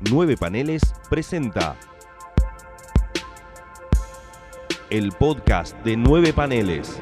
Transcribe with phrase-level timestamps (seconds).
[0.00, 1.76] Nueve Paneles presenta
[4.90, 6.98] el podcast de Nueve Paneles.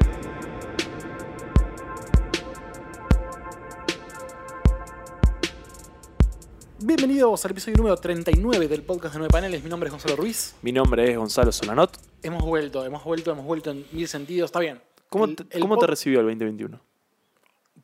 [6.79, 9.63] Bienvenidos al episodio número 39 del podcast de Nueve Paneles.
[9.63, 10.55] Mi nombre es Gonzalo Ruiz.
[10.61, 11.97] Mi nombre es Gonzalo Solanot.
[12.21, 14.49] Hemos vuelto, hemos vuelto, hemos vuelto en mil sentidos.
[14.49, 14.79] Está bien.
[15.09, 16.79] ¿Cómo, El- te, el cómo te recibió el 2021?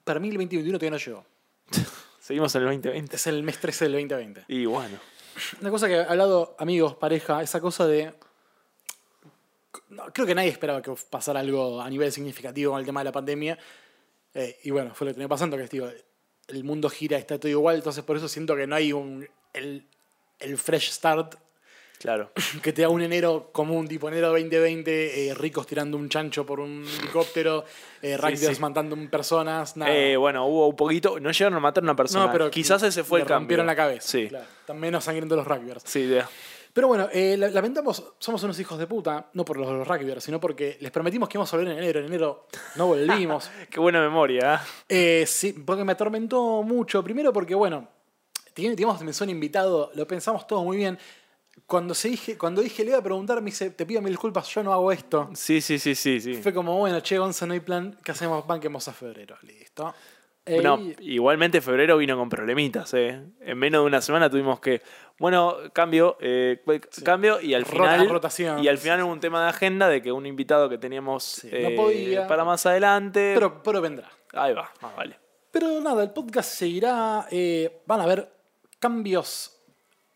[0.03, 1.25] Para mí el 2021 todavía no llegó.
[2.23, 3.15] Seguimos en el 2020.
[3.17, 4.45] Es el mes 13 del 2020.
[4.47, 4.97] Y bueno,
[5.59, 8.13] Una cosa que he hablado, amigos, pareja, esa cosa de...
[9.89, 13.03] No, creo que nadie esperaba que pasara algo a nivel significativo con el tema de
[13.03, 13.59] la pandemia.
[14.33, 15.89] Eh, y bueno, fue lo que tenía pasando, que es, digo,
[16.47, 19.27] el mundo gira, está todo igual, entonces por eso siento que no hay un...
[19.51, 19.85] El,
[20.39, 21.35] el fresh start
[22.03, 22.29] claro.
[22.61, 26.59] que te da un enero común, tipo enero 2020, eh, ricos tirando un chancho por
[26.59, 27.65] un helicóptero,
[28.01, 28.61] eh, rugbyers sí.
[28.61, 29.91] matando personas, nada.
[29.95, 31.19] Eh, bueno, hubo un poquito.
[31.19, 32.25] No llegaron a matar a una persona.
[32.27, 33.39] no, pero quizás ese fue le el cambio.
[33.39, 34.07] rompieron la cabeza.
[34.07, 34.27] Sí.
[34.27, 35.81] Claro, están menos sangrientos los rugbyers.
[35.85, 36.23] Sí, de-
[36.73, 40.23] Pero bueno, eh, la- lamentamos, somos unos hijos de puta, no por los, los rugbyers,
[40.23, 41.99] sino porque les prometimos que íbamos a volver en enero.
[41.99, 43.49] En enero no volvimos.
[43.69, 44.55] Qué buena memoria.
[44.89, 45.21] ¿eh?
[45.21, 47.03] Eh, sí, porque me atormentó mucho.
[47.03, 47.87] Primero porque, bueno,
[48.53, 50.97] teníamos teníamos mención invitado, lo pensamos todo muy bien.
[51.65, 54.47] Cuando, se dije, cuando dije, le iba a preguntar, me dice, te pido mil disculpas,
[54.53, 55.29] yo no hago esto.
[55.33, 56.19] Sí, sí, sí, sí.
[56.19, 56.33] sí.
[56.35, 58.45] Fue como, bueno, che, Gonza, no hay plan, ¿qué hacemos?
[58.45, 59.93] Banquemos a febrero, listo.
[60.45, 63.21] Eh, No, y- igualmente febrero vino con problemitas, ¿eh?
[63.39, 64.81] En menos de una semana tuvimos que,
[65.17, 66.61] bueno, cambio, eh,
[67.05, 68.61] cambio y al Rota- final rotación.
[68.63, 71.49] y al final hubo un tema de agenda de que un invitado que teníamos no
[71.57, 72.27] eh, podía.
[72.27, 74.09] para más adelante, pero, pero vendrá.
[74.33, 75.17] ahí va, más vale.
[75.49, 77.25] Pero nada, el podcast seguirá.
[77.31, 78.29] eh, van a haber
[78.79, 79.62] cambios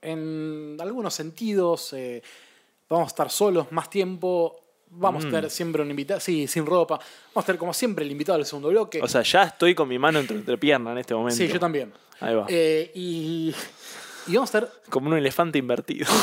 [0.01, 1.93] en algunos sentidos.
[1.93, 2.21] eh,
[2.89, 4.63] vamos a estar solos más tiempo.
[4.89, 5.27] Vamos Mm.
[5.27, 6.19] a tener siempre un invitado.
[6.21, 6.97] Sí, sin ropa.
[7.33, 9.01] Vamos a tener como siempre el invitado del segundo bloque.
[9.01, 11.35] O sea, ya estoy con mi mano entre, entre piernas en este momento.
[11.35, 11.91] sí, yo también.
[12.21, 12.45] Ahí va.
[12.47, 13.53] Eh, y,
[14.27, 14.73] y vamos a estar.
[14.89, 16.07] Como un elefante invertido.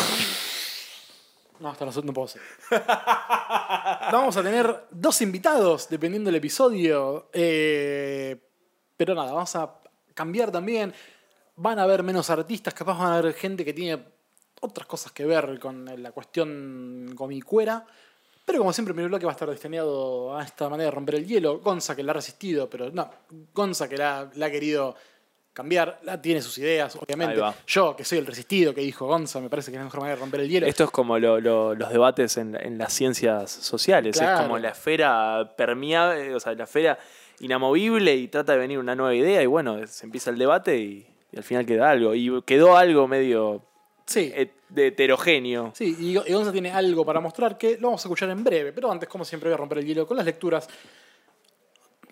[1.60, 2.42] No, hasta nosotros no puedo ser.
[4.12, 7.28] Vamos a tener dos invitados, dependiendo del episodio.
[7.32, 8.36] Eh,
[8.96, 9.72] pero nada, vamos a
[10.14, 10.92] cambiar también.
[11.56, 14.02] Van a haber menos artistas, capaz van a haber gente que tiene
[14.60, 17.84] otras cosas que ver con la cuestión comicuera.
[18.44, 21.26] Pero como siempre, mi bloque va a estar destinado a esta manera de romper el
[21.26, 21.60] hielo.
[21.60, 23.10] Gonza que la ha resistido, pero no.
[23.54, 24.94] Gonza que la, la ha querido
[25.54, 27.40] cambiar, la tiene sus ideas, obviamente.
[27.66, 30.16] Yo, que soy el resistido, que dijo Gonza, me parece que es la mejor manera
[30.16, 30.66] de romper el hielo.
[30.66, 34.18] Esto es como lo- lo- los debates en, en las ciencias sociales.
[34.18, 34.36] Claro.
[34.40, 36.98] Es como la esfera permeable, o sea, la esfera
[37.40, 41.06] inamovible y trata de venir una nueva idea y bueno, se empieza el debate y,
[41.34, 42.14] y al final queda algo.
[42.14, 43.60] Y quedó algo medio
[44.06, 44.32] Sí.
[44.68, 45.72] de heterogéneo.
[45.74, 48.72] Sí, y y Gonza tiene algo para mostrar que lo vamos a escuchar en breve,
[48.72, 50.68] pero antes, como siempre, voy a romper el hielo con las lecturas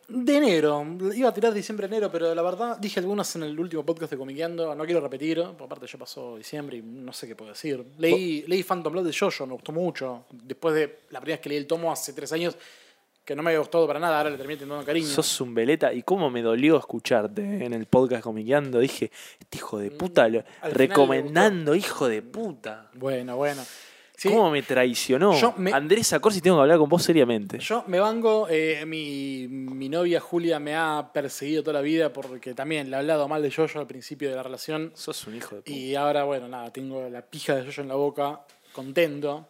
[0.08, 0.84] de enero.
[1.14, 4.18] Iba a tirar diciembre enero, pero la verdad dije algunas en el último podcast de
[4.18, 7.82] Comiqueando, no quiero repetir, aparte ya pasó diciembre y no sé qué puedo decir.
[7.98, 10.24] Leí, leí Phantom Blood de Jojo, me gustó mucho.
[10.30, 12.56] Después de la primera vez que leí el tomo hace tres años,
[13.24, 15.06] que no me había gustado para nada, ahora le terminé teniendo cariño.
[15.06, 18.80] Sos un veleta y cómo me dolió escucharte en el podcast comiqueando.
[18.80, 22.90] Dije, este hijo de puta, lo- Mm, final le recomendando, hijo de puta.
[22.94, 23.62] Bueno, bueno.
[24.14, 25.34] Sí, ¿Cómo me traicionó?
[25.40, 27.58] Yo me- Andrés Acorsi, tengo que hablar con vos seriamente.
[27.58, 32.54] Yo me vango, eh, mi, mi novia Julia me ha perseguido toda la vida porque
[32.54, 34.92] también le he hablado mal de Jojo al principio de la relación.
[34.94, 35.72] Sos un hijo de puta.
[35.76, 39.48] Y ahora, bueno, nada, tengo la pija de Jojo en la boca, contento,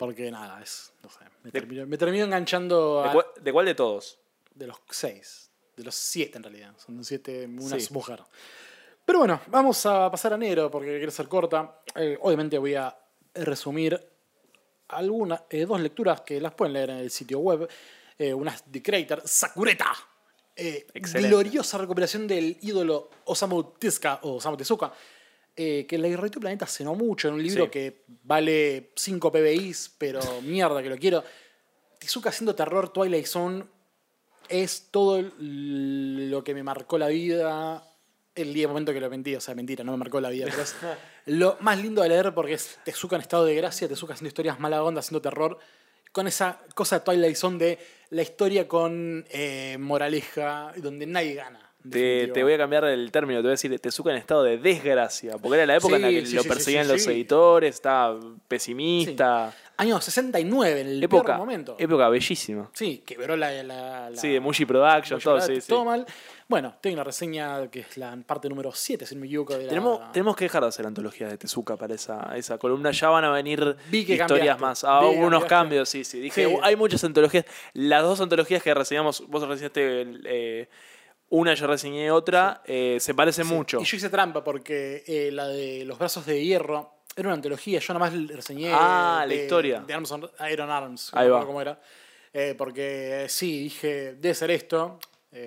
[0.00, 3.52] porque nada, es, no sé, me De- terminó, me terminó enganchando ¿De, a- cuál, de
[3.52, 4.18] cuál de todos?
[4.54, 7.92] de los seis, de los siete en realidad, son siete, una Sí.
[7.92, 8.22] mujer.
[9.04, 11.80] Pero bueno, vamos a pasar a enero porque quiero ser corta.
[11.94, 12.96] Eh, obviamente voy a
[13.34, 14.00] resumir
[14.88, 17.68] algunas, eh, dos lecturas que las pueden leer en el sitio web.
[18.18, 19.92] Eh, una es The Creator, Sakureta.
[20.56, 24.92] Eh, gloriosa recuperación del ídolo Osamu Tezuka, o Osamu Tezuka,
[25.56, 27.70] eh, que irradió el planeta hace no mucho, en un libro Sí.
[27.70, 31.22] que vale 5 PBIs, pero mierda que lo quiero.
[31.98, 33.64] Tezuka haciendo terror Twilight Zone
[34.48, 37.86] es todo el- lo que me marcó la vida
[38.34, 40.62] el día momento que lo mentí, o sea, mentira, no me marcó la vida, pero
[40.62, 40.74] es
[41.26, 44.58] lo más lindo de leer porque es Tezuka en estado de gracia, Tezuka haciendo historias
[44.60, 45.58] mala onda, haciendo terror,
[46.12, 47.78] con esa cosa de Twilight Zone de
[48.10, 51.69] la historia con eh, moraleja, donde nadie gana.
[51.88, 55.38] Te, voy a cambiar el término, te voy a decir Tezuka en estado de desgracia,
[55.38, 58.18] porque era la época en la que sí, lo perseguían sí, los editores, estaba
[58.48, 59.54] pesimista.
[59.78, 61.76] Año 69, en el Época, peor momento.
[61.78, 62.68] época bellísima.
[62.74, 63.50] Sí, quebró la...
[63.62, 65.58] la, la- Sí, de Mushi Production, Mucho todo, sí.
[65.66, 66.04] todo mal.
[66.48, 69.54] Bueno, tengo una reseña que es la parte número 7, si no me equivoco.
[69.56, 72.90] De la- Tenemos, tenemos que dejar de hacer antologías de Tezuka para esa, esa columna.
[72.90, 74.28] Ya van a venir Vi que historias
[74.58, 74.60] cambiaste.
[74.60, 74.84] más.
[74.84, 76.20] Ah, hubo unos cambios, sí, sí.
[76.20, 77.46] Dije, hay muchas antologías.
[77.72, 80.68] Las dos antologías que reseñamos, vos reseñaste el, eh,
[81.30, 83.80] Una yo reseñé otra, eh, se parece Sí, mucho.
[83.80, 87.78] Y yo hice trampa porque eh, la de Los Brazos de Hierro era una antología.
[87.78, 88.70] Yo nada más reseñé.
[88.74, 89.80] Ah, la historia.
[89.80, 91.10] De Arms on- Iron Arms.
[91.14, 91.46] Ahí no va.
[91.46, 91.80] cómo era.
[92.32, 94.98] Eh, porque sí, dije, debe ser esto.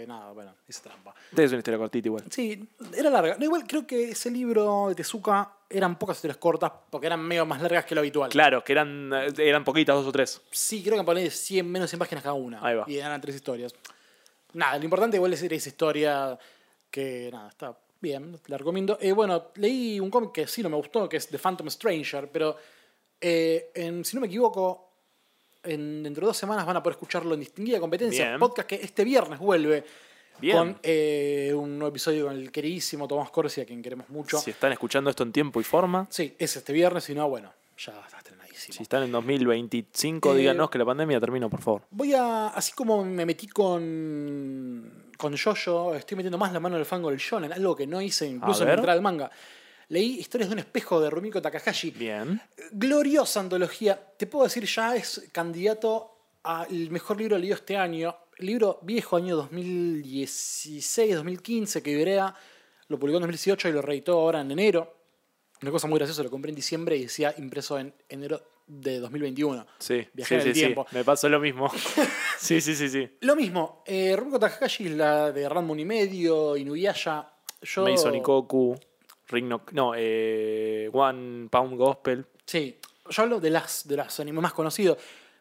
[0.08, 1.14] Nada, bueno, hice trampa.
[1.36, 2.24] Es una historia cortita igual.
[2.30, 2.66] Sí,
[2.96, 3.36] era larga.
[3.38, 7.46] No, igual creo que ese libro de Tezuka eran pocas historias cortas porque eran medio
[7.46, 8.30] más largas que lo habitual.
[8.30, 10.42] Claro, que eran, eran poquitas, dos o tres.
[10.52, 12.66] Sí, creo que poner 100, menos 100 páginas cada una.
[12.66, 12.86] Ahí va.
[12.88, 13.74] Y eran tres historias.
[14.54, 16.38] Nada, lo importante igual es esa historia
[16.90, 18.98] que, nada, está bien, la recomiendo.
[19.02, 22.30] Eh, bueno, leí un cómic que sí no me gustó, que es The Phantom Stranger,
[22.32, 22.56] pero
[23.20, 24.90] eh, en- si no me equivoco,
[25.64, 28.40] en, dentro de dos semanas van a poder escucharlo en Distinguida Competencia, Bien.
[28.40, 29.84] podcast que este viernes vuelve
[30.40, 30.58] Bien.
[30.58, 34.38] con eh, un nuevo episodio con el queridísimo Tomás Corsi, a quien queremos mucho.
[34.40, 37.54] Si están escuchando esto en tiempo y forma, Sí, es este viernes, si no, bueno,
[37.78, 38.22] ya está
[38.56, 41.82] si están en 2025, Eh, díganos que la pandemia terminó, por favor.
[41.92, 46.82] Voy a, así como me metí con con Jojo, estoy metiendo más la mano en
[46.82, 49.32] el fango del shonen, algo que no hice incluso en la entrada del manga.
[49.90, 51.92] Leí Historias de un espejo de Rumiko Takahashi.
[51.92, 52.42] Bien.
[52.72, 54.00] Gloriosa antología.
[54.18, 58.16] Te puedo decir, ya es candidato al mejor libro leído este año.
[58.40, 62.34] Libro viejo, año 2016, 2015, que Ibrea
[62.88, 65.03] lo publicó en 2018 y lo reeditó ahora en enero.
[65.63, 69.65] Una cosa muy graciosa, lo compré en diciembre y decía impreso en enero de 2021.
[69.80, 70.60] Sí, Viajé sí, en el sí.
[70.60, 70.86] tiempo.
[70.92, 71.71] Me pasó lo mismo.
[72.38, 73.10] sí, sí, sí, sí.
[73.21, 77.31] Lo mismo, eh, Rumiko Takahashi, la de Ranmon y medio, Inuyasha.
[77.62, 78.77] Yo, Mason Ikoku,
[79.30, 82.25] Ring no, no eh, One Pound Gospel.
[82.45, 82.77] Sí,
[83.10, 84.98] yo hablo de las, de las animes más conocidos.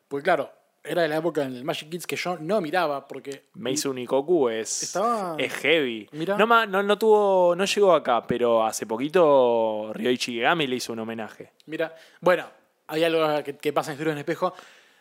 [0.06, 0.52] Porque claro,
[0.84, 3.44] era de la época en el Magic Kids que yo no miraba porque...
[3.54, 6.08] Mason Ikoku es, Estaba- es heavy.
[6.12, 6.36] Mirá.
[6.36, 10.98] No, no, no tuvo, no llegó acá, pero hace poquito Ryoichi Gegami le hizo un
[10.98, 11.52] homenaje.
[11.66, 12.46] Mira, bueno,
[12.88, 14.54] hay algo que, que pasa en Historias en Espejo.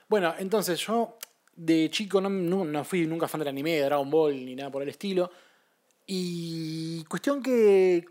[0.07, 1.17] Bueno, entonces yo
[1.55, 4.69] de chico no, no- no fui nunca fan del anime, de Dragon Ball ni nada
[4.69, 5.31] por el estilo.
[6.07, 8.03] Y cuestión que.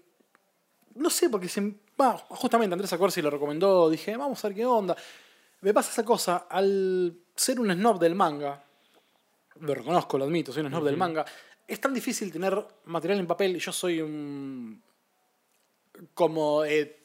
[0.95, 3.89] No sé, porque se, bah, justamente Andrés Acorsi lo recomendó.
[3.91, 4.97] Dije, vamos a ver qué onda.
[5.61, 8.63] Me pasa esa cosa, al ser un snob del manga,
[9.61, 11.25] lo reconozco, lo admito, soy un snob del manga,
[11.67, 14.83] es tan difícil tener material en papel y yo soy un.
[16.15, 16.65] Como.
[16.65, 16.97] eh,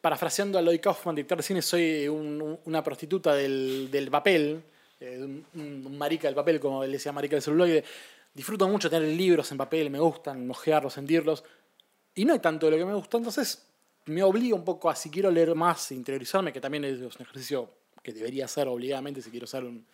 [0.00, 4.62] parafraseando a Lloyd Kaufman, director de cine, soy un- un- una prostituta del, del papel,
[5.00, 5.44] eh, un,
[5.86, 7.82] un marica del papel, como él decía, marica del celuloide.
[8.32, 11.42] Disfruto mucho tener libros en papel, me gustan ojearlos, sentirlos.
[12.14, 13.66] Y no hay tanto de lo que me gusta, entonces
[14.06, 17.68] me obliga un poco a, si quiero leer más, interiorizarme, que también es un ejercicio
[18.12, 19.84] que debería hacer obligadamente si quiero ser un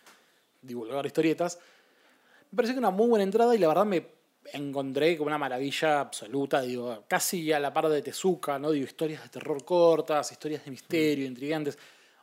[0.61, 1.59] divulgador de historietas.
[2.51, 4.07] Me pareció que una muy buena entrada y la verdad me
[4.53, 8.71] encontré con una maravilla absoluta, digo, casi a la par de Tezuka, ¿no?
[8.71, 11.77] Digo, historias de terror cortas, historias de misterio, intrigantes,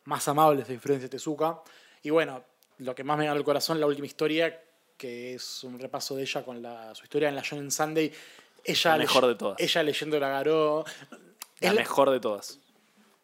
[0.05, 1.61] más amables de influencia de Tezuka.
[2.03, 2.43] Y bueno,
[2.79, 4.61] lo que más me ganó el corazón, la última historia,
[4.97, 8.13] que es un repaso de ella con la, su historia en la Shonen Sunday.
[8.65, 9.61] Ella La mejor de todas.
[9.61, 10.85] Ella leyendo la Garó.
[11.61, 12.61] La Es la- mejor de todas.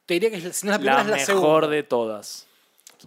[0.06, 1.68] Te diría que si no es la primera, La es la mejor segunda.
[1.68, 2.46] de todas.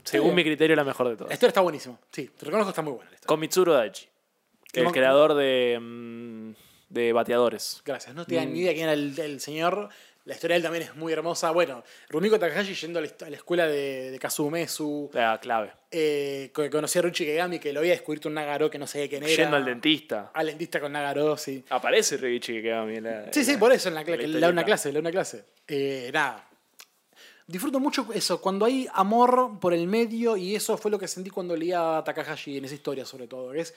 [0.03, 1.33] Según mi criterio, la mejor de La todas.
[1.33, 1.99] historia está buenísima.
[2.11, 3.27] Sí, te reconozco que está muy buena la historia.
[3.27, 4.07] Con Mitsuru Daichi,
[4.73, 6.51] el creador de, mm,
[6.89, 7.81] de Bateadores.
[7.85, 8.15] Gracias.
[8.15, 8.53] No tenía Mm.
[8.53, 9.89] ni idea quién era el, el señor.
[10.23, 11.49] La historia de él también es muy hermosa.
[11.49, 15.09] Bueno, Rumiko Takahashi yendo a la, la escuela de, de Kazumesu.
[15.13, 15.71] La clave.
[15.89, 19.23] Eh, conocí a Ruchi Kegami, que lo había descubierto un Nagaro que no sabía quién
[19.23, 19.33] era.
[19.35, 20.29] Yendo al dentista.
[20.35, 21.65] Al dentista con Nagaro, sí.
[21.71, 22.97] Aparece Ryoichi Gegami.
[22.97, 24.93] en la- Sí, en sí, la- por eso en la, cla- la una clase, le
[24.93, 25.43] da una clase.
[25.67, 26.47] Eh, nada.
[27.47, 31.29] Disfruto mucho eso, cuando hay amor por el medio, y eso fue lo que sentí
[31.29, 33.51] cuando leía a Takahashi en esa historia, sobre todo.
[33.51, 33.73] que es,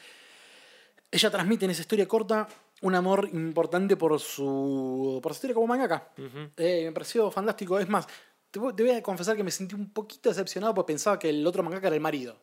[1.10, 2.48] ella transmite en esa historia corta
[2.82, 6.08] un amor importante por su, por su historia como mangaka.
[6.18, 6.50] Ujú.
[6.56, 7.78] Eh, me pareció fantástico.
[7.78, 8.06] Es más,
[8.50, 11.30] te, voy- te voy a confesar que me sentí un poquito decepcionado porque pensaba que
[11.30, 12.36] el otro mangaka era el marido.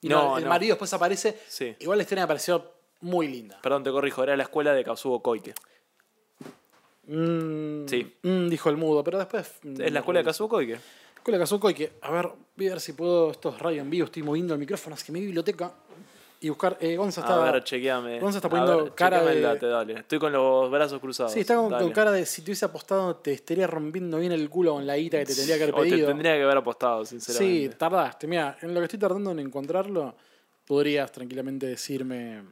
[0.00, 0.50] Y no, No, el no.
[0.50, 1.38] marido después aparece.
[1.48, 1.74] Sí.
[1.80, 3.58] Igual la historia me pareció muy linda.
[3.62, 5.54] Perdón, te corrijo, era la escuela de Kazuo Koike.
[7.08, 8.16] Mm, Sí.
[8.22, 9.50] mm, dijo el mudo, pero después.
[9.78, 10.78] ¿Es la escuela de Kazuo Koike?
[11.16, 13.82] Escuela de Kazuko y que, a ver, voy a ver si puedo, esto es radio
[13.82, 15.72] en vivo, estoy moviendo el micrófono hacia mi biblioteca
[16.40, 18.20] y buscar, eh, Gonza está, A ver, chequeame.
[18.20, 19.94] Gonza está poniendo ver, cara de- date, dale.
[20.00, 21.32] Estoy con los brazos cruzados.
[21.32, 24.48] sí, está con, con cara de si te hubiese apostado te estaría rompiendo bien el
[24.48, 26.08] culo con la guita que te tendría que haber O te pedido.
[26.08, 27.76] tendría que haber apostado, sí, sinceramente.
[27.76, 30.14] tardaste, mira, en lo que estoy tardando en encontrarlo,
[30.64, 32.42] podrías tranquilamente decirme,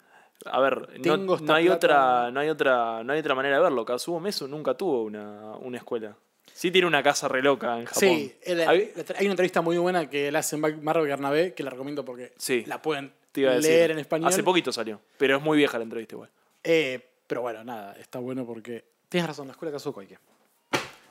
[0.50, 1.14] A ver, no,
[1.54, 1.74] hay plata.
[1.76, 3.84] otra, no hay otra, no hay otra manera de verlo.
[3.84, 6.16] Kazuo Mesu nunca tuvo una, una escuela.
[6.52, 8.00] Sí tiene una casa re loca en Japón.
[8.00, 12.04] sí, el- Hay- una entrevista muy buena que la hace Marco Bernabé, que la recomiendo
[12.04, 12.64] porque Sí.
[12.66, 13.62] la pueden decir.
[13.62, 14.28] leer en español.
[14.28, 16.30] Hace poquito salió, pero es muy vieja la entrevista igual.
[16.64, 20.18] Eh, pero bueno, nada, está bueno porque tienes razón, la escuela de Kazuko hay que.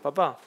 [0.02, 0.38] Papá,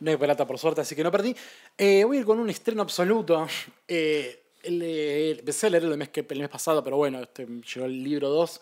[0.00, 1.36] No hay pelata por suerte, así que no perdí.
[1.76, 3.46] Eh, voy a ir con un estreno absoluto.
[3.86, 7.86] Eh, el, empecé a leer el mes, que, el mes pasado, pero bueno, este, llegó
[7.86, 8.60] el libro 2.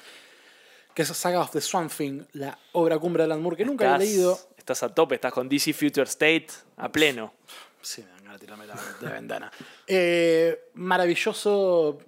[0.94, 3.84] que es Saga of the Swamp Thing, la obra cumbre de Alan Moore, que nunca
[3.84, 4.38] Estás- he leído.
[4.56, 7.32] Estás a tope, estás con DC Future State a pleno.
[7.80, 9.52] Sí, me ganas de tirarme la, de la ventana.
[9.86, 11.98] Eh, maravilloso.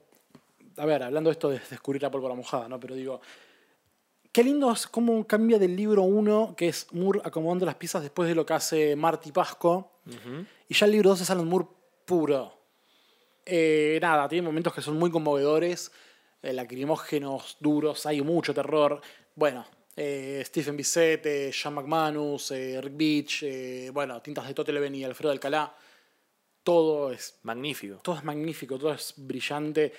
[0.77, 2.79] A ver, hablando de esto de descubrir la pólvora mojada, ¿no?
[2.81, 3.21] Pero digo,
[4.33, 8.29] qué lindo es cómo cambia del libro 1, que es Moore acomodando las piezas después
[8.29, 9.93] de lo que hace Marty Pasco,
[10.69, 11.67] y ya el libro 2 es Alan Moore
[12.05, 12.60] puro.
[13.53, 15.91] Eh, nada, tiene momentos que son muy conmovedores,
[16.41, 19.01] eh, lacrimógenos, duros, hay mucho terror.
[19.35, 19.67] Bueno,
[19.97, 23.45] eh, Stephen Bissett, eh, Sean McManus, Rick Beach,
[23.93, 25.75] bueno, Tintas de Toteleven y Alfredo Alcalá.
[26.63, 27.97] Todo es, Magnífico.
[28.03, 29.93] todo es magnífico, todo es brillante.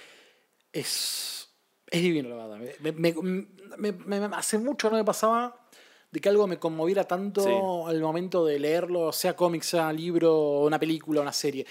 [0.72, 1.50] Es,
[1.88, 2.58] es divino, la verdad.
[2.80, 3.14] Me- me-
[3.78, 5.58] me- me- me- hace mucho no me pasaba
[6.10, 7.50] de que algo me conmoviera tanto Sí.
[7.90, 11.66] al momento de leerlo, sea cómic, sea libro, una película, una serie.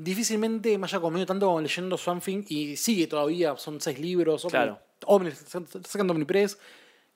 [0.00, 4.46] Difícilmente me haya conmovido tanto como leyendo Swamp Thing y sigue todavía, son seis libros.
[4.48, 4.78] Claro.
[5.06, 6.56] Omni, está sacando Omnipress.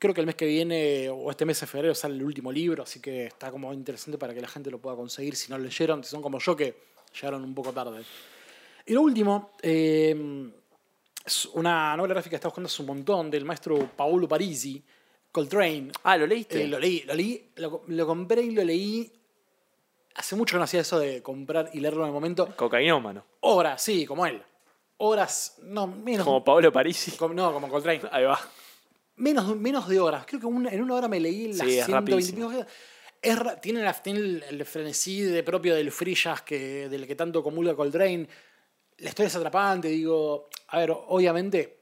[0.01, 2.83] Creo que el mes que viene, o este mes de febrero, sale el último libro,
[2.83, 5.65] así que está como interesante para que la gente lo pueda conseguir si no lo
[5.65, 6.75] leyeron, si son como yo que
[7.15, 8.03] llegaron un poco tarde.
[8.85, 10.51] Y lo último, eh,
[11.25, 14.83] es una novela gráfica que está buscando hace un montón del maestro Paolo Parisi,
[15.31, 15.93] Coltrane.
[16.03, 16.65] Ah, ¿lo leíste?
[16.65, 19.13] Eh, lo leí, lo leí, lo, lo compré y lo leí.
[20.15, 22.55] Hace mucho que no hacía eso de comprar y leerlo en el momento.
[22.57, 23.25] Cocainómano.
[23.41, 24.43] Horas, sí, como él.
[24.99, 26.25] Horas, no, menos.
[26.25, 27.13] Como Pablo Parisi.
[27.13, 28.01] como- no, como Coltrane.
[28.11, 28.39] Ahí va.
[29.17, 30.25] Menos, menos de horas.
[30.27, 32.51] Creo que una- en una hora me leí las Sí, es 120 y rapidísimo.
[32.51, 32.67] pico.
[33.23, 37.15] Es tiene, la- tiene el, el frenesí de propio del free jazz que, del que
[37.15, 38.29] tanto comulga Coltrane.
[38.99, 40.49] La historia es atrapante, digo.
[40.69, 41.79] A ver, obviamente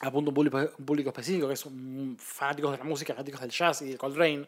[0.00, 3.50] apunto a un público, un público específico que son fanáticos de la música, fanáticos del
[3.50, 4.46] jazz y de Coltrane.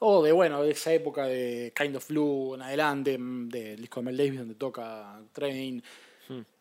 [0.00, 4.00] O de, bueno, de esa época de Kind of Blue en adelante, mm, del disco
[4.00, 5.82] de Mel Davis donde toca Train.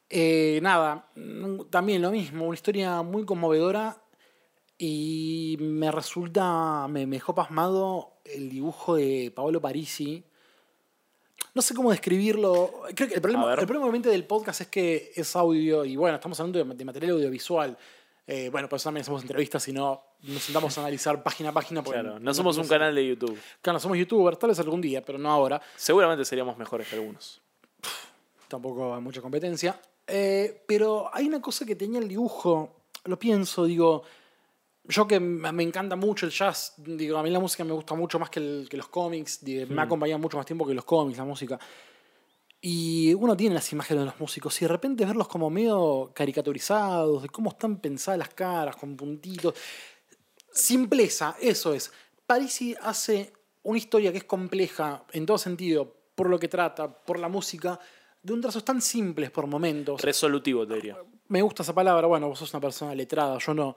[0.10, 3.98] Eh, nada, mm, también lo mismo, una historia muy conmovedora
[4.78, 10.24] y me resulta, me, me dejó pasmado el dibujo de Paolo Parisi.
[11.56, 12.82] No sé cómo describirlo.
[12.96, 16.40] Creo que el problema, el problema del podcast es que es audio y bueno, estamos
[16.40, 17.78] hablando de material audiovisual.
[18.26, 21.52] Eh, bueno, por eso también hacemos entrevistas y no nos sentamos a analizar página a
[21.52, 21.84] página.
[21.84, 23.38] porque Claro, no somos un canal de YouTube.
[23.62, 25.62] Claro, somos youtubers, tal vez algún día, pero no ahora.
[25.76, 27.42] Seguramente seríamos mejores que algunos.
[28.48, 29.80] tampoco hay mucha competencia.
[30.08, 32.76] Eh, pero hay una cosa que tenía el dibujo,
[33.06, 34.04] lo pienso, digo,
[34.86, 37.96] yo que me me encanta mucho el jazz, digo, a mí la música me gusta
[37.96, 40.74] mucho más que, el- que los cómics, digo, me ha acompañado mucho más tiempo que
[40.74, 41.58] los cómics, la música.
[42.66, 47.24] Y uno tiene las imágenes de los músicos y de repente verlos como medio caricaturizados,
[47.24, 49.54] de cómo están pensadas las caras, con puntitos.
[50.50, 51.92] Simpleza, eso es.
[52.26, 57.20] Parisi hace una historia que es compleja en todo sentido, por lo que trata, por
[57.20, 57.78] la música,
[58.22, 60.02] de un trazos tan simples por momentos.
[60.02, 60.98] Resolutivo, te diría.
[61.28, 63.76] Me gusta esa palabra, bueno, vos sos una persona letrada, yo no.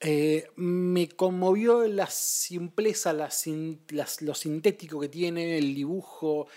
[0.00, 6.48] Eh, me conmovió la simpleza, la sin- las- lo sintético que tiene, el dibujo.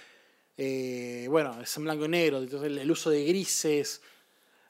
[0.58, 4.02] Eh, bueno, es en blanco y negro, entonces el, el uso de grises.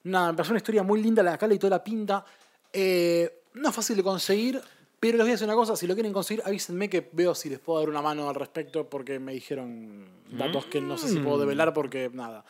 [0.04, 2.24] Nada, me pareció una historia muy linda, la cala y toda la pinta.
[2.72, 4.62] Eh, no es fácil de conseguir,
[5.00, 7.50] pero les voy a decir una cosa: si lo quieren conseguir, avísenme que veo si
[7.50, 11.20] les puedo dar una mano al respecto, porque me dijeron datos que no sé si
[11.20, 12.46] puedo develar, porque nada.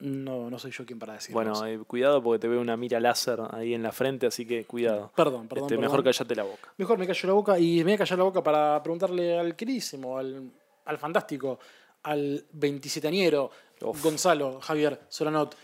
[0.00, 1.34] No, no soy yo quien para decirlo.
[1.34, 4.64] Bueno, eh, cuidado porque te veo una mira láser ahí en la frente, así que
[4.64, 5.10] cuidado.
[5.16, 5.64] Perdón, perdón.
[5.64, 5.90] Este, perdón.
[5.90, 6.72] Mejor callate la boca.
[6.76, 9.56] Mejor me callo la boca y me voy a callar la boca para preguntarle al
[9.56, 10.52] queridísimo, al,
[10.84, 11.58] al fantástico,
[12.02, 13.50] al 27añero,
[13.82, 14.02] Uf.
[14.02, 15.54] Gonzalo Javier Solanot.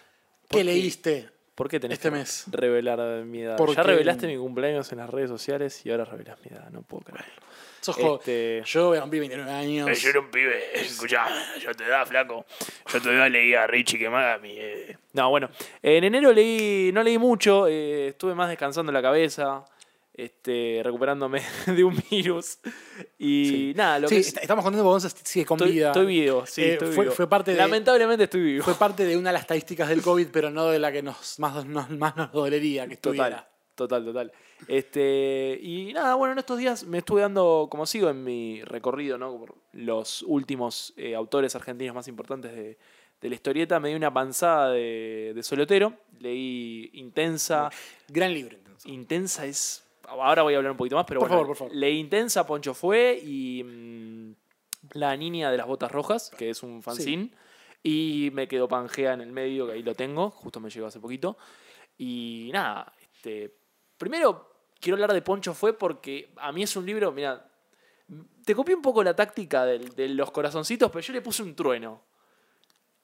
[0.48, 1.28] ¿Por ¿Qué leíste?
[1.54, 2.44] ¿Por qué tenés Este que mes.
[2.50, 3.56] revelar mi edad?
[3.56, 6.82] Porque- Ya revelaste mi cumpleaños en las redes sociales y ahora revelas mi edad, no
[6.82, 7.32] puedo creerlo.
[7.80, 9.88] Sos Este- Yo voy a cumplir 29 años.
[9.90, 11.26] Eh, Yo era un pibe, escuchá,
[11.60, 12.44] yo te da flaco.
[12.92, 14.54] Yo todavía leía a Richie que más a mí.
[14.56, 14.96] eh.
[15.12, 15.48] No, bueno,
[15.82, 19.64] en enero leí, no leí mucho, eh, estuve más descansando la cabeza,
[20.16, 22.59] este, recuperándome de un virus.
[23.18, 25.88] Y nada, lo sí, que est- estamos contentos porque Gonzalo sigue con estoy, vida.
[25.88, 27.14] estoy vivo, sí, Eh, estoy fue, vivo.
[27.16, 28.64] fue parte de, Lamentablemente estoy vivo.
[28.64, 31.38] fue parte de una de las estadísticas del COVID, pero no de la que nos
[31.40, 33.49] más, nos, más nos dolería que estuviera.
[33.75, 34.33] Total, total, total.
[34.68, 39.18] Este, y nada, bueno, en estos días me estuve dando, como sigo en mi recorrido,
[39.18, 39.37] ¿no?
[39.37, 42.78] Por los últimos eh, autores argentinos más importantes de,
[43.21, 47.68] de la historieta, me di una panzada de, de solotero, leí Intensa.
[48.09, 48.87] Gran libro, entonces.
[48.87, 49.83] Intensa es.
[50.23, 51.42] Ahora voy a hablar un poquito más, pero Por bueno.
[51.42, 51.75] favor, por favor.
[51.76, 54.35] Leí Intensa, Poncho fue y mm,
[54.99, 57.30] La Niña de las Botas Rojas, que es un fanzine.
[57.83, 61.00] Y me quedó Pangea en el medio, que ahí lo tengo, justo me llegó hace
[61.00, 61.37] poquito.
[61.99, 63.54] Y nada, este,
[63.99, 67.47] primero quiero hablar de Poncho fue porque a mí es un libro, mira,
[68.44, 71.54] te copié un poco la táctica del- de los corazoncitos, pero yo le puse un
[71.54, 72.02] trueno.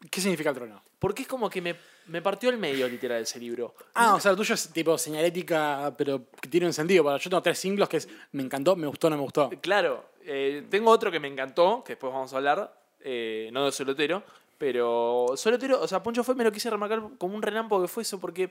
[0.08, 0.82] ¿Qué significa el trueno?
[0.98, 1.76] Porque es como que me,
[2.06, 3.74] me partió el medio literal ese libro.
[3.94, 7.16] Ah, o sea, el tuyo es tipo señalética, pero que tiene un sentido.
[7.18, 9.50] Yo tengo tres singlos que es me encantó, me gustó, no me gustó.
[9.60, 13.72] Claro, eh, tengo otro que me encantó, que después vamos a hablar, eh, no de
[13.72, 14.22] Solotero,
[14.56, 18.02] pero Solotero, o sea, Poncho fue, me lo quise remarcar como un relámpago que fue
[18.02, 18.44] eso, porque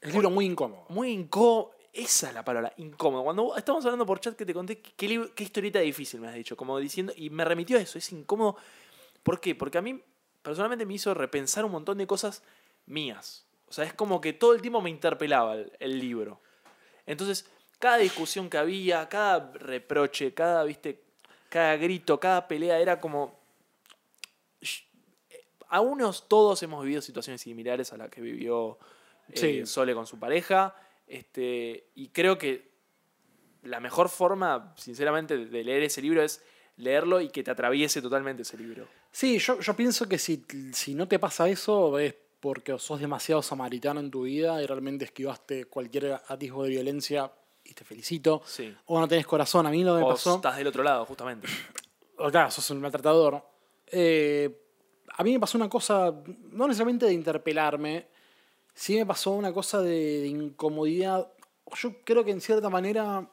[0.00, 0.84] Es un libro muy incómodo.
[0.88, 3.22] muy incómodo, esa es la palabra, incómodo.
[3.22, 6.28] Cuando vos- estábamos hablando por chat que te conté qué, libro- qué historieta difícil me
[6.28, 8.56] has dicho, como diciendo, y me remitió a eso, es incómodo.
[9.22, 9.54] ¿Por qué?
[9.54, 10.00] Porque a mí
[10.42, 12.42] personalmente me hizo repensar un montón de cosas
[12.86, 13.44] mías.
[13.68, 16.40] O sea, es como que todo el tiempo me interpelaba el, el libro.
[17.06, 21.02] Entonces, cada discusión que había, cada reproche, cada, viste,
[21.48, 23.38] cada grito, cada pelea era como...
[24.60, 24.84] Sh-
[25.68, 28.78] A unos todos hemos vivido situaciones similares a la que vivió
[29.28, 29.66] eh, Sí.
[29.66, 30.74] Sole con su pareja.
[31.06, 32.70] Este, y creo que
[33.62, 36.42] la mejor forma, sinceramente, de leer ese libro es
[36.76, 38.88] leerlo y que te atraviese totalmente ese libro.
[39.12, 43.42] Sí, yo, yo pienso que si, si no te pasa eso es porque sos demasiado
[43.42, 47.30] samaritano en tu vida y realmente esquivaste cualquier atisbo de violencia
[47.64, 48.42] y te felicito.
[48.46, 48.74] Sí.
[48.86, 49.66] O no tenés corazón.
[49.66, 50.36] A mí lo que me O pasó...
[50.36, 51.46] estás del otro lado, justamente.
[52.18, 53.44] o claro, sos un maltratador.
[53.86, 54.56] Eh,
[55.16, 56.14] a mí me pasó una cosa,
[56.52, 58.06] no necesariamente de interpelarme,
[58.72, 61.30] sí me pasó una cosa de, de incomodidad.
[61.74, 63.28] Yo creo que en cierta manera,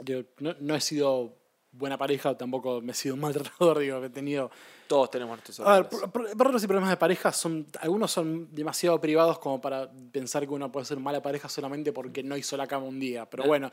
[0.00, 1.36] digo, no, no he sido
[1.76, 4.50] buena pareja, tampoco me he sido un maltratador, digo, he tenido...
[4.88, 6.10] Todos tenemos nuestros A ver, errores.
[6.12, 10.52] pro- errores y problemas de pareja son, algunos son demasiado privados como para pensar que
[10.54, 13.28] uno puede ser mala pareja solamente porque no hizo la cama un día.
[13.28, 13.46] Pero Eh.
[13.48, 13.70] bueno,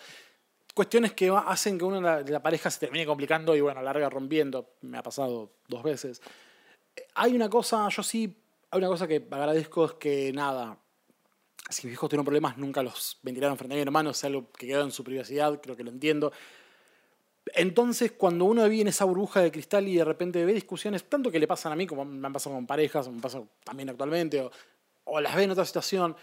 [0.73, 3.93] cuestiones que hacen que uno la, la pareja se termine complicando y bueno, a la
[3.93, 4.71] larga rompiendo.
[4.81, 6.19] Me ha pasado dos veces.
[7.13, 8.35] Hay una cosa, yo sí,
[8.71, 10.79] hay una cosa que agradezco es que nada,
[11.69, 14.65] si mis hijos tuvieron problemas nunca los ventilaron frente a mi hermano, es algo que
[14.65, 16.31] quedó en su privacidad, creo que lo entiendo.
[17.55, 21.29] Entonces, cuando uno vive en esa burbuja de cristal y de repente ve discusiones, tanto
[21.29, 24.39] que le pasan a mí, como me han pasado con parejas, me pasa también actualmente,
[24.41, 24.51] o,
[25.05, 26.15] o las ve en otra situación,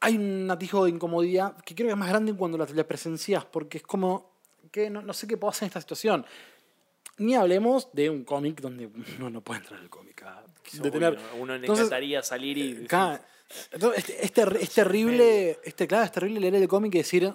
[0.00, 3.44] hay un atisbo de incomodidad que creo que es más grande cuando la, la presencias,
[3.44, 4.32] porque es como
[4.70, 6.26] que no, no sé qué puedo hacer en esta situación.
[7.18, 10.20] Ni hablemos de un cómic donde uno no puede entrar al cómic.
[10.26, 10.42] ah,
[11.12, 12.86] Uno, uno le Entonces, encantaría salir y...
[13.96, 17.32] Es, es ter- es terrible, este, claro, es terrible leer el cómic y decir,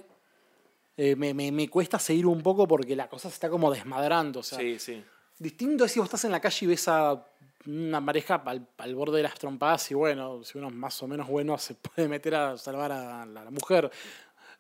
[1.02, 4.42] eh, me, me- me cuesta seguir un poco porque la cosa se está como desmadrando.
[4.42, 5.02] O sea, Sí, sí.
[5.38, 7.26] Distinto es si vos estás en la calle y ves a
[7.66, 11.08] una pareja al, al borde de las trompadas y bueno, si uno es más o
[11.08, 13.90] menos bueno se puede meter a salvar a la, la mujer.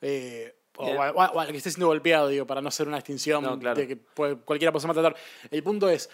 [0.01, 3.77] Eh, o, al que esté siendo golpeado, digo, para no ser una extinción No, claro.
[3.77, 5.17] de que puede- cualquiera puede ser maltratador.
[5.51, 6.09] El punto es,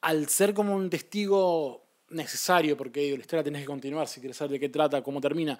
[0.00, 4.36] al ser como un testigo necesario, porque digo, la historia tenés que continuar si quieres
[4.36, 5.56] saber de qué trata, cómo termina,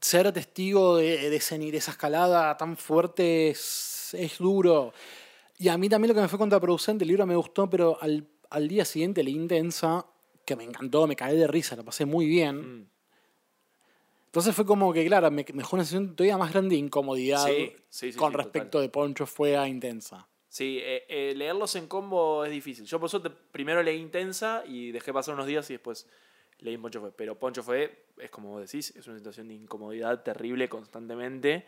[0.00, 4.92] ser testigo de, de, ese- de esa escalada tan fuerte es, es duro.
[5.58, 8.26] Y a mí también lo que me fue contraproducente, el libro me gustó, pero al,
[8.50, 10.04] al día siguiente leí Intensa,
[10.44, 12.80] que me encantó, me caí de risa, la pasé muy bien.
[12.80, 12.86] Mm.
[14.26, 17.46] Entonces fue como que, claro, me, me dejó una sensación todavía más grande de incomodidad
[17.46, 18.82] Sí, sí, sí, con respecto total.
[18.82, 20.28] de Poncho fue a Intensa.
[20.48, 22.84] Sí, eh, eh, leerlos en combo es difícil.
[22.84, 26.06] Yo por eso te- primero leí Intensa y dejé pasar unos días y después
[26.58, 27.12] leí Poncho Fue.
[27.12, 31.66] Pero Poncho Fue, es como vos decís, es una situación de incomodidad terrible constantemente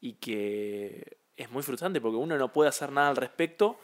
[0.00, 3.78] y que es muy frustrante porque uno no puede hacer nada al respecto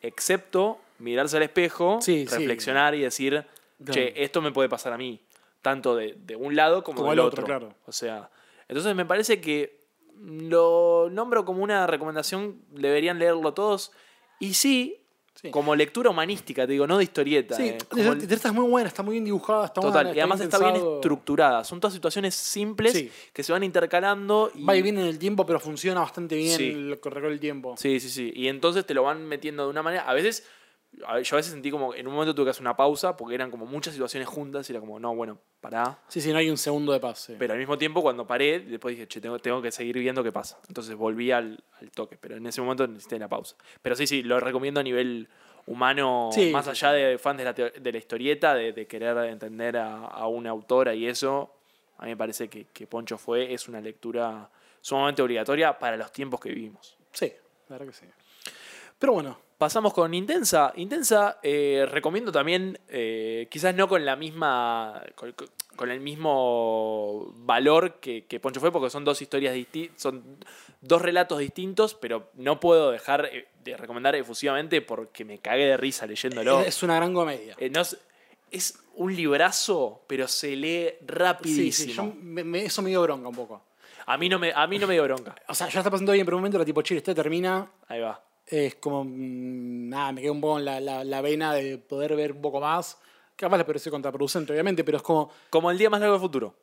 [0.00, 2.36] excepto mirarse al espejo, Sí, sí.
[2.36, 3.44] reflexionar y decir,
[3.90, 5.20] che, esto me puede pasar a mí,
[5.60, 7.46] tanto de, de un lado como, Como del el otro, otro.
[7.46, 7.74] claro.
[7.86, 8.30] O sea,
[8.68, 9.80] entonces me parece que
[10.20, 13.92] lo nombro como una recomendación, deberían leerlo todos.
[14.40, 15.01] Y sí,
[15.34, 15.50] Sí.
[15.50, 17.56] como lectura humanística, te digo, no de historieta.
[17.56, 20.20] Sí, eh, como el- está muy buena, está muy bien dibujada, está Total, buena, y
[20.20, 21.64] además bien está bien estructurada.
[21.64, 23.10] Son todas situaciones simples Sí.
[23.32, 24.52] que se van intercalando.
[24.54, 24.62] Y...
[24.64, 26.70] Va y viene en el tiempo, pero funciona bastante bien Sí.
[26.70, 27.74] el correr del tiempo.
[27.76, 28.32] Sí, sí, sí.
[28.36, 30.02] Y entonces te lo van metiendo de una manera.
[30.08, 30.44] A veces,
[30.92, 33.50] yo a veces sentí como, en un momento tuve que hacer una pausa porque eran
[33.50, 35.98] como muchas situaciones juntas y era como, no, bueno, pará.
[36.08, 37.36] Sí, sí, no hay un segundo de pase.
[37.38, 40.32] Pero al mismo tiempo, cuando paré, después dije, che, tengo, tengo que seguir viendo qué
[40.32, 40.58] pasa.
[40.68, 43.56] Entonces volví al, al toque, pero en ese momento necesité la pausa.
[43.80, 45.28] Pero sí, sí, lo recomiendo a nivel
[45.66, 49.16] humano, Sí, más sí, allá de fans de la, de la historieta, de, de querer
[49.28, 51.54] entender a, a una autora y eso.
[51.98, 54.50] A mí me parece que, que Poncho fue, es una lectura
[54.80, 56.98] sumamente obligatoria para los tiempos que vivimos.
[57.12, 57.32] Sí,
[57.68, 58.06] la verdad que sí.
[58.98, 60.72] Pero bueno, Pasamos con Intensa.
[60.74, 65.00] Intensa, eh, recomiendo también, eh, quizás no con la misma.
[65.14, 65.32] con,
[65.76, 70.02] con el mismo valor que, que Poncho fue, porque son dos historias distintas.
[70.02, 70.36] Son
[70.80, 75.76] dos relatos distintos, pero no puedo dejar eh, de recomendar efusivamente porque me cagué de
[75.76, 76.60] risa leyéndolo.
[76.62, 77.54] es una gran comedia.
[77.56, 77.82] Eh, no
[78.50, 81.92] es, un librazo, pero se lee rapidísimo.
[81.92, 83.62] sí, yo me- me- eso me dio bronca un poco.
[84.06, 85.36] a, mí no me, a mí no me dio bronca.
[85.46, 87.70] O sea, ya está pasando bien, pero un momento era tipo, che, esto termina.
[87.86, 88.20] Ahí va.
[88.46, 92.14] Es como, mm, nada, me quedé un poco en la, la- la vena de poder
[92.16, 92.98] ver un poco más.
[93.36, 95.30] Capaz le pareció contraproducente, obviamente, pero es como.
[95.50, 96.54] Como el día más largo del futuro.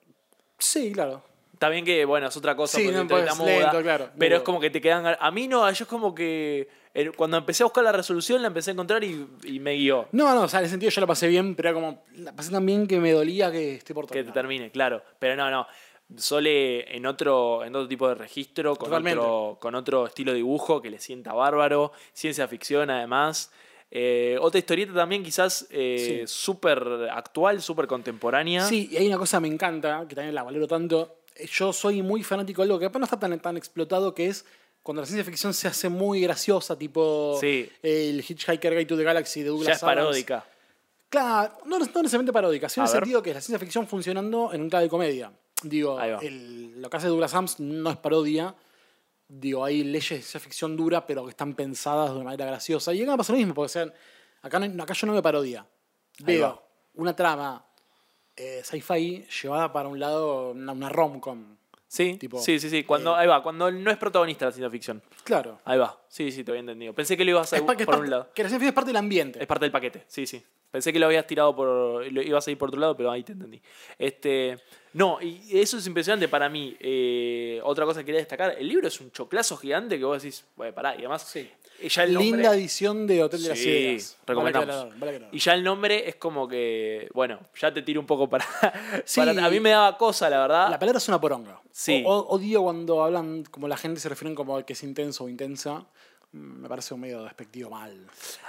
[0.57, 1.23] Sí, claro.
[1.53, 4.37] Está bien que, bueno, es otra cosa Sí, no, pues, la moda, lento, claro, pero
[4.37, 5.17] es como que te quedan...
[5.19, 8.47] A mí no, yo es como que el- cuando empecé a buscar la resolución la
[8.47, 10.07] empecé a encontrar y, y me guió.
[10.13, 12.03] No, no, o sea, en ese sentido yo la pasé bien, pero era como.
[12.15, 14.33] La pasé tan bien que me dolía que esté por Que te terminar.
[14.33, 15.03] termine, claro.
[15.19, 15.67] Pero no, no.
[16.17, 19.19] Sole en otro, en otro tipo de registro, con Totalmente.
[19.19, 23.51] otro, con otro estilo de dibujo que le sienta bárbaro, ciencia ficción además.
[23.91, 28.65] Eh, otra historieta también quizás eh, súper actual, súper contemporánea.
[28.65, 31.17] Sí, y hay una cosa que me encanta, que también la valoro tanto.
[31.51, 34.45] Yo soy muy fanático de algo que capaz no está tan, tan explotado, que es
[34.83, 37.69] cuando la ciencia ficción se hace muy graciosa, tipo Sí.
[37.83, 39.95] el Hitchhiker Guide to the Galaxy de Douglas ya es Adams.
[39.99, 40.45] paródica.
[41.09, 43.01] Claro, no, no necesariamente paródica, sino en el ver.
[43.03, 45.31] sentido que es la ciencia ficción funcionando en un clave de comedia.
[45.63, 48.55] Digo, el- lo que hace Douglas Adams no es parodia.
[49.27, 52.93] Digo, hay leyes de ciencia ficción dura, pero que están pensadas de una manera graciosa.
[52.93, 53.93] Y acá me pasa lo mismo, porque o sea,
[54.41, 55.65] acá, no- acá yo no veo parodia.
[56.19, 56.61] Veo
[56.95, 57.65] una trama
[58.35, 61.57] eh, sci-fi llevada para un lado, una, una rom-com.
[61.87, 62.83] Sí, Tipo, sí, sí, sí.
[62.83, 65.01] Cuando, eh, ahí va, cuando no es protagonista la ciencia ficción.
[65.23, 65.59] Claro.
[65.65, 65.99] Ahí va.
[66.07, 66.93] Sí, sí, te había entendido.
[66.93, 68.29] Pensé que lo ibas a es por parte- un lado.
[68.33, 69.41] Que la ciencia ficción es parte del ambiente.
[69.41, 70.41] Es parte del paquete, sí, sí.
[70.71, 71.67] Pensé que lo habías tirado por.
[72.11, 73.59] lo ibas a ir por otro lado, pero ahí te entendí.
[73.97, 74.57] Este.
[74.93, 76.75] No, y eso es impresionante para mí.
[76.79, 80.45] Eh, otra cosa que quería destacar: el libro es un choclazo gigante que vos decís,
[80.55, 81.23] bueno, pará, y además.
[81.23, 81.49] Sí.
[81.81, 84.17] y ya el nombre- Linda edición de Hotel de las Sí, Ideas.
[84.27, 84.99] recomendamos.
[84.99, 85.27] Vale vale.
[85.31, 87.07] Y ya el nombre es como que.
[87.13, 88.45] Bueno, ya te tiro un poco para.
[89.05, 89.21] Sí.
[89.21, 90.69] para- a mí me daba cosa, la verdad.
[90.71, 91.61] La palabra es una poronga.
[91.71, 92.03] Sí.
[92.05, 95.29] O- o- odio cuando hablan, como la gente se refieren como que es intenso o
[95.29, 95.85] intensa.
[96.31, 98.05] Me parece un medio despectivo mal.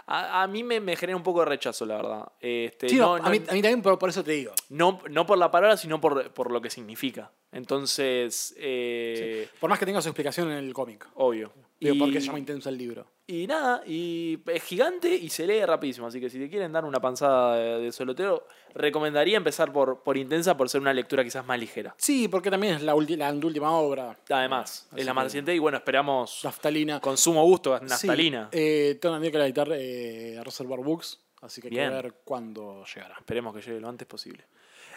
[0.06, 2.32] A, a mí me, me genera un poco de rechazo, la verdad.
[2.38, 4.52] Este, Sí, no, no, a, mí, a mí también por, por eso te digo.
[4.68, 7.30] no, no por la palabra, sino por, por lo que significa.
[7.52, 11.06] Entonces, eh, Por más que tenga su explicación en el cómic.
[11.14, 11.52] obvio.
[11.78, 13.06] Digo, Y- por qué se llama intenso el libro.
[13.26, 16.06] Y nada, y es gigante y se lee rapidísimo.
[16.08, 20.16] Así que si te quieren dar una panzada de, de solotero, recomendaría empezar por, por
[20.16, 21.94] Intensa por ser una lectura quizás más ligera.
[21.96, 24.18] Sí, porque también es la, la última obra.
[24.28, 27.00] Además, Así es la más reciente y bueno, esperamos Naftalina.
[27.00, 28.48] con sumo gusto Sí, Naftalina.
[28.52, 31.20] eh, tengo que editar eh, Reservoir Books.
[31.40, 33.14] Así que hay que ver cuándo llegará.
[33.18, 34.44] Esperemos que llegue lo antes posible.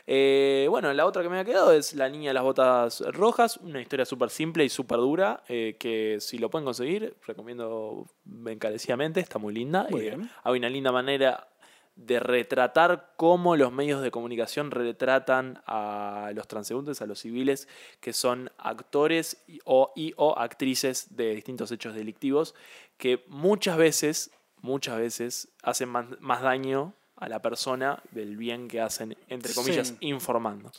[0.06, 3.58] Eh, bueno, la otra que me ha quedado es La Niña de las Botas Rojas,
[3.58, 8.06] una historia súper simple y súper dura, eh, que si lo pueden conseguir, recomiendo
[8.46, 9.88] encarecidamente, está muy linda.
[9.90, 11.48] Muy Eh, hay una linda manera
[11.96, 17.68] de retratar cómo los medios de comunicación retratan a los transeúntes, a los civiles,
[18.00, 22.56] que son actores y o, y o actrices de distintos hechos delictivos,
[22.98, 28.82] que muchas veces, muchas veces hacen más, más daño a la persona del bien que
[28.82, 29.98] hacen, entre comillas, Sí.
[30.02, 30.72] informando.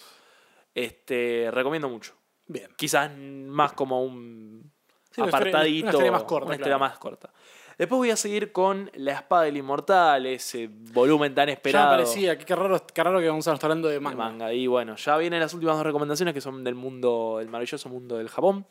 [0.74, 2.14] Este, recomiendo mucho.
[2.46, 2.68] Bien.
[2.76, 4.70] Quizás más como un
[5.10, 6.90] Sí, apartadito, una historia más corta, una historia claro.
[6.90, 7.30] más corta.
[7.78, 11.86] Después voy a seguir con La Espada del Inmortal, ese volumen tan Ya esperado.
[11.90, 14.16] me parecía, qué raro, qué raro que vamos a estar hablando de de manga.
[14.24, 14.52] manga.
[14.52, 18.16] Y bueno, ya vienen las últimas dos recomendaciones que son del mundo, el maravilloso mundo
[18.16, 18.66] del Japón.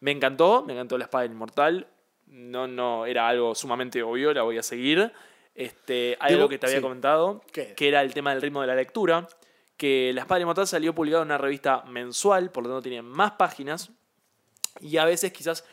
[0.00, 1.86] Me encantó, me encantó La Espada del Inmortal.
[2.26, 5.12] No, no, era algo sumamente obvio, la voy a seguir.
[5.54, 6.82] Este, algo que te había sí.
[6.82, 7.74] comentado, ¿Qué?
[7.74, 9.28] que era el tema del ritmo de la lectura.
[9.76, 13.02] Que La Espada del Inmortal salió publicado en una revista mensual, por lo tanto tiene
[13.02, 13.90] más páginas.
[14.80, 15.64] Y a veces quizás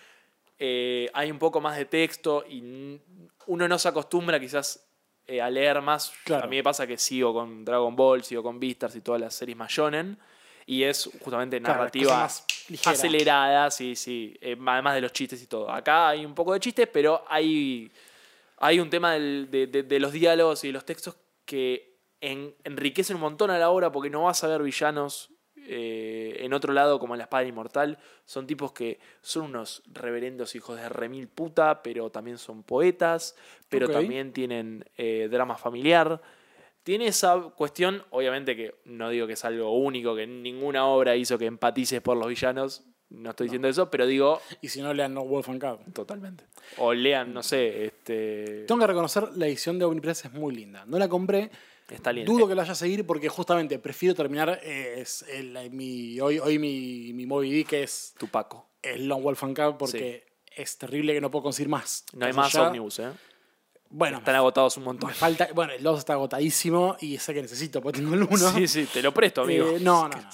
[0.57, 2.99] eh, hay un poco más de texto y
[3.47, 4.85] uno no se acostumbra quizás
[5.27, 6.11] eh, a leer más.
[6.25, 6.45] Claro.
[6.45, 9.33] A mí me pasa que sigo con Dragon Ball, sigo con Beastars y todas las
[9.35, 10.17] series más shonen.
[10.65, 12.29] Y es justamente Claro, narrativa
[12.67, 12.91] ligera.
[12.91, 14.37] acelerada, sí, sí.
[14.41, 15.69] eh, además de los chistes y todo.
[15.71, 17.91] Acá hay un poco de chistes, pero hay,
[18.59, 22.53] hay un tema del- de, de- de los diálogos y de los textos que en-
[22.63, 25.31] enriquecen un montón a la obra porque no vas a ver villanos
[25.71, 27.99] eh, en otro lado como en La Espada Inmortal.
[28.25, 33.35] Son tipos que son unos reverendos hijos de remil puta, pero también son poetas,
[33.69, 36.21] pero también tienen eh, drama familiar.
[36.83, 41.37] Tiene esa cuestión, obviamente que no digo que es algo único, que ninguna obra hizo
[41.37, 45.13] que empatices por los villanos, no estoy diciendo eso, pero digo Y si no, lean
[45.13, 45.93] No Wolf and Cub.
[45.93, 46.43] totalmente.
[46.77, 48.65] O lean, no sé, este...
[48.67, 50.83] Tengo que reconocer, la edición de Omnipress es muy linda.
[50.85, 51.49] No la compré.
[51.89, 52.31] Está lindo.
[52.31, 56.37] Dudo que la vaya a seguir porque justamente prefiero terminar eh, es el- mi, hoy,
[56.37, 58.69] hoy mi, mi Moby Dick es Tupaco.
[58.83, 62.05] el Long Wolf and Cub porque es terrible que no puedo conseguir más.
[62.13, 63.09] No hay más ómnibus, ¿eh?
[63.91, 65.09] Bueno, Están agotados un montón.
[65.09, 65.49] me falta.
[65.55, 68.37] Bueno, el 2 está agotadísimo y sé que necesito porque tengo el 1.
[68.53, 69.77] Sí, sí, te lo presto, amigo.
[69.81, 70.29] no, no, no.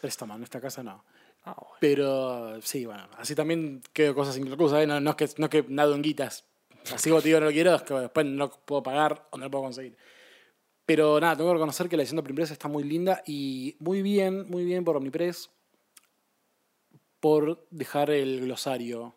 [0.00, 1.04] Préstamo, en esta casa no.
[1.44, 1.76] Ah, bueno.
[1.80, 4.82] Pero sí, bueno, así también quedo cosas inconclusas.
[4.82, 4.86] ¿eh?
[4.86, 6.44] No, no es que, no es que nado en guitas.
[6.94, 9.38] Así como te digo, no lo quiero, es que después no lo puedo pagar o
[9.38, 9.96] no lo puedo conseguir.
[10.84, 14.02] Pero nada, tengo que reconocer que la edición de Omnipress está muy linda y muy
[14.02, 15.50] bien, muy bien por Omnipress
[17.20, 19.14] por dejar el glosario.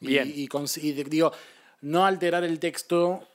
[0.00, 0.28] Y- Bien.
[0.34, 0.48] Y,
[0.82, 1.32] y de- digo,
[1.80, 3.26] no alterar el texto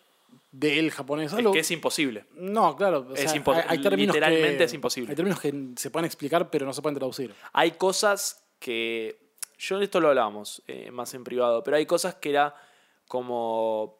[0.54, 1.34] del japonés.
[1.34, 2.26] Es Algo- que es imposible.
[2.36, 3.08] No, claro.
[3.10, 5.10] o Es hay, hay términos literalmente que- es imposible.
[5.10, 7.34] Hay términos que se pueden explicar, pero no se pueden traducir.
[7.52, 9.20] Hay cosas que.
[9.58, 12.56] Yo esto lo hablábamos eh, más en privado, pero hay cosas que era
[13.08, 14.00] como.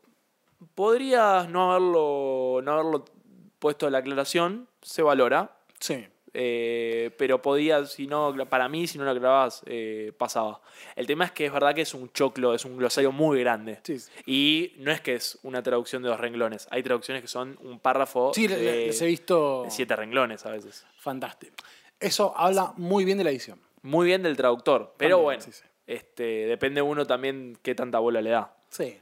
[0.76, 3.06] Podrías no haberlo, no haberlo
[3.60, 6.06] puesto la aclaración, se valora, Sí.
[6.34, 10.62] Eh, pero podía, si no, para mí, si no lo aclarabas, eh, pasaba.
[10.96, 13.80] El tema es que es verdad que es un choclo, es un glosario muy grande.
[13.84, 13.98] Sí.
[14.26, 17.80] Y no es que es una traducción de dos renglones, hay traducciones que son un
[17.80, 20.86] párrafo Sí, de, les he visto de siete renglones a veces.
[20.98, 21.56] fantástico.
[22.00, 23.60] Eso habla muy bien de la edición.
[23.82, 25.64] Muy bien del traductor, pero También, bueno, sí, sí.
[25.88, 28.56] este depende uno también qué tanta bola le da.
[28.70, 28.98] Sí.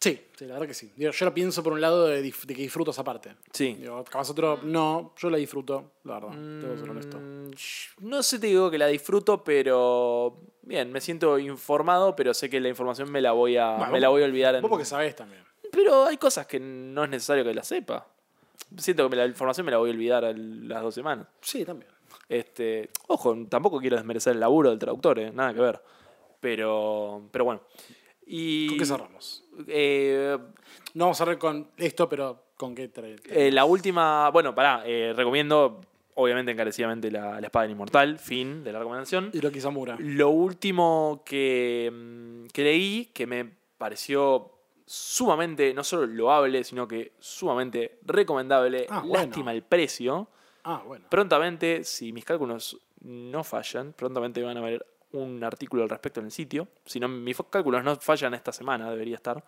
[0.00, 0.90] Sí, sí, la verdad que sí.
[0.96, 3.34] Digo, yo lo pienso por un lado de, dif- de que disfruto esa parte.
[3.52, 3.74] Sí.
[3.74, 6.30] Digo, capaz otro, no, yo la disfruto, la verdad.
[6.30, 7.18] Debo ser honesto.
[7.18, 12.32] Mm, sh- No sé, te digo que la disfruto, pero bien, me siento informado, pero
[12.32, 14.54] sé que la información me la voy a, Bueno, me la voy a olvidar.
[14.54, 15.42] en- Vos porque sabés también.
[15.70, 18.06] Pero hay cosas que no es necesario que la sepa.
[18.78, 21.26] Siento que me la información me la voy a olvidar a las dos semanas.
[21.42, 21.90] Sí, también.
[22.26, 25.82] Este, ojo, tampoco quiero desmerecer el laburo del traductor, eh, nada que ver.
[26.40, 27.60] Pero, pero bueno.
[28.32, 29.44] Y, ¿Con qué cerramos?
[29.66, 30.38] eh,
[30.94, 33.16] No vamos a cerrar con esto, pero ¿con qué trae?
[33.28, 35.80] eh, la última, bueno, pará, eh, recomiendo
[36.14, 39.30] obviamente encarecidamente la, la espada del inmortal, fin de la recomendación.
[39.32, 39.96] Hiroki Samura.
[39.98, 44.52] Lo último que, mm, que leí, que me pareció
[44.86, 49.14] sumamente, no solo loable, sino que sumamente recomendable, Ah, bueno.
[49.14, 50.28] lástima el precio.
[50.64, 51.06] Ah, bueno.
[51.08, 56.26] Prontamente, si mis cálculos no fallan, prontamente van a ver un artículo al respecto en
[56.26, 56.68] el sitio.
[56.84, 59.42] Si no, mis cálculos no fallan esta semana, debería estar.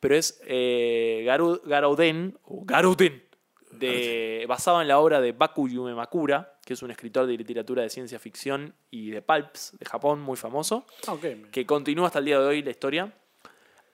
[0.00, 3.22] Pero es eh, Garu- Garauden, o Garuden,
[3.70, 7.88] de, basado en la obra de Baku Yumemakura, que es un escritor de literatura de
[7.90, 11.16] ciencia ficción y de pulps de Japón muy famoso Ah,
[11.50, 13.12] que continúa hasta el día de hoy la historia.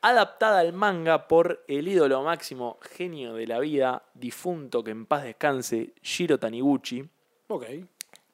[0.01, 5.25] Adaptada al manga por el ídolo máximo, genio de la vida, difunto que en paz
[5.25, 7.05] descanse, Shiro Taniguchi,
[7.49, 7.65] Ok.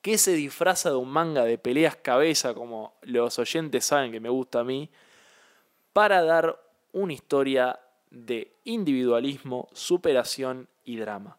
[0.05, 4.29] Que se disfraza de un manga de peleas cabeza, como los oyentes saben que me
[4.29, 4.91] gusta a mí,
[5.95, 6.61] para dar
[6.93, 11.39] una historia de individualismo, superación y drama.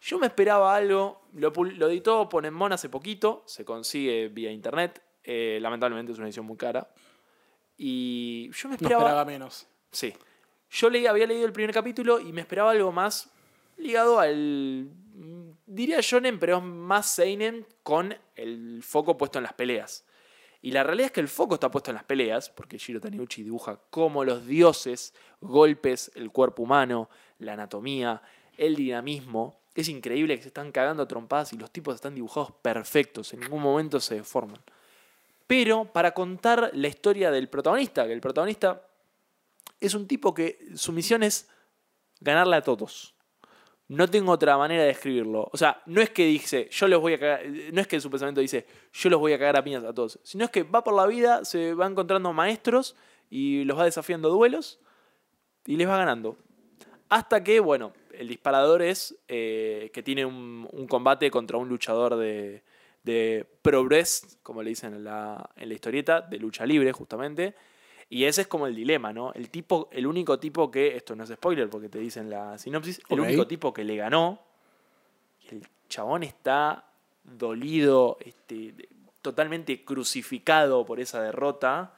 [0.00, 5.58] Yo me esperaba algo, lo, lo editó Ponemon hace poquito, se consigue vía internet, eh,
[5.60, 6.88] lamentablemente es una edición muy cara.
[7.76, 9.02] Y yo me No esperaba...
[9.02, 9.66] esperaba menos.
[9.90, 10.14] Sí.
[10.70, 13.28] Yo leí, había leído el primer capítulo y me esperaba algo más
[13.76, 14.88] ligado al.
[15.70, 20.02] Diría shonen, pero es más seinen con el foco puesto en las peleas.
[20.62, 23.42] Y la realidad es que el foco está puesto en las peleas, porque Shiro Taniguchi
[23.42, 28.22] dibuja como los dioses, golpes, el cuerpo humano, la anatomía,
[28.56, 29.60] el dinamismo.
[29.74, 33.40] Es increíble que se están cagando a trompadas y los tipos están dibujados perfectos, en
[33.40, 34.62] ningún momento se deforman.
[35.46, 38.88] Pero para contar la historia del protagonista, que el protagonista
[39.80, 41.46] es un tipo que su misión es
[42.20, 43.17] ganarle a todos.
[43.88, 45.48] No tengo otra manera de describirlo.
[45.50, 48.10] O sea, no es que dice, yo los voy a cagar, no es que su
[48.10, 50.84] pensamiento dice, yo los voy a cagar a piñas a todos, sino es que va
[50.84, 52.96] por la vida, se va encontrando maestros
[53.30, 54.78] y los va desafiando duelos
[55.66, 56.36] y les va ganando.
[57.08, 62.62] Hasta que, bueno, el disparador es eh, que tiene un, combate contra un luchador de,
[63.04, 67.54] de progress, como le dicen en la, en la historieta, de lucha libre, justamente.
[68.10, 69.32] Y ese es como el dilema, ¿no?
[69.34, 73.02] El tipo, el único tipo que, esto no es spoiler porque te dicen la sinopsis,
[73.10, 74.40] el único tipo que le ganó,
[75.50, 76.86] el chabón está
[77.22, 78.74] dolido, este,
[79.20, 81.94] totalmente crucificado por esa derrota,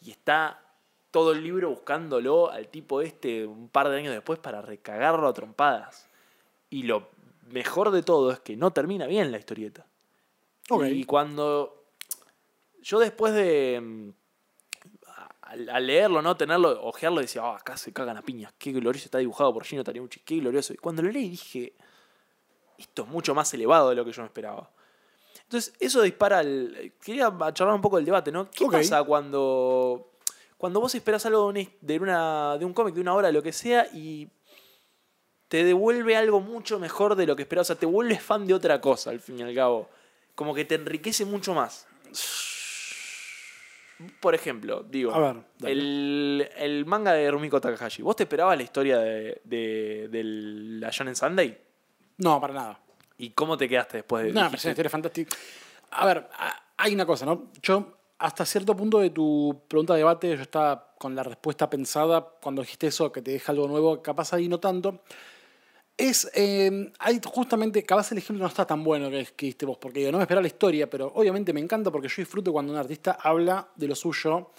[0.00, 0.62] y está
[1.10, 5.34] todo el libro buscándolo al tipo este un par de años después para recagarlo a
[5.34, 6.08] trompadas.
[6.70, 7.08] Y lo
[7.50, 9.86] mejor de todo es que no termina bien la historieta.
[10.88, 11.84] Y cuando
[12.80, 14.10] yo después de mm,
[15.50, 16.36] al, al leerlo, ¿no?
[16.36, 19.84] Tenerlo, ojearlo, decía, ah, acá se cagan a piñas, qué glorioso está dibujado por Gino
[19.84, 20.72] Taniguchi, qué glorioso.
[20.72, 21.74] Y cuando lo leí dije,
[22.78, 24.70] esto es mucho más elevado de lo que yo me esperaba.
[25.42, 26.92] Entonces, eso dispara el.
[27.02, 28.48] Quería charlar un poco del debate, ¿no?
[28.50, 28.72] ¿Qué Ok.
[28.72, 30.12] pasa cuando.
[30.56, 33.52] Cuando vos esperás algo de, una, de, de un cómic, de una obra, lo que
[33.52, 34.28] sea, y
[35.48, 37.66] te devuelve algo mucho mejor de lo que esperabas.
[37.70, 39.88] O sea, te vuelves fan de otra cosa, al fin y al cabo.
[40.36, 41.86] Como que te enriquece mucho más.
[44.20, 45.72] Por ejemplo, digo, A ver, dale.
[45.72, 48.02] el, el manga de Rumiko Takahashi.
[48.02, 51.58] ¿Vos te esperabas la historia de, de, de la Shonen Sunday?
[52.18, 52.80] No, para nada.
[53.18, 55.36] ¿Y cómo te quedaste después de No, dijiste- parece una historia fantástica.
[55.90, 56.28] A ver,
[56.78, 57.50] hay una cosa, ¿no?
[57.62, 62.20] Yo, hasta cierto punto de tu pregunta de debate, yo estaba con la respuesta pensada
[62.40, 65.02] cuando dijiste eso, que te deja algo nuevo, capaz ahí no tanto.
[66.00, 69.76] Es, eh, hay justamente, capaz el ejemplo no está tan bueno que, que diste vos,
[69.78, 72.72] porque digo, no me esperaba la historia, pero obviamente me encanta porque yo disfruto cuando
[72.72, 74.50] un artista habla de lo suyo.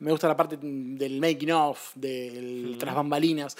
[0.00, 3.56] Me gusta la parte del making of, del tras bambalinas.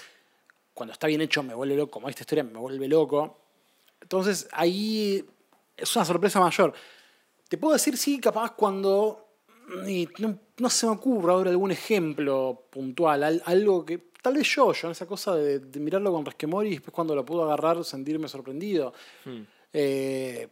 [0.73, 3.37] cuando está bien hecho me vuelve loco, como esta historia me vuelve loco.
[4.01, 5.25] Entonces ahí
[5.77, 6.73] es una sorpresa mayor.
[7.49, 9.27] Te puedo decir, sí, capaz cuando.
[9.87, 14.13] y no, no se me ocurre ahora algún ejemplo puntual, al- algo que.
[14.25, 17.23] Tal vez yo, yo, esa cosa de, de mirarlo con resquemor y después cuando lo
[17.23, 18.91] puedo agarrar sentirme sorprendido.
[19.23, 19.43] Hmm.
[19.71, 20.47] Eh,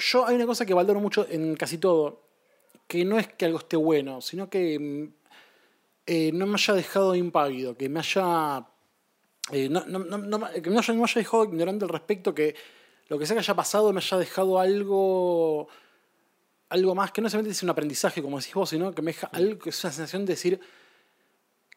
[0.00, 2.22] yo hay una cosa que valoro mucho en casi todo,
[2.86, 5.14] que no es que algo esté bueno, sino que mm,
[6.06, 8.66] eh, no me haya dejado impávido, que me haya
[9.52, 12.54] eh, no, no, no, no, que no me haya dejado ignorante al respecto, que
[13.08, 15.68] lo que sea que haya pasado me haya dejado algo
[16.70, 19.26] algo más, que no solamente es un aprendizaje, como decís vos, sino que me deja
[19.26, 20.60] algo que es una sensación de decir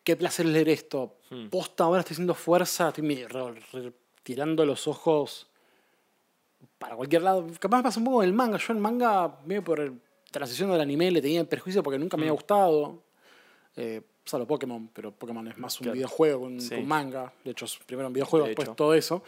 [0.10, 1.18] qué placer leer esto.
[1.52, 3.94] Posta, ahora estoy haciendo fuerza, estoy
[4.24, 5.48] tirando los ojos
[6.80, 7.46] para cualquier lado.
[7.60, 8.58] Capaz me pasa un poco con el manga.
[8.58, 10.00] Yo el manga, medio por el-
[10.32, 13.04] transición del anime, le tenía perjuicio porque nunca me había gustado.
[13.76, 15.94] Eh, salvo Pokémon, pero Pokémon es más un Claro.
[15.96, 16.76] videojuego con, Sí.
[16.76, 17.32] con manga.
[17.44, 18.76] De hecho, primero un videojuego, De después hecho.
[18.76, 19.24] todo eso.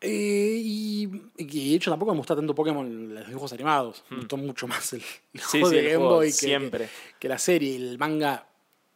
[0.00, 4.04] Eh, y, y de hecho tampoco me gusta tanto Pokémon los dibujos animados.
[4.10, 5.00] Me gustó mucho más el,
[5.32, 5.44] el Hmm.
[5.50, 6.84] Juego sí, de el Game Boy que, siempre.
[6.86, 8.46] que, que la serie el manga.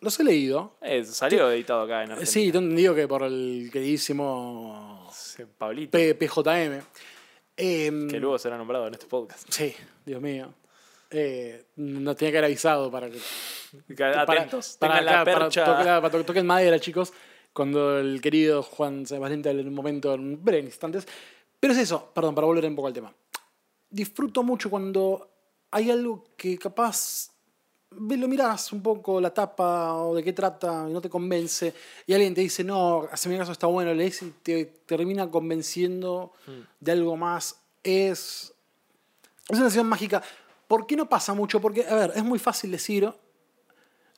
[0.00, 0.76] Los he leído.
[0.80, 2.26] Eh, salió editado acá en Argentina.
[2.26, 5.90] Sí, entendido que por el queridísimo Sí, Pablito.
[5.98, 6.80] P- PJM.
[7.56, 9.48] Em, que luego será nombrado en este podcast.
[9.50, 9.74] Sí,
[10.06, 10.54] Dios mío.
[11.10, 13.18] Eh, nos tenía que haber avisado para que.
[14.04, 14.76] Atentos.
[14.78, 15.02] para, para,
[15.84, 17.12] la para toquen madera, chicos.
[17.52, 21.08] Cuando el querido Juan se valiente en un momento, en breves instantes.
[21.58, 23.12] Pero es eso, perdón, para volver un poco al tema.
[23.90, 25.28] Disfruto mucho cuando
[25.72, 27.30] hay algo que capaz
[27.90, 31.72] lo mirás un poco la tapa o de qué trata y no te convence
[32.06, 36.32] y alguien te dice no, hace mi caso está bueno, lees y te termina convenciendo
[36.80, 37.60] de algo más.
[37.82, 38.52] Es,
[39.44, 40.22] es una sensación mágica.
[40.66, 41.60] ¿Por qué no pasa mucho?
[41.60, 43.10] Porque, a ver, es muy fácil decir,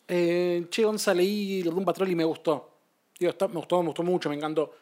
[0.09, 2.69] eh, che, Gonza, leí Doom Patrol y me gustó.
[3.19, 4.75] Digo, está- me gustó, me gustó mucho, me encantó.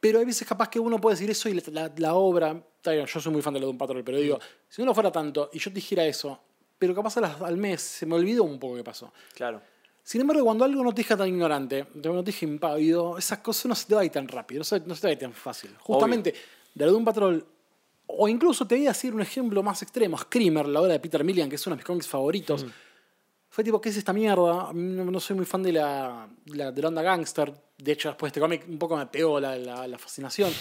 [0.00, 3.06] Pero hay veces capaz que uno puede decir eso y la, la- la obra, yo
[3.20, 5.70] soy muy fan de Doom Patrol, pero digo, si no lo fuera tanto y yo
[5.70, 6.38] te dijera eso,
[6.78, 9.12] pero capaz al mes se me olvidó un poco qué pasó.
[9.34, 9.60] Claro.
[10.02, 13.66] Sin embargo, cuando algo no te deja tan ignorante, no te deja impávido, esas cosas
[13.66, 15.12] no se te va a ir tan rápido, no se, no se te va a
[15.14, 15.74] ir tan fácil.
[15.80, 16.34] Justamente,
[16.74, 17.46] de la Doom Patrol,
[18.06, 21.24] o incluso te voy a decir un ejemplo más extremo, Screamer, la obra de Peter
[21.24, 22.66] Millian, que es uno de mis cómics favoritos.
[23.48, 24.72] Fue tipo, ¿qué es esta mierda?
[24.74, 27.54] No, no soy muy fan de la, la, de la onda gangster.
[27.78, 30.52] De hecho, después de este cómic un poco me pegó la, la- la fascinación.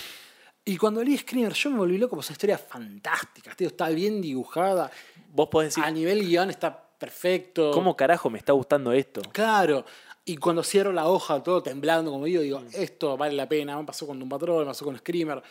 [0.65, 3.53] Y cuando leí Screamer, yo me volví loco por esa historia fantástica.
[3.55, 4.89] Tío, está bien dibujada.
[5.33, 7.71] Vos podés decir, A nivel guion está perfecto.
[7.71, 9.21] ¿cómo carajo me está gustando esto?
[9.33, 9.83] Claro.
[10.23, 13.77] Y cuando cierro la hoja, todo temblando, como digo, digo, esto vale la pena.
[13.77, 15.43] Me pasó con un patrón, me pasó con Screamer.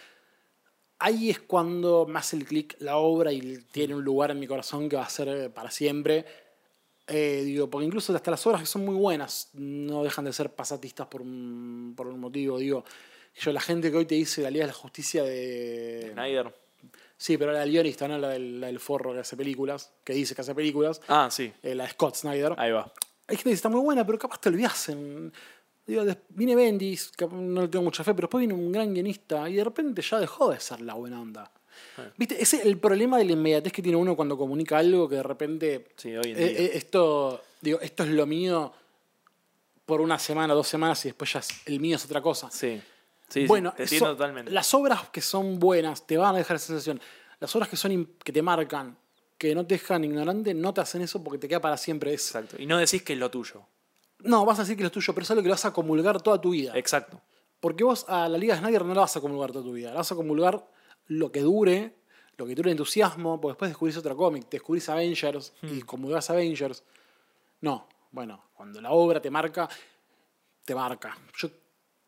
[0.99, 4.47] Ahí es cuando me hace el clic la obra y tiene un lugar en mi
[4.47, 6.25] corazón que va a ser eh, para siempre.
[7.07, 10.55] Eh, digo, porque incluso hasta las obras que son muy buenas no dejan de ser
[10.55, 12.57] pasatistas por un, por un motivo.
[12.57, 12.85] Digo,
[13.41, 16.11] yo, la gente que hoy te dice la Liga de la Justicia de.
[16.13, 16.55] Snyder.
[17.17, 20.13] Sí, pero la del guionista, no la del, la del forro que hace películas, que
[20.13, 21.53] dice que hace películas, Ah, sí.
[21.63, 22.55] eh, la de Scott Snyder.
[22.59, 22.93] Ahí va.
[23.29, 24.89] Hay gente que dice, está muy buena, pero capaz te olvidás.
[24.89, 25.33] En...
[25.87, 29.49] Digo, viene Bendis, que no le tengo mucha fe, pero después viene un gran guionista
[29.49, 31.51] y de repente ya dejó de ser la buena onda.
[31.97, 32.09] Ah.
[32.17, 32.43] ¿Viste?
[32.43, 35.23] Ese es el problema de la inmediatez que tiene uno cuando comunica algo que de
[35.23, 35.87] repente.
[35.97, 36.59] Sí, hoy en eh, día.
[36.59, 38.73] eh, esto, digo, esto es lo mío
[39.87, 42.51] por una semana, dos semanas y después ya el mío es otra cosa.
[42.51, 42.81] Sí.
[43.33, 44.51] Sí, sí, bueno, te entiendo eso- totalmente.
[44.51, 47.01] las obras que son buenas te van a dejar esa sensación.
[47.41, 48.97] Las obras que, son que te marcan,
[49.39, 52.13] que no te dejan ignorante, no te hacen eso porque te queda para siempre.
[52.15, 52.57] Es, Exacto.
[52.61, 53.63] Y no decís que es lo tuyo.
[54.21, 56.21] no, vas a decir que es tuyo, pero es algo que lo vas a comulgar
[56.23, 56.73] toda tu vida.
[56.77, 57.21] Exacto.
[57.59, 59.91] Porque vos a la Liga de Snyder no la vas a comulgar toda tu vida.
[59.91, 60.65] La vas a comulgar
[61.09, 61.95] lo que dure,
[62.37, 66.83] lo que dure el entusiasmo, porque después descubrís otro cómic, descubrís Avengers y comulgás Avengers.
[67.61, 69.69] No, bueno, cuando la obra te marca,
[70.65, 71.17] te marca.
[71.37, 71.49] Yo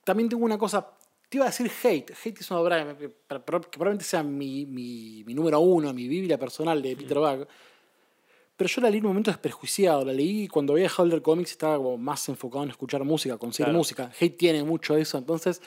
[0.05, 0.87] también tengo una cosa,
[1.35, 2.13] te iba a decir Hate.
[2.13, 6.39] Hate es una obra que, que probablemente sea mi, mi- mi número uno, mi biblia
[6.39, 7.49] personal de Peter Buck.
[8.57, 10.05] Pero yo la leí en un momento desprejuiciado.
[10.05, 13.37] La leí cuando había dejado de leer cómics estaba como más enfocado en escuchar música,
[13.37, 13.79] conseguir Claro.
[13.79, 14.13] música.
[14.21, 15.19] Hate tiene mucho de eso.
[15.19, 15.61] Entonces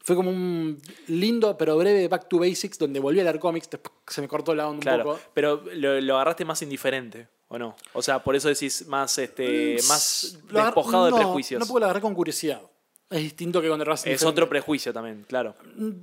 [0.00, 3.68] fue como un lindo pero breve Back to Basics donde volví a leer cómics.
[4.08, 5.20] Se me cortó la onda un poco.
[5.34, 7.76] Pero lo, lo agarraste más indiferente, ¿o no?
[7.92, 11.60] O sea, por eso decís más, este, más Lo agar- despojado de prejuicios.
[11.60, 12.60] No porque lo agarré con curiosidad.
[13.08, 15.54] Es distinto que cuando agarras es otro prejuicio también, claro.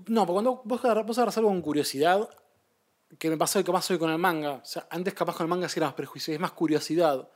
[0.08, 2.30] No, porque cuando vos agarras, vos algo con curiosidad,
[3.20, 4.54] que me pasó capaz hoy con el manga.
[4.54, 7.28] O sea, antes capaz con el manga sí era más prejuicio, es más curiosidad.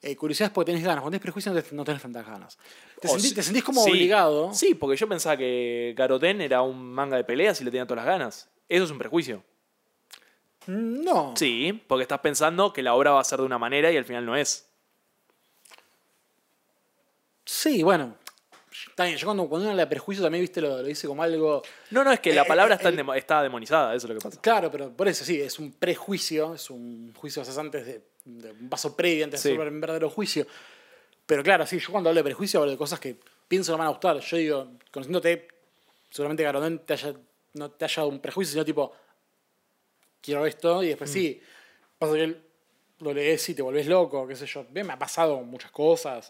[0.00, 1.02] Eh, curiosidad es porque tenés ganas.
[1.02, 2.58] Cuando tenés prejuicio no, te- no tenés tantas ganas.
[3.00, 3.90] Te, sentís, sí- te sentís como sí.
[3.90, 4.54] obligado.
[4.54, 8.04] Sí, porque yo pensaba que Garoten era un manga de peleas y le tenía todas
[8.04, 8.48] las ganas.
[8.68, 9.42] Eso es un prejuicio.
[10.66, 11.34] No.
[11.36, 14.04] Sí, porque estás pensando que la obra va a ser de una manera y al
[14.04, 14.68] final no es.
[17.44, 18.14] Sí, bueno.
[18.94, 21.62] También, yo cuando, cuando uno habla de prejuicio también, viste, lo, lo dice como algo.
[21.90, 24.18] No, no, es que la Eh, palabra eh, está, el- está demonizada, eso es lo
[24.20, 24.40] que pasa.
[24.40, 28.68] Claro, pero por eso sí, es un prejuicio, es un juicio cesante de, de un
[28.68, 29.48] paso previo antes Sí.
[29.50, 30.46] de hacer un verdadero juicio.
[31.26, 33.16] Pero claro, sí, yo cuando hablo de prejuicio hablo de cosas que
[33.48, 34.18] pienso que no me van a gustar.
[34.20, 35.48] Yo digo, conociéndote,
[36.10, 37.14] seguramente Garondén te haya,
[37.54, 38.92] no te haya dado un prejuicio, sino tipo,
[40.20, 41.12] quiero esto, y después Mm.
[41.12, 41.40] sí,
[41.98, 42.36] pasa que
[43.00, 44.64] lo lees y te volvés loco, qué sé yo.
[44.70, 46.28] Bien, me ha pasado muchas cosas.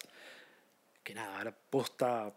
[1.02, 2.32] Que nada, ahora posta.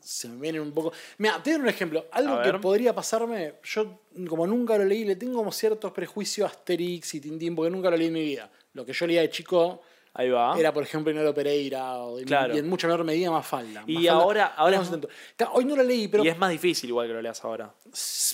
[0.00, 0.92] Se me vienen un poco.
[1.18, 2.06] Mira, te doy un ejemplo.
[2.12, 6.52] Algo que podría pasarme, yo como nunca lo leí, le tengo como ciertos prejuicios a
[6.54, 8.50] Asterix y Tintín, porque nunca lo leí en mi vida.
[8.72, 9.82] Lo que yo leía de chico
[10.14, 10.58] Ahí va.
[10.58, 12.54] era, por ejemplo, Inoro Pereira, o en- Claro.
[12.54, 13.84] y en mucha menor medida Mafalda.
[13.86, 16.24] Y Mafalda, ahora- ahora no es- Hoy no lo leí, pero.
[16.24, 17.72] y es más difícil igual que lo leas ahora.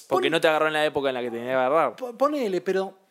[0.08, 1.96] Porque pon- no te agarró en la época en la que tenía que agarrar.
[1.96, 3.05] po- Ponele, pero.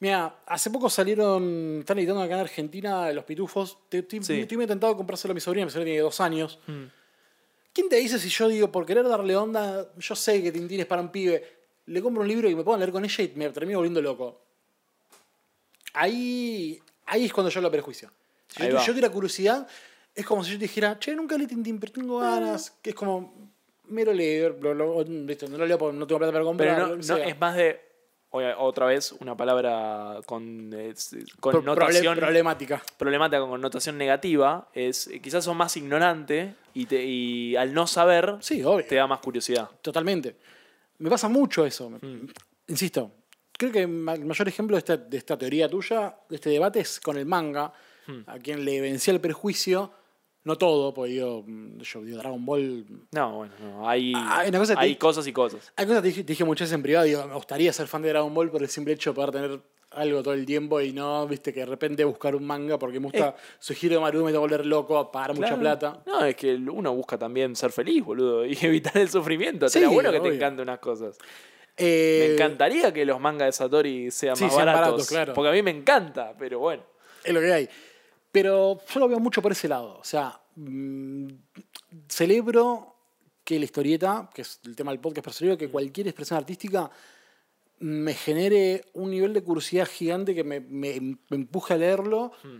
[0.00, 1.78] Mira, hace poco salieron.
[1.80, 3.78] Están editando acá en Argentina Los Pitufos.
[3.88, 4.40] Te- Estoy, Sí.
[4.40, 5.66] estoy medio tentado de comprárselo a mi sobrina.
[5.66, 6.58] Mi sobrina tiene dos años.
[6.66, 6.84] Mm.
[7.72, 10.86] ¿Quién te dice si yo digo, por querer darle onda, yo sé que Tintín es
[10.86, 11.44] para un pibe,
[11.86, 14.40] le compro un libro y me puedo leer con ella y me termino volviendo loco?
[15.94, 18.10] Ahí, ahí es cuando yo lo prejuicio.
[18.48, 19.66] Si yo, yo tuviera curiosidad,
[20.14, 22.70] es como si yo te dijera, che, nunca leí Tintín, pero tengo ganas.
[22.82, 23.50] Que es como,
[23.88, 25.48] mero leer, lo- lo- ¿viste?
[25.48, 26.74] no lo leo porque no tengo plata para comprar.
[26.76, 27.87] Pero no, no, es más de.
[28.30, 30.92] Otra vez, una palabra con eh,
[31.40, 32.14] connotación.
[32.14, 32.82] prole- problemática.
[32.98, 37.86] problemática con connotación negativa es eh, quizás son más ignorante y, te- y al no
[37.86, 38.84] saber Sí, obvio.
[38.86, 39.70] te da más curiosidad.
[39.80, 40.36] Totalmente.
[40.98, 41.88] Me pasa mucho eso.
[41.88, 42.26] Mm.
[42.68, 43.12] Insisto,
[43.52, 47.00] creo que el mayor ejemplo de esta, de esta teoría tuya, de este debate, es
[47.00, 47.72] con el manga,
[48.08, 48.22] Mm.
[48.26, 49.90] a quien le vencía el perjuicio,
[50.48, 52.84] no todo, porque digo, mm, yo digo Dragon Ball.
[53.12, 55.72] No, bueno, no, hay, Ah, cosa hay te- cosas y cosas.
[55.76, 58.34] Hay cosas que dije, muchas veces en privado, digo, me gustaría ser fan de Dragon
[58.34, 59.60] Ball por el simple hecho de poder tener
[59.92, 63.04] algo todo el tiempo y no, viste, que de repente buscar un manga porque me
[63.06, 66.02] gusta su giro de Maru me tengo que volver loco, pagar mucha plata.
[66.06, 69.68] No, es que uno busca también ser feliz, boludo, y evitar el sufrimiento.
[69.68, 71.16] Sí, bueno que te encanten unas cosas.
[71.76, 74.84] Eh, Me encantaría que los mangas de Satori sean Sí, más sean baratos.
[74.86, 75.32] baratos, claro.
[75.34, 76.82] Porque a mí me encanta, pero bueno.
[77.24, 77.68] Es lo que hay.
[78.32, 79.98] Pero yo lo veo mucho por ese lado.
[79.98, 81.28] O sea, mm,
[82.08, 82.94] celebro
[83.44, 85.58] que la historieta, que es el tema del podcast, pero celebro Mm.
[85.58, 86.90] que cualquier expresión artística
[87.80, 92.56] me genere un nivel de curiosidad gigante que me, me- me empuje a leerlo Mm.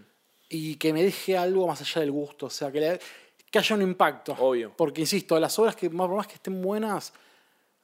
[0.48, 2.46] y que me deje algo más allá del gusto.
[2.46, 3.00] O sea, que, le-
[3.50, 4.32] que haya un impacto.
[4.38, 4.72] Obvio.
[4.76, 7.12] Porque, insisto, las obras que, más- por más que estén buenas,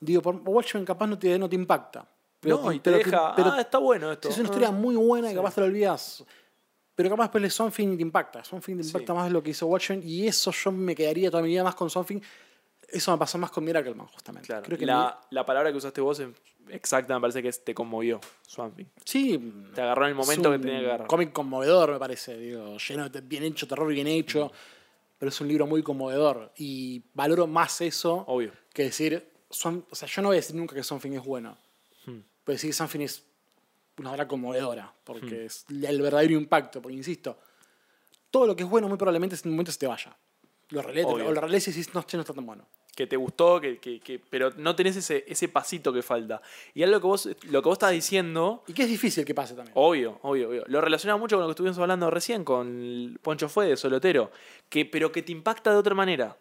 [0.01, 2.07] digo, por Watchmen capaz no te, no te impacta.
[2.43, 4.29] no, y te deja, pero- ah, está bueno esto.
[4.29, 4.51] es una Ah.
[4.53, 6.23] historia muy buena y capaz te la olvidas.
[6.95, 8.45] Pero capaz de Something te impacta.
[8.45, 9.17] Something te impacta Sí.
[9.17, 10.03] más de lo que hizo Watchmen.
[10.05, 12.21] Y eso yo me quedaría toda mi vida más con Something.
[12.89, 14.47] Eso me pasó más con Miracleman, justamente.
[14.47, 16.29] Claro, Creo que la, la palabra que usaste vos es
[16.69, 18.85] exacta, me parece que es te conmovió, Swamp Thing.
[18.87, 19.53] me- sí.
[19.75, 21.07] Te agarró en el momento que tenía que agarrar.
[21.09, 22.37] cómic conmovedor, me parece.
[22.39, 24.53] Digo, lleno de bien hecho, terror bien hecho.
[25.19, 26.53] Pero es un libro muy conmovedor.
[26.57, 28.53] Y valoro más eso Obvio.
[28.73, 29.31] que decir.
[29.51, 31.57] Swamp- o sea, yo no voy a decir nunca que Something es bueno.
[32.07, 32.19] Hmm.
[32.45, 33.25] Puedo decir que Something es
[33.99, 34.93] una obra conmovedora.
[35.05, 35.47] Porque Hmm.
[35.47, 36.81] es el verdadero impacto.
[36.83, 37.39] Porque insisto,
[38.31, 40.17] todo lo que es bueno muy probablemente en un momento se te vaya.
[40.71, 42.67] Lo relees, o lo relees y dices, no, che, no está tan bueno.
[42.97, 46.41] Que te gustó, que, que- que- pero no tenés ese, ese pasito que falta.
[46.75, 49.55] Y algo que vos, lo que vos estás diciendo, Y que es difícil que pase
[49.55, 49.73] también.
[49.77, 50.65] obvio, obvio, obvio.
[50.69, 54.31] Lo relaciona mucho con lo que estuvimos hablando recién, con Poncho Fue de Solotero.
[54.69, 56.37] Que, pero que te impacta de otra manera.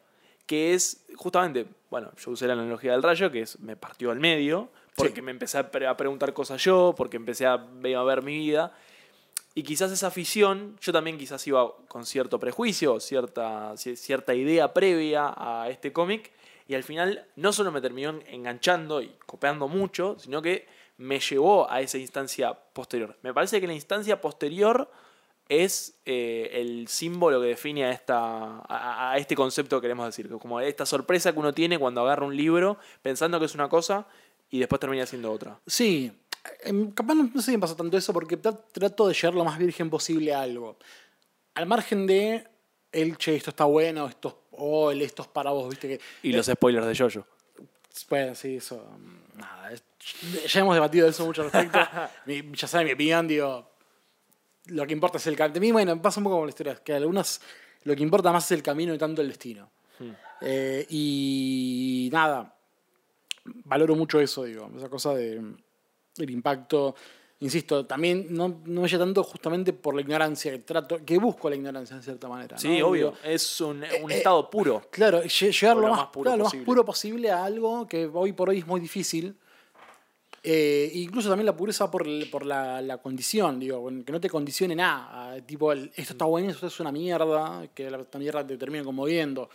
[0.45, 4.19] Que es, justamente, bueno, yo usé la analogía del rayo, que es, me partió al
[4.19, 5.21] medio, porque Sí.
[5.21, 8.73] me empecé a, pre- a preguntar cosas yo, porque empecé a, a ver mi vida.
[9.55, 14.73] Y quizás esa afición, yo también quizás iba con cierto prejuicio, cierta, ci- cierta idea
[14.73, 16.31] previa a este cómic,
[16.67, 20.65] y al final no solo me terminó en- enganchando y copiando mucho, sino que
[20.97, 23.17] me llevó a esa instancia posterior.
[23.21, 24.89] Me parece que la instancia posterior
[25.49, 30.29] es eh, el símbolo que define a, esta, a, a este concepto que queremos decir,
[30.39, 34.07] como esta sorpresa que uno tiene cuando agarra un libro pensando que es una cosa
[34.53, 35.59] y después termina siendo otra.
[35.65, 36.11] Sí,
[36.63, 39.33] em, capaz no, no sé si me pasa tanto eso porque tra- trato de llegar
[39.33, 40.77] lo más virgen posible a algo.
[41.55, 42.47] Al margen de
[42.91, 45.99] el che, esto está bueno, esto, o el esto es para vos, viste que.
[46.21, 47.25] Y los spoilers de Jojo.
[48.09, 48.87] Bueno, sí, eso.
[49.35, 49.83] Nada, es-
[50.51, 51.79] ya hemos debatido de eso mucho al respecto.
[52.27, 53.71] Mi- ya saben mi opinión, digo.
[54.67, 55.57] Lo que importa es el camino.
[55.57, 57.41] A mí, bueno, pasa un poco con la historia, que algunas
[57.85, 59.71] lo que importa más es el camino y tanto el destino.
[60.41, 62.55] Eh, y nada,
[63.45, 65.41] valoro mucho eso, digo, esa cosa de,
[66.15, 66.95] del impacto.
[67.39, 71.49] Insisto, también no, no me llega tanto justamente por la ignorancia, que trato, que busco
[71.49, 72.57] la ignorancia en cierta manera.
[72.57, 72.87] Sí, ¿no?
[72.87, 73.07] obvio.
[73.11, 74.81] Digo, es un, un eh, estado puro.
[74.89, 76.65] Claro, lle- llegar lo, más, más puro claro, lo más posible.
[76.65, 79.35] puro posible a algo que hoy por hoy es muy difícil.
[80.45, 84.75] Eh, incluso también la pureza por, por la, la condición, digo, que no te condicione
[84.75, 85.39] nada.
[85.41, 88.83] Tipo, el- esto está bueno, esto es una mierda, que la, esta mierda te termine
[88.85, 89.49] conmoviendo.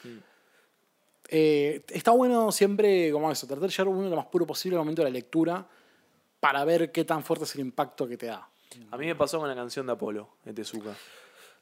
[1.28, 4.80] Eh, está bueno siempre, como eso, tratar de llevar uno lo más puro posible al
[4.80, 5.66] momento de la lectura
[6.40, 8.48] para ver qué tan fuerte es el impacto que te da.
[8.90, 10.94] A mí me pasó con la canción de Apolo, de Tezuka.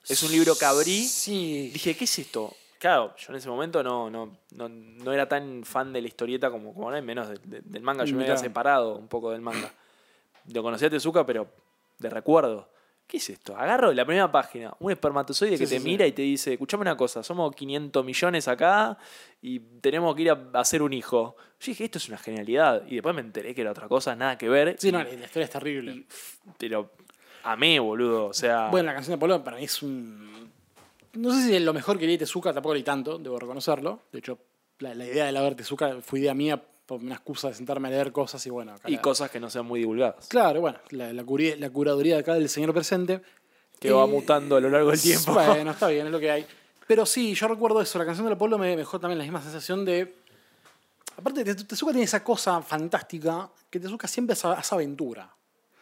[0.09, 1.05] Es un libro que abrí.
[1.05, 1.71] Sí.
[1.73, 2.55] Dije, ¿qué es esto?
[2.79, 6.51] Claro, yo en ese momento no, no, no, no era tan fan de la historieta
[6.51, 8.05] como, como ahora, menos de- de- del manga.
[8.05, 9.73] Yo me había separado un poco del manga.
[10.53, 11.49] Lo conocía a Tezuka, pero
[11.99, 12.69] de recuerdo.
[13.07, 13.57] ¿Qué es esto?
[13.57, 15.85] Agarro la primera página, un espermatozoide Sí, que te sí.
[15.85, 18.99] mira y te dice, escuchame una cosa, somos 500 millones acá
[19.41, 21.37] y tenemos que ir a hacer un hijo.
[21.61, 22.83] Yo dije, esto es una genialidad.
[22.89, 24.75] Y después me enteré que era otra cosa, nada que ver.
[24.79, 26.05] Sí, no, y- la la historia es terrible.
[26.59, 26.91] pero
[27.45, 28.27] amé, boludo.
[28.27, 30.51] O sea, Bueno, la canción de Apolo para mí es un.
[31.13, 34.03] No sé si es lo mejor que leí Tezuka, tampoco leí tanto, debo reconocerlo.
[34.13, 34.39] De hecho,
[34.81, 38.13] la, la idea de leer Tezuka fue idea mía una excusa de sentarme a leer
[38.13, 38.73] cosas y bueno.
[38.75, 40.29] acá y la- cosas que no sean muy divulgadas.
[40.29, 43.21] Claro, bueno, la, la, curi- la curaduría acá del señor presente.
[43.81, 45.35] Que va Eh, mutando a lo largo del tiempo.
[45.35, 46.47] Bueno, está bien, es lo que hay.
[46.87, 47.99] Pero sí, yo recuerdo eso.
[47.99, 50.15] La canción del Apolo me dejó también la misma sensación de.
[51.17, 55.31] Aparte, Te- Tezuka tiene esa cosa fantástica que Tezuka siempre hace, aventura.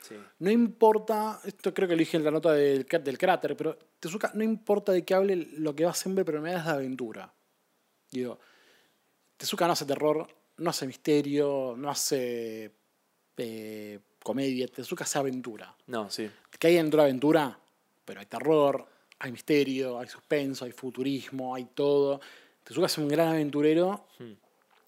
[0.01, 0.17] Sí.
[0.41, 4.31] No importa, esto creo que lo dije en la nota del, del cráter, pero Tezuka
[4.35, 7.33] no importa de qué hable lo que va siempre, pero me das de aventura.
[8.11, 8.39] Digo,
[9.37, 10.27] Tezuka no hace terror,
[10.59, 12.71] no hace misterio, no hace
[13.37, 15.75] eh, comedia, Tezuka hace aventura.
[15.87, 16.31] No, sí.
[16.59, 17.59] ¿Qué hay dentro de aventura?
[18.05, 18.87] Pero hay terror,
[19.19, 22.21] hay misterio, hay suspenso, hay futurismo, hay todo.
[22.63, 24.33] Tezuka es un gran aventurero Hmm.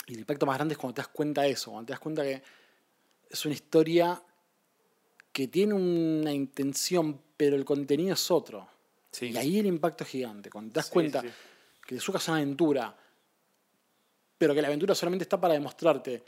[0.07, 2.01] y el impacto más grande es cuando te das cuenta de eso, cuando te das
[2.01, 2.43] cuenta que
[3.29, 4.23] es una historia
[5.33, 8.69] que tiene una intención, pero el contenido es otro.
[9.11, 9.27] Sí.
[9.31, 10.49] Y ahí el impacto es gigante.
[10.51, 11.29] Cuando te das Sí, cuenta sí.
[11.87, 12.97] que Tezuka es una aventura,
[14.39, 16.23] pero que la aventura solamente está para demostrarte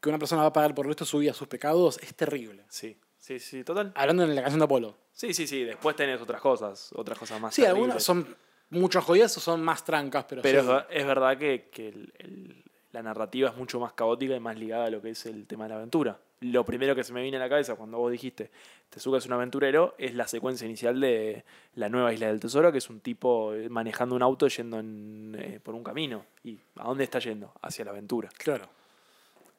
[0.00, 2.14] que una persona va a pagar por el resto de su vida sus pecados, es
[2.14, 2.64] terrible.
[2.68, 3.92] Sí, sí, sí, total.
[3.94, 4.96] Hablando en la canción de Apolo.
[5.12, 5.64] Sí, sí, sí.
[5.64, 7.54] Después tenés otras cosas, otras cosas más.
[7.54, 7.82] Sí, terribles.
[7.82, 8.36] algunas son
[8.70, 10.66] muchas joyas o son más trancas, pero, Pero sí.
[10.68, 14.40] es ver- es verdad que, que el- el- la narrativa es mucho más caótica y
[14.40, 16.18] más ligada a lo que es el tema de la aventura.
[16.40, 18.50] Lo primero que se me viene a la cabeza cuando vos dijiste
[18.88, 22.78] Tezuka es un aventurero es la secuencia inicial de La Nueva Isla del Tesoro, que
[22.78, 26.24] es un tipo eh, manejando un auto yendo en, eh, por un camino.
[26.42, 27.52] ¿Y a dónde está yendo?
[27.60, 28.30] Hacia la aventura.
[28.38, 28.66] Claro.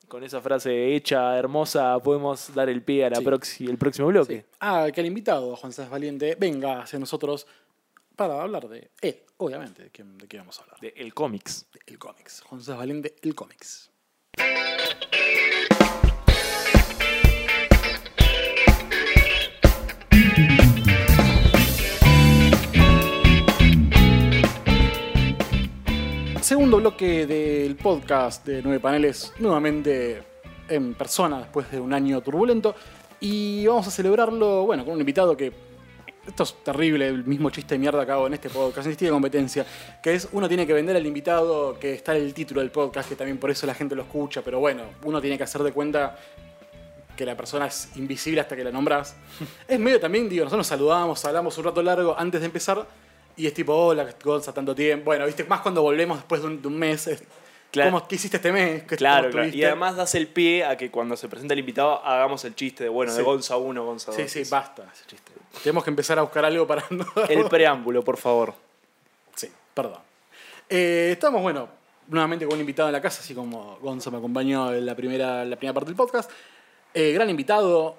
[0.08, 3.24] Con esa frase hecha, hermosa, podemos dar el pie a la Sí.
[3.26, 4.42] proxi- el próximo bloque.
[4.42, 4.46] Sí.
[4.60, 7.46] Ah, que el invitado, Juan Sáenz Valiente, venga hacia nosotros
[8.16, 10.80] para hablar de él, obviamente, de qué, de qué vamos a hablar.
[10.82, 11.68] De el cómics.
[11.72, 12.42] De el cómics.
[12.42, 13.91] Juan Sáenz Valiente, el cómics.
[26.52, 30.22] Segundo bloque del podcast de Nueve Paneles, nuevamente
[30.68, 32.76] en persona después de un año turbulento.
[33.22, 35.54] Y vamos a celebrarlo, bueno, con un invitado que.
[36.28, 39.10] Esto es terrible, el mismo chiste de mierda que hago en este podcast, en de
[39.10, 39.66] competencia,
[40.04, 43.08] que es uno tiene que vender al invitado que está en el título del podcast,
[43.08, 45.72] que también por eso la gente lo escucha, pero bueno, uno tiene que hacer de
[45.72, 46.18] cuenta
[47.16, 49.16] que la persona es invisible hasta que la nombras.
[49.70, 52.86] es medio también, digo, nosotros nos saludamos, hablamos un rato largo antes de empezar,
[53.44, 55.06] y es tipo, hola, Gonza, tanto tiempo.
[55.06, 57.08] Bueno, viste, más cuando volvemos después de un, de un mes.
[57.08, 57.24] es,
[57.72, 57.92] Claro.
[57.92, 58.84] ¿cómo- ¿Qué hiciste este mes?
[58.84, 59.46] ¿Qué- Claro.
[59.46, 62.84] Y además das el pie a que cuando se presenta el invitado hagamos el chiste
[62.84, 63.24] de, bueno, de.
[63.24, 64.22] Gonza 1, Gonza 2.
[64.30, 65.32] Sí, sí, basta ese chiste.
[65.64, 67.06] Tenemos que empezar a buscar algo para no...
[67.30, 68.54] El preámbulo, por favor.
[69.36, 70.00] Sí, perdón.
[70.70, 71.70] Eh, estamos, bueno,
[72.08, 75.46] nuevamente con un invitado en la casa, así como Gonzo me acompañó en la primera,
[75.46, 76.30] la primera parte del podcast.
[76.94, 77.96] Eh, gran invitado,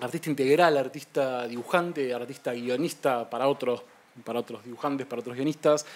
[0.00, 3.82] artista integral, artista dibujante, artista guionista para otros,
[4.24, 5.86] para otros dibujantes, para otros guionistas,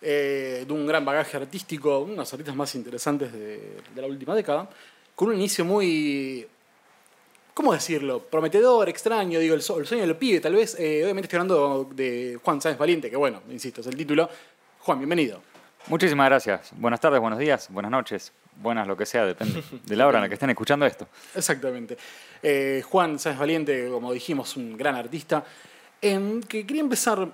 [0.00, 4.06] eh, de un gran bagaje artístico, uno de los artistas más interesantes de, de la
[4.06, 4.68] última década,
[5.14, 6.46] con un inicio muy
[7.54, 8.18] ¿Cómo decirlo?
[8.18, 10.76] Prometedor, extraño, digo, el, sueño del pibe, tal vez.
[10.76, 14.28] eh, obviamente estoy hablando de Juan Sáenz Valiente, que bueno, insisto, es el título.
[14.80, 15.40] Juan, bienvenido.
[15.86, 16.72] Muchísimas gracias.
[16.76, 20.22] Buenas tardes, buenos días, buenas noches, buenas lo que sea, depende de la hora en
[20.22, 21.06] la que estén escuchando esto.
[21.32, 21.96] Exactamente.
[22.42, 25.44] Eh, Juan Sáenz Valiente, como dijimos, un gran artista.
[26.02, 27.28] Em, que quería empezar.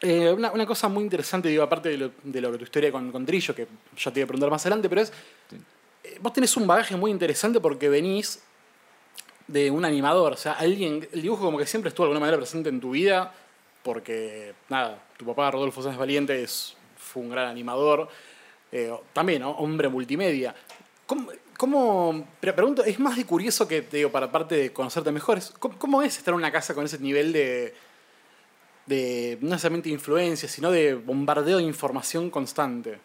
[0.00, 2.92] Eh, una, una cosa muy interesante, digo, aparte de lo, de lo que tu historia
[2.92, 5.12] con, con Trillo, que ya te voy a preguntar más adelante, pero es.
[6.04, 8.42] eh, vos tenés un bagaje muy interesante porque venís
[9.46, 10.32] de un animador.
[10.34, 11.08] O sea, alguien.
[11.12, 13.32] El dibujo, como que siempre estuvo de alguna manera presente en tu vida,
[13.82, 18.08] porque, nada, tu papá, Rodolfo Sáenz Valiente, es, fue un gran animador.
[18.70, 19.52] Eh, también, ¿no?
[19.52, 20.54] hombre multimedia.
[21.06, 25.10] ¿Cómo, cómo- pre- pregunto, es más de curioso que, te digo, para parte de conocerte
[25.10, 27.74] mejor, ¿cómo, cómo es estar en una casa con ese nivel de,
[28.88, 32.98] de no solamente influencia, sino de bombardeo de información constante?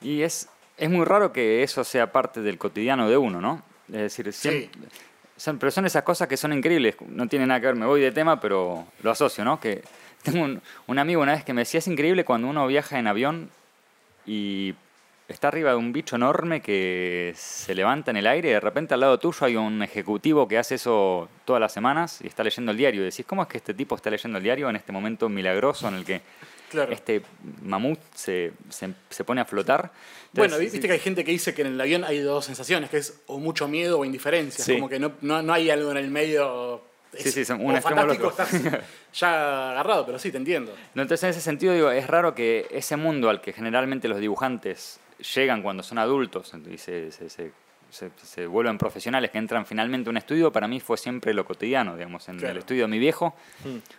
[0.00, 3.62] Y es, es muy raro que eso sea parte del cotidiano de uno, ¿no?
[3.88, 4.70] Es decir, siempre,
[5.36, 6.96] son, pero son esas cosas que son increíbles.
[7.08, 9.58] No tiene nada que ver, me voy de tema, pero lo asocio, ¿no?
[9.58, 9.82] Que
[10.22, 13.06] tengo un, un amigo una vez que me decía, es increíble cuando uno viaja en
[13.06, 13.50] avión
[14.26, 14.74] y
[15.32, 18.94] está arriba de un bicho enorme que se levanta en el aire y de repente
[18.94, 22.70] al lado tuyo hay un ejecutivo que hace eso todas las semanas y está leyendo
[22.72, 23.02] el diario.
[23.02, 25.88] Y decís, ¿cómo es que este tipo está leyendo el diario en este momento milagroso
[25.88, 26.20] en el que
[26.70, 26.90] Claro.
[26.90, 27.20] este
[27.62, 29.92] mamut se, se, se pone a flotar?
[30.32, 32.96] Bueno, viste que hay gente que dice que en el avión hay dos sensaciones, que
[32.96, 34.64] es o mucho miedo o indiferencia.
[34.64, 34.74] Sí.
[34.74, 36.82] Como que no, no, no hay algo en el medio.
[37.14, 38.50] Sí, sí, son un fantástico, estás
[39.14, 40.74] ya agarrado, pero sí, te entiendo.
[40.94, 44.18] No, entonces, en ese sentido, digo, es raro que ese mundo al que generalmente los
[44.18, 47.52] dibujantes llegan cuando son adultos y se, se- se-
[47.90, 51.44] se- se vuelven profesionales, que entran finalmente a un estudio, para mí fue siempre lo
[51.44, 52.52] cotidiano, digamos, en Claro.
[52.52, 53.34] el estudio de mi viejo.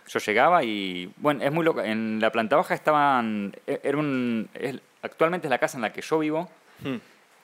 [0.08, 1.80] Yo llegaba y, bueno, es muy loco.
[1.80, 5.92] En la planta baja estaban, e- era un, es- actualmente es la casa en la
[5.92, 6.50] que yo vivo,
[6.82, 6.96] Hmm,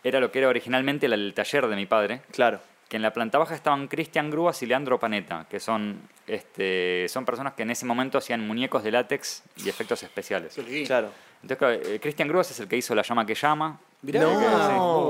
[0.02, 2.60] era lo que era originalmente el, el taller de mi padre Claro.
[2.90, 7.24] Que en la planta baja estaban Cristian Grúas y Leandro Panetta, que son, este, son
[7.24, 10.54] personas que en ese momento hacían muñecos de látex y efectos especiales.
[10.86, 11.10] Claro.
[11.40, 13.78] Entonces, claro, eh, Cristian Grúas es el que hizo La llama que llama.
[14.02, 14.32] Mirá, No.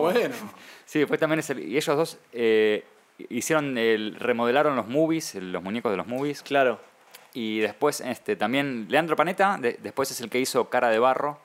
[0.02, 0.34] muy bueno.
[0.84, 2.84] Sí, después también es el, y ellos dos eh,
[3.30, 6.42] hicieron el, remodelaron los movies, los muñecos de los movies.
[6.42, 6.78] Claro.
[7.32, 11.38] Y después este, también Leandro Panetta, de- después es el que hizo Cara de Barro.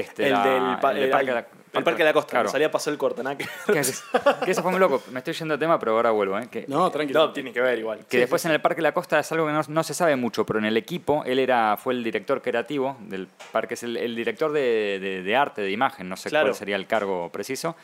[0.00, 0.70] Este, el la- del el
[1.04, 2.30] el- Parque de la- el Parque de la Costa.
[2.30, 2.48] Claro.
[2.48, 3.36] Salía pasó el corte, ¿no?
[3.36, 4.02] Que- Que, es-
[4.44, 5.02] que eso fue muy loco.
[5.10, 6.38] Me estoy yendo de tema, pero ahora vuelvo.
[6.38, 6.48] ¿eh?
[6.50, 7.18] Que, No, tranquilo.
[7.26, 8.00] No, tiene que ver igual.
[8.08, 10.44] Que después en el Parque La Costa es algo que no, no se sabe mucho,
[10.46, 14.14] pero en el equipo él era, fue el director creativo del parque, es el, el
[14.16, 16.46] director de, de- de arte, de imagen, no sé Claro.
[16.48, 17.76] cuál sería el cargo preciso.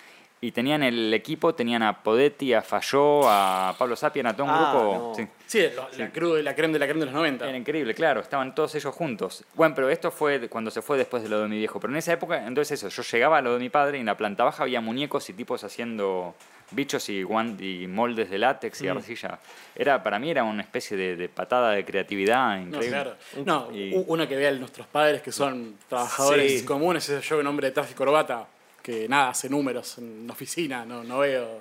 [0.45, 4.51] Y tenían el equipo, tenían a Podetti, a Falló, a Pablo Sapien, a todo un
[4.53, 4.95] Ah, grupo.
[5.11, 5.14] no.
[5.14, 5.28] sí.
[5.47, 7.49] Sí, lo- la, cru, la creme de la creme de los 90.
[7.49, 9.45] Era increíble, claro, estaban todos ellos juntos.
[9.55, 11.78] Bueno, pero esto fue cuando se fue después de lo de mi viejo.
[11.78, 14.07] Pero en esa época, entonces eso, yo llegaba a lo de mi padre y en
[14.07, 16.34] la planta baja había muñecos y tipos haciendo
[16.72, 18.84] bichos y, y moldes de látex Mm.
[18.84, 19.38] y arcilla.
[19.76, 22.88] Era, para mí era una especie de, de patada de creatividad No, increíble.
[22.88, 23.14] claro.
[23.47, 26.64] No, Y- uno que vea a nuestros padres que son trabajadores Sí.
[26.66, 28.49] comunes, ese yo un hombre de traje y corbata,
[28.83, 31.61] que nada, hace números en oficina, no, no veo.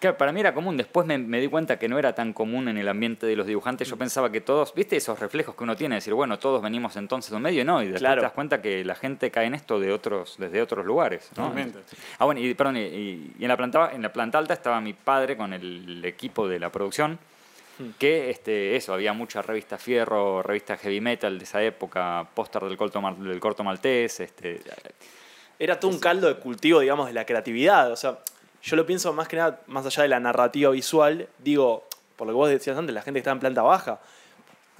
[0.00, 0.76] Claro, para mí era común.
[0.76, 3.46] Después me, me di cuenta que no era tan común en el ambiente de los
[3.46, 3.88] dibujantes.
[3.88, 4.00] Yo Mm.
[4.00, 5.94] pensaba que todos, ¿viste esos reflejos que uno tiene?
[5.94, 7.80] Decir, bueno, todos venimos entonces de un medio, no.
[7.80, 8.20] Y después Claro.
[8.20, 11.30] te das cuenta que la gente cae en esto de otros, desde otros lugares.
[11.36, 11.44] ¿no?
[11.48, 11.78] Totalmente.
[12.18, 15.38] Ah, bueno, y, perdón, y, en, la planta, en la planta alta estaba mi padre
[15.38, 17.18] con el equipo de la producción.
[17.78, 17.90] Hmm.
[17.98, 22.76] Que este, eso, había mucha revista Fierro, revista Heavy Metal de esa época, póster del
[22.76, 24.20] corto, del corto maltés.
[24.20, 24.60] Este,
[25.58, 27.90] Era todo un caldo de cultivo, digamos, de la creatividad.
[27.92, 28.18] O sea,
[28.62, 31.84] yo lo pienso más que nada, más allá de la narrativa visual, digo,
[32.16, 34.00] por lo que vos decías antes, la gente que estaba en planta baja.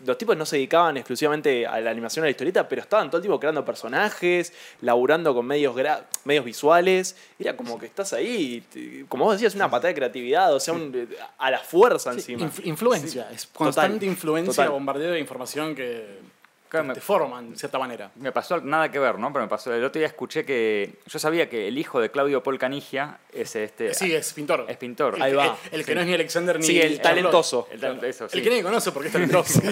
[0.07, 3.16] Los tipos no se dedicaban exclusivamente a la animación, a la historieta, pero estaban todo
[3.16, 7.16] el tiempo creando personajes, laburando con medios, gra- medios visuales.
[7.37, 10.74] Era como que estás ahí, y como vos decías, una patada de creatividad, o sea,
[10.74, 11.09] un-
[11.39, 12.47] a la fuerza Sí, encima.
[12.49, 14.70] inf- influencia, es constante Total, influencia, total.
[14.70, 16.20] bombardeo de información que,
[16.68, 18.10] Claro, te forman de cierta manera.
[18.16, 19.32] Me pasó nada que ver, ¿no?
[19.32, 19.72] Pero me pasó.
[19.74, 20.98] El otro día escuché que.
[21.06, 23.94] Yo sabía que el hijo de Claudio Paul Canigia es este.
[23.94, 24.66] Sí, es pintor.
[24.68, 25.16] es pintor.
[25.16, 25.56] El, Ahí va.
[25.72, 26.66] El, que no es ni Alexander ni.
[26.66, 27.68] Sí, el talentoso.
[27.70, 29.60] El talento- eso, El que nadie conoce porque es talentoso.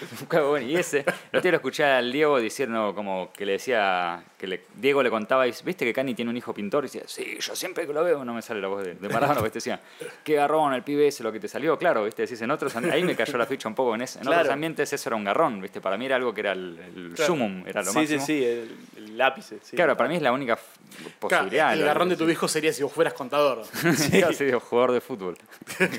[0.30, 1.04] Bueno, y ese, el
[1.38, 5.10] otro día lo escuché al Diego diciendo como que le decía, que le, Diego le
[5.10, 7.92] contaba, y, viste que Cani tiene un hijo pintor, y decía, sí, yo siempre que
[7.92, 9.80] lo veo, no me sale la voz de, de Maradona, viste, decía,
[10.24, 13.04] qué garrón el pibe ese lo que te salió, claro, viste, decís, en otros, ahí
[13.04, 14.52] me cayó la ficha un poco, en, ese, en otros Claro.
[14.54, 17.26] ambientes eso era un garrón, viste, para mí era algo que era el, el Claro.
[17.32, 18.26] sumum, era lo sí, sí, máximo.
[18.26, 19.42] sí, el, el lápiz.
[19.62, 21.72] Sí, Claro, para mí es la única Claro, posibilidad.
[21.72, 23.62] el garrón de tu hijo sería si vos fueras contador.
[23.96, 25.36] Sí, sí, jugador de fútbol.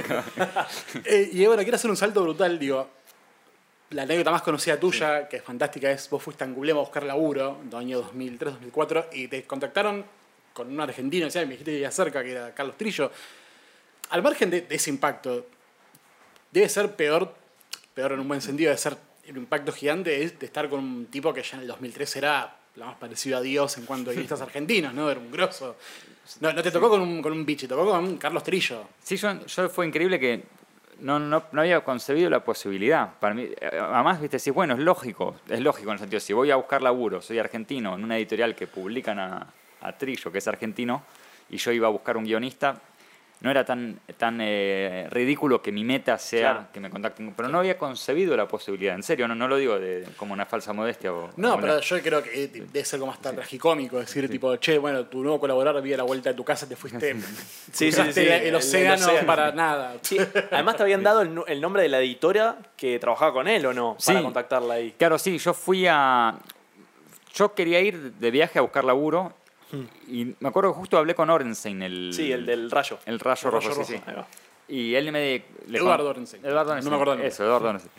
[1.06, 2.88] Eh, y ahora quiero hacer un salto brutal, digo.
[3.94, 7.04] La anécdota más conocida tuya, que es fantástica, es vos fuiste a Angulema a buscar
[7.04, 10.04] laburo, en el año 2003, 2004, y te contactaron
[10.54, 13.12] con un argentino, sea, me dijiste que cerca, que era Carlos Trillo.
[14.10, 15.46] Al margen de, de ese impacto,
[16.52, 17.34] debe ser peor,
[17.94, 21.06] peor en un buen sentido, de ser el impacto gigante es de estar con un
[21.06, 24.14] tipo que ya en el 2003 era lo más parecido a Dios en cuanto a
[24.14, 25.10] guionistas argentinos, ¿no?
[25.10, 25.78] Era un grosso.
[26.40, 28.88] No, no te tocó con un, con un bichi, te tocó con Carlos Trillo.
[29.02, 30.44] Sí, yo, yo fue increíble que
[31.00, 33.14] no, no, no había concebido la posibilidad.
[33.20, 36.34] Para mí, eh, además, viste, sí, bueno, es lógico, es lógico en el sentido, si
[36.34, 39.48] voy a buscar laburo, soy argentino, en una editorial que publican a,
[39.82, 41.04] a Trillo, que es argentino,
[41.50, 42.76] y yo iba a buscar un guionista,
[43.44, 46.68] no era tan, tan eh, ridículo que mi meta sea Claro.
[46.74, 49.78] que me contacten, pero no había concebido la posibilidad, en serio, no, no lo digo
[49.78, 51.12] de, como una falsa modestia.
[51.14, 55.06] O, No, pero yo creo que debe ser como hasta tragicómico decir, tipo, che, bueno,
[55.08, 57.16] tu nuevo colaborador vi a la vuelta de tu casa, te fuiste.
[57.74, 59.98] Sí, sí, sí, el, océano para nada.
[60.04, 60.18] Sí,
[60.52, 63.98] además te habían dado el, nombre de la editora que trabajaba con él o no,
[64.06, 64.24] para Sí.
[64.24, 64.96] contactarla ahí.
[64.98, 66.36] Claro, sí, yo fui a.
[67.34, 69.34] Yo quería ir de viaje a buscar laburo
[70.08, 73.00] Y me acuerdo que justo hablé con Orenstein, el, Sí, el del rayo.
[73.06, 74.14] el rayo El rojo, rayo sí, rojo, sí.
[74.18, 74.28] Va.
[74.68, 75.44] Y él me...
[75.68, 76.46] le Eduardo Orenstein.
[76.46, 76.96] Eduardo No Orenstein.
[76.96, 77.24] me acuerdo.
[77.24, 77.92] Eso, Eduardo Orenstein.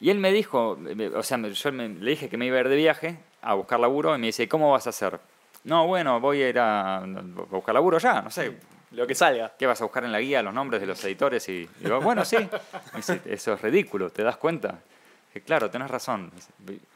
[0.00, 0.78] Y él me dijo,
[1.14, 3.78] o sea, yo me- le dije que me iba a ir de viaje a buscar
[3.80, 5.18] laburo y me dice, ¿cómo vas a hacer?
[5.64, 7.06] No, bueno, voy a ir a, a
[7.50, 8.58] buscar laburo ya, no sé.
[8.92, 9.52] Lo que salga.
[9.58, 10.42] ¿Qué vas a buscar en la guía?
[10.42, 11.48] Los nombres de los editores.
[11.48, 12.36] Y digo, bueno, sí.
[12.38, 14.80] Me dice, eso es ridículo, ¿te das cuenta?
[15.28, 16.32] Dije, claro, tenés razón.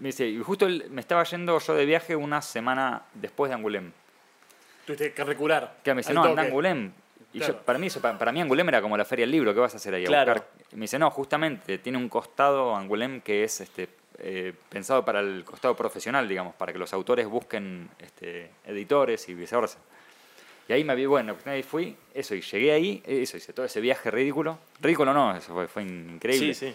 [0.00, 3.54] Me dice, y justo él- me estaba yendo yo de viaje una semana después de
[3.54, 3.92] Angulem.
[4.86, 5.76] Tuviste que recular.
[5.82, 6.48] Que me dice, no, anda toque.
[6.48, 6.92] Angulem.
[7.32, 7.62] Y yo- Claro.
[7.64, 9.74] para, mí, eso, para, para mí Angulem era como la feria del libro, ¿qué vas
[9.74, 10.04] a hacer ahí?
[10.04, 10.32] A Claro.
[10.34, 10.50] buscar?
[10.72, 15.20] Y me dice, no, justamente, tiene un costado Angulem que es este, eh, pensado para
[15.20, 19.78] el costado profesional, digamos, para que los autores busquen este, editores y viceversa.
[20.68, 23.80] Y ahí me vi, bueno, ahí fui, eso, y llegué ahí, eso, hice todo ese
[23.80, 24.58] viaje ridículo.
[24.80, 26.54] Ridículo no, eso fue, fue increíble.
[26.54, 26.74] Sí, sí.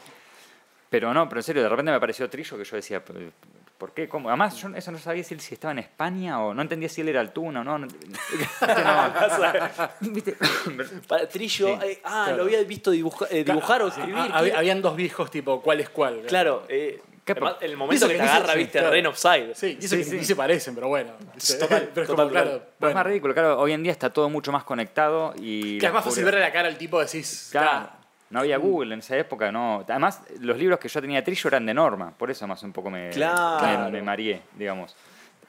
[0.89, 3.31] Pero no, pero en serio, de repente me apareció Trillo que yo decía, "Pero,
[3.79, 4.07] ¿por qué?
[4.07, 4.29] ¿Cómo?
[4.29, 7.01] Además, yo eso no sabía si él si estaba en España o no entendía si
[7.01, 7.79] él era Altuna o no.
[7.79, 7.87] no, no,
[10.01, 10.35] ¿viste?
[11.07, 12.37] Para- Trillo, Sí, eh, ah, claro.
[12.37, 14.15] lo había visto dibuja- eh, dibujar o escribir.
[14.17, 14.33] Ah, ¿qué?
[14.37, 16.21] había- habían dos viejos tipo, ¿cuál es cuál?
[16.27, 18.91] Claro, eh, ¿Qué además, pro- el momento que que te dice- agarra, sí, viste, claro.
[18.91, 19.55] re en offside.
[19.55, 20.15] Sí, dice Sí, que sí.
[20.17, 21.11] ni se parecen, pero bueno.
[21.59, 22.29] Total, pero es total, como, total.
[22.31, 22.55] claro.
[22.57, 22.95] Es bueno.
[22.95, 25.77] más ridículo, claro, hoy en día está todo mucho más conectado y...
[25.77, 27.49] Que es más fácil verle la cara al tipo decís.
[27.51, 27.98] Claro, "Ah,
[28.29, 29.83] no había Google en esa época, no.
[29.87, 32.89] Además, los libros que yo tenía Trillo eran de norma, por eso más un poco
[32.89, 33.85] me, Claro.
[33.85, 34.95] me, me mareé, digamos.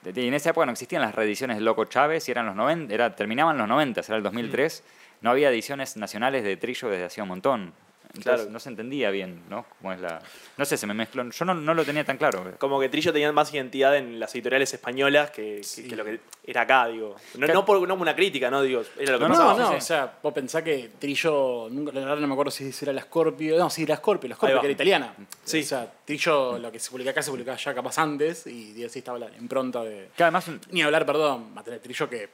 [0.03, 2.93] Y en esa época no existían las reediciones de Loco Chávez, y eran los 90,
[2.95, 4.83] era, terminaban los 90, era el 2003.
[5.21, 7.75] No había ediciones nacionales de Trillo desde hacía un montón.
[8.15, 8.51] Entonces Claro.
[8.51, 9.65] no se entendía bien, ¿no?
[9.79, 10.21] Cómo es la...
[10.57, 11.29] No sé, se me mezcló.
[11.31, 12.55] Yo no, no lo tenía tan claro.
[12.59, 16.21] Como que Trillo tenía más identidad en las editoriales españolas que, que- que lo que
[16.45, 17.15] era acá, digo.
[17.35, 17.55] No, Claro.
[17.55, 19.59] no por no una crítica, no digo, era lo que No, No, pasaba.
[19.59, 22.73] no, sí, o sea, vos pensás que Trillo, nunca, la verdad no me acuerdo si
[22.83, 25.15] era la Scorpio, no, sí, la Scorpio, la Scorpio que era italiana.
[25.45, 25.61] Sí.
[25.61, 28.99] O sea, Trillo, lo que se publica acá se publicaba ya capaz antes y así
[28.99, 30.09] estaba la impronta de...
[30.17, 32.29] Que además, Ni hablar, perdón, material Trillo que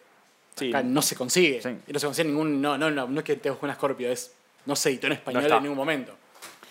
[0.56, 0.70] Sí.
[0.70, 1.60] acá no se consigue.
[1.60, 1.68] Sí.
[1.86, 4.10] Y no se consigue ningún, no, no, no, no es que te busque una Scorpio,
[4.10, 4.34] es,
[4.66, 6.14] no se editó en español en ningún momento.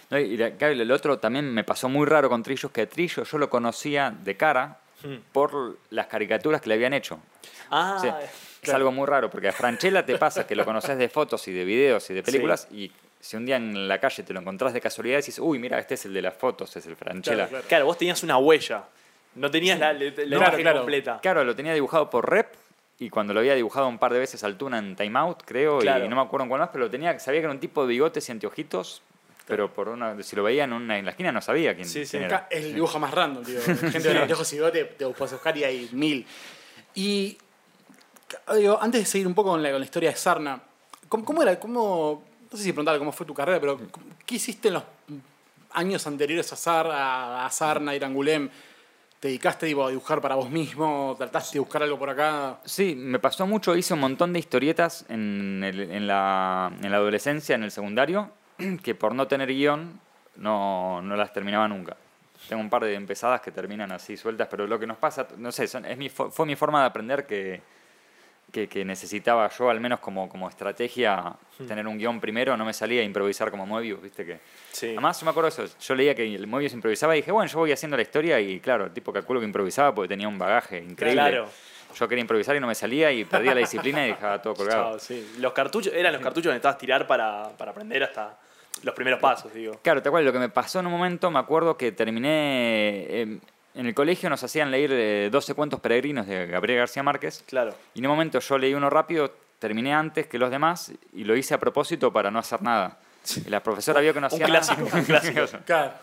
[0.09, 3.37] No, y el otro también me pasó muy raro con Trillo, es que Trillo yo
[3.37, 5.17] lo conocía de cara Hmm.
[5.33, 7.19] por las caricaturas que le habían hecho.
[7.69, 8.17] Ah,
[8.61, 11.51] es algo muy raro, porque a Franchella te pasa que lo conoces de fotos y
[11.51, 14.73] de videos y de películas, y si un día en la calle te lo encontrás
[14.73, 17.35] de casualidad, decís, uy, mira, este es el de las fotos, es el Franchella.
[17.35, 17.65] Claro, claro.
[17.67, 18.85] claro, vos tenías una huella.
[19.35, 20.77] No tenías la, la- la Claro, imagen claro.
[20.79, 21.19] completa.
[21.21, 22.53] Claro, lo tenía dibujado por Rep,
[22.99, 26.05] y cuando lo había dibujado un par de veces Altuna en Time Out, creo, Claro.
[26.05, 27.81] y no me acuerdo en cuál más, pero lo tenía, sabía que era un tipo
[27.83, 29.01] de bigotes y anteojitos,
[29.47, 32.05] pero por una, si lo veía en, una, en la esquina no sabía quién, Sí,
[32.05, 32.11] sí.
[32.11, 32.47] quién era.
[32.49, 33.59] Es el dibujo más random, tío.
[33.91, 36.25] Gente de los ojos y bigote, te puedes buscar y hay mil.
[36.95, 37.37] Y
[38.55, 40.59] digo, antes de seguir un poco con la, con la historia de Sarna,
[41.09, 41.59] ¿cómo, cómo era?
[41.59, 43.79] ¿Cómo, no sé si preguntarle cómo fue tu carrera, pero
[44.25, 44.83] ¿qué hiciste en los
[45.71, 48.49] años anteriores a, Sar, a, a Sarna, a Irangulem?
[49.25, 51.15] ¿Te dedicaste a dibujar para vos mismo?
[51.17, 52.59] ¿Trataste de buscar algo por acá?
[52.63, 55.61] Sí, me pasó mucho, hice un montón de historietas en,
[56.05, 58.29] la, en la adolescencia, en el secundario,
[58.83, 59.99] que por no tener guion
[60.35, 61.97] no, no las terminaba nunca.
[62.47, 65.51] Tengo un par de empezadas que terminan así sueltas, pero lo que nos pasa, no
[65.51, 67.63] sé, es mi, fue mi forma de aprender que,
[68.55, 71.35] que, que necesitaba yo, al menos como, como estrategia,
[71.67, 74.39] tener un guion primero, no me salía a improvisar como Moebius, viste que...
[74.71, 74.91] Sí.
[74.91, 75.77] Además, yo me acuerdo de eso.
[75.77, 78.61] Yo leía que el Moebius improvisaba y dije, bueno, yo voy haciendo la historia y
[78.61, 81.21] claro, el tipo calculo que improvisaba porque tenía un bagaje increíble.
[81.21, 81.49] Claro.
[81.99, 84.99] Yo quería improvisar y no me salía y perdía la disciplina y dejaba todo colgado.
[84.99, 85.33] Sí.
[85.39, 88.39] Los cartuchos, eran los cartuchos que necesitabas tirar para, para aprender hasta
[88.83, 89.77] los primeros pasos, digo.
[89.81, 93.05] Claro, te acuerdas, lo que me pasó en un momento, me acuerdo que terminé.
[93.09, 93.39] eh,
[93.75, 97.43] en el colegio nos hacían leer eh, 12 cuentos peregrinos de Gabriel García Márquez.
[97.47, 97.75] Claro.
[97.93, 101.35] Y en un momento yo leí uno rápido, terminé antes que los demás y lo
[101.35, 102.97] hice a propósito para no hacer nada.
[103.45, 104.97] Y la profesora vio que no Un hacía clásico, nada.
[104.97, 105.41] un clásico.
[105.65, 105.93] Claro.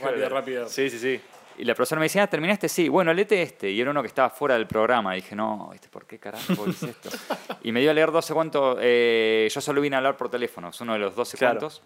[0.00, 0.68] Rápido, rápido.
[0.68, 1.20] Sí, sí, sí.
[1.58, 2.68] Y la profesora me decía, ah, ¿terminaste?
[2.68, 2.88] Sí.
[2.88, 3.70] Bueno, léete este.
[3.70, 5.16] Y era uno que estaba fuera del programa.
[5.16, 7.10] Y dije, no, ¿viste por qué carajo hice esto?
[7.62, 8.78] y me dio a leer 12 cuentos.
[8.80, 10.70] eh, yo solo vine a hablar por teléfono.
[10.70, 11.60] Es uno de los 12 Claro.
[11.60, 11.82] cuentos.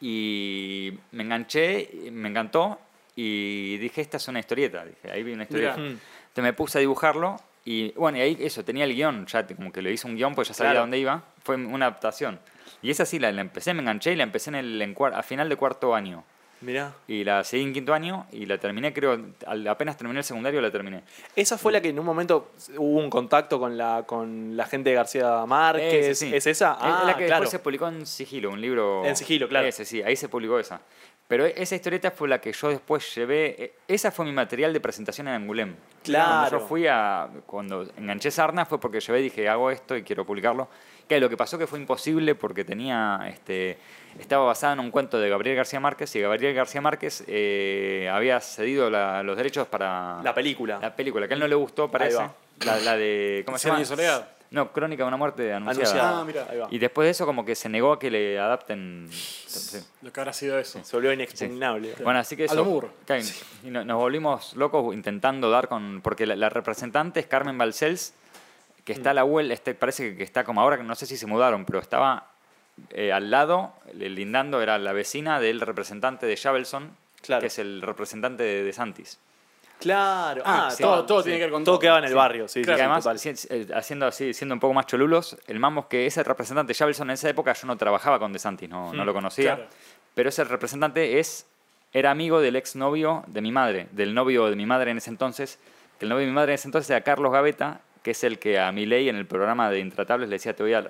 [0.00, 2.78] Y me enganché, me encantó.
[3.16, 4.84] Y dije, esta es una historieta.
[4.84, 5.76] Dije, ahí vi una historieta.
[5.76, 5.88] Mirá.
[5.90, 7.36] Entonces me puse a dibujarlo.
[7.64, 9.26] Y bueno, y ahí eso, tenía el guion.
[9.26, 10.82] Ya como que le hice un guion, pues ya sabía Claro.
[10.84, 11.22] dónde iba.
[11.44, 12.40] Fue una adaptación.
[12.80, 15.22] Y esa sí, la, la empecé, me enganché y la empecé en el, en a
[15.22, 16.24] final de cuarto año.
[16.62, 16.92] Mirá.
[17.08, 20.60] Y la seguí en quinto año y la terminé, creo, al- apenas terminé el secundario
[20.60, 21.02] la terminé.
[21.34, 24.90] Esa fue la que en un momento hubo un contacto con la, con la gente
[24.90, 26.06] de García Márquez.
[26.06, 26.32] Ese, sí.
[26.34, 26.72] ¿Es esa?
[26.74, 27.40] Es Ah, la que claro.
[27.42, 29.04] después se publicó en Sigilo, un libro...
[29.04, 29.66] En Sigilo, claro.
[29.66, 30.80] Ese, sí, ahí se publicó esa.
[31.28, 33.56] Pero e- esa historieta fue la que yo después llevé...
[33.62, 35.74] e- Esa fue mi material de presentación en Angulem.
[36.02, 36.26] Claro.
[36.50, 37.28] Cuando yo fui a...
[37.46, 40.68] Cuando enganché Sarna fue porque llevé y dije, hago esto y quiero publicarlo.
[41.08, 43.20] Que lo que pasó que fue imposible porque tenía...
[43.28, 43.78] este
[44.18, 48.38] Estaba basada en un cuento de Gabriel García Márquez y Gabriel García Márquez eh, había
[48.40, 50.20] cedido la- los derechos para...
[50.22, 50.78] La película.
[50.80, 52.18] La película, que a él no le gustó, parece.
[52.66, 53.42] La, la de.
[53.46, 53.84] ¿Cómo se llama?
[53.84, 54.28] soledad.
[54.52, 55.90] No, Crónica de una muerte anunciada.
[55.90, 56.20] Anunciada.
[56.20, 56.46] Ah, mira.
[56.50, 56.68] Ahí va.
[56.70, 59.08] Y después de eso, como que se negó a que le adapten.
[59.10, 59.78] sí.
[60.02, 60.78] Lo que habrá sido eso.
[60.84, 61.94] Se volvió inexpugnable.
[62.04, 62.54] Bueno, así que A eso.
[62.56, 62.88] lo Moore.
[63.06, 63.22] claro,
[63.64, 66.00] y no- nos volvimos locos intentando dar con.
[66.02, 68.14] Porque la, la representante es Carmen Balcells,
[68.84, 68.96] que Mm.
[68.96, 71.26] está a la vuelta, este, parece que, está como ahora, que no sé si se
[71.26, 72.28] mudaron, pero estaba
[72.90, 76.90] eh, al lado, lindando, era la vecina del representante de Shavelson,
[77.20, 77.40] Claro.
[77.40, 79.18] que es el representante de, de Santis.
[79.82, 80.42] Claro.
[80.44, 81.06] Ah, Ah, todo- sí.
[81.06, 81.80] todo tiene que ver con Todo todo.
[81.80, 82.16] quedaba en el Sí.
[82.16, 83.06] barrio, sí, además,
[83.50, 87.10] eh, haciendo así, siendo un poco más cholulos, el mambo es que ese representante Shavelson
[87.10, 89.56] en esa época yo no trabajaba con De Santis, no, no Mm, lo conocía.
[89.56, 89.70] claro.
[90.14, 91.46] Pero ese representante es,
[91.92, 95.58] era amigo del exnovio de mi madre, del novio de mi madre en ese entonces,
[95.98, 98.38] que el novio de mi madre en ese entonces era Carlos Gaveta, que es el
[98.38, 100.82] que a Milei en el programa de Intratables le decía, te voy a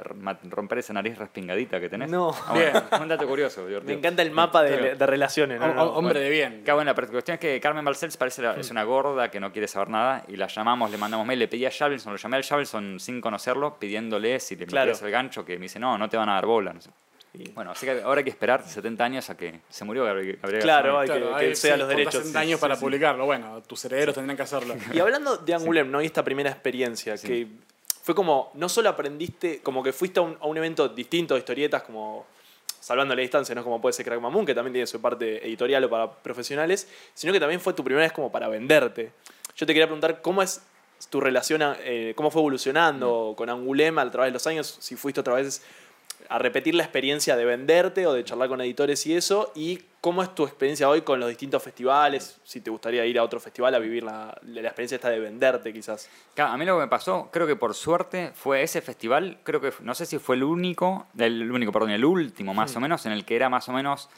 [0.51, 2.11] romper esa nariz respingadita que tenés.
[2.11, 2.31] No.
[2.47, 3.93] Ah, bueno, un dato curioso, divertido.
[3.93, 4.97] Me encanta el mapa de, Claro.
[4.97, 5.61] de relaciones.
[5.61, 5.67] ¿no?
[5.67, 6.21] Hom- No, hombre bueno.
[6.21, 6.61] de bien.
[6.65, 9.41] Claro, bueno, pero la cuestión es que Carmen Balcells parece la- es una gorda que
[9.41, 12.19] no quiere saber nada y la llamamos, le mandamos mail, le pedí a Shavelson, lo
[12.19, 14.87] llamé al Shavelson sin conocerlo, pidiéndole si le Claro.
[14.87, 16.73] metías el gancho, que me dice, no, no te van a dar bola.
[16.73, 16.91] No sé.
[17.55, 20.39] Bueno, así que ahora hay que esperar 70 años a que se murió Gabriel.
[20.61, 22.77] Claro, hay que- Claro, que ahí sea sí, los derechos, 60 sí, años sí, para
[22.77, 22.81] sí.
[22.83, 23.25] publicarlo.
[23.25, 24.75] Bueno, tus herederos tendrán que hacerlo.
[24.93, 26.03] Y hablando de Angulem, ¿no?
[26.03, 27.47] Y esta primera experiencia, que
[28.03, 31.41] fue como, no solo aprendiste, como que fuiste a un, a un evento distinto de
[31.41, 32.27] historietas, como
[32.81, 33.63] salvando la distancia, ¿no?
[33.65, 37.33] Como puede ser Crack Mamoon, que también tiene su parte editorial o para profesionales, sino
[37.33, 39.13] que también fue tu primera vez como para venderte.
[39.57, 40.61] Yo te quería preguntar cómo es
[41.09, 44.97] tu relación, a- eh, cómo fue evolucionando con Angulem a través de los años, si
[44.97, 45.63] fuiste otra vez
[46.29, 50.23] a repetir la experiencia de venderte o de charlar con editores y eso, y cómo
[50.23, 53.75] es tu experiencia hoy con los distintos festivales, si te gustaría ir a otro festival
[53.75, 56.09] a vivir la, la experiencia esta de venderte quizás.
[56.35, 59.61] Claro, a mí lo que me pasó, creo que por suerte, fue ese festival, creo
[59.61, 63.07] que, no sé si fue el único, el único, perdón, el último más o menos,
[63.07, 64.09] en el que era más o menos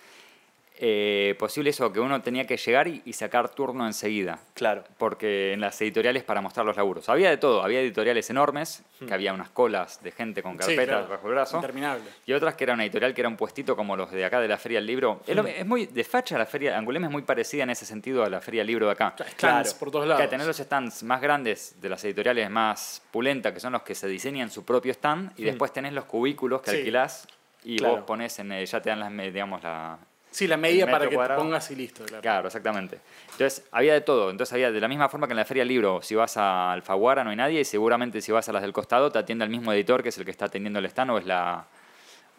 [0.76, 4.40] eh, posible eso, que uno tenía que llegar y, y sacar turno enseguida.
[4.54, 4.82] Claro.
[4.98, 7.08] Porque en las editoriales para mostrar los laburos.
[7.08, 10.86] Había de todo, había editoriales enormes, que había unas colas de gente con Sí, carpetas
[10.86, 11.08] claro.
[11.08, 11.56] bajo el brazo.
[11.58, 12.04] Interminable.
[12.26, 14.48] Y otras que era una editorial que era un puestito como los de acá de
[14.48, 15.20] la Feria del Libro.
[15.26, 18.24] Es, lo- es muy de facha la Feria, Angulem es muy parecida en ese sentido
[18.24, 19.14] a la Feria del Libro de acá.
[19.16, 19.70] Stands Claro.
[19.78, 20.22] por todos Que lados.
[20.22, 23.94] al tener los stands más grandes de las editoriales más pulentas, que son los que
[23.94, 26.76] se diseñan su propio stand, y después tenés los cubículos que Sí.
[26.78, 27.28] alquilás
[27.62, 27.96] y Claro.
[27.96, 29.98] vos pones en, ya te dan las, digamos, la,
[30.34, 31.40] Sí, la medida para que cuadrado.
[31.40, 32.04] te pongas y listo.
[32.04, 32.20] Claro.
[32.22, 32.98] Claro, exactamente.
[33.30, 34.30] Entonces, había de todo.
[34.30, 36.72] Entonces, había de la misma forma que en la Feria del Libro, si vas a
[36.72, 39.50] Alfaguara no hay nadie, y seguramente si vas a las del costado te atiende el
[39.50, 41.64] mismo editor, que es el que está atendiendo el stand, o es la.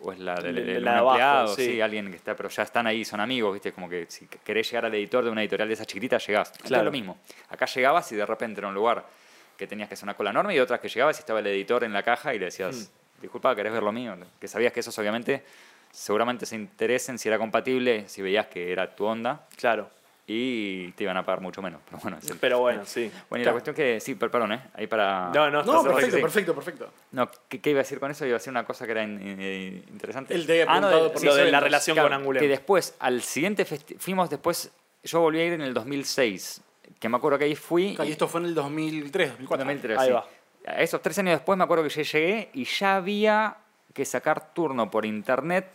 [0.01, 1.65] O es la, el, El- el- el un de abajo, empleado, sí.
[1.65, 1.81] sí.
[1.81, 3.71] alguien que está, pero ya están ahí, son amigos, ¿viste?
[3.71, 6.51] Como que si querés llegar al editor de una editorial de esas chiquititas, llegás.
[6.51, 6.81] Claro.
[6.81, 7.17] es lo mismo.
[7.47, 9.05] Acá llegabas y de repente era un lugar
[9.57, 11.85] que tenías que hacer una cola enorme, y otras que llegabas y estaba el editor
[11.85, 13.21] en la caja y le decías, Hmm.
[13.21, 14.17] disculpa, ¿querés ver lo mío?
[14.37, 15.43] Que sabías que esos obviamente
[15.95, 19.89] seguramente se interesen si era compatible, si veías que era tu onda Claro.
[20.27, 21.79] y te iban a pagar mucho menos.
[21.85, 23.09] Pero bueno, el- Pero bueno, sí.
[23.29, 23.45] bueno, y Claro.
[23.45, 24.61] la cuestión que, sí, per- perdón, ¿eh?
[24.73, 25.29] Ahí para...
[25.33, 26.21] No, no, No, perfecto, sí.
[26.21, 26.89] perfecto, perfecto.
[27.11, 28.25] No, ¿qué, qué iba a decir con eso?
[28.25, 30.37] Iba a decir una cosa que era in- in- interesante.
[30.37, 32.41] Te había Ah, no, de- por sí, Lo de la relación claro, con Angulem.
[32.41, 34.71] Que después, al siguiente fuimos después,
[35.03, 36.61] yo volví a ir en el 2006,
[36.99, 37.95] que me acuerdo que ahí fui...
[38.03, 39.65] Y esto fue en el 2003, 2004.
[39.65, 40.13] 2003, Ahí sí.
[40.13, 40.25] va.
[40.67, 43.55] A Esos tres años después me acuerdo que yo llegué y ya había
[43.93, 45.67] que sacar turno por internet.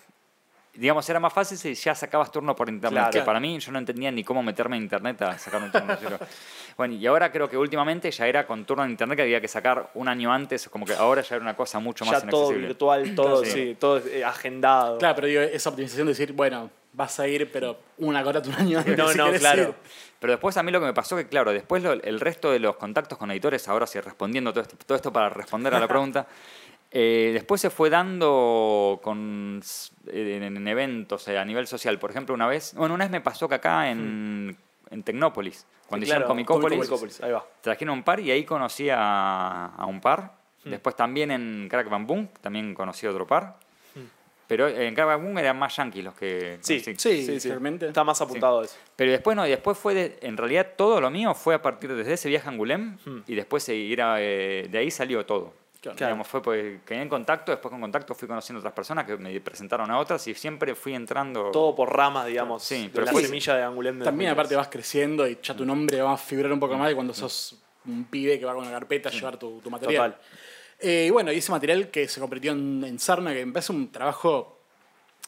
[0.73, 3.01] Digamos, era más fácil si ya sacabas turno por internet.
[3.03, 3.11] Claro.
[3.13, 5.99] Que para mí yo no entendía ni cómo meterme en internet a sacar un turno.
[6.01, 6.19] Yo-
[6.77, 9.49] bueno, y ahora creo que últimamente ya era con turno en internet que había que
[9.49, 10.69] sacar un año antes.
[10.69, 12.67] Como que ahora ya era una cosa mucho más Ya todo inaccesible.
[12.69, 13.51] virtual, todo, Sí.
[13.51, 14.99] sí, todo eh, agendado.
[14.99, 18.55] Claro, pero digo, esa optimización de decir, bueno, vas a ir, pero una hora un
[18.55, 18.97] año antes.
[18.97, 19.63] No, si no, claro.
[19.63, 19.75] ir.
[20.21, 22.61] Pero después a mí lo que me pasó que, claro, después lo- el resto de
[22.61, 25.89] los contactos con editores, ahora sí respondiendo todo esto, todo esto para responder a la
[25.89, 26.27] pregunta,
[26.93, 29.61] eh, después se fue dando con,
[30.07, 31.99] en, en eventos eh, a nivel social.
[31.99, 34.57] Por ejemplo, una vez, bueno, una vez me pasó que acá en,
[34.91, 37.45] en Tecnópolis, cuando Sí, claro, hicieron Comicópolis, Comicópolis, ahí va.
[37.61, 40.39] trajeron un par y ahí conocí a, a un par.
[40.63, 43.57] Después también en Crack Bam Boom, también conocí a otro par.
[44.47, 46.81] Pero en Crack Bam Boom eran más yankees los que Sí.
[46.81, 47.49] Sí, sí, sí.
[47.49, 47.87] realmente.
[47.87, 48.77] Está más apuntado a eso.
[48.97, 51.95] Pero después no, y después fue, de- en realidad todo lo mío fue a partir
[51.95, 55.55] desde ese viaje a Angulem y después ir a, eh, de ahí salió todo.
[55.81, 55.97] Claro.
[55.97, 59.41] Digamos, fue porque quedé en contacto, después con contacto fui conociendo otras personas que me
[59.41, 61.51] presentaron a otras y siempre fui entrando...
[61.53, 63.99] Todo por ramas, digamos, Sí, de pero la semilla de Angulem.
[63.99, 64.33] de También 2003.
[64.33, 67.15] aparte vas creciendo y ya tu nombre va a figurar un poco más de cuando
[67.15, 67.57] sos
[67.87, 70.13] un pibe que va con una carpeta a llevar tu, tu material.
[70.13, 70.27] Total.
[70.81, 73.73] Eh, y bueno, y ese material que se convirtió en, en Sarna, que me parece
[73.73, 74.59] un trabajo.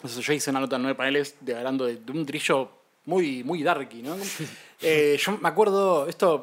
[0.05, 2.71] yo hice una nota en nueve paneles de, hablando de, de un trillo
[3.07, 4.17] muy, muy darky, ¿no?
[4.85, 6.43] Eh, yo me acuerdo, esto.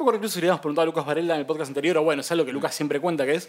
[0.00, 2.20] Acuerdo incluso si le habíamos preguntado a Lucas Varela en el podcast anterior, o bueno,
[2.20, 3.48] es algo que Lucas siempre cuenta, que es.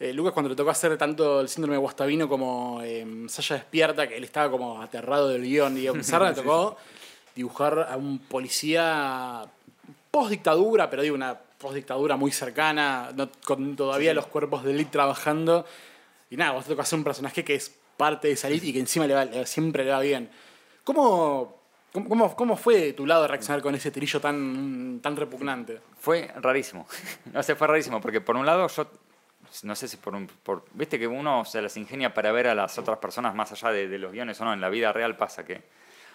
[0.00, 4.08] eh, Lucas cuando le tocó hacer tanto el síndrome de Guastavino como eh, Saya Despierta,
[4.08, 6.76] que él estaba como aterrado del guion, y Sarna le tocó
[7.36, 9.44] dibujar a un policía
[10.10, 14.92] post dictadura, pero digo, una postdictadura muy cercana, no- con todavía los cuerpos de élite
[14.92, 15.66] trabajando.
[16.30, 18.72] Y nada, vos te toca hacer un personaje que es parte de esa élite y
[18.72, 20.30] que encima le va, le- siempre le va bien.
[20.82, 21.58] ¿Cómo,
[21.94, 25.80] cómo, cómo- cómo fue de tu lado reaccionar con ese trillo tan, tan repugnante?
[25.98, 26.86] Fue rarísimo.
[27.32, 28.86] no sé, fue rarísimo, porque por un lado yo,
[29.62, 30.26] no sé si por un...
[30.26, 33.70] Por, Viste que uno se las ingenia para ver a las otras personas más allá
[33.70, 35.62] de, de los guiones o no, en la vida real pasa que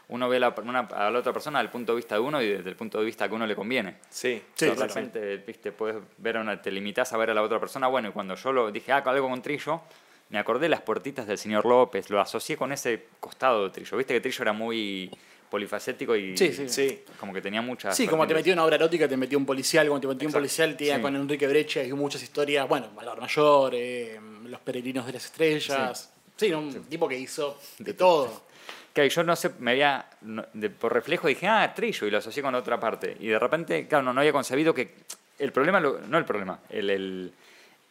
[0.09, 2.21] uno ve a la, una- a la otra persona desde el punto de vista de
[2.21, 3.97] uno y desde el punto de vista que uno le conviene.
[4.09, 4.41] Sí.
[4.55, 4.88] Sí, de claro.
[4.93, 7.88] repente, viste, puedes ver a una, te limitas a ver a la otra persona.
[7.88, 9.82] Bueno, y cuando yo lo dije, ah, algo con Trillo,
[10.30, 13.97] me acordé de las puertitas del señor López, lo asocié con ese costado de Trillo.
[13.97, 15.11] Viste que Trillo era muy
[15.50, 16.70] polifacético y Sí, sí.
[16.70, 17.00] Sí.
[17.20, 17.95] como que tenía muchas.
[17.95, 20.34] Sí, como te metió una obra erótica, te metió un policial, como te metió un
[20.34, 21.02] policial, tenía Sí.
[21.02, 26.12] con Enrique Brecha y muchas historias, bueno, Valor Mayor, eh, Los Peregrinos de las Estrellas.
[26.36, 28.47] Sí, un tipo que hizo de todo.
[28.93, 32.18] Que yo no sé, me había, no- de- por reflejo dije, ah, Trillo, y lo
[32.18, 33.16] asocié con otra parte.
[33.20, 34.93] Y de repente, claro, no, no había concebido que
[35.38, 37.34] el problema, lo- no el problema, el, el-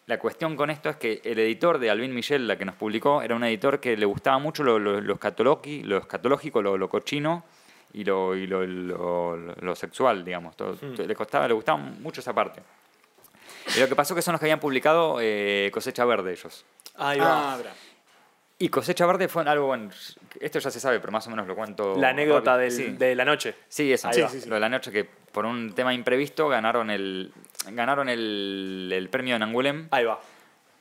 [0.09, 3.23] la cuestión con esto es que el editor de Alvin Michel, la que nos publicó,
[3.23, 7.45] era un editor que le gustaba mucho lo, lo, lo escatológico, lo, lo cochino
[7.93, 10.57] y lo, y lo, lo- lo- lo sexual, digamos.
[10.57, 12.61] todo- le, costaba, le gustaba mucho esa parte.
[13.77, 16.65] Y lo que pasó que son los que habían publicado eh, Cosecha Verde ellos.
[16.97, 17.55] Ahí va.
[17.55, 17.59] Ah.
[18.59, 19.91] Y Cosecha Verde fue algo, bueno,
[20.41, 21.97] esto ya se sabe, pero más o menos lo cuento.
[21.97, 22.59] la anécdota rápido.
[22.59, 22.97] del- Sí.
[22.97, 23.55] de la noche.
[23.69, 24.11] Sí, eso.
[24.13, 24.49] Sí, sí.
[24.49, 27.31] Lo de la noche que por un tema imprevisto ganaron el
[27.73, 30.21] ganaron el, premio en Angulem Ahí va.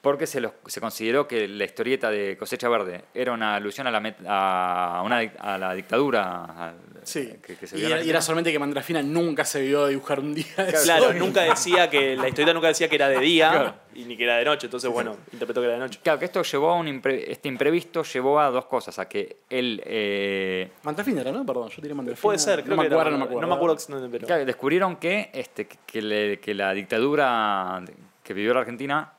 [0.08, 3.92] Porque se, los- se consideró que la historieta de Cosecha Verde era una alusión a
[3.92, 7.34] la, met- a una, a la dictadura a- Sí.
[7.42, 8.12] que, que se y, era, y Argentina.
[8.12, 10.46] era solamente que Mandrafina nunca se vio a dibujar un día.
[10.84, 12.18] Claro, nunca decía que.
[12.18, 13.74] La historieta nunca decía que era de día Claro.
[13.96, 14.68] y ni que era de noche.
[14.68, 16.00] Entonces, bueno, interpretó que era de noche.
[16.04, 19.38] Claro, que esto llevó a un impre- este imprevisto llevó a dos cosas, a que
[19.50, 21.46] él eh, Mandrafina era, ¿no?
[21.46, 22.22] Perdón, yo tiré Mandrafina.
[22.22, 23.12] Puede ser, creo no que me acuerdo, era.
[23.12, 23.42] no me acuerdo.
[23.42, 24.28] No me acuerdo exactamente, pero.
[24.28, 27.82] Claro, descubrieron que, este, que, le- que la dictadura
[28.24, 29.14] que vivió la Argentina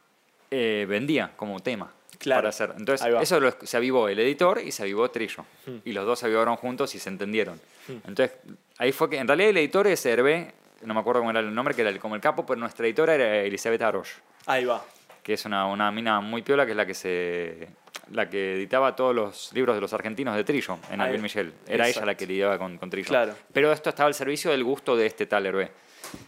[0.51, 2.41] eh, vendía como tema Claro.
[2.41, 2.75] para hacer.
[2.77, 3.07] Entonces.
[3.07, 3.21] Hmm.
[3.23, 5.45] eso lo- se avivó el editor y se avivó Trillo.
[5.85, 7.61] Y los dos se avivaron juntos y se entendieron.
[7.89, 8.33] Entonces,
[8.79, 11.55] ahí fue que, en realidad, el editor es Hervé, no me acuerdo cómo era el
[11.55, 14.11] nombre, que era el- como el capo, pero nuestra editora era Elizabeth Arosh,
[14.47, 14.85] Ahí va.
[15.23, 17.69] que es una, una mina muy piola, que es la que se
[18.11, 21.01] la que editaba todos los libros de los argentinos de Trillo en.
[21.03, 21.53] Alvin Michel.
[21.67, 23.09] Era ella la que lidiaba con, con Trillo.
[23.09, 23.35] Claro.
[23.53, 25.71] Pero esto estaba al servicio del gusto de este tal Hervé.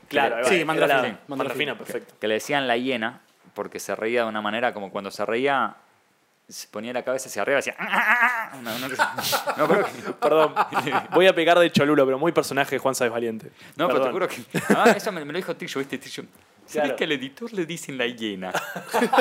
[0.09, 0.45] Claro, va.
[0.45, 1.21] Sí, Mandrafina.
[1.27, 2.15] Mandrafina, perfecto.
[2.21, 3.23] que le decían la hiena
[3.55, 5.77] porque se reía de una manera como cuando se reía
[6.49, 10.55] se ponía la cabeza hacia arriba y decía "Ah, no, no, no, pero, Perdón.
[11.13, 13.53] Voy a pegar de cholulo, pero muy personaje de Juan Sáez Valiente.
[13.77, 14.43] no, pero te juro que
[14.77, 16.25] ah, eso me, me lo dijo Trillo viste Trillo
[16.67, 16.97] ¿Sabes Claro.
[16.97, 18.53] que al editor le dicen la hiena?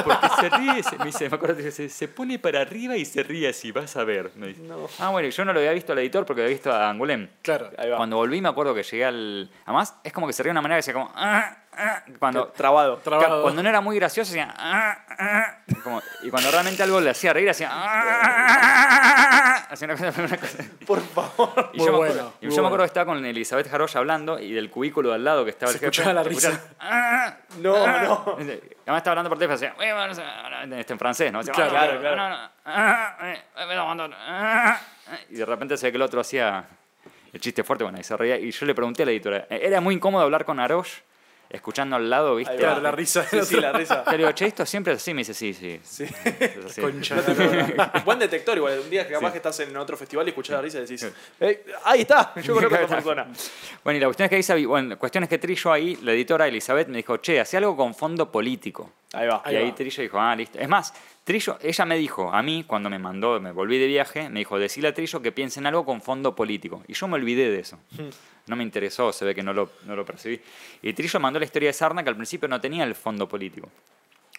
[0.03, 3.23] Porque se ríe, se, me, dice, me acuerdo, se, se pone para arriba y se
[3.23, 4.29] ríe así, vas a ver.
[4.35, 4.61] me dice.
[4.61, 4.87] No.
[4.99, 7.27] Ah, bueno, yo no lo había visto al editor porque había visto a Angulem.
[7.41, 7.71] Claro.
[7.79, 7.97] Ahí va.
[7.97, 9.49] Cuando volví me acuerdo que llegué al...
[9.65, 11.11] Además, es como que se ríe de una manera que decía como...
[11.15, 12.99] "Ah, ah", cuando, Trabado.
[13.41, 14.53] Cuando no era muy gracioso, hacía.
[14.57, 17.69] "Ah, ah", como- y cuando realmente algo le hacía reír, hacía.
[19.69, 20.21] Hacía una cosa.
[20.23, 20.63] una cosa.
[20.85, 21.69] Por favor.
[21.73, 23.69] Y Muy yo, me bueno, acuerdo, y muy yo me acuerdo que estaba con Elizabeth
[23.69, 25.91] Jarosh hablando y del cubículo de al lado que estaba Se el jefe.
[25.91, 26.49] escuchaba la se risa.
[26.49, 27.35] escuchaba, "Ah".
[27.59, 28.35] No, no.
[28.37, 29.75] Además estaba hablando por teléfono, hacía.
[29.77, 30.13] "Oui, bueno,
[30.67, 31.39] no, Este en francés, ¿no?
[31.39, 32.15] Hacía, Claro, "Ah, claro, claro.
[32.15, 34.79] no, no, no, no, ah",
[35.29, 36.65] Y de repente se ve que el otro hacía
[37.31, 38.37] el chiste fuerte, bueno, y se reía.
[38.37, 40.93] Y yo le pregunté a la editora, eh, era muy incómodo hablar con Arosh,
[41.49, 42.53] escuchando al lado, ¿viste?
[42.53, 42.59] Ahí.
[42.59, 43.23] Claro, la risa.
[43.23, 44.03] Sí, sí, la risa.
[44.11, 45.13] Le digo, che, esto siempre es así.
[45.13, 45.79] Me dice, sí, sí.
[45.83, 46.03] Sí.
[46.25, 46.81] es así".
[46.81, 47.15] Concha.
[48.05, 48.79] Buen detector igual.
[48.79, 51.11] Un día que capaz que estás en otro festival y escuchás la risa y decís,
[51.39, 53.27] "Eh, ahí está, yo conozco a esta persona.
[53.83, 55.97] Bueno, y la cuestión es que ahí sabi- bueno, la cuestión es que Trillo ahí,
[56.03, 58.91] la editora Elizabeth, me dijo, che, hacía algo con fondo político.
[59.13, 59.41] Ahí va.
[59.51, 60.59] y ahí Trillo dijo, ah, listo.
[60.59, 60.93] Es más,
[61.23, 64.59] Trillo, ella me dijo, a mí, cuando me mandó, me volví de viaje, me dijo,
[64.59, 66.83] decile a Trillo que piense en algo con fondo político.
[66.87, 67.79] Y yo me olvidé de eso.
[68.49, 70.41] No me interesó, se ve que no lo, no lo percibí.
[70.81, 73.69] Y Trillo mandó la historia de Sarna que al principio no tenía el fondo político.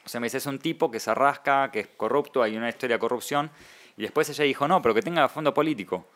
[0.04, 2.68] O sea, me dice, es un tipo que se rasca, que es corrupto, hay una
[2.68, 3.50] historia de corrupción.
[3.96, 6.06] Y después ella dijo, no, pero que tenga fondo político.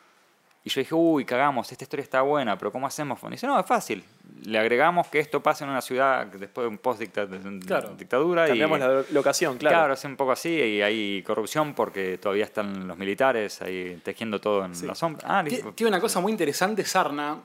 [0.67, 3.21] Y yo dije, uy, cagamos, esta historia está buena, pero ¿cómo hacemos?
[3.23, 4.03] Y dice, no, es fácil.
[4.47, 8.47] Le agregamos que esto pasa en una ciudad después de un post-dictadura.
[8.47, 9.77] Cambiamos y, la locación, claro.
[9.77, 14.41] Claro, es un poco así y hay corrupción porque todavía están los militares ahí tejiendo
[14.41, 15.23] todo en la sombra.
[15.29, 15.45] Ah.
[15.45, 17.43] Tiene una cosa muy interesante, Sarna,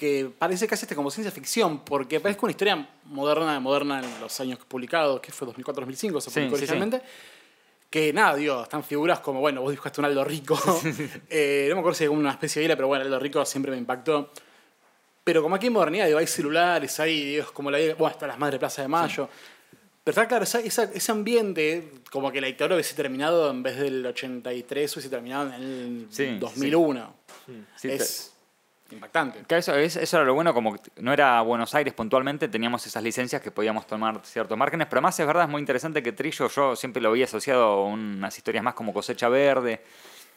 [0.00, 4.40] que parece casi hasta como ciencia ficción, porque parece una historia moderna, moderna en los
[4.40, 6.72] años publicados, que fue 2004-2005, se Sí, publicó sí, sí.
[6.72, 7.02] originalmente.
[7.90, 10.58] Que nada, digo, están figuras como, bueno, vos dibujaste un Aldo Rico.
[11.28, 13.72] Eh, no me acuerdo si hay una especie de isla, pero bueno, Aldo Rico siempre
[13.72, 14.32] me impactó.
[15.22, 18.38] Pero como aquí en modernidad, digo, hay celulares, hay, digo, como la bueno, hasta las
[18.38, 19.28] madres de Plaza de Mayo.
[20.02, 23.76] Pero está claro, esa- esa- ese ambiente, como que la dictadura hubiese terminado en vez
[23.76, 27.14] del 83, hubiese terminado en el Sí, 2001.
[27.76, 28.29] Sí, es,
[28.94, 29.42] impactante.
[29.46, 33.02] Que eso, es- eso era lo bueno, como no era Buenos Aires puntualmente, teníamos esas
[33.02, 36.48] licencias que podíamos tomar ciertos márgenes, pero además es verdad, es muy interesante que Trillo
[36.48, 39.82] yo siempre lo había asociado a unas historias más como cosecha verde,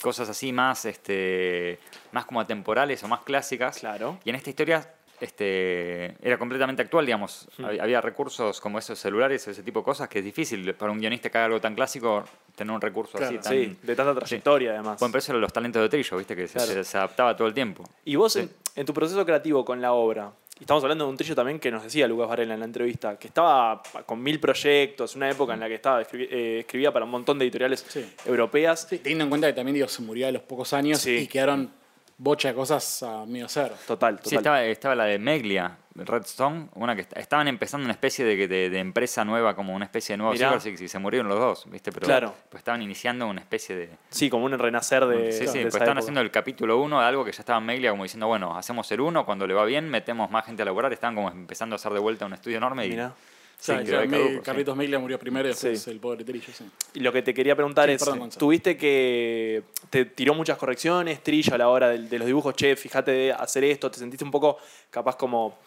[0.02, 1.80] cosas así más, este,
[2.12, 3.80] más como atemporales o más clásicas.
[3.80, 4.20] Claro.
[4.26, 4.88] Y en esta historia
[5.24, 7.48] este, era completamente actual, digamos.
[7.58, 11.00] Hab- Había recursos como esos celulares, ese tipo de cosas, que es difícil para un
[11.00, 12.24] guionista que haga algo tan clásico
[12.56, 13.54] tener un recurso Claro, así tan...
[13.54, 15.00] Sí, de tanta trayectoria además.
[15.00, 16.72] Bueno, pero eso eran los talentos de Trillo, viste, que se- Claro.
[16.72, 17.84] se, se adaptaba todo el tiempo.
[18.06, 18.40] Y vos, Sí.
[18.42, 21.60] en, en tu proceso creativo con la obra, y estamos hablando de un trillo también
[21.60, 25.56] que nos decía Lucas Varela en la entrevista, que estaba con mil proyectos, una época
[25.56, 28.06] en la que estaba escribi- eh, escribía para un montón de editoriales Sí.
[28.26, 28.86] europeas.
[28.88, 31.12] Sí, teniendo en cuenta que también digo, se murió a los pocos años Sí.
[31.22, 31.72] y quedaron
[32.18, 33.74] bocha de cosas a medio cero.
[33.88, 34.30] Total, total.
[34.30, 38.48] Sí, estaba, estaba la de Meglia, Redstone, una que est- estaban empezando una especie de,
[38.48, 40.48] de- de empresa nueva, como una especie de nuevo Mirá.
[40.48, 41.92] Silver Six, y se murieron los dos, ¿viste?
[41.92, 42.34] Pero Claro.
[42.50, 43.90] pues estaban iniciando una especie de...
[44.10, 45.32] Sí, como un renacer de.
[45.32, 46.00] sí, sí, pues estaban época.
[46.00, 48.92] haciendo el capítulo 1 de algo que ya estaba en Meglia, como diciendo, bueno, hacemos
[48.92, 51.78] el 1, cuando le va bien, metemos más gente a laburar, estaban como empezando a
[51.78, 52.90] hacer de vuelta un estudio enorme y...
[52.92, 53.14] Mirá.
[53.60, 54.40] Sí, O sea, ya sí.
[54.44, 55.90] Carlitos Meglia murió primero y después Sí.
[55.92, 56.66] el pobre Trillo, sí.
[56.96, 58.30] Y lo que te quería preguntar Sí, es, perdón.
[58.32, 62.56] ¿tuviste que te tiró muchas correcciones, Trillo, a la hora de, de los dibujos?
[62.56, 64.58] Che, fíjate de hacer esto, ¿te sentiste un poco
[64.90, 65.58] capaz como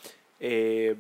[0.41, 0.95] eh,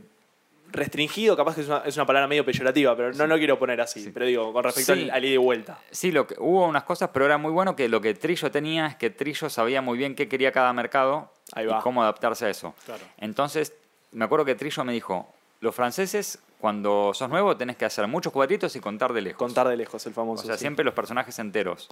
[0.73, 1.37] restringido?
[1.37, 4.11] Capaz que es una, es una palabra medio peyorativa, pero no lo quiero poner así.
[4.13, 5.03] Pero digo, con respecto Sí.
[5.05, 5.79] al, al ida y vuelta.
[5.91, 8.87] Sí, lo que, hubo unas cosas, pero era muy bueno que lo que Trillo tenía
[8.87, 12.51] es que Trillo sabía muy bien qué quería cada mercado Ahí y cómo adaptarse a
[12.51, 12.75] eso.
[12.87, 13.05] Claro.
[13.19, 13.73] Entonces,
[14.13, 18.33] me acuerdo que Trillo me dijo, los franceses, cuando sos nuevo, tenés que hacer muchos
[18.33, 19.39] cuadritos y contar de lejos.
[19.39, 20.45] Contar de lejos el o famoso.
[20.47, 20.61] sea, sí.
[20.61, 21.89] siempre los personajes enteros.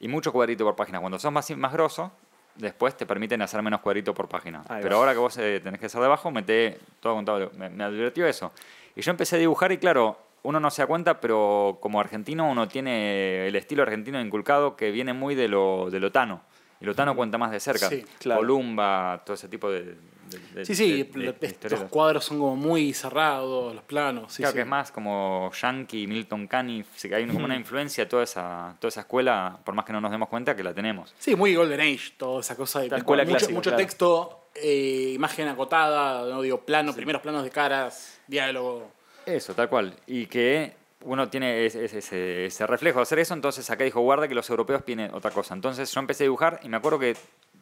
[0.00, 1.00] Y mucho cuadrito por página.
[1.00, 2.10] Cuando sos más, más grosso,
[2.54, 4.64] después te permiten hacer menos cuadrito por página.
[4.68, 5.00] Ahí Pero va.
[5.02, 7.50] ahora que vos eh, tenés que hacer debajo, mete todo contado.
[7.56, 8.52] Me, me advirtió eso.
[8.96, 12.50] Y yo empecé a dibujar y claro, uno no se da cuenta, pero como argentino
[12.50, 16.42] uno tiene el estilo argentino inculcado que viene muy de lo, de lo tano.
[16.80, 17.88] Y lo tano cuenta más de cerca.
[17.88, 18.40] Sí, claro.
[18.40, 19.96] Columba, todo ese tipo de...
[20.28, 21.90] de- Sí, sí, de- de- lo- de estos historietas.
[21.90, 24.32] cuadros son como muy cerrados, los planos.
[24.32, 24.56] Sí, claro sí.
[24.56, 29.00] que es más como Yankee, Milton Caniff, hay como una influencia toda esa, toda esa
[29.00, 31.14] escuela, por más que no nos demos cuenta que la tenemos.
[31.18, 33.82] Sí, muy Golden Age, toda esa cosa de La escuela mucho, clásica, mucho claro.
[33.84, 38.90] texto, eh, imagen acotada, no digo plano, primeros planos de caras, diálogo.
[39.26, 39.94] Eso, tal cual.
[40.06, 40.72] Y que
[41.02, 44.84] uno tiene ese- ese reflejo de hacer eso, entonces acá dijo, guarda que los europeos
[44.84, 45.54] tienen otra cosa.
[45.54, 47.16] Entonces yo empecé a dibujar y me acuerdo que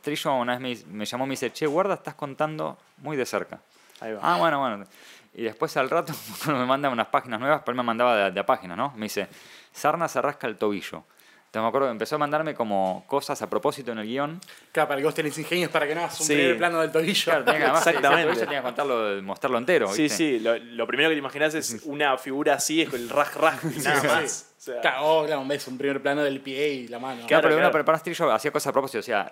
[0.07, 3.27] Trillo una vez me, me llamó y me dice, che, guarda, estás contando muy de
[3.27, 3.61] cerca.
[4.01, 4.21] Ahí va.
[4.23, 4.85] Ah, bueno, bueno.
[5.35, 6.13] Y después al rato
[6.47, 8.93] me manda unas páginas nuevas, pero él me mandaba de, de a páginas, ¿no?
[8.97, 9.27] Me dice,
[9.73, 11.05] Sarna se rasca el tobillo.
[11.47, 14.41] Entonces me acuerdo que empezó a mandarme como cosas a propósito en el guion.
[14.73, 16.35] Claro, para que vos tenés ingenios para que no hagas un Sí.
[16.35, 17.25] primer plano del tobillo.
[17.25, 18.25] Claro, tenía que, además, Exactamente.
[18.27, 19.89] tobillo tenía que contarlo, mostrarlo entero.
[19.89, 20.17] Sí, ¿viste?
[20.19, 23.37] sí, lo, lo primero que te imaginas es una figura así, es con el raj
[23.37, 24.07] raj y nada Sí.
[24.07, 24.53] más.
[24.59, 27.15] O sea, Claro, oh, claro, ves un primer plano del pie y la mano.
[27.27, 28.01] Claro, Claro, pero uno claro.
[28.03, 29.31] Trillo hacía cosas a propósito, o sea,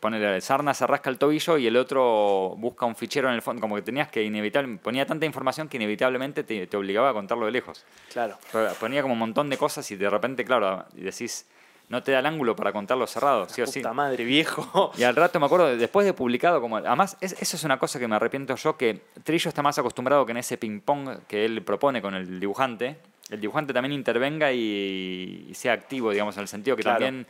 [0.00, 3.60] ponerle Sarna se rasca el tobillo y el otro busca un fichero en el fondo,
[3.60, 7.46] como que tenías que inevitable, ponía tanta información que inevitablemente te, te obligaba a contarlo
[7.46, 7.84] de lejos.
[8.12, 8.36] claro.
[8.80, 11.46] Ponía como un montón de cosas y de repente, claro, decís,
[11.88, 13.80] no te da el ángulo para contarlo cerrado, sí o sí.
[13.80, 14.90] Puta madre, viejo.
[14.96, 17.98] Y al rato me acuerdo, después de publicado, como además, es- eso es una cosa
[17.98, 21.62] que me arrepiento yo, que Trillo está más acostumbrado que en ese ping-pong que él
[21.62, 22.96] propone con el dibujante,
[23.30, 27.00] el dibujante también intervenga y, y sea activo, digamos, en el sentido que Claro.
[27.04, 27.26] también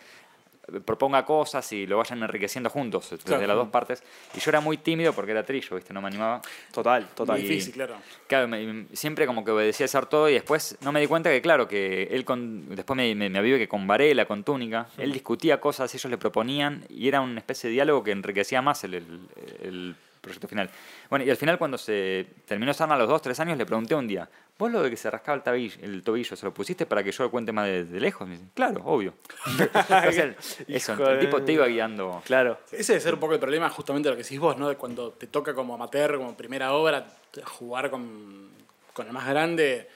[0.84, 3.46] proponga cosas y lo vayan enriqueciendo juntos, desde Claro.
[3.46, 4.02] las dos partes.
[4.34, 5.92] Y yo era muy tímido porque era Trillo, ¿viste?
[5.92, 6.40] No me animaba.
[6.72, 7.40] Total, total.
[7.40, 7.96] Difícil, claro.
[8.26, 11.30] Claro, me- siempre como que obedecía a hacer todo y después no me di cuenta
[11.30, 14.88] que, claro, que él con, después me, me, me avivé que con Varela, con Túnica,
[14.98, 18.84] él discutía cosas, ellos le proponían y era una especie de diálogo que enriquecía más
[18.84, 19.20] el, el-
[19.62, 20.70] el proyecto final.
[21.08, 23.94] Bueno, y al final cuando se terminó Sarna a los dos, tres años, le pregunté
[23.94, 26.86] un día, ¿vos lo de que se rascaba el, tabillo, el tobillo, se lo pusiste
[26.86, 28.26] para que yo lo cuente más de, de lejos?
[28.26, 29.14] Me dice, claro, obvio.
[29.59, 32.22] Entonces, eso, el tipo te iba guiando.
[32.24, 32.59] Claro.
[32.72, 34.68] Ese debe ser un poco el problema, justamente lo que decís vos, ¿no?
[34.68, 37.06] De cuando te toca como amateur, como primera obra,
[37.44, 38.51] jugar con,
[38.92, 39.88] con el más grande,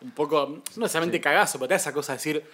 [0.00, 2.44] un poco, no necesariamente cagazo, pero te da esa cosa de decir,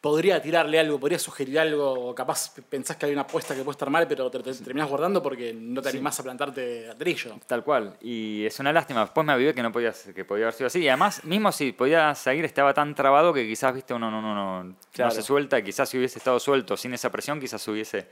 [0.00, 3.74] podría tirarle algo, podría sugerir algo, o capaz pensás que hay una apuesta que puede
[3.74, 7.38] estar mal, pero te, te terminás guardando porque no te animás a plantarte a trillo.
[7.46, 7.96] Tal cual.
[8.00, 9.00] Y es una lástima.
[9.02, 10.80] Después me avivé que no podía, que podía haber sido así.
[10.80, 14.34] Y además, mismo si podía seguir, estaba tan trabado que quizás, viste, uno no, no,
[14.34, 15.10] no, Claro.
[15.10, 15.60] no se suelta.
[15.62, 18.06] Quizás si hubiese estado suelto sin esa presión, quizás hubiese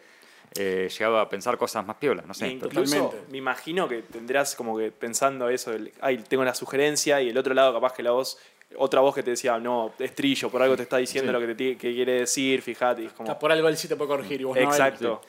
[0.57, 2.27] eh, llegado a pensar cosas más piolas.
[2.27, 2.49] No sé.
[2.49, 7.31] incluso me imagino que tendrás como que pensando eso, el, ay, tengo la sugerencia y
[7.31, 8.39] el otro lado capaz que la voz,
[8.77, 11.41] otra voz que te decía, no, es trillo, por algo te está diciendo Sí.
[11.41, 13.39] lo que, te, que quiere decir, fíjate, y es como...
[13.39, 14.61] por algo él sí te puede corregir y vos no.
[14.61, 14.69] a él.
[14.71, 15.21] Exacto.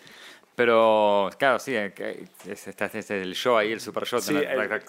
[0.56, 1.94] Pero, claro, sí, eh,
[2.46, 4.20] es, está es el show ahí, el super show.
[4.20, 4.40] Sí, ¿no?
[4.42, 4.82] el-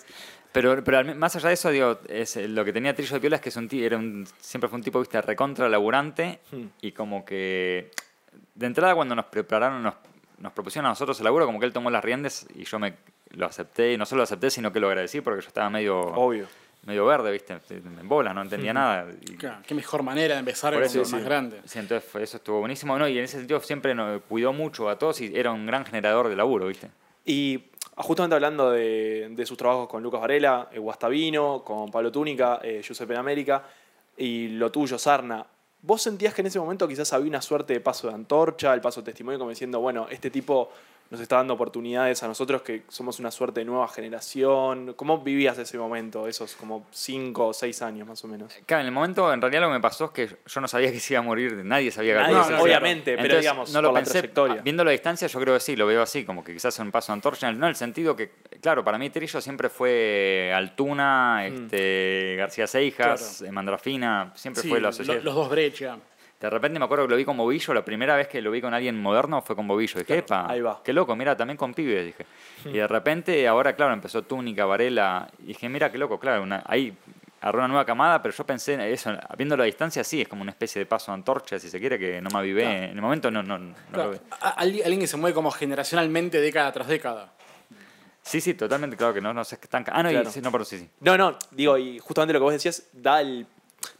[0.53, 3.37] Pero, pero más allá de eso, digo, es, eh, lo que tenía Trillo de Piola
[3.37, 6.65] es que es un, ti- era un, siempre fue un tipo, viste, recontra laburante Hmm.
[6.81, 7.91] y como que
[8.57, 9.95] de entrada cuando nos prepararon, nos,
[10.39, 12.95] nos propusieron a nosotros el laburo, como que él tomó las riendas y yo me
[13.31, 16.01] lo acepté, y no solo lo acepté, sino que lo agradecí porque yo estaba medio,
[16.01, 16.47] Obvio.
[16.87, 17.59] Medio verde, ¿viste?
[17.71, 19.07] En bola, no entendía nada.
[19.21, 21.13] y- Claro, qué mejor manera de empezar con eso, lo sí.
[21.13, 21.61] más grande.
[21.65, 22.99] Sí, entonces fue- eso estuvo buenísimo.
[22.99, 25.85] No, y en ese sentido siempre nos cuidó mucho a todos y era un gran
[25.85, 26.89] generador de laburo, ¿viste?
[27.25, 27.65] Y
[27.97, 32.81] justamente hablando de, de sus trabajos con Lucas Varela, eh, Guastavino, con Pablo Túnica, eh,
[32.83, 33.63] Giuseppe en América,
[34.17, 35.47] y lo tuyo, Sarna,
[35.83, 38.81] ¿vos sentías que en ese momento quizás había una suerte de paso de antorcha, el
[38.81, 40.71] paso de testimonio, como diciendo, bueno, este tipo
[41.11, 44.95] nos está dando oportunidades a nosotros que somos una suerte de nueva generación?
[44.95, 48.53] ¿Cómo vivías ese momento, esos como cinco o seis años más o menos?
[48.67, 50.93] Claro, en el momento, en realidad lo que me pasó es que yo no sabía
[50.93, 53.39] que se iba a morir, nadie sabía que Nadie, iba a no, no, obviamente, pero
[53.39, 54.63] digamos, no lo por la pensé, trayectoria.
[54.63, 57.13] Viéndolo a distancia, yo creo que sí, lo veo así, como que quizás un paso
[57.13, 57.51] de antorcha.
[57.51, 58.31] No, en el sentido que,
[58.61, 61.65] claro, para mí Trillo siempre fue Altuna, Mm.
[61.65, 65.25] este, García Seijas, eh, Mandrafina, siempre Sí, fue la asociación.
[65.25, 65.99] los dos brecha.
[66.41, 68.63] De repente me acuerdo que lo vi con Bobillo, la primera vez que lo vi
[68.63, 69.99] con alguien moderno fue con Bobillo.
[70.01, 70.81] Dije, epa, ahí va.
[70.83, 72.25] qué loco, mira, también con pibes, dije.
[72.65, 76.63] Y de repente, ahora, claro, empezó Túnica, Varela, y dije, mira, qué loco, claro, una,
[76.67, 76.97] ahí
[77.43, 80.41] agarró una nueva camada, pero yo pensé en eso, viéndolo a distancia, sí, es como
[80.41, 82.63] una especie de paso de antorcha, si se quiere, que no me avivé.
[82.63, 82.77] Claro.
[82.85, 84.81] En el momento no, no, no Claro, lo vi.
[84.83, 87.33] alguien que se mueve como generacionalmente década tras década.
[88.23, 89.93] Sí, sí, totalmente, claro que no, no se estanca.
[89.95, 90.31] Ah, no, y- Claro.
[90.31, 90.89] sí, no, pero sí, sí.
[91.01, 93.47] No, no, digo, y justamente lo que vos decías da el,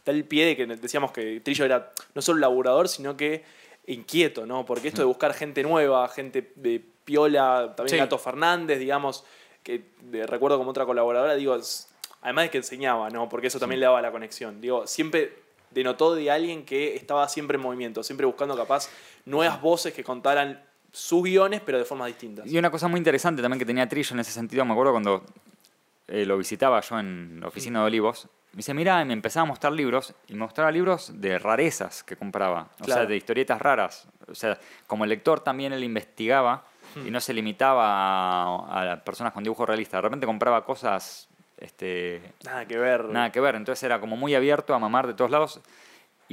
[0.05, 3.43] da el pie de que decíamos que Trillo era no solo laburador, sino que
[3.87, 4.65] inquieto, ¿no?
[4.65, 7.97] Porque esto de buscar gente nueva, gente de piola, también Sí.
[7.97, 9.23] Gato Fernández, digamos,
[9.63, 11.57] que de- recuerdo como otra colaboradora, digo,
[12.21, 13.27] además de que enseñaba, ¿no?
[13.27, 14.61] Porque eso también le daba la conexión.
[14.61, 15.33] Digo, siempre
[15.71, 18.89] denotó de alguien que estaba siempre en movimiento, siempre buscando capaz
[19.25, 22.45] nuevas voces que contaran sus guiones, pero de formas distintas.
[22.51, 25.23] Y una cosa muy interesante también que tenía Trillo en ese sentido, me acuerdo cuando
[26.07, 29.43] eh, lo visitaba yo en la oficina de Olivos, me dice, mira, y me empezaba
[29.43, 33.61] a mostrar libros, y me mostraba libros de rarezas que compraba, o sea, de historietas
[33.61, 34.07] raras.
[34.27, 34.57] O sea,
[34.87, 36.63] como lector también él investigaba
[37.05, 41.27] y no se limitaba a, a personas con dibujo realista, de repente compraba cosas...
[41.57, 43.05] Este, Nada que ver.
[43.05, 43.53] nada que ver.
[43.53, 45.61] Entonces era como muy abierto a mamar de todos lados.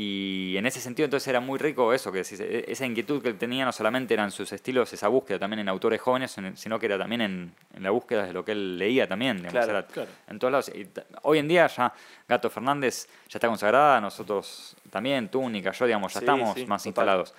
[0.01, 3.37] Y en ese sentido entonces era muy rico eso, que e- esa inquietud que él
[3.37, 6.97] tenía no solamente eran sus estilos, esa búsqueda también en autores jóvenes, sino- que era
[6.97, 9.39] también en, en la búsqueda de lo que él leía también.
[9.39, 10.09] digamos, Claro, era claro.
[10.29, 10.69] En todos lados.
[10.73, 10.87] Y
[11.23, 11.93] hoy en día ya
[12.29, 16.81] Gato Fernández ya está consagrada, nosotros también, Túnica, yo, digamos, ya Sí, estamos sí, más
[16.85, 16.91] total.
[16.91, 17.35] instalados.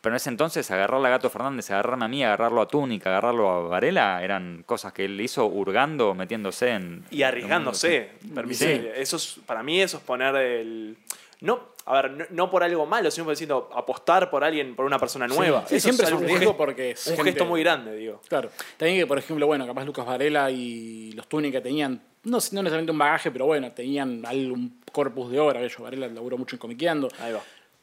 [0.00, 3.50] Pero en ese entonces agarrarle a Gato Fernández, agarrarme a mí, agarrarlo a Túnica, agarrarlo
[3.50, 7.04] a Varela, eran cosas que él hizo hurgando, metiéndose en...
[7.10, 8.10] Y arriesgándose.
[8.34, 10.96] permite- Eso es, para mí eso es poner el...
[11.42, 14.84] No, a ver, no, no por algo malo, sino por diciendo apostar por alguien, por
[14.84, 15.64] una persona nueva.
[15.66, 18.20] Sí, siempre es un riesgo porque es un gente- gesto muy grande, digo.
[18.28, 18.50] Claro.
[18.76, 21.94] También que, por ejemplo, bueno, capaz Lucas Varela y los Túnica tenían,
[22.24, 25.66] no, no necesariamente un bagaje, pero bueno, tenían algún corpus de obra.
[25.66, 27.08] Yo, Varela laburó mucho en comiqueando.
[27.20, 27.40] Ahí va.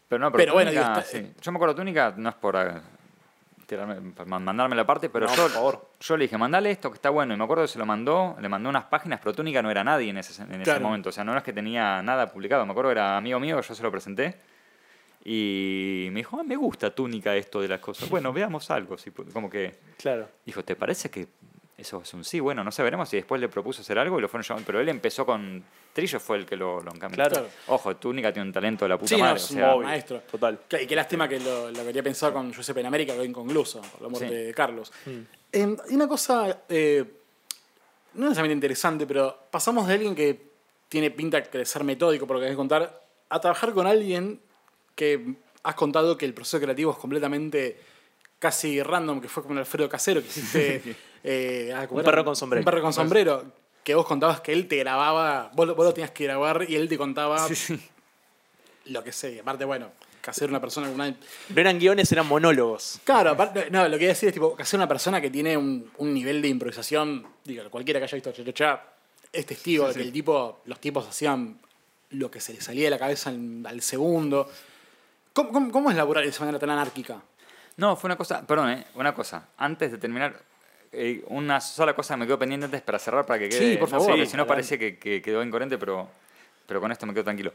[0.08, 1.28] Pero no, pero, Pero bueno, digo, está- sí.
[1.42, 2.72] Yo me acuerdo Túnica, no es por eh,
[3.68, 5.90] tirarme- mandarme la parte, pero No, yo, por favor.
[6.00, 7.34] yo le dije, mandale esto que está bueno.
[7.34, 9.84] Y me acuerdo que se lo mandó, le mandó unas páginas, pero Túnica no era
[9.84, 11.10] nadie en ese, en ese momento.
[11.10, 12.66] O sea, no es que tenía nada publicado.
[12.66, 14.40] Me acuerdo que era amigo mío, yo se lo presenté.
[15.26, 18.10] Y me dijo, ah, me gusta Túnica esto de las cosas.
[18.10, 18.96] Bueno, veamos algo.
[19.34, 20.30] como que Claro.
[20.46, 21.28] dijo, ¿te parece que
[21.78, 22.40] eso es un sí?
[22.40, 23.14] Bueno, no sé, veremos.
[23.14, 24.66] Y después le propuso hacer algo y lo fueron llamando.
[24.66, 25.64] Pero él empezó con...
[25.94, 27.24] Trillo fue el que lo, lo encaminó.
[27.24, 27.48] Claro.
[27.68, 29.38] Ojo, Túnica tiene un talento de la puta Sí, no, madre.
[29.38, 30.22] es o un sea, maestro.
[30.32, 30.60] Total.
[30.68, 33.82] Que- Y qué lástima que lo, lo quería pensar con Giuseppe en América, que inconcluso,
[33.82, 34.34] por la muerte Sí.
[34.46, 34.92] de Carlos.
[35.06, 35.10] Mm.
[35.54, 37.04] Eh, y una cosa, eh,
[38.16, 40.48] no necesariamente interesante, pero pasamos de alguien que
[40.90, 44.40] tiene pinta de ser metódico, por lo que querés contar, a trabajar con alguien
[44.96, 47.78] que has contado que el proceso creativo es completamente
[48.40, 50.96] casi random, que fue el Alfredo Casero, que hiciste...
[51.24, 52.62] eh, ah, ¿cómo Un perro con sombrero.
[52.62, 53.46] Un perro con sombrero.
[53.84, 56.76] Que vos contabas que él te grababa, vos, lo- vos lo tenías que grabar y
[56.76, 57.48] él te contaba
[58.86, 59.40] lo que sé.
[59.40, 59.92] Aparte, bueno,
[60.26, 61.10] hacer una persona con una...
[61.10, 61.16] No
[61.62, 63.00] eran guiones, eran monólogos.
[63.06, 65.56] Claro, aparte, no, lo que iba a decir es tipo, hacer una persona que tiene
[65.56, 68.84] un, un nivel de improvisación, digo, cualquiera que haya visto Cha
[69.32, 71.60] es testigo de que el tipo, los tipos hacían
[72.12, 74.50] lo que se les salía de la cabeza al, al segundo.
[75.34, 77.22] ¿Cómo, cómo, cómo es laburar de esa manera tan anárquica?
[77.78, 78.86] No, fue una cosa, perdón, ¿eh?
[78.96, 79.48] una cosa.
[79.58, 80.40] Antes de terminar,
[80.92, 83.72] eh, una sola cosa que me quedó pendiente antes para cerrar, para que quede.
[83.74, 84.16] Sí, por favor.
[84.16, 86.10] Sí, si no parece que, que quedó incoherente, pero,
[86.66, 87.54] pero con esto me quedo tranquilo.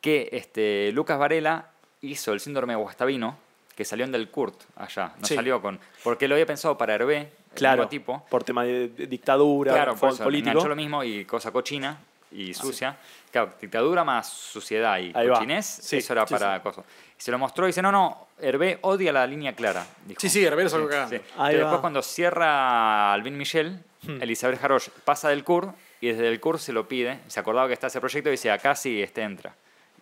[0.00, 1.70] Que este, Lucas Varela
[2.02, 3.36] hizo el síndrome de Guastavino,
[3.74, 5.12] que salió en Del Kurt allá.
[5.18, 5.34] No Sí.
[5.34, 5.80] salió con.
[6.04, 7.78] Porque lo había pensado para Hervé, el Claro.
[7.82, 8.26] mismo tipo.
[8.28, 10.50] Por tema de dictadura, Claro, por eso, político.
[10.50, 11.98] enganchó lo mismo y cosa cochina
[12.34, 12.96] y sucia.
[13.30, 16.84] Claro, dictadura más suciedad y Ahí cochinés, Sí, eso era sí, para cosas.
[17.18, 19.86] Y se lo mostró y dice, no, no, Hervé odia la línea clara.
[20.06, 20.20] dijo.
[20.20, 21.16] Sí, sí, Herbero es algo cagando.
[21.36, 23.82] Pero después cuando cierra Alvin Michel,
[24.20, 27.74] Elizabeth Jarosh pasa del CUR y desde el CUR se lo pide, se acordaba que
[27.74, 29.54] está ese proyecto y dice, acá sí, este entra.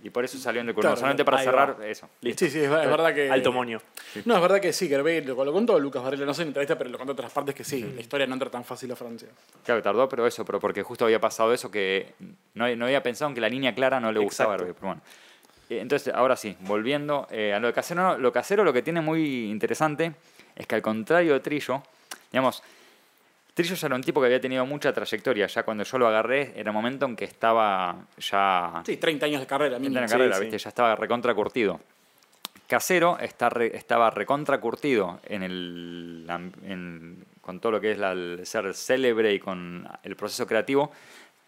[0.03, 1.87] Y por eso salió en el Claro, solamente para cerrar va.
[1.87, 2.09] eso.
[2.23, 2.45] Listo.
[2.47, 3.31] Sí, sí, es, ver- es verdad que.
[3.31, 3.81] Alto moño.
[4.25, 6.79] No, es verdad que sí, que lo, lo, contó Lucas Varela, no sé en entrevista,
[6.79, 7.83] pero lo contó otras partes que sí.
[7.95, 9.29] La historia no entra tan fácil a Francia.
[9.65, 12.15] Claro, tardó, pero eso, pero porque justo había pasado eso que
[12.55, 14.65] no, no había pensado en que la línea clara no le gustaba Exacto.
[14.65, 15.03] Barbie, pero bueno.
[15.69, 18.83] Eh, Entonces, ahora sí, volviendo eh, a lo de casero, no, lo casero lo que
[18.83, 20.15] tiene muy interesante
[20.57, 21.83] es que al contrario de Trillo,
[22.33, 22.63] digamos,
[23.61, 26.53] Trillo ya era un tipo que había tenido mucha trayectoria, ya cuando yo lo agarré
[26.57, 30.01] era un momento en que estaba ya Sí, 30 años de carrera, en mínimo.
[30.01, 30.41] la Sí, carrera, sí.
[30.43, 30.59] ¿viste?
[30.59, 31.81] ya estaba recontra curtido.
[32.67, 36.27] Casero está re- estaba recontra curtido en el,
[36.65, 40.93] en- con todo lo que es la- el ser célebre y con el proceso creativo,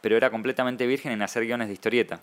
[0.03, 2.20] pero era completamente virgen en hacer guiones de historieta,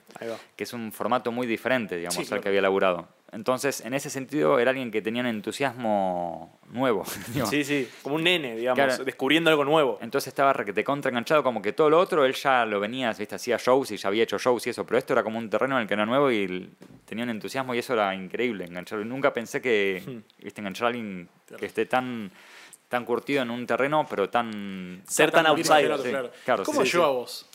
[0.56, 2.44] que es un formato muy diferente, digamos, Sí, al claro.
[2.44, 3.08] que había laburado.
[3.32, 7.04] Entonces, en ese sentido, era alguien que tenía un entusiasmo nuevo.
[7.34, 7.46] digo.
[7.46, 9.04] Sí, sí, como un nene, digamos, Claro.
[9.06, 9.98] descubriendo algo nuevo.
[10.02, 13.36] Entonces estaba requete contra enganchado, como que todo lo otro él ya lo venía, ¿viste?
[13.36, 15.76] hacía shows y ya había hecho shows y eso, pero esto era como un terreno
[15.78, 16.70] en el que era nuevo y
[17.06, 19.06] tenía un entusiasmo y eso era increíble, engancharlo.
[19.06, 20.44] Nunca pensé que, Hmm.
[20.44, 20.62] ¿viste?
[20.62, 22.32] enganchar a alguien que esté tan,
[22.90, 25.02] tan curtido en un terreno, pero tan...
[25.08, 25.98] Ser tan virgen outsider.
[26.00, 26.30] sí.
[26.46, 26.64] claro.
[26.64, 27.10] ¿Cómo sí, llegó sí.
[27.10, 27.49] a vos?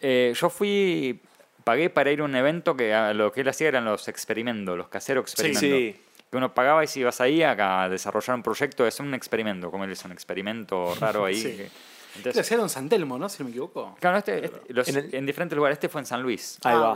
[0.00, 1.20] Eh, yo fui,
[1.64, 4.76] pagué para ir a un evento que a lo que él hacía eran los experimentos,
[4.76, 5.62] los caseros experimentos.
[5.62, 5.96] sí.
[6.30, 9.70] Que uno pagaba y si ibas ahí a, a desarrollar un proyecto, es un experimento,
[9.70, 11.34] como él es un experimento raro ahí.
[11.42, 11.56] Sí.
[11.56, 11.70] que-
[12.18, 13.28] Este entonces, hacía en San Telmo, ¿no?
[13.28, 13.96] Si no me equivoco.
[14.00, 15.76] Claro, este, este- los- En diferentes lugares.
[15.76, 16.58] Este fue en San Luis.
[16.64, 16.94] Ahí Ah, va.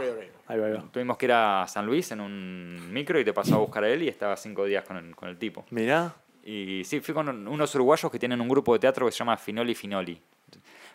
[0.48, 0.84] Ahí va, ahí va.
[0.90, 3.88] Tuvimos que ir a San Luis en un micro y te pasó a buscar a
[3.88, 5.64] él y estaba cinco días con el, con el tipo.
[5.70, 6.12] Mirá.
[6.44, 9.18] Y sí, fui con un- unos uruguayos que tienen un grupo de teatro que se
[9.18, 10.20] llama Finoli Finoli.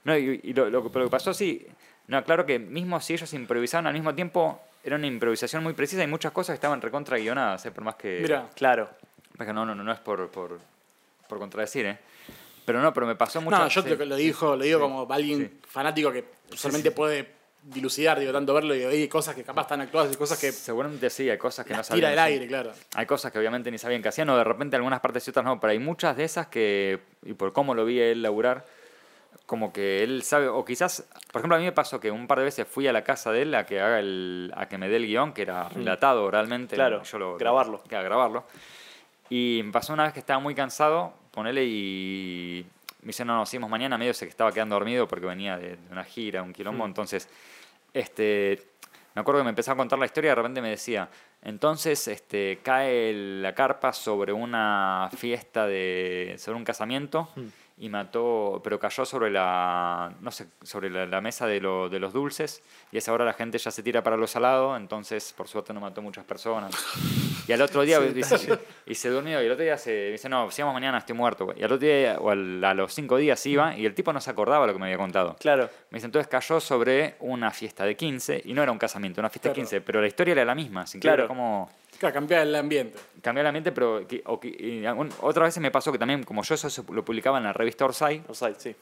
[0.04, 1.66] No, y, y lo, lo que pasó, sí,
[2.08, 6.04] no, claro que mismo si ellos improvisaban al mismo tiempo, era una improvisación muy precisa
[6.04, 8.20] y muchas cosas estaban recontra guionadas, eh, por más que...
[8.22, 8.90] Mira, Claro.
[9.36, 10.60] Porque no, no, no, no es por, por,
[11.28, 11.98] por contradecir, ¿eh?
[12.66, 13.58] Pero no, pero me pasó mucho...
[13.58, 13.90] no, yo sí.
[13.96, 14.82] lo digo, lo digo Sí.
[14.82, 16.26] como alguien fanático que
[16.56, 20.40] solamente puede dilucidar, digo, tanto verlo y hay cosas que capaz están actuadas y cosas
[20.40, 22.00] que Seguramente sí, hay cosas que no sabían.
[22.00, 22.72] tira del aire, claro.
[22.96, 25.46] Hay cosas que obviamente ni sabían que hacían, o de repente algunas partes y otras
[25.46, 28.66] no, pero hay muchas de esas que, y por cómo lo vi él laburar,
[29.48, 32.38] como que él sabe, o quizás, por ejemplo, a mí me pasó que un par
[32.40, 34.90] de veces fui a la casa de él a que haga el, a que me
[34.90, 36.76] dé el guion, que era relatado oralmente.
[36.76, 37.82] Claro, yo lo, grabarlo.
[37.88, 38.44] Claro, grabarlo.
[39.30, 42.66] Y me pasó una vez que estaba muy cansado, ponele y
[43.02, 45.78] me dice, no, no, seguimos mañana, medio sé que estaba quedando dormido porque venía de,
[45.92, 47.30] una gira, un quilombo, entonces,
[47.94, 48.62] este,
[49.16, 51.08] me acuerdo que me empezaba a contar la historia y de repente me decía,
[51.42, 56.36] entonces este, cae la carpa sobre una fiesta de.
[56.38, 57.30] sobre un casamiento
[57.80, 58.60] y mató.
[58.64, 60.14] pero cayó sobre la.
[60.22, 62.64] no sé, sobre la, la mesa de, lo- de los dulces.
[62.92, 65.74] Y a esa hora la gente ya se tira para lo salado, entonces por suerte
[65.74, 66.74] no mató muchas personas.
[67.48, 70.50] Y al otro día dice- y se durmió y el otro día se dice, no,
[70.52, 71.46] sigamos mañana, estoy muerto.
[71.46, 71.60] güey".
[71.60, 74.20] Y al otro día, o al- a los cinco días iba y el tipo no
[74.22, 75.36] se acordaba lo que me había contado.
[75.40, 75.70] Claro.
[75.92, 79.30] Me dice, entonces cayó sobre una fiesta de 15 y no era un casamiento, una
[79.30, 79.66] fiesta de Claro.
[79.70, 80.86] 15, pero la historia era la misma.
[80.88, 81.28] Sin claro.
[81.28, 82.98] como Claro, cambiar el ambiente.
[83.22, 84.86] cambiar el ambiente, pero que- que- y
[85.22, 88.24] otra vez me pasó que también, como yo eso lo publicaba en la revista Orsay,
[88.28, 88.76] Offside, sí.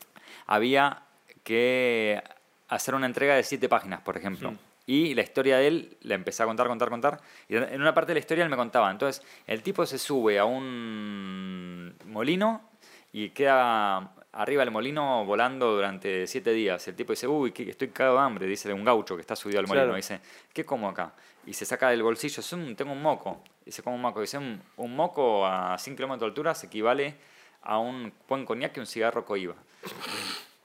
[0.48, 1.02] había
[1.44, 2.22] que
[2.68, 4.52] hacer una entrega de siete páginas, por ejemplo.
[4.52, 4.58] Mm.
[4.88, 7.20] Y la historia de él la empecé a contar, contar, contar.
[7.50, 8.92] Y en una parte de la historia él me contaba.
[8.92, 12.70] Entonces, el tipo se sube a un molino
[13.12, 16.88] y queda arriba del molino volando durante siete días.
[16.88, 19.60] El tipo dice, uy, que estoy cagado de hambre, dice un gaucho que está subido
[19.60, 19.86] al molino.
[19.86, 19.96] Claro.
[19.96, 20.20] Dice,
[20.54, 21.14] ¿qué como acá?
[21.46, 23.42] Y se saca del bolsillo, "Es un- tengo un moco.
[23.66, 24.22] Dice, ¿cómo un moco?
[24.22, 27.16] Dice, un, un moco a 5 kilómetros de altura se equivale
[27.64, 29.56] a un buen coñac y un cigarro coiba.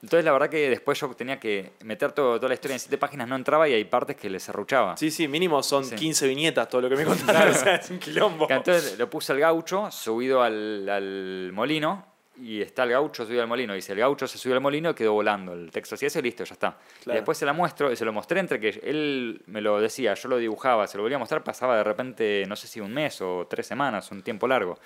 [0.03, 2.97] Entonces la verdad que después yo tenía que meter todo, toda la historia en siete
[2.97, 4.97] páginas, no entraba y hay partes que le serruchaba.
[4.97, 5.95] Sí, sí, mínimo son Sí.
[5.95, 7.51] 15 viñetas todo lo que me contaron.
[7.53, 8.47] o sea, es un quilombo.
[8.49, 12.03] Entonces lo puse al gaucho subido al, al molino
[12.41, 13.73] y está el gaucho subido al molino.
[13.73, 15.53] Dice, el gaucho se subió al molino y quedó volando.
[15.53, 16.77] El texto así, eso y listo, ya está.
[17.01, 17.19] Y Claro.
[17.19, 20.27] después se la muestro y se lo mostré entre que él me lo decía, yo
[20.29, 23.21] lo dibujaba, se lo volvía a mostrar, pasaba de repente, no sé si un mes
[23.21, 24.79] o tres semanas, un tiempo largo.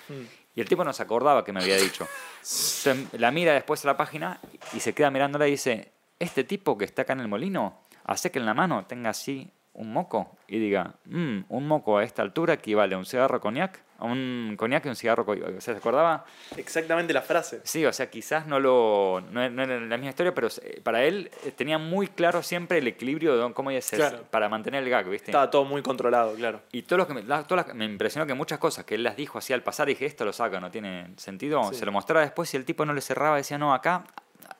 [0.54, 2.06] Y el tipo no se acordaba que me había dicho.
[2.40, 4.38] Entonces, la mira después a la página
[4.74, 8.30] y se queda mirándola y dice, este tipo que está acá en el molino, hace
[8.30, 12.22] que en la mano tenga así un moco y diga, "Mm, un moco a esta
[12.22, 15.48] altura equivale a un cigarro coñac, a un coñac y un cigarro coñac.
[15.56, 16.24] O sea, ¿se acordaba?
[16.56, 17.60] Exactamente la frase.
[17.64, 20.80] Sí, o sea, quizás no lo no, era- no era la misma historia, pero eh,
[20.82, 24.24] para él eh, tenía muy claro siempre el equilibrio de cómo iba a ser Claro.
[24.30, 25.30] para mantener el gag, ¿viste?
[25.30, 26.60] Estaba todo muy controlado, claro.
[26.72, 29.02] Y todo lo que me, la- todas las- me impresionó que muchas cosas que él
[29.02, 31.62] las dijo así al pasar, dije, esto lo saca, no tiene sentido.
[31.72, 31.76] Sí.
[31.80, 34.04] Se lo mostraba después y el tipo no le cerraba, decía, no, acá,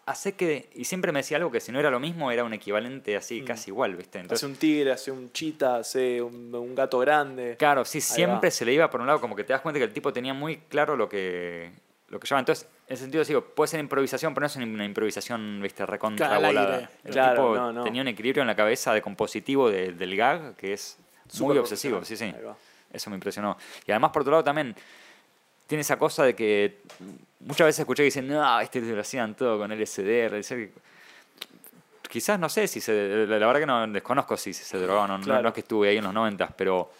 [0.06, 0.68] hace que.
[0.74, 3.42] Y siempre me decía algo que si no era lo mismo, era un equivalente así,
[3.42, 4.18] casi igual, ¿viste?
[4.18, 7.56] Hace Entonces, un tigre, hace un chita, hace un, un gato grande.
[7.58, 8.50] claro, sí, siempre va.
[8.50, 10.34] se le iba por un lado, como que te das cuenta que el tipo tenía
[10.34, 11.70] muy claro lo que.
[12.08, 12.38] Lo que llama.
[12.40, 16.28] Entonces, en ese sentido, digo, puede ser improvisación, pero no es una improvisación, viste, recontra
[16.28, 16.74] Claro, al volada.
[16.76, 16.88] aire.
[17.04, 17.82] El Claro, tipo no, no.
[17.82, 20.98] tenía un equilibrio en la cabeza de compositivo de- del gag que es
[21.40, 22.32] muy obsesivo, sí, sí.
[22.92, 23.58] Eso me impresionó.
[23.86, 24.74] Y además, por otro lado, también
[25.66, 26.78] tiene esa cosa de que
[27.40, 30.28] muchas veces escuché que dicen, no, este lo hacían todo con LSD.
[30.30, 30.68] LSD".
[32.08, 33.26] Quizás, no sé si se.
[33.26, 35.24] La verdad que no desconozco si se drogaban o no.
[35.24, 35.42] Claro.
[35.42, 36.90] No es que estuve ahí en los 90, pero.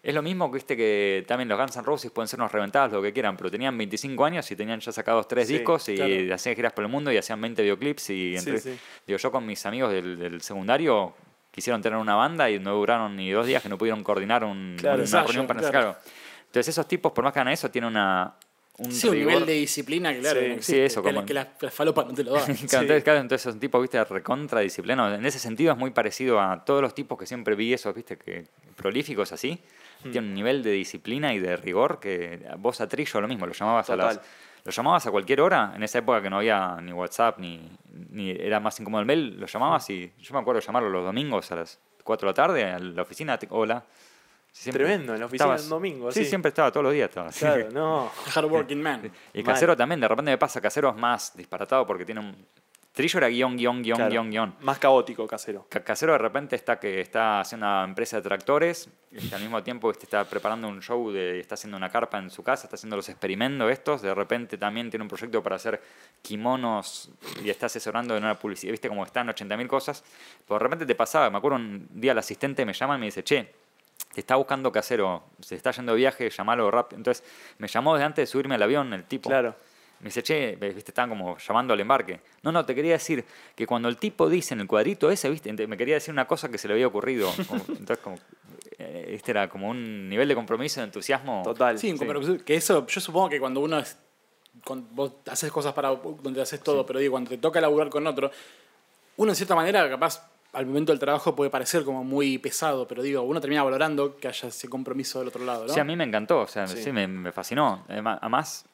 [0.00, 2.92] Es lo mismo que viste que también los Guns N' Roses pueden ser unos reventados,
[2.92, 5.96] lo que quieran, pero tenían 25 años y tenían ya sacados tres Sí, discos y
[5.96, 6.34] claro.
[6.36, 8.78] hacían giras por el mundo y hacían 20 videoclips y Sí, entre- sí.
[9.06, 11.14] Digo, yo con mis amigos del, del secundario
[11.50, 14.76] quisieron tener una banda y no duraron ni dos días que no pudieron coordinar un,
[14.78, 15.96] Claro, una ensayo, reunión para claro.
[16.48, 18.34] Entonces esos tipos, por más que hagan eso, tienen una,
[18.78, 21.48] un Sí, un nivel de disciplina claro, Sí, que sí, eso, que, como- que las,
[21.60, 22.44] las falopas no te lo dan.
[22.68, 25.18] Claro, entonces, claro, entonces son tipos, viste, recontra disciplinados.
[25.18, 28.16] En ese sentido es muy parecido a todos los tipos que siempre vi esos, viste,
[28.16, 28.46] que
[28.76, 29.60] prolíficos así.
[30.04, 30.10] Hmm.
[30.10, 33.52] Tienen un nivel de disciplina y de rigor que vos a Trillo lo mismo, lo
[33.52, 34.14] llamabas a las...
[34.16, 34.30] Total.
[34.64, 37.70] Lo llamabas a cualquier hora, en esa época que no había ni WhatsApp, ni,
[38.10, 41.50] ni era más incómodo el mail, lo llamabas y yo me acuerdo llamarlo los domingos
[41.52, 43.84] a las 4 de la tarde a la oficina, hola.
[44.52, 46.28] Siempre Tremendo, en la oficina estabas- en domingo, Sí, así.
[46.28, 47.30] siempre estaba, todos los días estaba.
[47.30, 48.10] Claro, no.
[48.26, 49.12] Hardworking man.
[49.32, 49.54] Y Mal.
[49.54, 52.46] Casero también, de repente me pasa, Casero es más disparatado porque tiene un...
[52.90, 54.10] Trillo era guion, guion, guion, Claro.
[54.10, 54.54] guion, guion.
[54.62, 55.66] Más caótico, casero.
[55.68, 59.62] Ca- Casero de repente está que está haciendo una empresa de tractores, y al mismo
[59.62, 62.96] tiempo está preparando un show, de, está haciendo una carpa en su casa, está haciendo
[62.96, 65.80] los experimentos estos, de repente también tiene un proyecto para hacer
[66.22, 67.10] kimonos
[67.44, 70.02] y está asesorando en una publicidad, viste como están 80.000 cosas,
[70.46, 73.06] pero de repente te pasaba, me acuerdo un día el asistente me llama y me
[73.06, 73.48] dice, che,
[74.18, 76.96] te está buscando casero, se está yendo de viaje, llamalo rápido.
[76.98, 77.22] Entonces
[77.58, 79.28] me llamó desde antes de subirme al avión el tipo.
[79.30, 79.54] Claro.
[80.00, 82.18] Me dice, che, viste, estaban como llamando al embarque.
[82.42, 83.24] No, no, te quería decir
[83.54, 86.48] que cuando el tipo dice en el cuadrito ese, viste, me quería decir una cosa
[86.48, 87.30] que se le había ocurrido.
[87.48, 88.18] Como- entonces, como,
[88.76, 91.42] eh, este era como un nivel de compromiso, de entusiasmo.
[91.44, 91.78] Total.
[91.78, 93.96] Sí, pero que eso, yo supongo que cuando uno es.
[94.64, 98.04] Cuando vos haces cosas para donde haces todo, pero digo, cuando te toca laburar con
[98.04, 98.32] otro,
[99.16, 103.02] uno en cierta manera, capaz, al momento del trabajo puede parecer como muy pesado, pero
[103.02, 105.72] digo, uno termina valorando que haya ese compromiso del otro lado, ¿no?
[105.74, 106.82] Sí, a mí me encantó, o sea, Sí.
[106.82, 107.84] sí, me, me fascinó.
[107.88, 108.64] Además,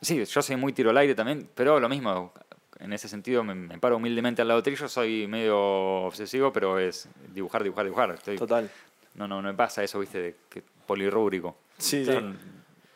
[0.00, 2.32] sí, yo soy muy tiro al aire también, pero lo mismo,
[2.78, 7.08] en ese sentido me, me paro humildemente al lado Trillo, soy medio obsesivo, pero es
[7.32, 8.10] dibujar, dibujar, dibujar.
[8.12, 8.70] Estoy, Total.
[9.14, 11.56] No, no, no me pasa eso, viste, de que polirrúbrico.
[11.78, 12.12] Sí, sí.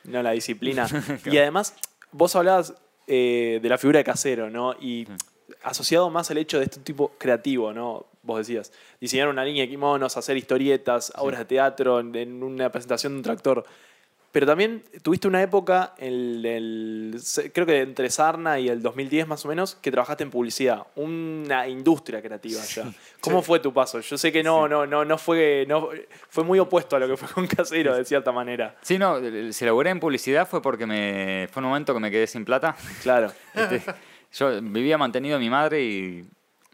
[0.05, 0.87] No, la disciplina.
[1.25, 1.75] Y además,
[2.13, 2.75] vos hablabas
[3.07, 4.75] eh, de la figura de casero, ¿no?
[4.81, 5.07] Y
[5.63, 8.07] asociado más al hecho de este tipo creativo, ¿no?
[8.23, 13.13] Vos decías, diseñar una línea de kimonos, hacer historietas, obras de teatro, en, una presentación
[13.15, 13.65] de un tractor.
[14.31, 19.45] Pero también tuviste una época, el, se- creo que entre Sarna y el 2010 más
[19.45, 22.91] o menos, que trabajaste en publicidad, una industria creativa ya.
[23.21, 24.01] ¿Cómo fue tu paso?
[24.01, 25.91] Yo sé que no, no, no, no fue, no,
[26.31, 28.75] fue muy opuesto a lo que fue con Casero, de cierta manera.
[28.81, 32.11] Sí, no, el- si laburé en publicidad fue porque me fue un momento que me
[32.11, 32.75] quedé sin plata.
[33.03, 33.33] Claro.
[33.55, 33.83] Este,
[34.33, 36.25] yo vivía mantenido a mi madre y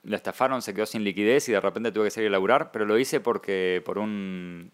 [0.05, 2.85] la estafaron, se quedó sin liquidez y de repente tuve que salir a laburar, pero
[2.87, 4.71] lo hice porque por un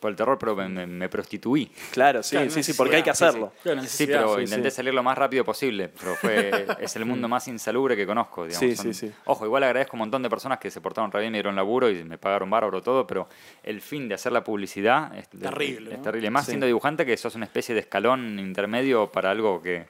[0.00, 1.70] por el terror, pero me, prostituí.
[1.90, 3.54] Claro, sí, Claro, sí, sí, porque hay que hacerlo.
[3.62, 3.86] sí, sí.
[3.86, 4.76] Sí, pero sí, intenté sí.
[4.76, 8.60] salir lo más rápido posible, pero fue es el mundo más insalubre que conozco, digamos.
[8.68, 9.14] Sí, Son- sí, sí.
[9.24, 11.56] Ojo, igual agradezco a un montón de personas que se portaron re bien, me dieron
[11.56, 13.28] laburo y me pagaron bárbaro todo, pero
[13.62, 16.02] el fin de hacer la publicidad es Terrible, Es ¿no?
[16.04, 16.28] terrible.
[16.28, 16.50] Más Sí.
[16.50, 19.86] siendo dibujante que sos una especie de escalón intermedio para algo que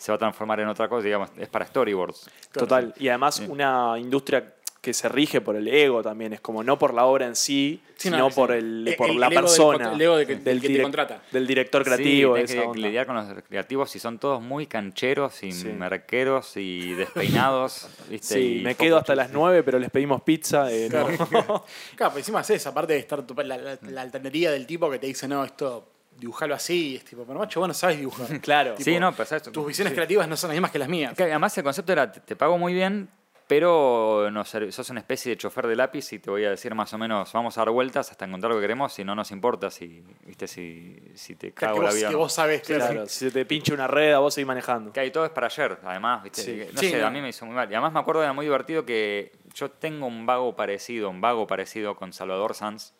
[0.00, 2.30] se va a transformar en otra cosa, digamos, es para storyboards.
[2.52, 2.94] Total.
[2.98, 6.94] Y además una industria que se rige por el ego también, es como no por
[6.94, 8.34] la obra en sí, Sí, no, sino sí.
[8.36, 9.92] por, el, El- por el la ego del persona.
[9.92, 11.20] el ego de que- del que te contrata.
[11.30, 12.34] Del director creativo.
[12.38, 15.68] sí, que lidiar con los creativos y son todos muy cancheros y Sí.
[15.68, 17.88] merqueros y despeinados.
[18.08, 18.34] ¿viste?
[18.36, 20.72] Sí, Y me quedo hasta las 9, pero les pedimos pizza.
[20.72, 21.04] eh, no.
[21.28, 21.64] Claro,
[21.96, 24.98] pero encima es esa, aparte de estar tu- la, la, la altanería del tipo que
[24.98, 25.86] te dice, no, esto,
[26.16, 28.26] dibujalo así, es tipo, pero macho, vos no sabes dibujar.
[28.40, 28.74] Claro.
[28.78, 29.44] Sí, no, pero ¿sabes?
[29.44, 31.14] Tus visiones creativas no son las mismas que las mías.
[31.16, 33.08] Que además el concepto era, te, te pago muy bien,
[33.46, 36.92] pero no sos una especie de chofer de lápiz y te voy a decir más
[36.94, 39.70] o menos, vamos a dar vueltas hasta encontrar lo que queremos y no nos importa
[39.70, 42.08] si, viste, si, si te Que cago la vos, vida.
[42.10, 42.86] que vos sabés, claro.
[42.86, 44.92] Claro, si se te pincha una red, a vos seguís manejando.
[44.92, 46.42] Que ahí todo es para ayer, además, ¿viste?
[46.42, 46.52] Sí.
[46.58, 47.06] Que, No Sí, sé, no.
[47.08, 47.68] a mí me hizo muy mal.
[47.68, 51.48] Y además me acuerdo, era muy divertido que yo tengo un vago parecido, un vago
[51.48, 52.92] parecido con Salvador Sanz.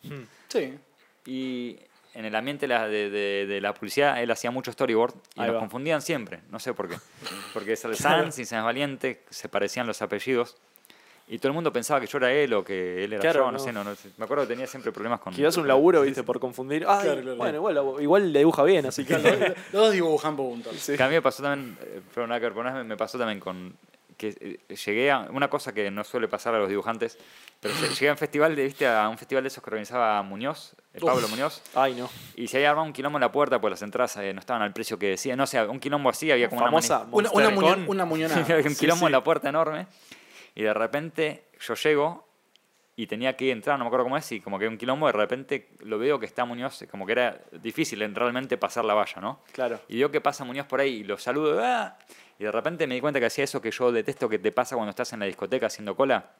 [0.49, 0.77] Sí.
[1.25, 1.79] Y
[2.13, 5.55] en el ambiente de la, de, la publicidad, él hacía mucho storyboard y Ahí nos
[5.55, 5.59] va.
[5.59, 6.97] confundían siempre, no sé por qué.
[7.53, 10.57] Porque es el Sanz y Sanz Valiente, se parecían los apellidos.
[11.27, 13.45] Y todo el mundo pensaba que yo era él o que él era Claro, yo,
[13.45, 13.59] no, no.
[13.59, 13.83] sé, no.
[14.17, 15.33] Me acuerdo que tenía siempre problemas con...
[15.33, 16.83] Quizás un laburo, viste, por confundir.
[16.85, 17.37] Ay, Claro, claro.
[17.37, 19.13] bueno, igual, igual le dibuja bien, así que.
[19.17, 20.75] Los, dos dibujan puntos.
[20.75, 20.97] Sí.
[20.97, 22.97] Que a mí me pasó también, eh, pero nada que ver, pero una vez me
[22.97, 23.73] pasó también con
[24.29, 27.17] que eh, llegué a una cosa que no suele pasar a los dibujantes,
[27.59, 30.21] pero lle- llegué a un festival de, viste, a un festival de esos que organizaba
[30.21, 31.31] Muñoz, eh, Pablo Uf.
[31.31, 32.07] Muñoz, Ay, no.
[32.35, 34.61] y se había armado un quilombo en la puerta, pues las entradas eh, no estaban
[34.61, 37.47] al precio que decía, no sé, un quilombo así, había como Famosa una Una,
[37.87, 38.39] una, muñonada.
[38.63, 39.05] un Sí, quilombo sí.
[39.07, 39.87] en la puerta enorme,
[40.55, 42.27] y de repente yo llego
[42.95, 45.13] y tenía que entrar, no me acuerdo cómo es, y como que un quilombo, de
[45.13, 49.19] repente lo veo que está Muñoz, como que era difícil en realmente pasar la valla,
[49.21, 49.39] ¿no?
[49.53, 49.79] Claro.
[49.87, 51.97] Y veo que pasa Muñoz por ahí y lo saludo, ¡ah!
[52.41, 54.75] Y de repente me di cuenta que hacía eso que yo detesto que te pasa
[54.75, 56.31] cuando estás en la discoteca haciendo cola,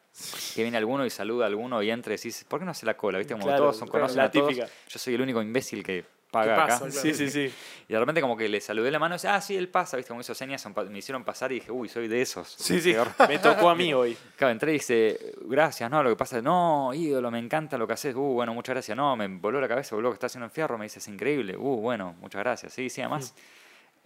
[0.55, 2.87] que viene alguno y saluda a alguno y entra y decís, ¿por qué no hace
[2.87, 3.19] la cola?
[3.19, 3.35] ¿Viste?
[3.35, 4.47] Como Claro, todos son, claro, conocen la a todos.
[4.49, 4.67] típica.
[4.89, 6.77] Yo soy el único imbécil que paga ¿Qué acá.
[6.79, 6.91] Claro.
[6.91, 7.53] Sí, sí, sí.
[7.87, 9.95] Y de repente como que le saludé la mano y dice, ah, sí, él pasa,
[9.95, 10.07] ¿viste?
[10.07, 12.47] Como hizo señas, me hicieron pasar y dije, uy, soy de esos.
[12.49, 12.95] Sí, sí.
[13.27, 14.17] Me tocó a mí hoy.
[14.37, 17.85] Claro, entré y dice, gracias, no, lo que pasa es, no, ídolo, me encanta lo
[17.85, 20.45] que haces, uh, bueno, muchas gracias, no, me voló la cabeza, voló que está haciendo
[20.45, 23.35] en Fierro, me dice, es increíble, uh, bueno, muchas gracias, sí, sí, además,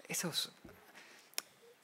[0.08, 0.52] esos,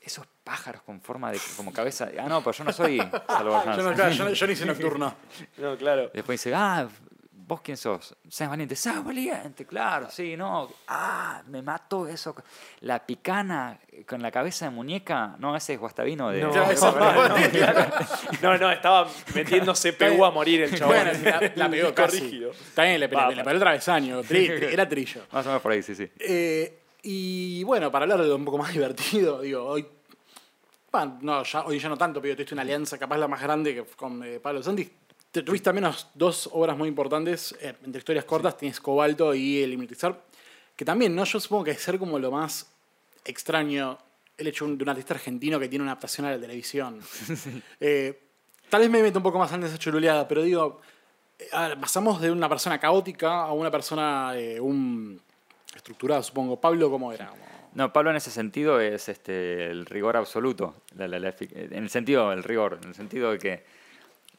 [0.01, 2.97] esos pájaros con forma de, como cabeza, ah, no, pero yo no soy
[3.27, 5.15] Salvador Yo no, claro, yo no- yo no hice nocturno.
[5.57, 6.09] No, claro.
[6.13, 6.87] Después dice, ah,
[7.31, 8.15] ¿vos quién sos?
[8.29, 8.75] Seas valiente.
[8.75, 10.69] Seas valiente, claro, sí, no.
[10.87, 12.35] Ah, me mató eso.
[12.79, 15.35] La picana con la cabeza de muñeca.
[15.37, 16.41] No, ese es Guastavino de...
[16.41, 16.97] No, eso-
[18.41, 20.95] No, no, estaba metiendo CPU a morir el chabón.
[20.95, 22.19] Bueno, la, la pegó casi.
[22.21, 22.51] Rígido.
[22.51, 24.21] Está bien, le, le, le pegó el travesaño.
[24.23, 25.25] tri- era trillo.
[25.31, 26.09] Más o menos por ahí, sí, sí.
[26.19, 29.85] Eh, y bueno, para hablar de un poco más divertido, digo, hoy.
[30.91, 33.73] bueno, no, ya, hoy ya no tanto, pero tuviste una alianza capaz la más grande
[33.75, 34.89] que con eh, Pablo Santi.
[35.31, 39.61] Te- Tuviste al menos dos obras muy importantes eh, entre historias cortas, tienes Cobalto y
[39.63, 40.21] El Hipnotizar,
[40.75, 41.23] que también, ¿no?
[41.23, 42.69] Yo supongo que es ser como lo más
[43.23, 43.97] extraño
[44.37, 46.99] el hecho de un artista argentino que tiene una adaptación a la televisión.
[47.79, 48.19] Eh,
[48.69, 50.81] tal vez me meto un poco más antes de esa churuleada, pero digo,
[51.79, 55.21] pasamos de una persona caótica a una persona eh, un
[55.75, 56.59] estructurada, supongo.
[56.59, 57.31] Pablo, ¿cómo era?
[57.73, 60.75] No, Pablo en ese sentido es este, el rigor absoluto.
[60.95, 63.63] la- la- la en el sentido del rigor, en el sentido de que...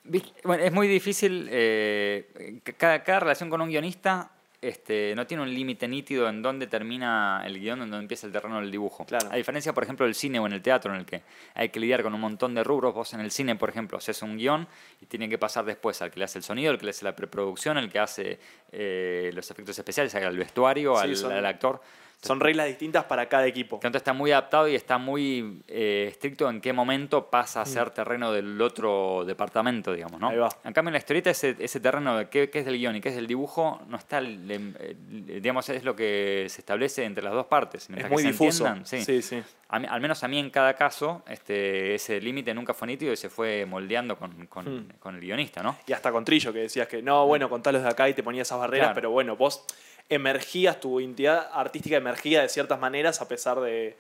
[0.05, 0.33] ¿viste?
[0.45, 4.31] Bueno, es muy difícil, eh, cada, cada relación con un guionista
[4.63, 8.33] este, no tiene un límite nítido en dónde termina el guion, en dónde empieza el
[8.33, 9.05] terreno del dibujo.
[9.05, 9.29] Claro.
[9.31, 11.23] A diferencia, por ejemplo, del cine o en el teatro, en el que
[11.55, 12.95] hay que lidiar con un montón de rubros.
[12.95, 14.67] Vos en el cine, por ejemplo, haces un guion
[15.01, 17.05] y tiene que pasar después al que le hace el sonido, al que le hace
[17.05, 18.39] la preproducción, al que hace
[18.71, 21.83] eh, los efectos especiales, al vestuario, Sí, al, son- al actor.
[22.23, 23.77] Son reglas distintas para cada equipo.
[23.77, 27.91] Entonces está muy adaptado y está muy eh, estricto en qué momento pasa a ser
[27.91, 30.29] terreno del otro departamento, digamos, ¿no?
[30.29, 30.49] Ahí va.
[30.63, 33.01] En cambio, en la historieta, ese, ese terreno de qué, qué es del guion y
[33.01, 37.47] qué es del dibujo, no está, digamos, es lo que se establece entre las dos
[37.47, 37.83] partes.
[37.83, 38.67] Es Mientras muy que se difuso.
[38.69, 39.05] entiendan, sí.
[39.05, 39.43] sí, sí.
[39.73, 43.13] A mí- al menos a mí en cada caso, este, ese límite nunca fue nítido
[43.13, 44.89] y se fue moldeando con, con- Hmm.
[45.01, 45.79] con el guionista, ¿no?
[45.87, 48.47] Y hasta con Trillo, que decías que no, bueno, contalos de acá y te ponías
[48.49, 48.95] esas barreras, Claro.
[48.95, 49.65] pero bueno, vos
[50.09, 53.97] emergías, tu identidad artística emergía de ciertas maneras a pesar de.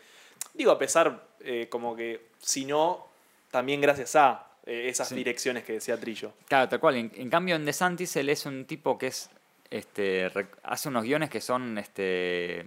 [0.54, 3.08] Digo, a pesar, eh, como que, si no,
[3.50, 5.14] también gracias a eh, esas Sí.
[5.16, 6.34] direcciones que decía Trillo.
[6.48, 6.96] Claro, tal cual.
[6.96, 9.28] En, en cambio, en DeSantis él es un tipo que es,
[9.70, 10.30] este,
[10.62, 12.66] hace unos guiones que son, este,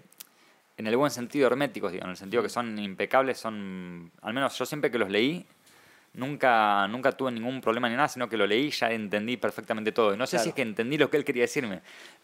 [0.78, 4.58] en el buen sentido, herméticos, digo, en el sentido que son impecables, son, al menos
[4.58, 5.46] yo siempre que los leí,
[6.14, 9.92] nunca, nunca tuve ningún problema ni nada, sino que lo leí y ya entendí perfectamente
[9.92, 10.14] todo.
[10.14, 10.44] Y no sé Claro.
[10.44, 11.82] si es que entendí lo que él quería decirme,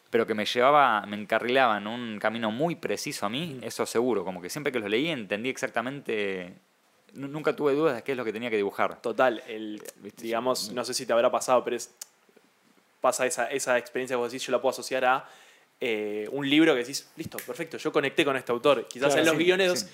[0.09, 4.25] pero que me llevaba, me encarrilaba en un camino muy preciso a mí, eso seguro.
[4.25, 6.53] Como que siempre que los leí entendí exactamente,
[7.13, 9.01] nu- nunca tuve dudas de qué es lo que tenía que dibujar.
[9.01, 9.81] Total, el,
[10.17, 11.93] digamos, no sé si te habrá pasado, pero es,
[12.99, 15.25] pasa esa, esa experiencia que vos decís, yo la puedo asociar a
[15.81, 18.85] eh, un libro que decís, listo, perfecto, yo conecté con este autor.
[18.87, 19.87] Quizás Claro, en los sí, guiones, sí.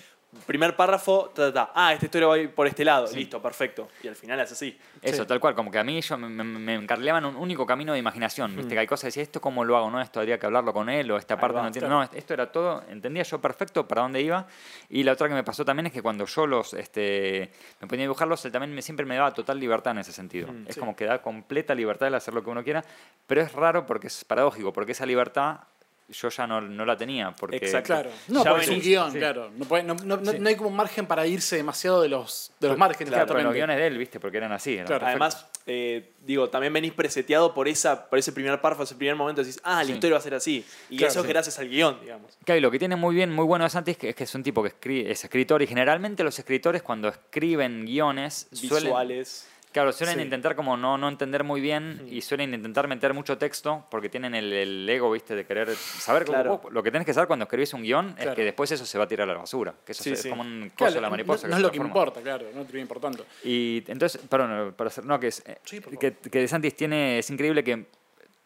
[0.45, 3.41] primer párrafo, ta, ta, ta, ah, esta historia va a ir por este lado, listo,
[3.41, 3.87] perfecto.
[4.03, 4.77] Y al final es así.
[5.01, 5.27] Eso, Sí.
[5.27, 8.53] tal cual, como que a mí yo me, me, encarrilaban un único camino de imaginación,
[8.53, 8.73] ¿viste?
[8.73, 9.89] Que hay cosas decía, ¿esto cómo lo hago?
[9.89, 11.87] No, esto habría que hablarlo con él, o esta Ahí parte va, no entiendo.
[11.87, 12.09] claro.
[12.11, 14.45] No, esto era todo, entendía yo perfecto para dónde iba.
[14.89, 17.49] Y la otra que me pasó también es que cuando yo los, este,
[17.79, 20.51] me ponía a dibujarlos, él también me, siempre me daba total libertad en ese sentido.
[20.51, 20.79] Mm, es sí.
[20.81, 22.83] como que da completa libertad de hacer lo que uno quiera,
[23.27, 25.61] pero es raro porque es paradójico, porque esa libertad
[26.09, 27.31] yo ya no, no la tenía.
[27.31, 27.87] Porque, Exacto.
[27.87, 28.09] Claro.
[28.29, 29.17] No, Ya porque es un guion, sí.
[29.17, 29.51] claro.
[29.57, 30.39] No, puede- no, no- no- Sí.
[30.39, 33.13] no hay como un margen para irse demasiado de los, de los márgenes.
[33.13, 34.19] Claro, pero los guiones de él, ¿viste?
[34.19, 34.73] Porque eran así.
[34.75, 35.05] eran Claro.
[35.05, 39.41] Además, eh, digo, también venís preseteado por, esa, por ese primer párrafo, ese primer momento,
[39.41, 39.91] decís, ah, la Sí.
[39.93, 40.65] historia va a ser así.
[40.89, 42.37] Y Claro, eso es gracias al guion, digamos.
[42.45, 44.23] Claro, y lo que tiene muy bien, muy bueno de Santi es que es, que
[44.23, 48.85] es un tipo que escribe, es escritor y generalmente los escritores cuando escriben guiones suelen,
[48.85, 49.47] Visuales.
[49.77, 50.21] Claro, suelen Sí.
[50.23, 54.35] intentar como no, no entender muy bien y suelen intentar meter mucho texto porque tienen
[54.35, 56.61] el, el ego, viste, de querer saber cómo- Claro.
[56.71, 59.03] lo que tenés que saber cuando escribís un guion es que después eso se va
[59.05, 61.09] a tirar a la basura, que eso Sí, es como un coso Claro, de la
[61.09, 61.47] mariposa.
[61.47, 62.45] no, es lo que importa, claro.
[62.53, 63.25] No te viene importando.
[63.43, 65.57] Y entonces, perdón, para hacer, no, que es, eh,
[65.99, 67.85] que, que De Santis tiene, es increíble que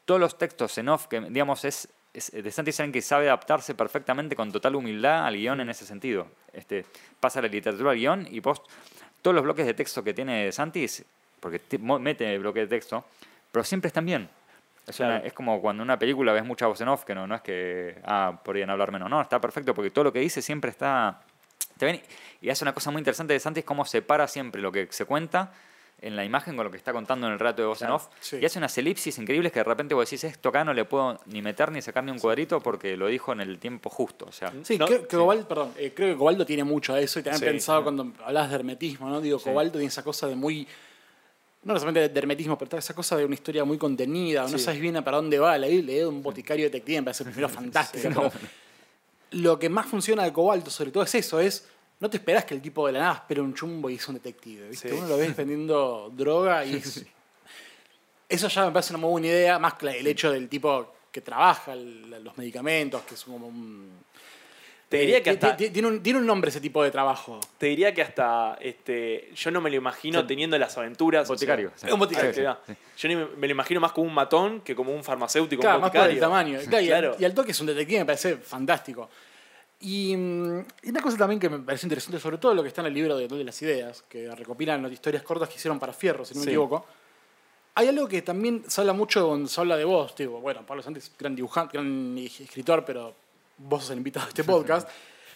[0.05, 3.27] todos los textos en off, que digamos es, es De Santis es alguien que sabe
[3.27, 6.27] adaptarse perfectamente con total humildad al guion en ese sentido.
[6.51, 6.85] Este,
[7.19, 8.61] pasa la literatura al guion y vos,
[9.21, 11.05] todos los bloques de texto que tiene De Santis,
[11.41, 13.03] porque mo- mete bloque de texto,
[13.51, 14.29] pero siempre están bien.
[14.87, 15.25] Es, una- Claro.
[15.27, 17.41] es como cuando en una película ves mucha voz en off, que no, no es
[17.41, 19.09] que, ah, podrían hablar menos.
[19.09, 21.21] No, está perfecto porque todo lo que dice siempre está,
[21.71, 22.01] está bien.
[22.41, 25.51] Y hace una cosa muy interesante de Santis, cómo separa siempre lo que se cuenta
[26.01, 28.07] en la imagen con lo que está contando en el rato de voz en off.
[28.21, 28.37] sí.
[28.41, 31.19] Y hace unas elipsis increíbles que de repente vos decís, esto acá no le puedo
[31.27, 34.25] ni meter ni sacar ni un cuadrito porque lo dijo en el tiempo justo.
[34.27, 37.03] O sea, Sí, No, creo, que Cobalto, perdón, eh, creo que Cobalto tiene mucho de
[37.03, 37.45] eso y también Sí.
[37.45, 39.21] pensado cuando hablabas de hermetismo, ¿no?
[39.21, 40.67] Digo, Cobalto tiene esa cosa de muy.
[41.63, 44.97] No solamente de hermetismo, pero esa cosa de una historia muy contenida, no sabes bien
[44.97, 45.57] a para dónde va.
[45.57, 48.09] Leí, leí un boticario detective, me parece primero fantástica.
[48.09, 48.31] pero
[49.31, 51.67] Lo que más funciona de Cobalto, sobre todo, es eso: es
[51.99, 54.15] no te esperás que el tipo de la nada espere un chumbo y es un
[54.15, 54.69] detective.
[54.69, 54.89] ¿viste?
[54.89, 54.95] Sí.
[54.97, 57.05] Uno lo ves vendiendo droga y es-
[58.27, 61.21] Eso ya me parece una muy buena idea, más que el hecho del tipo que
[61.21, 63.89] trabaja el- los medicamentos, que es como un.
[64.91, 66.91] Te diría que Eh, hasta, ti- ti- Tiene un, tiene un nombre ese tipo de
[66.91, 67.39] trabajo.
[67.57, 71.23] te diría que hasta este, yo no me lo imagino teniendo las aventuras.
[71.23, 71.87] o sea, Boticario, sí.
[71.87, 72.73] es un boticario, Sí, sí.
[72.97, 75.61] Yo ni me, me lo imagino más como un matón que como un farmacéutico.
[75.61, 76.21] Claro, un más por el boticario.
[76.29, 76.59] tamaño.
[76.69, 77.13] Claro, y, Claro.
[77.15, 79.09] al, y al toque es un detective, me parece fantástico.
[79.79, 82.81] Y, mm, y una cosa también que me parece interesante, sobre todo lo que está
[82.81, 85.93] en el libro de, de las ideas, que recopilan las historias cortas que hicieron para
[85.93, 86.85] Fierro, si no me equivoco.
[87.75, 90.83] Hay algo que también se habla mucho cuando se habla de vos, tipo, bueno, Pablo
[90.83, 93.15] Santos, gran dibujante, gran escritor, pero
[93.63, 94.87] vos sos el invitado de este podcast,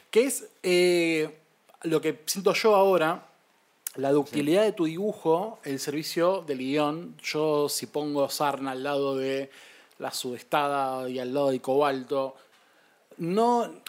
[0.09, 1.39] que es eh,
[1.83, 3.27] lo que siento yo ahora,
[3.95, 7.15] la ductilidad de tu dibujo, el servicio del guion.
[7.23, 9.49] Yo si pongo Sarna al lado de
[9.99, 12.35] la sudestada y al lado de Cobalto,
[13.17, 13.83] no...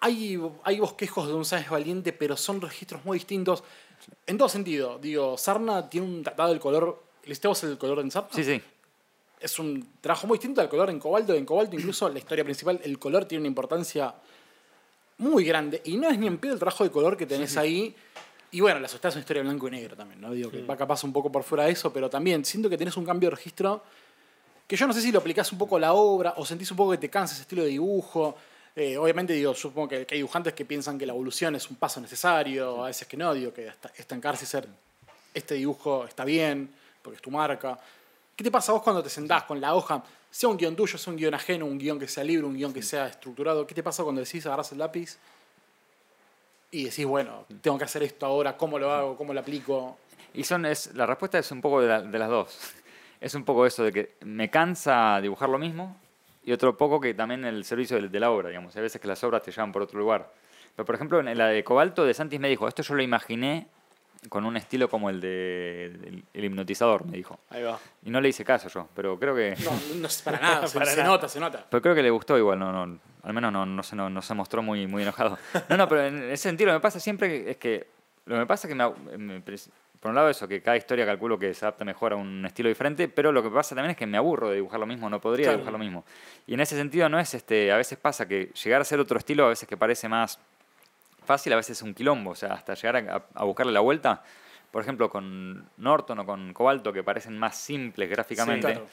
[0.00, 3.62] Hay, hay bosquejos de un Sáenz Valiente, pero son registros muy distintos.
[4.26, 7.02] En todo sentido, digo, Sarna tiene un tratado del color...
[7.24, 8.30] ¿Leíste vos el color en Sarna?
[8.32, 8.62] sí, sí.
[9.44, 11.34] Es un trabajo muy distinto al color en cobalto.
[11.34, 14.14] En cobalto, incluso la historia principal, el color tiene una importancia
[15.18, 15.82] muy grande.
[15.84, 17.94] Y no es ni en pedo el trabajo de color que tenés ahí.
[18.52, 20.32] Y bueno, la sociedad es una historia de blanco y negro también, ¿no?
[20.32, 22.96] Digo que va capaz un poco por fuera de eso, pero también siento que tenés
[22.96, 23.82] un cambio de registro
[24.66, 26.78] que yo no sé si lo aplicás un poco a la obra o sentís un
[26.78, 28.36] poco que te cansa ese estilo de dibujo.
[28.74, 32.00] Eh, obviamente, digo, supongo que, hay dibujantes que piensan que la evolución es un paso
[32.00, 34.66] necesario, a veces que no, digo, que estancarse y ser
[35.34, 36.70] este dibujo está bien,
[37.02, 37.78] porque es tu marca.
[38.36, 40.98] ¿Qué te pasa a vos cuando te sentás con la hoja, sea un guion tuyo,
[40.98, 43.66] sea un guion ajeno, un guion que sea libre, un guion que sea estructurado?
[43.66, 45.16] ¿Qué te pasa cuando decís, agarras el lápiz
[46.70, 49.96] y decís, bueno, tengo que hacer esto ahora, cómo lo hago, cómo lo aplico?
[50.32, 52.58] Y son, es, la respuesta es un poco de, la- de las dos.
[53.20, 55.96] Es un poco eso de que me cansa dibujar lo mismo
[56.44, 58.76] y otro poco que también el servicio de, de la obra, digamos.
[58.76, 60.30] Hay veces que las obras te llevan por otro lugar.
[60.76, 63.66] Pero, por ejemplo, en la de Cobalto de Santis me dijo, esto yo lo imaginé
[64.28, 67.38] con un estilo como el de el, el hipnotizador, me dijo.
[67.50, 67.78] Ahí va.
[68.04, 69.54] Y no le hice caso yo, pero creo que...
[69.64, 69.70] No,
[70.00, 71.08] no es para nada, se, Para se nada.
[71.08, 71.64] nota, se nota.
[71.68, 74.22] Pero creo que le gustó igual, no, no, al menos no, no, se, no, no
[74.22, 75.38] se mostró muy, muy enojado.
[75.68, 77.86] No, no, pero en ese sentido lo que me pasa siempre es que,
[78.26, 79.40] lo que me pasa es que, me, me-
[80.00, 82.68] por un lado eso, que cada historia calculo que se adapta mejor a un estilo
[82.68, 85.18] diferente, pero lo que pasa también es que me aburro de dibujar lo mismo, no
[85.18, 85.56] podría Claro.
[85.58, 86.04] dibujar lo mismo.
[86.46, 89.18] Y en ese sentido no es, este, a veces pasa que llegar a ser otro
[89.18, 90.38] estilo, a veces que parece más
[91.24, 94.22] fácil, a veces es un quilombo, o sea, hasta llegar a, a buscarle la vuelta.
[94.70, 98.86] Por ejemplo, con Norton o con Cobalto, que parecen más simples gráficamente, claro.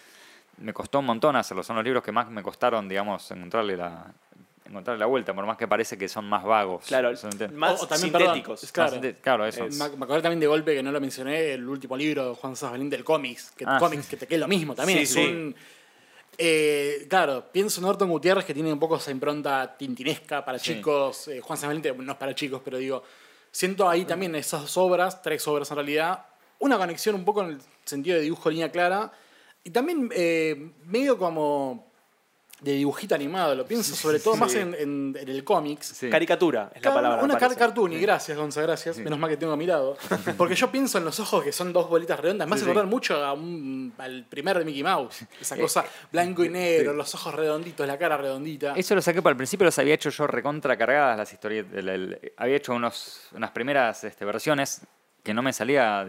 [0.58, 1.64] me costó un montón hacerlo.
[1.64, 4.06] Son los libros que más me costaron, digamos, encontrarle la,
[4.66, 6.86] encontrarle la vuelta, por más que parece que son más vagos.
[6.86, 8.64] Claro, Son más O- o también, perdón, sintéticos.
[8.64, 9.16] es más claro.
[9.22, 9.64] claro, eso.
[9.72, 12.56] Me, me acordé también de golpe que no lo mencioné, el último libro de Juan
[12.56, 14.10] Sáenz Valiente, el cómics, que, Ah, cómics, sí.
[14.12, 15.00] que te quede lo mismo también.
[15.00, 15.20] Sí, es sí.
[15.34, 15.56] un-
[16.44, 20.74] eh, claro, pienso en Norton Gutiérrez que tiene un poco esa impronta tintinesca para Sí.
[20.76, 21.28] chicos.
[21.28, 23.04] eh, Juan Valiente no es para chicos, pero digo,
[23.52, 26.26] siento ahí también esas obras, tres obras en realidad,
[26.58, 29.12] una conexión un poco en el sentido de dibujo línea clara
[29.64, 31.91] y también eh, medio como
[32.62, 35.88] de dibujito animado, lo pienso sobre todo más en, en- en el cómics.
[35.98, 36.10] Sí.
[36.12, 37.24] Caricatura es la palabra.
[37.24, 37.60] Una me car parece.
[37.60, 38.98] cartoon, y gracias, Gonza, gracias.
[39.00, 39.98] Menos mal que tengo a mi lado.
[40.38, 42.48] Porque yo pienso en los ojos que son dos bolitas redondas.
[42.48, 45.26] Me hace acordar mucho a un- al primer de Mickey Mouse.
[45.42, 48.74] Esa cosa blanco y negro, los ojos redonditos, la cara redondita.
[48.76, 51.66] Eso lo saqué para el principio, los había hecho yo recontra cargadas las historias.
[51.74, 54.82] el- el- había hecho unos, unas primeras este, versiones
[55.24, 56.06] que no me salía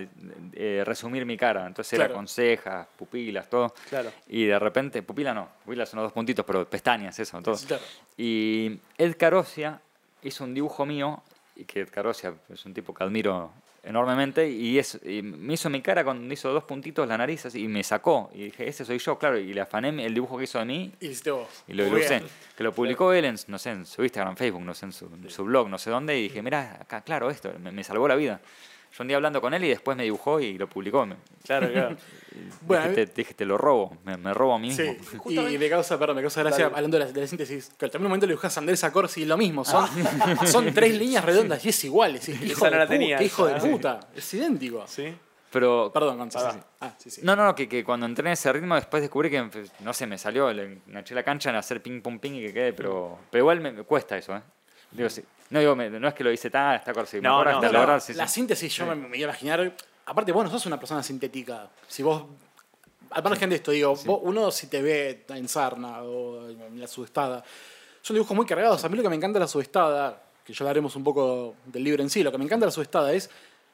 [0.55, 1.67] eh, resumir mi cara.
[1.67, 2.15] Entonces era Claro.
[2.15, 3.75] con cejas, pupilas, todo.
[3.89, 4.11] Claro.
[4.29, 7.57] Y de repente, pupila no, pupilas son los dos puntitos, pero pestañas, eso, todo.
[7.67, 7.83] Claro.
[8.17, 9.81] Y Ed Carosia
[10.23, 11.23] hizo un dibujo mío,
[11.57, 13.53] y que Ed Carosia es un tipo que admiro
[13.85, 17.65] enormemente, y, es, y me hizo mi cara cuando hizo dos puntitos la nariz así,
[17.65, 18.31] y me sacó.
[18.33, 20.93] Y dije, ese soy yo, claro, y le afané el dibujo que hizo de mí
[21.01, 22.23] Y y lo, bien.
[22.57, 25.07] Que lo publicó él en, no sé, en su Instagram, Facebook, no sé, en su,
[25.07, 28.07] en su blog, no sé dónde, y dije, mira, acá, claro, esto, me, me salvó
[28.09, 28.41] la vida.
[28.93, 31.07] Yo un día hablando con él y después me dibujó y lo publicó.
[31.45, 31.97] Claro, claro.
[32.63, 34.95] Bueno, dije, te, dije, te lo robo, me, me robo a mí mismo.
[35.29, 36.77] Sí, y me causa, perdón, me causa gracia Dale.
[36.77, 37.71] hablando de la, de la síntesis.
[37.77, 39.67] Que también un momento le dibujas a Andrés Acorsi y lo mismo.
[39.67, 39.87] Son,
[40.47, 42.17] son tres líneas redondas y es igual.
[42.17, 44.01] Es, hijo Esa no de la puta, tenía, hijo de puta.
[44.17, 44.87] Es idéntico.
[44.87, 45.15] Sí.
[45.51, 46.47] Pero Perdón, Gonzalo.
[46.49, 46.67] Ah, sí, sí.
[46.81, 47.21] Ah, sí, sí.
[47.23, 49.93] No, no, no, que, que cuando entré en ese ritmo después descubrí que, pues, no
[49.93, 52.73] sé, me salió, le enganché la cancha en hacer ping, pum, ping y que quede,
[52.73, 54.43] pero, pero igual me, me cuesta eso, ¿eh?
[54.93, 55.23] Digo, sí.
[55.51, 57.73] No, digo, me- no es que lo hice tan, está corto, No, no, hasta no,
[57.73, 58.35] lograr, sí, la sí.
[58.35, 59.73] síntesis yo me, me iba a imaginar
[60.07, 61.69] aparte vos no sos una persona sintética.
[61.87, 62.25] Si vos,
[63.11, 66.87] al margen de esto, digo, vos- uno si te ve en Sarna o en la
[66.87, 67.45] subestada,
[68.01, 68.83] son dibujos muy cargados.
[68.85, 71.85] A mí lo que me encanta de la subestada, que ya hablaremos un poco del
[71.85, 73.31] libro en sí, lo que me encanta de la subestada es,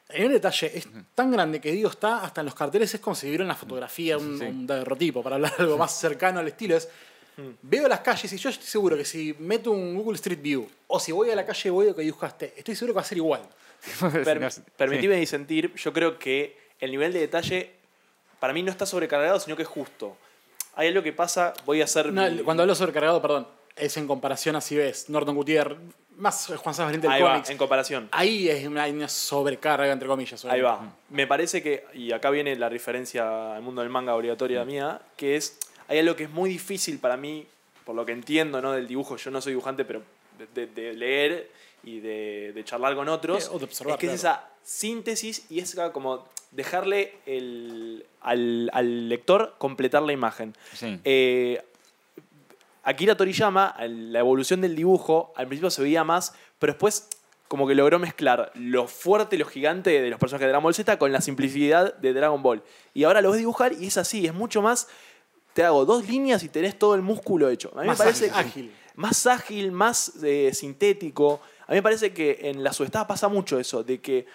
[0.09, 3.15] en el detalle es tan grande que digo, está hasta en los carteles, es como
[3.15, 4.45] si viera una fotografía, un, Sí.
[4.45, 6.75] un daguerrotipo, para hablar algo más cercano al estilo.
[6.75, 6.89] Es,
[7.61, 10.99] Veo las calles y yo estoy seguro que si meto un Google Street View o
[10.99, 13.41] si voy a la calle voy que dibujaste, estoy seguro que va a ser igual.
[14.77, 17.71] Permitime disentir, yo creo que el nivel de detalle
[18.39, 20.15] para mí no está sobrecargado, sino que es justo.
[20.75, 22.11] Hay algo que pasa, voy a hacer...
[22.11, 25.77] No, mi- cuando hablo sobrecargado, perdón, es en comparación a si ves Norton Gutiérrez,
[26.17, 27.49] más Juan Sábado Valiente del Ahí cómics.
[27.49, 28.09] en comparación.
[28.11, 30.43] Ahí es una, hay una sobrecarga, entre comillas.
[30.45, 30.85] Ahí obviamente.
[30.87, 30.93] va.
[31.09, 35.37] Me parece que, y acá viene la referencia al mundo del manga obligatoria mía, que
[35.37, 35.57] es,
[35.89, 37.45] hay algo que es muy difícil para mí,
[37.83, 38.71] por lo que entiendo ¿no?
[38.71, 40.01] del dibujo, yo no soy dibujante, pero
[40.37, 41.51] de, de- de leer
[41.83, 45.59] y de, de charlar con otros, o de observar, es que es esa síntesis y
[45.59, 50.53] es como dejarle el- al, al lector completar la imagen.
[50.73, 50.99] Sí.
[51.03, 51.61] Eh,
[52.83, 57.07] Akira Toriyama, la evolución del dibujo, al principio se veía más, pero después
[57.47, 60.99] como que logró mezclar lo fuerte, lo gigante de los personajes de Dragon Ball Z
[60.99, 62.61] con la simplicidad de Dragon Ball.
[62.93, 64.87] Y ahora lo ves dibujar y es así, es mucho más...
[65.59, 67.69] Te hago dos líneas y tenés todo el músculo hecho.
[67.75, 71.41] A mí Más me parece ágil, más ágil, más eh, sintético.
[71.67, 74.25] A mí me parece que en la subestada pasa mucho eso, de que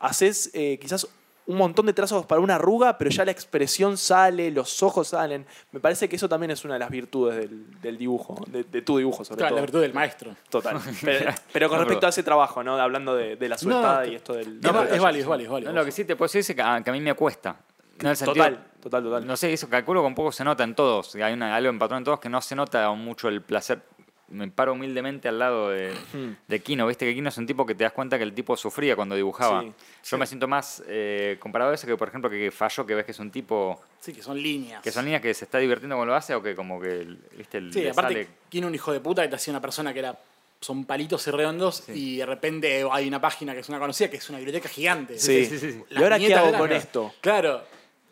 [0.00, 1.08] haces eh, quizás
[1.46, 5.46] un montón de trazos para una arruga, pero ya la expresión sale, los ojos salen.
[5.72, 8.82] Me parece que eso también es una de las virtudes del, del dibujo, de, de
[8.82, 9.56] tu dibujo sobre Claro, todo.
[9.56, 10.36] la virtud del maestro.
[10.50, 10.78] Total.
[11.02, 12.76] Pero, pero con No, respecto pero- a ese trabajo, ¿no?
[12.78, 14.60] Hablando de, de la subestada No, y esto del...
[14.60, 14.94] detalle.
[14.94, 15.72] es válido, es válido, es válido.
[15.72, 17.56] No, lo que sí te puedo decir es que a, que a mí me cuesta.
[17.98, 19.26] No, en el sentido- Total, total, total.
[19.26, 21.14] No sé, eso calculo que un poco se nota en todos.
[21.16, 23.80] Hay una, algo en patrón en todos que no se nota mucho el placer.
[24.28, 26.32] Me paro humildemente al lado de, Hmm.
[26.48, 26.84] de Kino.
[26.88, 29.14] Viste que Kino es un tipo que te das cuenta que el tipo sufría cuando
[29.14, 29.62] dibujaba.
[29.62, 29.72] Sí,
[30.10, 32.96] Yo me siento más eh, comparado a eso que, por ejemplo, que, que Falló, que
[32.96, 34.82] ves que es un tipo Sí, que son líneas.
[34.82, 37.06] que son niñas que se está divirtiendo cuando lo hace o que como que,
[37.36, 39.92] viste, el, Sí, aparte, sale- tiene un hijo de puta que te hacía una persona
[39.92, 40.18] que era.
[40.58, 44.16] Son palitos y redondos y de repente hay una página que es una conocida que
[44.16, 45.18] es una biblioteca gigante.
[45.18, 45.44] Sí.
[45.44, 45.84] sí, sí, sí.
[45.90, 47.12] ¿Y ahora qué hago con esto?
[47.20, 47.62] Claro.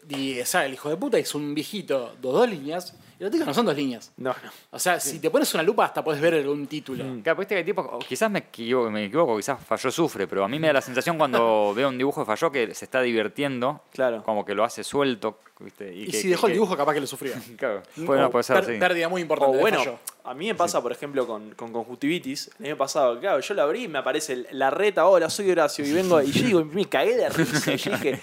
[0.08, 3.30] Y o sea, el hijo de puta es un viejito, dos, dos líneas, y los
[3.30, 4.12] ticos no son dos líneas.
[4.16, 4.50] No, no.
[4.72, 7.04] O sea, si te pones una lupa hasta puedes ver algún título.
[7.22, 10.44] Claro, viste que hay tipos, o quizás me equivoco, me equivoco, quizás Falló sufre, pero
[10.44, 13.00] a mí me da la sensación cuando veo un dibujo de Falló que se está
[13.02, 14.22] divirtiendo, Claro.
[14.24, 15.94] como que lo hace suelto, ¿viste?
[15.94, 17.40] Y, que- si que- dejó el dibujo, capaz que lo sufría.
[17.56, 18.72] Claro, puede, no, O puede ser, sí.
[18.80, 19.56] Pérdida muy importante.
[19.56, 19.80] O bueno,
[20.24, 22.50] a mí me pasa, por ejemplo, con, con conjuntivitis.
[22.58, 25.86] El año pasado, claro, yo lo abrí y me aparece la reta, hola, soy Horacio,
[25.86, 27.70] y vengo, y yo digo, me cagué de risa.
[27.74, 28.20] Y dije,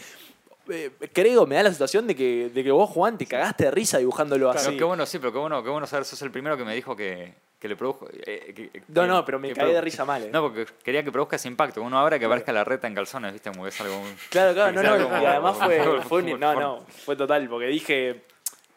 [0.70, 3.72] eh, creo, me da la sensación de que, de que vos, Juan, te cagaste de
[3.72, 4.78] risa dibujándolo Claro, así.
[4.78, 6.96] qué bueno, sí, pero qué bueno, qué bueno saber, sos el primero que me dijo
[6.96, 8.08] que, que le produjo...
[8.12, 10.24] eh, que- que- No, no, pero me cagué de risa mal.
[10.24, 10.30] eh.
[10.32, 11.82] No, porque quería que produzca ese impacto.
[11.82, 13.50] Uno ahora que aparezca la reta en calzones, ¿viste?
[13.52, 14.00] Como que es algo...
[14.00, 15.04] muy- Claro, claro, no, no.
[15.10, 18.22] como- Y además fue, fue un- no, no, fue total, porque dije,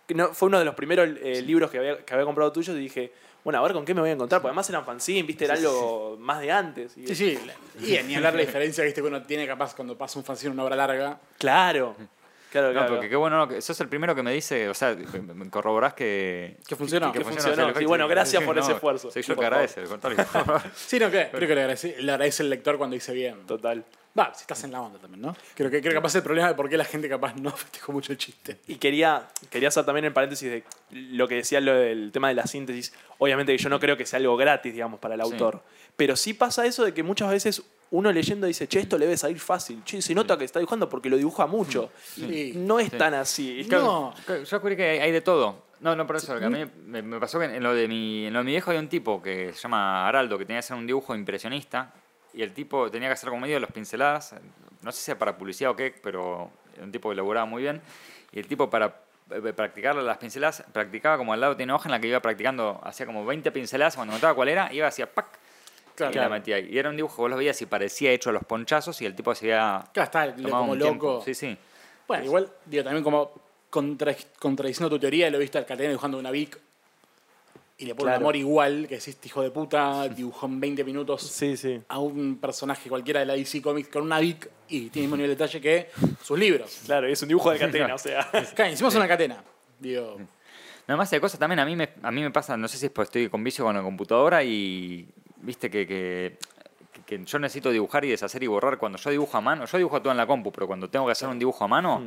[0.09, 2.81] no, fue uno de los primeros eh, libros que había, que había comprado tuyos y
[2.81, 3.13] dije,
[3.45, 5.55] bueno, a ver con qué me voy a encontrar, porque además eran fanzine, viste, era
[5.55, 6.97] algo más de antes.
[6.97, 7.39] Y- Sí, sí.
[7.81, 9.03] Y ni hablar de la diferencia ¿viste?
[9.03, 11.19] que uno tiene capaz cuando pasa un fanzine una obra larga.
[11.39, 11.95] Claro,
[12.61, 12.89] claro, No, claro.
[12.95, 15.95] porque qué bueno, no, que sos el primero que me dice, o sea, me corroborás
[15.95, 16.57] que...
[16.67, 17.13] Que funcionó.
[17.13, 17.53] Que funciona, funcionó.
[17.53, 19.11] o sea, el Sí, efecto- bueno, gracias por No, ese esfuerzo.
[19.11, 19.45] Soy yo el que favor.
[19.47, 20.25] agradece, al contrario.
[20.75, 23.45] Sí, no, que creo que le agradece, le agradece el lector cuando dice bien.
[23.47, 23.85] Total.
[24.17, 25.35] Va, si estás en la onda también, ¿no?
[25.57, 27.51] Creo que, creo que capaz es el problema de por qué la gente capaz no
[27.57, 28.59] festejó mucho el chiste.
[28.69, 32.35] Y quería, quería hacer también el paréntesis de lo que decía lo del tema de
[32.35, 32.93] la síntesis.
[33.19, 35.33] Obviamente que yo no creo que sea algo gratis, digamos, para el Sí.
[35.33, 35.63] autor.
[35.97, 39.17] Pero sí pasa eso de que muchas veces uno leyendo dice, che, esto le debe
[39.17, 39.83] salir fácil.
[39.85, 41.91] Che, se nota que está dibujando porque lo dibuja mucho.
[42.03, 42.53] Sí.
[42.55, 42.97] Y no es Sí.
[42.99, 43.67] tan así.
[43.71, 44.15] No.
[44.27, 45.65] Yo descubrí que hay, hay de todo.
[45.81, 48.27] No, no por eso, que a mí me, me pasó que en lo, de mi,
[48.27, 50.65] en lo de mi viejo hay un tipo que se llama Araldo, que tenía que
[50.67, 51.93] hacer un dibujo impresionista,
[52.33, 54.35] y el tipo tenía que hacer como medio de las pinceladas,
[54.81, 57.63] no sé si era para publicidad o qué, pero era un tipo que laburaba muy
[57.63, 57.83] bien,
[58.33, 58.97] y el tipo para
[59.31, 62.21] eh, practicar las pinceladas, practicaba como al lado tiene una hoja en la que iba
[62.21, 65.27] practicando, hacía como 20 pinceladas, cuando encontraba cuál era, iba hacia ¡pac!
[65.95, 66.13] Claro.
[66.13, 66.69] y la metía ahí.
[66.71, 69.15] Y era un dibujo, vos lo veías y parecía hecho a los ponchazos, y el
[69.15, 70.89] tipo se había Claro, está como un loco.
[70.91, 71.23] tiempo.
[71.25, 71.57] Sí, sí.
[72.09, 73.33] Bueno, igual, digo, también como
[73.71, 76.59] contra- contradiciendo tu teoría, lo he visto al Catena dibujando una Vic
[77.79, 78.19] y le pone Claro.
[78.19, 81.81] un amor igual, que es este hijo de puta, dibujó en 20 minutos Sí, sí.
[81.89, 85.17] a un personaje cualquiera de la DC Comics con una Vic y tiene el mismo
[85.17, 85.91] nivel de detalle que
[86.23, 86.83] sus libros.
[86.87, 88.29] Claro, es un dibujo de catena, o sea.
[88.55, 89.43] Claro, hicimos una catena.
[89.79, 90.19] Digo,
[90.87, 92.87] Nada más de cosas también a mí me, a mí me pasa, no sé si
[92.87, 95.09] es porque estoy con vicio con la computadora y
[95.45, 96.37] viste que, que,
[97.07, 98.79] que yo necesito dibujar y deshacer y borrar.
[98.79, 101.13] Cuando yo dibujo a mano, yo dibujo todo en la compu, pero cuando tengo que
[101.13, 102.03] hacer un dibujo a mano,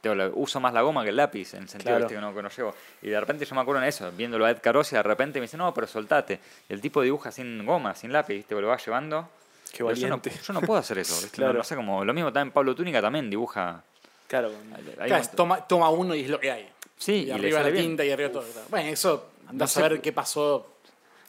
[0.00, 1.98] tengo la- uso más la goma que el lápiz, en el sentido Mm.
[1.98, 2.04] Claro.
[2.08, 2.74] viste, que, no, que no llevo.
[3.02, 5.44] Y de repente yo me acuerdo en eso, viéndolo a Ed Carosi, de repente me
[5.44, 6.40] dice, no, pero soltate.
[6.68, 8.54] Y el tipo dibuja sin goma, sin lápiz, ¿viste?
[8.60, 9.28] lo va llevando.
[9.72, 11.26] Qué yo no, yo no puedo hacer eso.
[11.32, 11.52] Claro.
[11.54, 12.04] No, no sé cómo.
[12.04, 13.82] Lo mismo también Pablo Túnica también dibuja.
[14.26, 14.50] Claro.
[14.98, 16.68] hay Claro, toma, toma uno y es lo que hay.
[16.98, 18.44] Sí, y, y arriba la tinta y arriba todo.
[18.68, 19.80] Bueno, eso, No a sé.
[19.82, 20.71] ver qué pasó.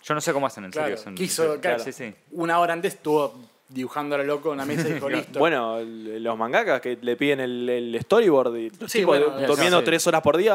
[0.04, 1.04] Yo no sé cómo hacen en Claro, serio.
[1.04, 1.84] son- quiso, claro.
[1.84, 2.14] Sí, sí.
[2.32, 3.34] Una hora antes estuvo
[3.70, 5.40] dibujando a lo loco en una mesa y dijo, listo.
[5.40, 9.48] Bueno, los mangakas que le piden el, el storyboard y los Sí, tipos bueno, de-
[9.48, 9.86] durmiendo sí.
[9.86, 10.54] tres horas por día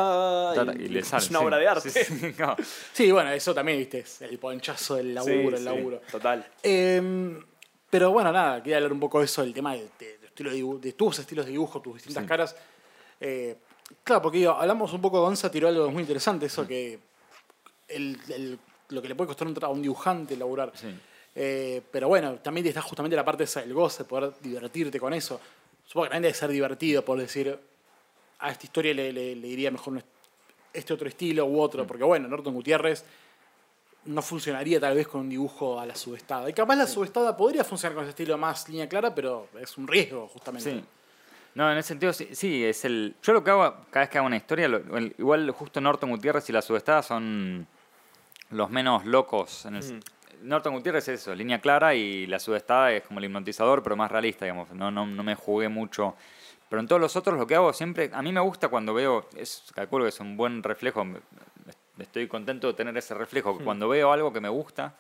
[0.79, 1.45] y, y le sale, es una sí.
[1.45, 1.91] obra de arte.
[1.91, 2.57] Sí, sí, no.
[2.93, 6.01] Sí, bueno, eso también, viste, es el ponchazo del laburo, Sí, el sí, laburo.
[6.13, 6.47] Total.
[6.63, 7.39] Eh,
[7.91, 10.79] pero bueno, nada, quería hablar un poco de eso, del tema de, de- de estilo
[10.79, 12.29] de, tus estilos de dibujo, tus distintas Sí.
[12.29, 12.55] caras.
[13.21, 13.57] Eh,
[14.05, 16.99] claro, porque digo, hablamos un poco, Gonza tiró algo muy interesante, eso que
[17.89, 18.59] el- el-
[18.91, 20.73] lo que le puede costar a un dibujante elaborar.
[20.75, 20.89] Sí.
[21.35, 25.41] Eh, pero bueno, también está justamente la parte esa del goce, poder divertirte con eso.
[25.87, 27.59] Supongo que también debe ser divertido por decir,
[28.41, 30.03] a esta historia le, le- le iría mejor
[30.73, 33.05] este otro estilo u otro, porque bueno, Norton Gutiérrez
[34.05, 36.49] no funcionaría tal vez con un dibujo a la subestada.
[36.49, 39.87] Y capaz la subestada podría funcionar con ese estilo más línea clara, pero es un
[39.87, 40.71] riesgo justamente.
[40.73, 40.85] Sí.
[41.55, 43.17] No, en ese sentido sí, sí, es el.
[43.23, 46.11] Yo lo que hago cada vez que hago una historia, lo- el- igual justo Norton
[46.11, 47.67] Gutiérrez y la subestada son
[48.51, 49.67] los menos locos.
[49.67, 50.01] En el-
[50.43, 54.11] Norton Gutiérrez es eso, línea clara y la subestada es como el hipnotizador, pero más
[54.11, 54.71] realista, digamos.
[54.71, 56.15] No, no, no me jugué mucho.
[56.69, 59.27] Pero en todos los otros lo que hago siempre, a mí me gusta cuando veo,
[59.37, 61.05] es, calculo que es un buen reflejo,
[61.99, 63.59] estoy contento de tener ese reflejo.
[63.59, 64.95] Cuando veo algo que me gusta,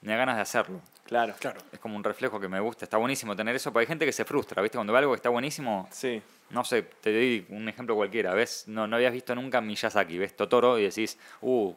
[0.00, 0.80] me da ganas de hacerlo.
[1.04, 1.34] Claro.
[1.38, 1.60] Claro.
[1.72, 2.84] Es como un reflejo que me gusta.
[2.84, 4.78] Está buenísimo tener eso, porque hay gente que se frustra, ¿viste?
[4.78, 6.22] Cuando ve algo que está buenísimo, Sí.
[6.50, 8.32] no sé, te doy un ejemplo cualquiera.
[8.34, 8.64] ¿Ves?
[8.68, 11.74] No, no habías visto nunca Miyazaki, ves Totoro y decís, uh,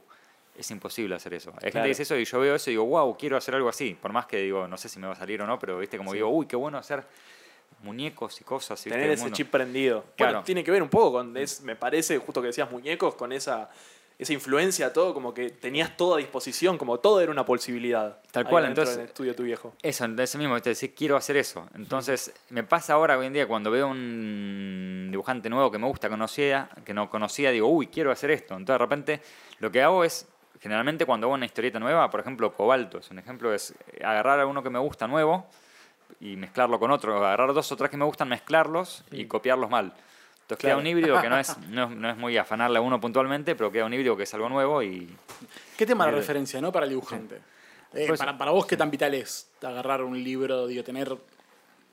[0.62, 1.52] es imposible hacer eso.
[1.58, 3.70] Hay gente que dice eso y yo veo eso y digo, wow, quiero hacer algo
[3.70, 3.98] así.
[4.02, 5.98] Por más que digo, no sé si me va a salir o no, pero viste,
[5.98, 7.04] como digo, uy, qué bueno hacer
[7.84, 8.82] muñecos y cosas.
[8.84, 9.36] Tener ese mundo.
[9.36, 10.06] chip prendido.
[10.16, 10.34] Claro.
[10.34, 13.32] Bueno, tiene que ver un poco con, es, me parece, justo que decías muñecos, con
[13.32, 13.70] esa,
[14.20, 18.20] esa influencia, todo, como que tenías todo a disposición, como todo era una posibilidad.
[18.32, 19.74] Tal cual, entonces- estudio de tu viejo.
[19.82, 20.70] Eso, entonces mismo, ¿viste?
[20.70, 21.68] decir, quiero hacer eso.
[21.74, 26.08] Entonces, me pasa ahora hoy en día cuando veo un dibujante nuevo que me gusta,
[26.08, 28.56] conocía, que no conocía, digo, uy, quiero hacer esto.
[28.56, 29.22] Entonces, de repente,
[29.60, 30.28] lo que hago es,
[30.62, 33.74] generalmente cuando hago una historieta nueva, por ejemplo, Cobalto, es un ejemplo, es
[34.04, 35.48] agarrar a uno que me gusta nuevo
[36.20, 39.92] y mezclarlo con otro, agarrar dos o tres que me gustan, mezclarlos y copiarlos mal.
[40.42, 43.00] Entonces queda un híbrido que no es, no, es- no es muy afanarle a uno
[43.00, 45.10] puntualmente, pero queda un híbrido que es algo nuevo y
[45.78, 46.22] ¿Qué tema de Bien.
[46.22, 46.72] referencia, no?
[46.72, 47.38] Para el dibujante.
[47.94, 51.16] Eh, Pues- para, para vos, ¿qué tan vital es agarrar un libro, digo, tener,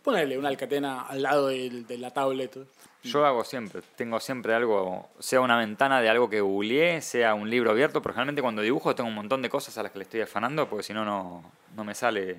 [0.02, 2.56] ponerle una alcatena al lado del- de la tablet?
[3.04, 7.48] Yo hago siempre, tengo siempre algo, sea una ventana de algo que googleé, sea un
[7.48, 10.04] libro abierto, pero generalmente cuando dibujo tengo un montón de cosas a las que le
[10.04, 12.36] estoy afanando, porque si no, no no me sale,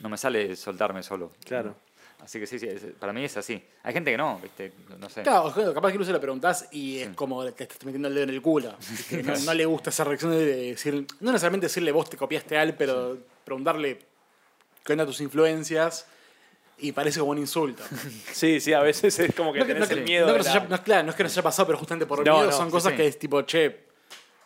[0.00, 1.30] no me sale soltarme solo.
[1.44, 1.76] Claro.
[2.20, 2.68] Así que sí, sí,
[3.00, 3.60] para mí es así.
[3.82, 5.22] Hay gente que no, viste, no sé.
[5.22, 8.24] Claro, capaz que incluso le preguntás y es como que te estás metiendo el dedo
[8.24, 8.74] en el culo.
[9.24, 12.74] No, no le gusta esa reacción de decir, no necesariamente decirle vos te copiaste al,
[12.74, 14.00] pero preguntarle
[14.84, 16.06] qué onda tus influencias
[16.82, 17.82] y parece como un insulto.
[18.32, 20.26] Sí, sí, a veces es como que No, que- tenés no el miedo.
[20.26, 22.06] no de la- haya- no es claro, no es que nos haya pasado, pero justamente
[22.06, 22.96] por No, miedo no, son sí, cosas sí.
[22.96, 23.84] que es tipo, che,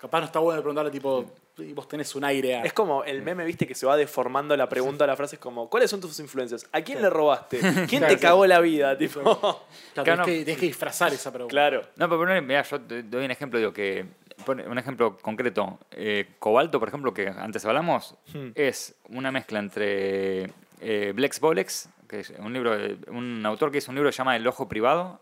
[0.00, 1.24] capaz no está bueno preguntarle tipo,
[1.58, 2.62] y vos tenés un aire a...
[2.64, 5.70] Es como el meme, viste, que se va deformando la pregunta, la frase es como,
[5.70, 6.66] ¿cuáles son tus influencias?
[6.70, 7.58] ¿A quién le robaste?
[7.88, 8.20] ¿Quién Claro, te sí.
[8.20, 8.96] cagó la vida?
[8.98, 9.58] Tipo, Claro,
[9.94, 10.24] Claro, tenés, no.
[10.26, 11.50] que, tenés que disfrazar esa pregunta.
[11.50, 11.82] claro.
[11.96, 14.04] No, pero mirá, yo te doy un ejemplo, digo que,
[14.46, 15.78] un ejemplo concreto.
[15.92, 18.48] Eh, Cobalto, por ejemplo, que antes hablamos, Hmm.
[18.54, 20.50] es una mezcla entre
[20.82, 22.76] eh, Blex Bolex, que es un libro,
[23.08, 25.20] un autor que hizo un libro que se llama El Ojo Privado,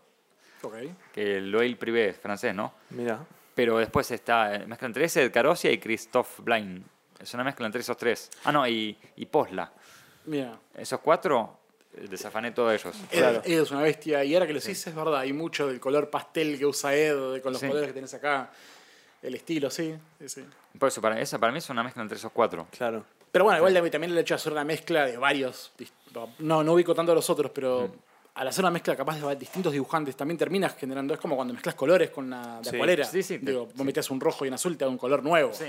[0.61, 0.75] Ok.
[1.13, 2.73] que el Privé es francés, ¿no?
[2.91, 3.19] Mira.
[3.53, 6.83] Pero después está eh, mezcla entre ese, Carosia y Christophe Blain.
[7.19, 8.29] Es una mezcla entre esos tres.
[8.43, 9.71] Ah, no, y, y Posla.
[10.25, 10.57] Mira.
[10.75, 11.57] Esos cuatro,
[11.95, 12.95] eh, desafané todos ellos.
[13.11, 13.41] Ed, Claro.
[13.45, 14.23] Ed es una bestia.
[14.25, 17.41] Y ahora que lo decís, es verdad, hay mucho del color pastel que usa Ed,
[17.41, 17.67] con los Sí.
[17.67, 18.49] colores que tenés acá.
[19.21, 19.95] El estilo, sí.
[20.19, 20.45] sí, sí.
[20.77, 22.67] Por eso, para, esa para mí es una mezcla entre esos cuatro.
[22.77, 23.05] Claro.
[23.35, 25.73] Pero bueno, igual también- también el hecho de hacer una mezcla de varios.
[26.39, 27.91] No, no ubico tanto a los otros, pero
[28.33, 31.13] al hacer una mezcla capaz de distintos dibujantes, también terminas generando.
[31.13, 32.75] Es como cuando mezclas colores con una de Sí.
[32.77, 33.03] acuarela.
[33.03, 33.83] Sí, Digo, vos sí.
[33.83, 35.51] metés un rojo y un azul, te da un color nuevo.
[35.53, 35.65] Sí,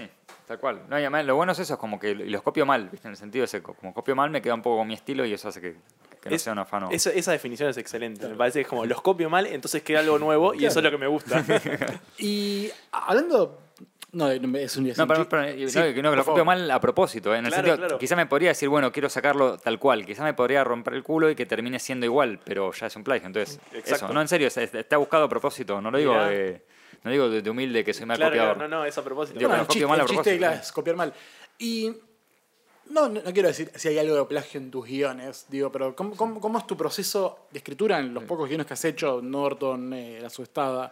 [0.47, 0.83] tal cual.
[0.89, 3.09] No, y además, lo bueno es eso, es como que y los copio mal, ¿viste?
[3.09, 5.33] En el sentido ese, como copio mal me queda un poco con mi estilo y
[5.33, 5.75] eso hace que,
[6.23, 6.89] que no Es- sea un afano.
[6.93, 8.29] Eso- esa definición es excelente.
[8.29, 10.85] Me parece que es como los copio mal, entonces queda algo nuevo y eso es
[10.85, 11.43] lo que me gusta.
[12.19, 13.59] Y hablando.
[14.17, 16.81] No, es un, un No, pero, pero, Sí, no, no, que lo copio mal a
[16.81, 17.39] propósito, ¿eh?
[17.39, 17.99] en el sentido, claro.
[17.99, 21.29] quizá me podría decir, bueno, quiero sacarlo tal cual, quizá me podría romper el culo
[21.31, 24.07] y que termine siendo igual, pero ya es un plagio, entonces, Exacto.
[24.07, 26.65] eso, no, en serio, es- es- está buscado a propósito, no lo digo de,
[27.05, 28.57] no digo de, de humilde que soy mal claro, copiador.
[28.59, 29.39] no, no, es a propósito.
[29.39, 30.61] Digo, pero el copio chiste, mal a el chiste, propósito, claro, sí.
[30.63, 31.13] es copiar mal.
[31.59, 31.93] Y
[32.91, 35.95] no, no, no quiero decir si hay algo de plagio en tus guiones, digo, pero
[35.95, 39.21] ¿cómo, cómo, cómo es tu proceso de escritura en los pocos guiones que has hecho,
[39.23, 40.91] Norton, eh, La Subestada?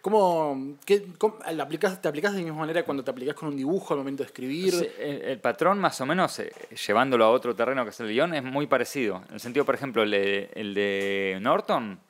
[0.00, 3.48] ¿Cómo, qué, cómo- la aplicás- ¿Te aplicás de la misma manera cuando te aplicás con
[3.50, 4.72] un dibujo al momento de escribir?
[4.72, 6.50] Sí, el, el patrón, más o menos, eh,
[6.86, 9.22] llevándolo a otro terreno que es el guion, es muy parecido.
[9.28, 12.00] En el sentido, por ejemplo, el de, el de Norton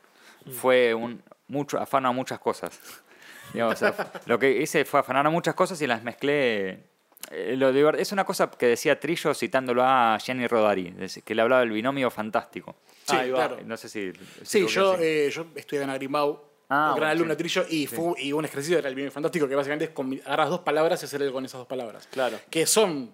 [0.52, 2.78] fue un mucho afano a muchas cosas.
[3.52, 6.84] Digamos, o sea, lo que hice fue afanar a muchas cosas y las mezclé.
[7.32, 10.94] eh, lo es una cosa que decía Trillo citándolo a Gianni Rodari,
[11.24, 12.76] que le hablaba del binomio fantástico.
[13.04, 13.34] Sí, va.
[13.48, 13.58] claro.
[13.64, 14.12] No sé si.
[14.44, 16.40] Sí, yo, eh, yo estudié en Agrimbau,
[16.70, 17.38] Ah, un gran alumno sí.
[17.38, 20.60] Trillo, y, fue, y un ejercicio era el bien fantástico, que básicamente es agarras dos
[20.60, 22.08] palabras y hacer algo con esas dos palabras.
[22.12, 22.38] Claro.
[22.48, 23.10] Que son,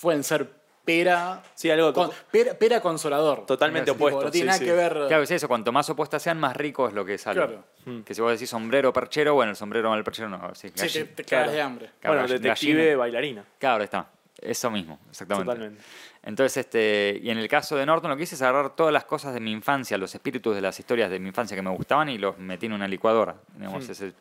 [0.00, 0.48] pueden ser
[0.84, 3.46] pera, Sí, algo con- pera, pera consolador.
[3.46, 4.24] totalmente Tipo, opuesto.
[4.26, 4.64] No tiene sí, nada sí.
[4.66, 4.92] que ver...
[5.08, 7.36] Claro, es eso, cuanto más opuestas sean, más rico es lo que sale.
[7.36, 7.64] Claro.
[8.04, 10.54] Que si vos decís sombrero perchero, bueno, el sombrero mal el perchero no.
[10.54, 11.50] Sí, Sí, te, te Claro.
[11.50, 11.90] de hambre.
[12.00, 12.96] Claro, Bueno, detective, gallina.
[12.98, 13.44] bailarina.
[13.58, 14.10] Claro, está.
[14.40, 15.46] Eso mismo, exactamente.
[15.52, 15.82] Totalmente.
[16.24, 19.04] Entonces, este, y en el caso de Norton lo que hice es agarrar todas las
[19.04, 22.08] cosas de mi infancia, los espíritus de las historias de mi infancia que me gustaban
[22.08, 23.36] y los metí en una licuadora.
[23.56, 24.14] Digamos, es- es-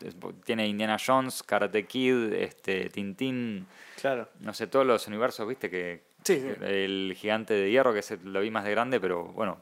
[0.46, 3.66] tiene Indiana Jones, Karate Kid, este, Tintín,
[4.00, 4.30] Claro.
[4.42, 6.48] no sé, todos los universos, viste, que Sí, sí.
[6.62, 9.58] el gigante de hierro, que ese lo vi más de grande, pero bueno.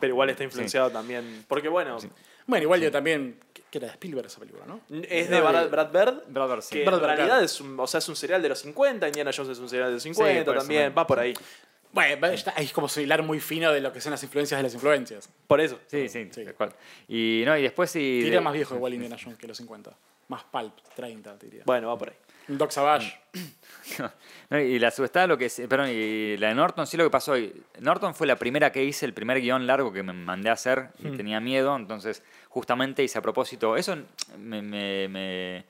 [0.00, 0.44] Pero, igual está Sí.
[0.46, 1.44] influenciado también.
[1.46, 1.98] Porque bueno,
[2.46, 3.38] Bueno, igual yo también...
[3.70, 4.80] Que era de Spielberg esa película, ¿no?
[5.02, 6.22] es de Brad, Brad Bird.
[6.28, 6.76] Brad Bird, sí.
[6.76, 7.44] Que Brad en Bird, realidad claro.
[7.44, 9.88] es un, o sea, es un serial de los 50, Indiana Jones es un serial
[9.88, 11.34] de los 50 por eso también, va por ahí.
[11.92, 14.62] Bueno, está- es como su hilar muy fino de lo que son las influencias de
[14.62, 15.28] las influencias.
[15.48, 15.80] Por eso.
[15.88, 16.44] Sí, sí, Sí.
[16.44, 16.72] tal cual.
[17.08, 17.98] Y, no, y después sí...
[18.20, 19.92] Diría de- más viejo igual Indiana Jones que los 50.
[20.28, 21.62] Más pulp, 30, te diría.
[21.66, 22.16] Bueno, va por ahí.
[22.48, 23.18] Doc Savage.
[24.50, 27.10] No, y la subestada lo que es- perdón, y la de Norton sí lo que
[27.10, 30.50] pasó, y Norton fue la primera que hice, el primer guion largo que me mandé
[30.50, 33.96] a hacer y tenía miedo, entonces justamente hice a propósito, eso
[34.38, 35.64] me, me, me,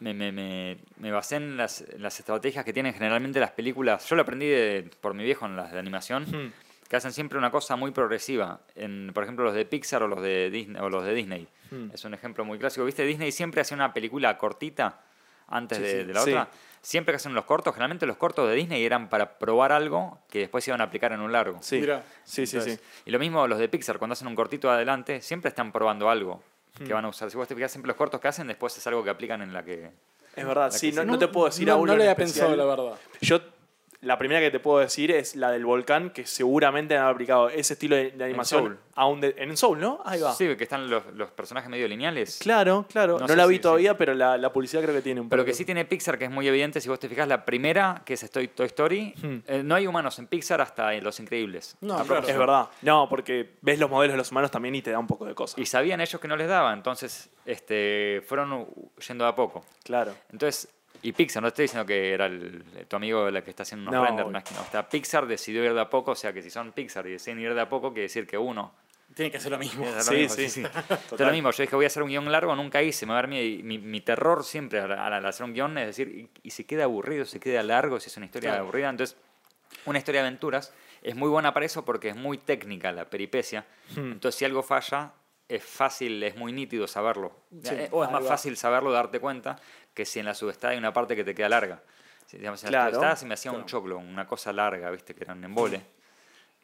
[0.00, 4.16] me, me- me- me basé en las, las estrategias que tienen generalmente las películas, yo
[4.16, 6.52] lo aprendí de- por mi viejo en las de animación,
[6.88, 10.20] que hacen siempre una cosa muy progresiva, en, por ejemplo los de Pixar o los
[10.22, 10.80] de Disney.
[10.82, 11.48] O los de Disney.
[11.92, 13.04] Es un ejemplo muy clásico, ¿viste?
[13.04, 15.00] Disney siempre hacía una película cortita
[15.48, 16.30] antes de, de la Sí.
[16.30, 16.48] otra.
[16.82, 20.40] Siempre que hacen los cortos, generalmente los cortos de Disney eran para probar algo que
[20.40, 21.58] después iban a aplicar en un largo.
[21.62, 21.80] Sí.
[21.80, 22.02] Mirá.
[22.24, 23.02] Sí, sí, Entonces, sí.
[23.06, 26.42] Y lo mismo los de Pixar, cuando hacen un cortito adelante, siempre están probando algo
[26.84, 27.30] que van a usar.
[27.30, 29.52] Si vos te fijas siempre los cortos que hacen, después es algo que aplican en
[29.54, 29.90] la que...
[30.36, 32.48] Es verdad, sí, no, no te puedo decir no, a uno no le había especial.
[32.48, 32.98] pensado, la verdad.
[33.20, 33.40] Yo,
[34.04, 37.72] la primera que te puedo decir es la del volcán, que seguramente han aplicado ese
[37.74, 38.78] estilo de, de animación Soul.
[38.94, 40.00] a un de- en Soul, ¿no?
[40.04, 40.32] Ahí va.
[40.34, 42.38] Sí, que están los, los personajes medio lineales.
[42.40, 43.14] Claro, claro.
[43.14, 45.28] No No, sé la si- vi todavía, pero la, la publicidad creo que tiene un
[45.28, 45.46] Pero poco.
[45.46, 48.14] que sí tiene Pixar, que es muy evidente, si vos te fijas, la primera, que
[48.14, 49.36] es Toy, Toy Story, Hmm.
[49.46, 51.76] eh, no hay humanos en Pixar hasta en Los Increíbles.
[51.80, 52.26] No, claro.
[52.28, 52.68] Es verdad.
[52.82, 55.34] No, porque ves los modelos de los humanos también y te da un poco de
[55.34, 55.58] cosas.
[55.58, 58.66] Y sabían ellos que no les daba, entonces este, fueron
[59.06, 59.64] yendo a poco.
[59.82, 60.12] Claro.
[60.32, 60.68] Entonces,
[61.02, 64.00] y Pixar, no estoy diciendo que era el, tu amigo la que está haciendo unos
[64.00, 64.62] No, renders, no es que no.
[64.62, 67.40] Está Pixar decidió ir de a poco, o sea que si son Pixar y deciden
[67.40, 68.72] ir de a poco, quiere decir que uno.
[69.14, 69.84] Tiene que ser lo mismo.
[69.86, 70.60] es lo Sí, mismo, sí.
[70.64, 71.26] Entonces, Total.
[71.28, 73.22] lo mismo, yo dije voy a hacer un guion largo, nunca hice, me va a
[73.22, 73.32] dar.
[73.34, 76.64] Y mi, mi terror siempre al, al- hacer un guion es decir, y, y si
[76.64, 78.64] queda aburrido, si queda largo, si es una historia Claro.
[78.64, 78.88] aburrida.
[78.88, 79.16] Entonces,
[79.84, 80.72] una historia de aventuras
[81.02, 83.66] es muy buena para eso porque es muy técnica la peripecia.
[83.94, 84.12] Hmm.
[84.12, 85.12] Entonces, si algo falla,
[85.48, 87.32] es fácil, es muy nítido saberlo.
[87.62, 88.28] Sí, Eh, o es más va.
[88.28, 89.56] fácil saberlo, darte cuenta,
[89.92, 91.82] que si en la subestada hay una parte que te queda larga.
[92.26, 95.14] Si, digamos, en Claro, la subestada se me hacía un choclo, una cosa larga, ¿viste?
[95.14, 95.82] Que era un embole.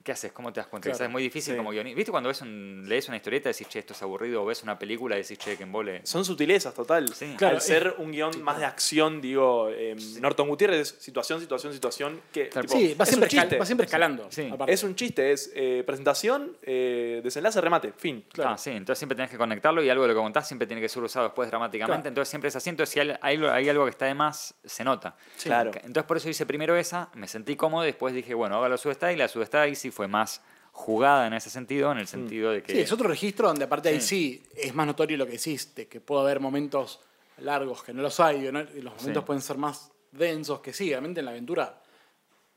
[0.02, 0.32] ¿Qué haces?
[0.32, 0.88] ¿Cómo te das cuenta?
[0.88, 1.58] Claro, es muy difícil sí.
[1.58, 1.94] como guionista.
[1.96, 4.42] ¿Viste cuando ves un, lees una historieta y decís, che, esto es aburrido?
[4.42, 6.00] O ves una película y decís, che, que embole.
[6.06, 7.12] Son sutilezas, total.
[7.14, 7.34] Sí.
[7.36, 12.20] Claro, Al ser un guion más de acción, digo, eh, Norton Gutiérrez, situación, situación, situación,
[12.32, 13.56] que tipo, Sí, va es siempre, un chiste.
[13.56, 14.28] escal- va siempre escalando.
[14.66, 18.24] Es un chiste, es eh, presentación, eh, desenlace, remate, fin.
[18.42, 20.80] Ah, sí, entonces siempre tenés que conectarlo y algo de lo que contás siempre tiene
[20.80, 22.00] que ser usado después dramáticamente.
[22.04, 22.08] Claro.
[22.08, 22.70] Entonces siempre es así.
[22.70, 25.14] Entonces si hay, hay algo- hay algo que está de más, se nota.
[25.42, 25.72] Claro.
[25.74, 28.78] Entonces por eso hice primero esa, me sentí cómodo y después dije, bueno, haga la
[28.78, 30.40] subestada y la subestada ahí sí fue más
[30.72, 32.72] jugada en ese sentido, en el sentido de que...
[32.72, 34.40] Sí, es otro registro donde aparte ahí Sí.
[34.42, 37.00] sí es más notorio lo que hiciste, que puede haber momentos
[37.38, 39.26] largos que no los hay, y los momentos Sí.
[39.26, 41.80] pueden ser más densos que sí, obviamente en la aventura,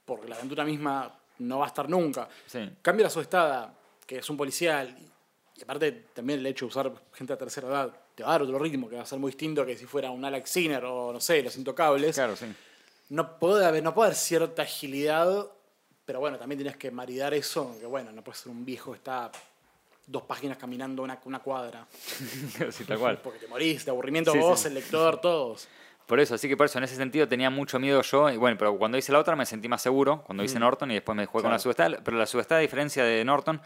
[0.06, 2.30] porque la aventura misma no va a estar nunca.
[2.46, 2.70] Sí.
[2.82, 3.74] Cambia la subestada,
[4.06, 7.68] que es un policial, y, y aparte también el hecho de usar gente de tercera
[7.68, 9.86] edad te va a dar otro ritmo que va a ser muy distinto que si
[9.86, 12.16] fuera un Alex Sinner o no sé, Los Intocables.
[12.16, 12.46] Claro, sí.
[13.10, 15.48] No puede haber, no puede haber cierta agilidad,
[16.06, 18.98] pero bueno, también tienes que maridar eso, que bueno, no puede ser un viejo que
[18.98, 19.32] está
[20.06, 21.86] dos páginas caminando una, una cuadra,
[22.72, 23.20] sí, tal cual.
[23.24, 24.68] porque te morís de aburrimiento Sí, vos, sí.
[24.68, 25.68] el lector, todos.
[26.06, 28.30] Por eso, así que por eso en ese sentido tenía mucho miedo yo.
[28.30, 30.96] Y bueno, pero cuando hice la otra me sentí más seguro, cuando hice Norton y
[30.96, 31.64] después me jugué con la Claro.
[31.64, 31.98] subestada.
[32.04, 33.62] Pero la subestada, a diferencia de Norton,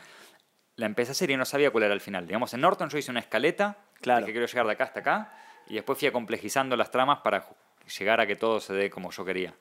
[0.76, 2.28] la empecé a hacer y no sabía cuál era el final.
[2.28, 4.28] Digamos, en Norton yo hice una escaleta, Claro.
[4.28, 5.34] que quiero llegar de acá hasta acá,
[5.68, 7.44] y después fui complejizando las tramas para
[8.00, 9.54] llegar a que todo se dé como yo quería.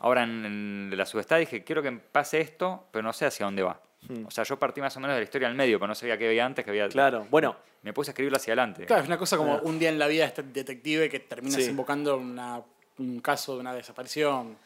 [0.00, 3.62] Ahora en, en la subestada dije, quiero que pase esto, pero no sé hacia dónde
[3.62, 3.80] va.
[4.26, 6.18] O sea, yo partí más o menos de la historia al medio, pero no sabía
[6.18, 6.88] qué había antes, que había...
[6.88, 8.86] Claro, bueno, Me puse a escribirlo hacia adelante.
[8.86, 11.54] Claro, es una cosa como un día en la vida de este detective que termina
[11.54, 11.60] Sí.
[11.62, 12.62] desembocando en una-
[12.98, 14.56] un caso de una desaparición.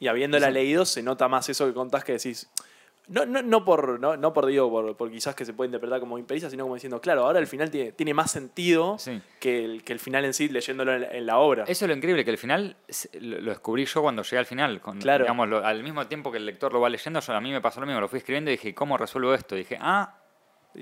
[0.00, 2.48] y habiéndola leído se nota más eso que contás que decís.
[3.08, 5.98] No, no, no por, no, no por digo, por, por quizás que se puede interpretar
[5.98, 9.20] como impericia, sino como diciendo, claro, ahora el final tiene, tiene más sentido Sí.
[9.40, 11.64] que, el, que el final en sí leyéndolo en, la- en la obra.
[11.66, 12.76] Eso es lo increíble, que al final
[13.20, 14.80] lo descubrí yo cuando llegué al final.
[14.82, 15.24] Con, Claro.
[15.24, 17.60] digamos, lo- al mismo tiempo que el lector lo va leyendo, yo, a mí me
[17.62, 19.54] pasó lo mismo, lo fui escribiendo y dije, ¿cómo resuelvo esto?
[19.54, 20.14] Y dije, ah,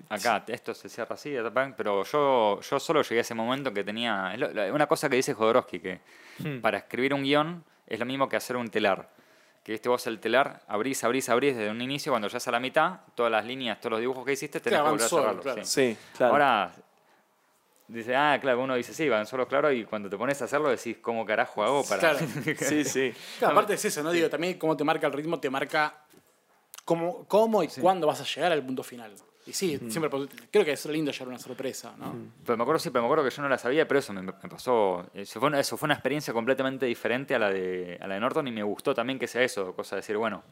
[0.09, 1.33] acá, esto se cierra así,
[1.77, 4.35] pero yo, yo solo llegué a ese momento que tenía...
[4.73, 6.01] una cosa que dice Jodorowsky, que
[6.39, 6.61] Hmm.
[6.61, 9.09] para escribir un guion es lo mismo que hacer un telar.
[9.67, 12.53] Que viste vos el telar, abrís, abrís, abrís desde un inicio, cuando ya es a
[12.53, 15.09] la mitad, todas las líneas, todos los dibujos que hiciste, tenés Claro, que volver a
[15.09, 15.43] cerrarlos.
[15.43, 15.65] claro.
[15.65, 15.97] sí.
[15.97, 16.33] Sí, claro.
[16.35, 16.73] Ahora,
[17.89, 20.69] dice, ah, claro, uno dice, sí, van solo claro, y cuando te pones a hacerlo
[20.69, 21.99] decís, ¿cómo carajo hago para...?
[21.99, 22.19] Claro.
[22.61, 23.13] sí, sí.
[23.41, 24.13] Claro, aparte es eso, ¿no?
[24.13, 25.95] Digo, también cómo te marca el ritmo, te marca
[26.85, 29.15] cómo, cómo y cuándo vas a llegar al punto final.
[29.47, 30.11] Y sí, siempre
[30.51, 32.15] creo que es lindo llevar una sorpresa, ¿no?
[32.45, 34.23] Pero me acuerdo, sí, pero me acuerdo que yo no la sabía, pero eso me,
[34.23, 35.07] me pasó.
[35.15, 38.21] Eso fue, una, eso fue una experiencia completamente diferente a la, de, a la de
[38.21, 40.43] Norton y me gustó también que sea eso, cosa de decir, bueno,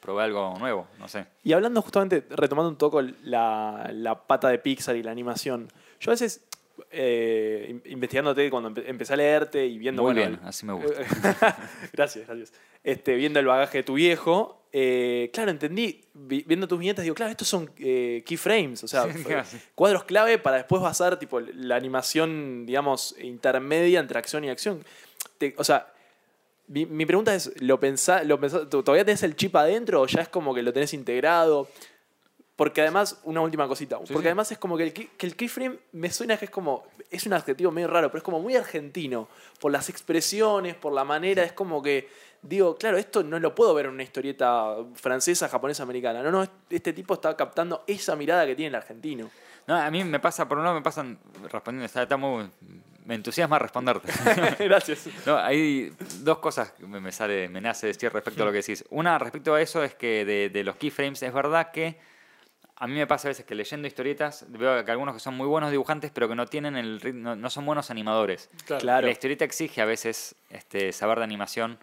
[0.00, 1.26] probé algo nuevo, no sé.
[1.42, 5.68] Y hablando justamente, retomando un poco la, la pata de Pixar y la animación,
[5.98, 6.44] yo a veces,
[6.90, 10.02] eh, in- investigándote, cuando empe- empecé a leerte y viendo...
[10.02, 11.00] Muy bueno, bien, el- así me gusta.
[11.92, 12.52] gracias, gracias.
[12.84, 17.14] Este, viendo el bagaje de tu viejo, eh, claro, entendí, vi- viendo tus viñetas, digo,
[17.14, 19.06] claro, estos son eh, keyframes, o sea,
[19.74, 24.84] cuadros clave para después basar tipo, la animación, digamos, intermedia entre acción y acción.
[25.38, 25.92] Te- o sea,
[26.68, 30.20] mi, mi pregunta es, ¿lo pensá, lo pensá- ¿todavía tenés el chip adentro o ya
[30.22, 31.68] es como que lo tenés integrado?
[32.60, 34.18] Porque además, una última cosita, porque sí.
[34.18, 37.32] además es como que el, que el keyframe me suena que es como, es un
[37.32, 39.28] adjetivo medio raro, pero es como muy argentino,
[39.58, 42.10] por las expresiones, por la manera, es como que,
[42.42, 46.46] digo, claro, esto no lo puedo ver en una historieta francesa, japonesa, americana, no, no,
[46.68, 49.30] este tipo está captando esa mirada que tiene el argentino.
[49.66, 51.18] No, a mí me pasa, por un lado me pasan,
[51.50, 52.46] respondiendo, está, está muy,
[53.06, 54.12] me entusiasma responderte.
[54.66, 55.08] Gracias.
[55.24, 58.58] No, hay dos cosas que me, me sale, me nace decir respecto a lo que
[58.58, 58.84] decís.
[58.90, 62.09] Una, respecto a eso, es que de, de los keyframes, es verdad que
[62.80, 65.46] a mí me pasa a veces que leyendo historietas veo que algunos que son muy
[65.46, 68.48] buenos dibujantes, pero que no tienen el no, no son buenos animadores.
[68.64, 68.80] Claro.
[68.80, 69.06] Claro.
[69.06, 71.78] La historieta exige a veces este, saber de animación.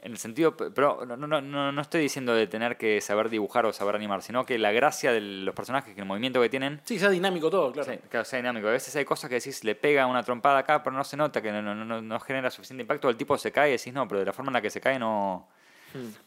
[0.00, 3.66] En el sentido, pero no, no, no, no estoy diciendo de tener que saber dibujar
[3.66, 6.80] o saber animar, sino que la gracia de los personajes, que el movimiento que tienen,
[6.84, 7.92] Sí, sea dinámico todo, claro.
[7.92, 8.68] Sí, claro, sea dinámico.
[8.68, 11.42] A veces hay cosas que decís, le pega una trompada acá, pero no se nota,
[11.42, 13.10] que no, no, no, no genera suficiente impacto.
[13.10, 14.80] El tipo se cae y decís, no, pero de la forma en la que se
[14.80, 15.46] cae no.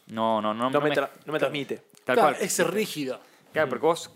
[0.06, 0.70] No, no, no.
[0.70, 1.82] No, me, me- tra- no me transmite.
[2.04, 2.44] Tal Claro, cual.
[2.44, 3.20] es rígido.
[3.52, 4.14] Claro, porque vos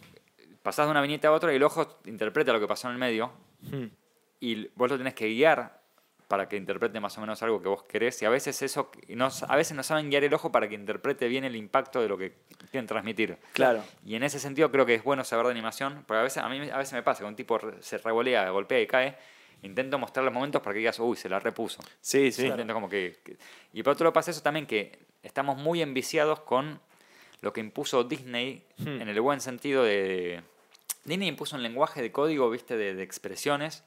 [0.62, 2.98] pasás de una viñeta a otra y el ojo interpreta lo que pasó en el
[2.98, 3.32] medio
[4.40, 5.82] y vos lo tenés que guiar
[6.28, 9.28] para que interprete más o menos algo que vos querés y a veces eso no,
[9.48, 12.16] a veces no saben guiar el ojo para que interprete bien el impacto de lo
[12.16, 12.32] que
[12.70, 13.36] quieren transmitir.
[13.52, 13.84] Claro.
[14.04, 16.48] Y en ese sentido creo que es bueno saber de animación, porque a veces a
[16.48, 19.16] mí a veces me pasa que un tipo se revolea, golpea y cae,
[19.62, 21.82] intento mostrar los momentos para que digas, uy, se la repuso.
[22.00, 22.46] Sí, sí.
[22.46, 23.36] Intento como que, que-
[23.74, 26.80] y por otro lado pasa eso también que estamos muy enviciados con
[27.44, 29.00] lo que impuso Disney Hmm.
[29.02, 30.42] en el buen sentido de
[31.04, 33.84] Disney impuso un lenguaje de código, viste, de, de expresiones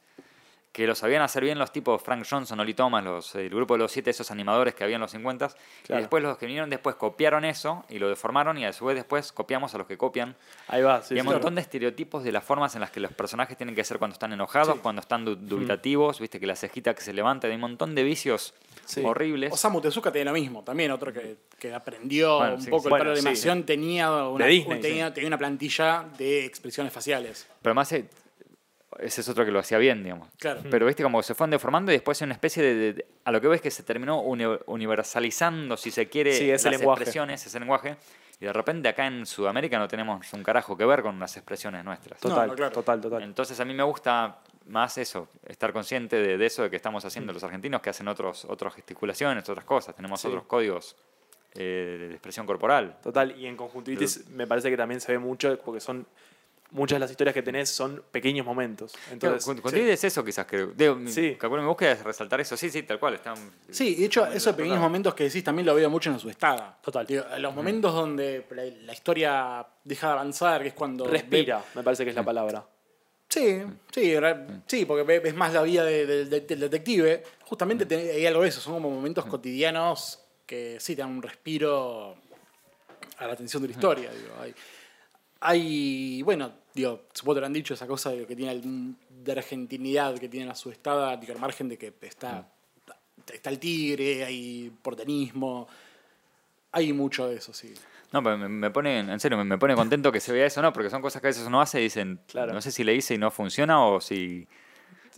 [0.71, 3.79] que lo sabían hacer bien los tipos Frank Johnson, Oli Thomas, los, el grupo de
[3.79, 5.49] los siete, esos animadores que había en los 50
[5.89, 8.95] y después los que vinieron después copiaron eso y lo deformaron y a su vez
[8.95, 10.35] después copiamos a los que copian
[10.67, 11.15] Ahí va, sí.
[11.15, 11.27] y hay sí.
[11.27, 13.97] un montón de estereotipos de las formas en las que los personajes tienen que ser
[13.97, 14.79] cuando están enojados, Sí.
[14.83, 18.03] cuando están du- dubitativos, viste que la cejita que se levanta, hay un montón de
[18.03, 18.53] vicios
[18.85, 19.01] Sí.
[19.03, 19.51] horribles.
[19.51, 22.87] Osamu Tezuka tiene lo mismo, también otro que, que aprendió Bueno, un sí, poco sí.
[22.87, 23.21] el Bueno, de sí.
[23.21, 27.47] animación, tenía, una, Disney, tenía, tenía una plantilla de expresiones faciales.
[27.63, 28.05] Pero además eh,
[28.99, 30.29] ese es otro que lo hacía bien, digamos.
[30.39, 30.61] Claro.
[30.69, 33.31] Pero viste como se fueron deformando y después hay una especie de, de- de- a
[33.31, 37.01] lo que ves que se terminó uni- universalizando, si se quiere, Sí, ese las lenguaje.
[37.03, 37.97] expresiones, ese lenguaje.
[38.39, 41.83] Y de repente acá en Sudamérica no tenemos un carajo que ver con las expresiones
[41.83, 42.19] nuestras.
[42.19, 42.71] Total, no, claro.
[42.71, 43.23] total, total.
[43.23, 47.03] Entonces a mí me gusta más eso, estar consciente de, de eso de que estamos
[47.05, 49.95] haciendo los argentinos que hacen otros, otras gesticulaciones, otras cosas.
[49.95, 50.27] Tenemos Sí.
[50.27, 50.95] otros códigos
[51.55, 52.97] eh, de expresión corporal.
[53.01, 56.05] Total, y en conjuntivitis me parece que también se ve mucho porque son
[56.71, 58.93] muchas de las historias que tenés son pequeños momentos.
[59.11, 60.67] Entonces, Con- contigo es eso quizás, creo.
[60.75, 61.35] Digo, mi- Sí.
[61.39, 62.57] calculo mi búsqueda es resaltar eso.
[62.57, 63.15] Sí, sí, tal cual.
[63.15, 63.35] Están,
[63.69, 66.29] Sí, de hecho, están esos pequeños momentos que decís también lo veo mucho en su
[66.29, 66.77] estada.
[66.81, 67.05] Total.
[67.05, 71.05] Digo, los momentos donde la, la historia deja de avanzar, que es cuando.
[71.07, 72.65] respira, me parece que es la palabra.
[73.29, 73.61] Sí,
[73.93, 74.13] sí,
[74.67, 77.23] sí, porque ve- ves más la vida de- de- de- del detective.
[77.43, 81.21] Justamente te- hay algo de eso, son como momentos cotidianos que sí te dan un
[81.21, 82.15] respiro
[83.17, 84.09] a la atención de la historia.
[84.11, 84.33] Digo.
[84.41, 84.53] Hay,
[85.39, 88.95] hay, bueno, digo, supongo que te lo han dicho, esa cosa de que tiene el-
[89.23, 92.47] de argentinidad que tiene la subestada, digo, al margen de que está,
[93.31, 95.67] está el tigre, hay porteñismo.
[96.71, 97.73] hay mucho de eso, sí.
[98.11, 100.71] No, pero me, pone, en serio, me, pone contento que se vea eso, ¿no?
[100.71, 102.53] Porque son cosas que a veces uno hace y dicen, Claro.
[102.53, 104.47] no sé si la hice y no funciona o si,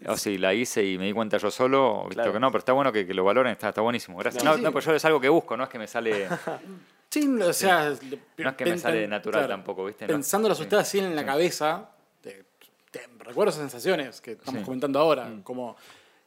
[0.08, 2.34] o si la hice y me di cuenta yo solo, o visto Claro.
[2.34, 4.18] que no, pero está bueno que, que lo valoren, está, está buenísimo.
[4.18, 4.44] Gracias.
[4.44, 4.64] No, No, sí.
[4.64, 6.28] no, pues yo es algo que busco, no es que me sale,
[7.10, 7.90] Sí, o sea,
[8.38, 10.06] no es que me sale natural tampoco, ¿viste?
[10.08, 10.14] No.
[10.14, 10.64] Pensándolas Sí.
[10.64, 11.28] ustedes así en la Sí.
[11.28, 11.90] cabeza,
[12.22, 12.46] te,
[12.92, 14.66] te- recuerdo esas sensaciones que estamos Sí.
[14.66, 15.42] comentando ahora, Mm.
[15.42, 15.76] como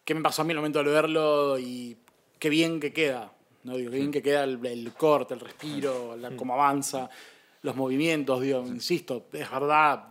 [0.04, 1.96] qué me pasó a mí en el momento de verlo y
[2.40, 3.32] qué bien que queda,
[3.62, 3.76] ¿no?
[3.76, 7.08] Digo, qué bien que queda el, el corte, el respiro, la, cómo avanza,
[7.62, 10.08] los movimientos, digo, insisto, es verdad,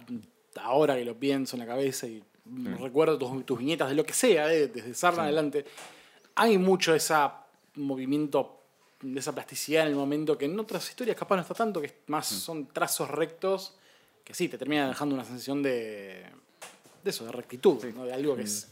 [0.61, 2.23] ahora que lo pienso en la cabeza y
[2.79, 5.65] recuerdo tus, tus viñetas de lo que sea, eh, desde Sarna adelante,
[6.35, 7.13] hay mucho ese
[7.75, 8.60] movimiento,
[9.01, 11.91] de esa plasticidad en el momento que en otras historias capaz no está tanto, que
[12.07, 13.75] más son trazos rectos
[14.23, 16.23] que sí, te terminan dejando una sensación de,
[17.03, 18.05] de eso, de rectitud, ¿no?
[18.05, 18.69] de algo que es...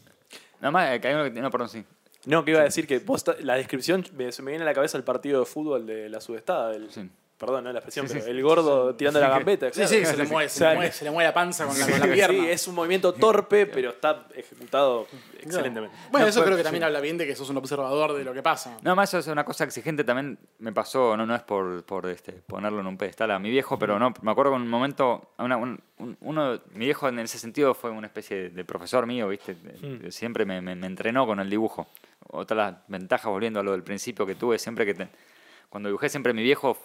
[0.62, 1.84] Nada más, eh, que hay uno que, no, perdón, sí.
[2.26, 4.74] No, que iba a decir que vos la descripción me- se me viene a la
[4.74, 6.70] cabeza el partido de fútbol de la sudestada.
[6.72, 7.10] del- Sí.
[7.40, 8.32] Perdón, no la expresión, Sí, pero sí.
[8.32, 9.68] el gordo tirando la gambeta.
[9.68, 9.90] Sí, claro.
[9.90, 11.80] sí, se le, mueve, se, O sea, le mueve, se le mueve la panza con
[11.80, 12.38] la, con la pierna.
[12.44, 15.08] Sí, es un movimiento torpe, pero está ejecutado
[15.42, 15.96] excelentemente.
[16.12, 18.34] Bueno, No, eso creo que también habla bien de que sos un observador de lo
[18.34, 18.78] que pasa.
[18.82, 22.08] No, más eso es una cosa exigente también me pasó, no, no es por, por
[22.08, 25.32] este, ponerlo en un pedestal a mi viejo, pero no, me acuerdo con un momento,
[25.38, 29.06] una- un- un- uno, mi viejo en ese sentido fue una especie de, de profesor
[29.08, 29.56] mío, ¿viste?
[29.56, 31.88] De- Siempre me, me- me entrenó con el dibujo.
[32.32, 35.08] Otra de las ventajas, volviendo a lo del principio que tuve, siempre que te-
[35.70, 36.78] cuando dibujé siempre mi viejo,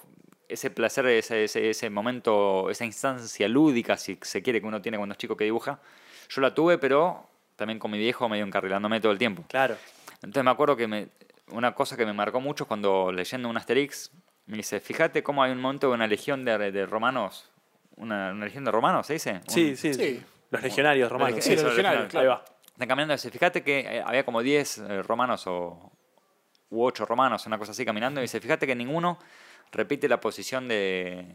[0.55, 4.97] ese placer, ese, ese, ese momento, esa instancia lúdica, si se quiere, que uno tiene
[4.99, 5.79] cuando es chico que dibuja,
[6.29, 9.45] yo la tuve, pero también con mi viejo medio encarrilándome todo el tiempo.
[9.49, 9.77] Claro.
[10.17, 11.09] Entonces me acuerdo que me,
[11.49, 14.11] una cosa que me marcó mucho es cuando leyendo un Asterix,
[14.47, 17.51] me dice, fíjate cómo hay un momento de una legión de, de romanos,
[17.97, 19.33] una, una legión de romanos, ¿se dice?
[19.35, 20.23] Un- Sí, sí, Sí.
[20.51, 21.37] Los legionarios romanos.
[21.37, 22.33] Los Sí, los Eso, legionarios, legionarios, claro.
[22.33, 22.71] Ahí va.
[22.73, 25.91] Están caminando dice, fíjate que eh, había como 10 eh, romanos o
[26.71, 29.19] u 8 romanos, una cosa así caminando, y dice, fíjate que ninguno
[29.73, 31.27] repite la posición de,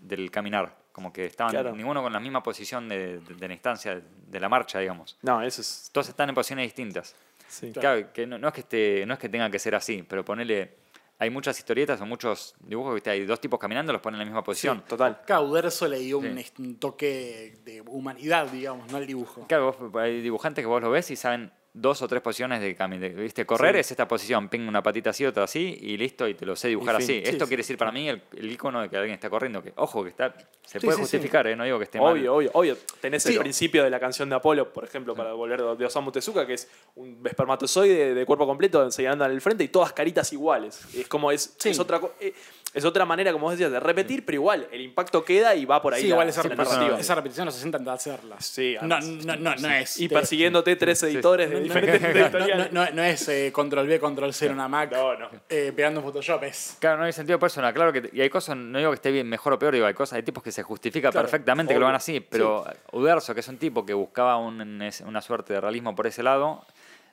[0.00, 1.72] del caminar, como que estaban Claro.
[1.74, 5.18] ninguno con la misma posición de, de- de la instancia, de la marcha, digamos.
[5.22, 5.90] No, eso es.
[5.92, 7.14] Todos están en posiciones distintas.
[7.48, 7.72] Sí.
[7.72, 10.24] Claro, que no, no es que esté, no es que tenga que ser así, pero
[10.24, 10.78] ponele.
[11.18, 14.24] Hay muchas historietas o muchos dibujos que hay dos tipos caminando, los ponen en la
[14.30, 14.82] misma posición.
[14.88, 15.20] Total.
[15.26, 16.52] Cada Uderzo le dio Sí.
[16.58, 19.46] un toque de humanidad, digamos, no al dibujo.
[19.46, 22.74] Claro, vos- hay dibujantes que vos lo ves y saben dos o tres posiciones de
[22.74, 23.10] caminar.
[23.12, 23.46] ¿Viste?
[23.46, 23.80] Correr Sí.
[23.80, 26.68] es esta posición, ping una patita así, otra así, y listo, y te lo sé
[26.68, 27.04] dibujar fin.
[27.04, 27.12] así.
[27.24, 27.48] Sí, Esto sí.
[27.48, 29.62] quiere decir para mí el, el icono de que alguien está corriendo.
[29.62, 30.34] Que, ojo, que está
[30.66, 31.54] se puede justificar, ¿eh?
[31.56, 32.12] no digo que esté mal.
[32.12, 32.76] Obvio, obvio, obvio.
[33.00, 36.46] Tenés el principio de la canción de Apolo, por ejemplo, para volver de Osamu Tezuka,
[36.46, 40.80] que es un espermatozoide de cuerpo completo señalando en el frente y todas caritas iguales.
[40.94, 41.70] Es como es, Sí.
[41.70, 42.32] es otra co- eh,
[42.72, 45.82] es otra manera, como vos decías, de repetir, pero igual el impacto queda y va
[45.82, 46.02] por ahí.
[46.02, 48.40] Sí, la- igual esa, la repetición, esa repetición no se sientan de hacerla.
[48.40, 49.98] Sí, no, no, no, no es.
[49.98, 52.72] Y te- persiguiéndote tres editores de no, diferentes no, no, editoriales.
[52.72, 55.28] no, no es eh, control B, control C en una Mac No, no.
[55.48, 56.76] eh, pegando Photoshop, es.
[56.78, 57.74] Claro, no hay sentido personal.
[57.74, 59.94] Claro que y hay cosas, no digo que esté bien, mejor o peor, digo, hay
[59.94, 61.92] cosas, hay tipos que se justifica Claro, perfectamente que lo obvio.
[61.92, 64.60] van así, pero Uderzo, que es un tipo que buscaba un-
[65.06, 66.64] una suerte de realismo por ese lado,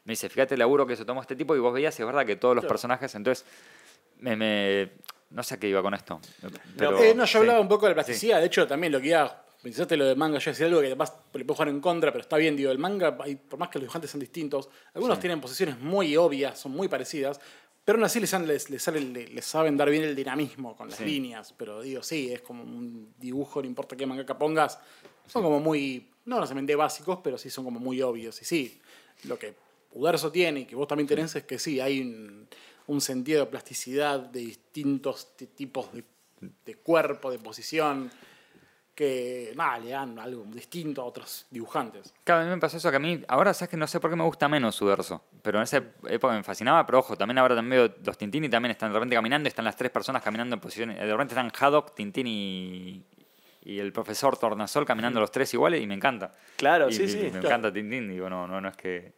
[0.05, 2.05] me dice, fíjate el laburo que se tomó este tipo y vos veías, y es
[2.05, 2.73] verdad que todos los Claro.
[2.73, 3.45] personajes, entonces,
[4.19, 4.89] me, me-
[5.29, 6.19] no sé a qué iba con esto.
[6.77, 7.37] Pero, Eh, no, yo sí.
[7.37, 8.39] hablaba un poco de la plasticidad.
[8.39, 9.43] De hecho, también lo que iba.
[9.61, 12.21] Pensaste lo del manga, yo decía algo que además le puedo jugar en contra, pero
[12.21, 12.55] está bien.
[12.55, 16.15] Digo, el manga, hay- por más que los dibujantes sean distintos, algunos tienen posiciones muy
[16.15, 17.39] obvias, son muy parecidas,
[17.83, 18.87] pero aún así les, les, les
[19.33, 21.05] les saben dar bien el dinamismo con las Sí.
[21.05, 21.53] líneas.
[21.57, 24.79] Pero digo, sí, es como un dibujo, no importa qué mangaka pongas,
[25.25, 28.39] son como muy, no necesariamente básicos, pero sí son como muy obvios.
[28.41, 28.79] Y sí,
[29.23, 29.55] lo que
[29.93, 32.47] Udarzo tiene y que vos también tenés es que sí, hay un,
[32.87, 36.03] un sentido de plasticidad de distintos ti- tipos de,
[36.65, 38.09] de cuerpo, de posición,
[38.95, 42.13] que nada, le dan algo distinto a otros dibujantes.
[42.23, 44.09] Claro, a mí me pasó eso que a mí, ahora sabes que no sé por
[44.09, 47.55] qué me gusta menos Uderzo, pero en esa época me fascinaba, pero ojo, también ahora
[47.55, 50.23] también veo los Tintín y también están de repente caminando y están las tres personas
[50.23, 53.05] caminando en posiciones, de repente están Haddock, Tintín y,
[53.65, 56.33] y el profesor Tornasol caminando los tres iguales y me encanta.
[56.55, 57.17] Claro, Y sí, sí.
[57.19, 57.47] Me claro.
[57.47, 59.13] encanta Tintín, digo, no, no, no es que...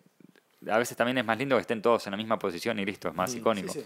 [0.67, 3.09] A veces también es más lindo que estén todos en la misma posición y listo,
[3.09, 3.71] es más icónico.
[3.71, 3.85] sí, sí.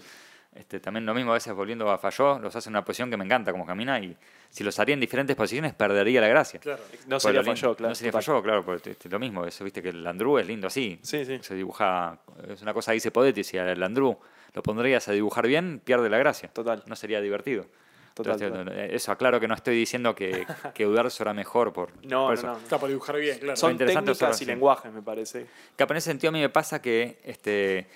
[0.55, 3.17] Este, también lo mismo a veces volviendo a Falló, los hace en una posición que
[3.17, 4.15] me encanta como camina y
[4.49, 6.59] si los haría en diferentes posiciones perdería la gracia.
[6.59, 6.83] Claro.
[7.07, 7.89] No sería lo falló, claro.
[7.89, 9.45] No sería falló, claro, pues este, lo mismo.
[9.45, 10.99] Eso, viste que el Landru es lindo así.
[11.01, 11.39] Sí, sí.
[11.41, 14.15] Se dibuja, es una cosa que dice Podetti, si al Landru
[14.53, 16.49] lo pondrías a dibujar bien, pierde la gracia.
[16.49, 16.83] Total.
[16.85, 17.65] No sería divertido.
[18.13, 18.65] Total, Entonces, total.
[18.65, 20.45] no, no, Eso, aclaro que no estoy diciendo que,
[20.75, 22.47] que Uderzo era mejor por, No, por no, eso.
[22.47, 22.57] no.
[22.57, 23.55] Está para dibujar bien, claro.
[23.57, 25.47] Son técnicas y lenguajes, me parece.
[25.75, 27.87] Que en ese sentido a mí me pasa que, este,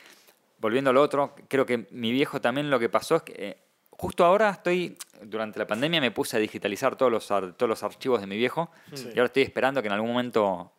[0.60, 3.57] volviendo a lo otro, creo que mi viejo también lo que pasó es que eh,
[3.91, 7.84] justo ahora estoy, durante la pandemia me puse a digitalizar todos los, ar- todos los
[7.84, 9.06] archivos de mi viejo Sí.
[9.14, 10.72] y ahora estoy esperando que en algún momento,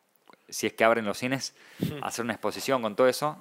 [0.49, 1.55] si es que abren los cines,
[2.03, 3.37] hacer una exposición con todo eso.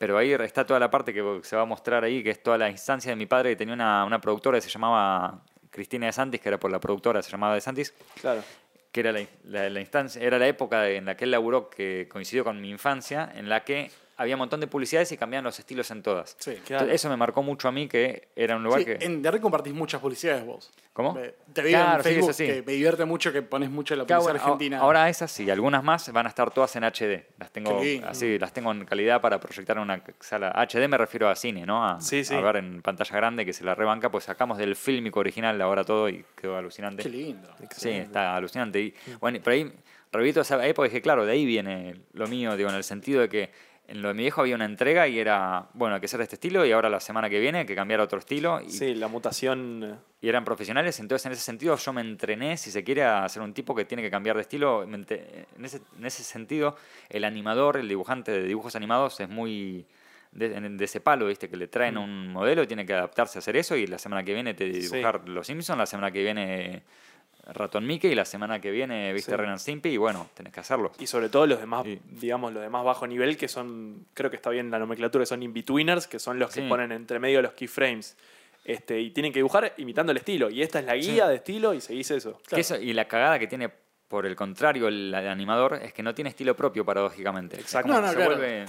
[0.00, 2.56] Pero ahí está toda la parte que se va a mostrar ahí, que es toda
[2.56, 6.12] la instancia de mi padre, que tenía una, una productora que se llamaba Cristina de
[6.12, 8.42] Santis, que era por la productora, se llamaba de Santis, Claro.
[8.92, 12.08] que era la, la- la instancia, era la época en la que él laburó, que
[12.10, 13.90] coincidió con mi infancia, en la que
[14.20, 16.36] había un montón de publicidades y cambiaban los estilos en todas.
[16.38, 16.52] Sí.
[16.66, 16.82] Claro.
[16.84, 18.98] Entonces, eso me marcó mucho a mí, que era un lugar Sí, que...
[19.00, 20.70] En Red compartís muchas publicidades vos.
[20.92, 21.14] ¿Cómo?
[21.14, 22.46] Te veo Claro, en sí, Facebook eso sí.
[22.46, 24.78] que me divierte mucho que pones mucho la Claro, publicidad bueno, argentina.
[24.80, 27.24] Ahora esas y algunas más van a estar todas en HD.
[27.38, 30.50] Las tengo así, las tengo en calidad para proyectar en una sala.
[30.50, 31.82] HD me refiero a cine, ¿no?
[31.86, 32.34] A, Sí, sí.
[32.34, 35.82] a ver en pantalla grande que se la rebanca, pues sacamos del fílmico original ahora
[35.84, 37.02] todo y quedó alucinante.
[37.04, 37.48] Qué lindo.
[37.74, 38.80] Sí, está alucinante.
[38.80, 39.72] Y, bueno, pero ahí
[40.12, 43.20] repito esa época y dije, claro, de ahí viene lo mío, digo, en el sentido
[43.20, 46.06] de que en lo de mi viejo había una entrega y era, bueno, hay que
[46.06, 48.20] hacer de este estilo y ahora la semana que viene hay que cambiar a otro
[48.20, 48.60] estilo.
[48.60, 49.82] Y, Sí, la mutación.
[49.82, 53.28] eh, y eran profesionales, entonces en ese sentido yo me entrené, si se quiere, a
[53.28, 54.84] ser un tipo que tiene que cambiar de estilo.
[54.84, 56.76] En ese, en ese sentido,
[57.08, 59.86] el animador, el dibujante de dibujos animados es muy
[60.32, 61.48] de, ese palo, ¿viste?
[61.48, 64.22] Que le traen un modelo y tiene que adaptarse a hacer eso y la semana
[64.22, 64.88] que viene te Sí.
[64.88, 66.82] dibujar Los Simpsons, la semana que viene
[67.46, 69.30] Ratón Mickey y la semana que viene, ¿viste?
[69.32, 69.36] Sí.
[69.36, 70.92] Ren and Stimpy y bueno, tenés que hacerlo.
[70.98, 72.00] Y sobre todo los demás, Sí.
[72.04, 75.26] digamos, los de más bajo nivel, que son, creo que está bien la nomenclatura, que
[75.26, 76.68] son in-betweeners, que son los que Sí.
[76.68, 78.16] ponen entre medio los keyframes.
[78.64, 80.50] Este, y tienen que dibujar imitando el estilo.
[80.50, 82.40] Y esta es la guía de estilo y seguís eso.
[82.48, 83.70] Que eso- y la cagada que tiene,
[84.06, 87.58] por el contrario, el, el animador es que no tiene estilo propio, paradójicamente.
[87.58, 87.90] Exacto.
[87.92, 88.36] No, no, se claro.
[88.36, 88.66] vuelve-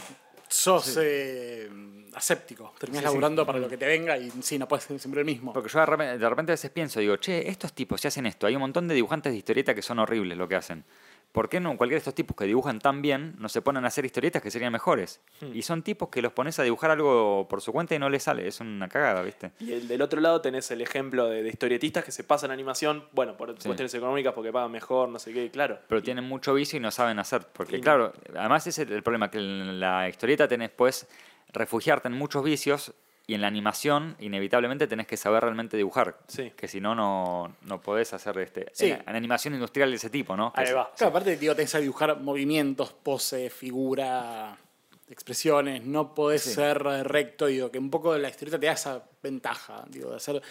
[0.51, 1.69] Sos eh,
[2.13, 2.73] aséptico.
[2.77, 5.53] Terminás laburando para lo que te venga y sí, no puedes ser siempre el mismo.
[5.53, 8.25] Porque yo de repente, de repente a veces pienso, digo, che, estos tipos si hacen
[8.25, 10.83] esto, hay un montón de dibujantes de historieta que son horribles lo que hacen.
[11.31, 13.87] ¿Por qué no cualquiera de estos tipos que dibujan tan bien no se ponen a
[13.87, 15.21] hacer historietas que serían mejores?
[15.39, 15.55] Hmm.
[15.55, 18.23] Y son tipos que los pones a dibujar algo por su cuenta y no les
[18.23, 18.47] sale.
[18.47, 19.51] Es una cagada, ¿viste?
[19.59, 22.53] Y el del otro lado tenés el ejemplo de, de historietistas que se pasan a
[22.53, 25.79] animación, bueno, por cuestiones económicas, porque pagan mejor, no sé qué, claro.
[25.87, 27.45] Pero tienen mucho vicio y no saben hacer.
[27.53, 31.07] Porque, Y- claro, además ese es el, el problema, que en la historieta tenés, pues,
[31.53, 32.93] refugiarte en muchos vicios
[33.31, 36.17] y en la animación, inevitablemente, tenés que saber realmente dibujar.
[36.27, 36.51] Sí.
[36.57, 38.87] Que si no, no, no podés hacer este, Sí.
[38.91, 40.51] en, en animación industrial de ese tipo, ¿no?
[40.51, 40.71] Que es-.
[40.71, 44.57] Claro, aparte, digo, tenés que dibujar movimientos, pose, figura,
[45.09, 45.85] expresiones.
[45.85, 46.53] No podés Sí.
[46.55, 47.45] ser recto.
[47.45, 49.85] Digo, que un poco la historieta te da esa ventaja.
[49.87, 50.41] Digo, de hacer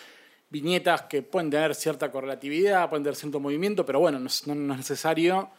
[0.48, 4.73] viñetas que pueden tener cierta correlatividad, pueden tener cierto movimiento, pero bueno, no no- no
[4.73, 5.51] es necesario.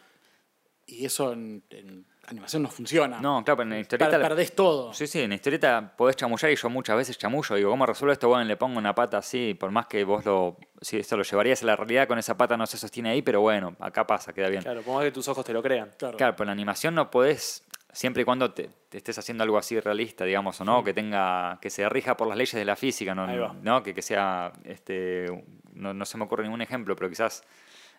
[0.88, 3.20] Y eso en, en animación no funciona.
[3.22, 4.20] No, claro, pero en la Per- historieta...
[4.20, 4.94] perdés todo.
[4.94, 7.56] Sí, sí, en la historieta podés chamullar y yo muchas veces chamullo.
[7.56, 8.28] Digo, ¿cómo resuelvo esto?
[8.28, 10.58] Bueno, le pongo una pata así, por más que vos lo...
[10.82, 13.40] Si esto lo llevarías a la realidad, con esa pata no se sostiene ahí, pero
[13.42, 14.64] bueno, acá pasa, queda bien.
[14.64, 15.92] Claro, pongas que tus ojos te lo crean.
[15.98, 16.18] Claro.
[16.18, 17.64] Claro, pero en la animación no podés,
[17.94, 21.60] siempre y cuando te, te estés haciendo algo así realista, digamos, o no, que tenga,
[21.62, 23.54] que se rija por las leyes de la física, no, Ahí va.
[23.62, 23.84] ¿no?
[23.84, 25.28] Que, que sea, este,
[25.74, 27.44] no, no se me ocurre ningún ejemplo, pero quizás,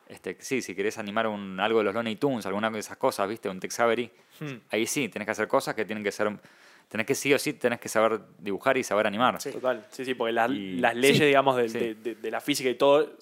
[0.08, 3.28] este, sí, si querés animar un, algo de los Looney Tunes, alguna de esas cosas,
[3.28, 4.10] viste, un Tex Avery,
[4.40, 4.56] Hmm.
[4.70, 6.30] ahí sí, tenés que hacer cosas que tienen que ser,
[6.88, 9.40] tenés que sí o sí, tenés que saber dibujar y saber animar.
[9.40, 9.50] Sí.
[9.52, 9.86] Total.
[9.90, 11.24] Sí, sí, porque las, Y- las leyes, Sí.
[11.26, 11.78] digamos, Sí.
[11.78, 13.16] de, de- de la física y todo,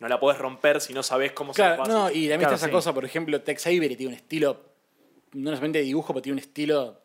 [0.00, 2.56] no la podés romper si no sabés cómo Claro, se no, y también Claro, está
[2.56, 2.72] esa sí.
[2.72, 4.60] cosa, por ejemplo, Tex Avery tiene un estilo,
[5.32, 7.00] no solamente de dibujo, pero tiene un estilo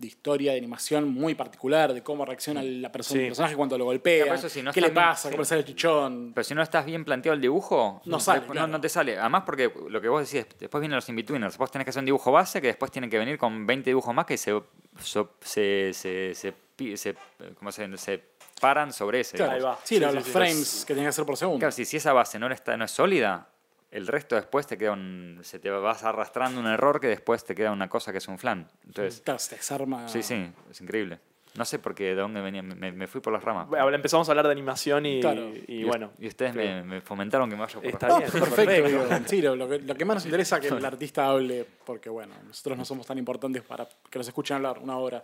[0.00, 3.22] de historia, de animación muy particular, de cómo reacciona la persona, Sí.
[3.24, 5.44] el personaje cuando lo golpea, Claro, por eso si no qué le pasa, cómo le
[5.44, 6.32] sale el chichón.
[6.34, 8.66] Pero si no estás bien planteado el dibujo, No sale, después- claro.
[8.68, 9.18] no, no te sale.
[9.18, 11.58] Además, porque lo que vos decís, después vienen los in-betweeners.
[11.58, 14.14] Vos tenés que hacer un dibujo base que después tienen que venir con 20 dibujos
[14.14, 14.58] más que se,
[15.02, 16.54] so- se, se, se,
[16.96, 17.14] se-
[17.58, 18.22] ¿cómo se, se
[18.58, 19.36] paran sobre ese.
[19.36, 19.78] Claro, Ahí va.
[19.84, 20.30] Sí, Sí, los, sí, los sí.
[20.32, 21.58] frames que tenés que hacer por segundo.
[21.58, 23.48] Claro, si, si esa base no, está, no es sólida,
[23.90, 25.40] el resto después te queda un.
[25.42, 28.38] Se te vas arrastrando un error que después te queda una cosa que es un
[28.38, 28.68] flan.
[28.86, 30.08] Entonces, Claro, se desarma.
[30.08, 31.18] sí, sí, es increíble.
[31.56, 33.66] No sé por qué, de dónde venía, me, me fui por las ramas.
[33.66, 35.50] Bueno, empezamos a hablar de animación y, Claro.
[35.66, 36.12] y Y- bueno.
[36.20, 38.54] Y ustedes me, me fomentaron que me vaya por Está No, bien, perfecto.
[38.56, 38.88] perfecto.
[38.88, 41.66] digo, sí, lo, lo que, lo que más nos interesa es que el artista hable,
[41.84, 45.20] porque bueno, nosotros no somos tan importantes para que nos escuchen hablar una hora.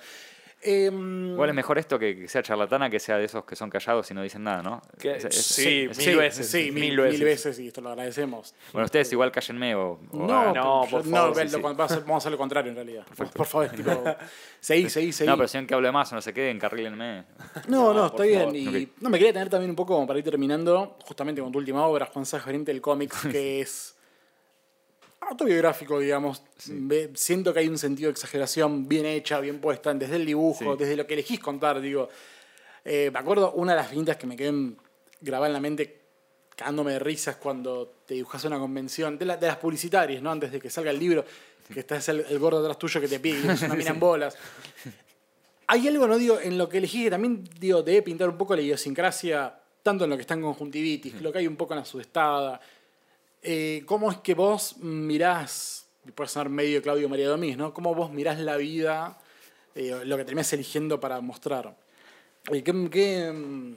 [0.68, 3.70] Em, Igual es mejor esto que, que sea charlatana que sea de esos que son
[3.70, 4.82] callados y no dicen nada, ¿no?
[4.98, 7.12] Que- Es- es- sí, es- mil veces, Sí, mil mil, veces.
[7.18, 8.54] mil veces, y esto lo agradecemos.
[8.72, 9.92] Bueno, ustedes igual cállenme o...
[9.92, 12.38] o No, no, por no, favor, ve- sí, vamos a hacer- vamos a hacer lo
[12.38, 13.06] contrario en realidad.
[13.34, 14.04] Por favor, tipo,
[14.60, 15.28] seguí, seguí, seguí.
[15.30, 17.24] No, pero si que hable más o no sé qué, encarrílenme.
[17.68, 18.40] No, no, por está bien.
[18.40, 18.56] favor.
[18.56, 21.58] Y no me quería tener también un poco como para ir terminando, justamente con tu
[21.58, 23.95] última obra, Juan Sáenz Gerente del cómic, que es
[25.28, 26.42] autobiográfico, digamos.
[27.14, 30.78] Siento que hay un sentido de exageración bien hecha, bien puesta, desde el dibujo, Sí.
[30.78, 32.08] desde lo que elegís contar, digo.
[32.84, 34.76] Eh, me acuerdo, una de las viñetas que me quedó en-
[35.20, 36.00] grabada en la mente,
[36.54, 40.30] cagándome de risas cuando te dibujas una convención, de, la- de las publicitarias, ¿no?
[40.30, 41.24] Antes de que salga el libro,
[41.72, 44.36] que está el, el gordo atrás tuyo que te pide, una mina en bolas.
[45.68, 48.54] Hay algo, no digo, en lo que elegí que también digo, debe pintar un poco
[48.54, 51.80] la idiosincrasia, tanto en lo que está en conjuntivitis, lo que hay un poco en
[51.80, 52.60] la sudestada.
[53.48, 57.72] Eh, ¿Cómo es que vos mirás, y puede sonar medio Claudio María Domínguez, ¿no?
[57.72, 59.18] ¿Cómo vos mirás la vida
[59.76, 61.76] eh, lo que terminas eligiendo para mostrar.
[62.50, 63.74] Eh, ¿qué- qué,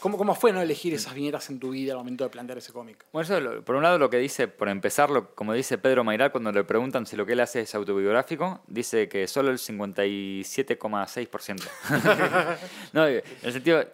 [0.00, 2.72] cómo, ¿Cómo fue no elegir esas viñetas en tu vida al momento de plantear ese
[2.72, 3.04] cómic?
[3.12, 6.30] Bueno, eso, por un lado, lo que dice, por empezar, lo- como dice Pedro Mairal
[6.32, 11.62] cuando le preguntan si lo que él hace es autobiográfico, dice que solo el 57,6%.
[12.94, 13.84] no, en el sentido,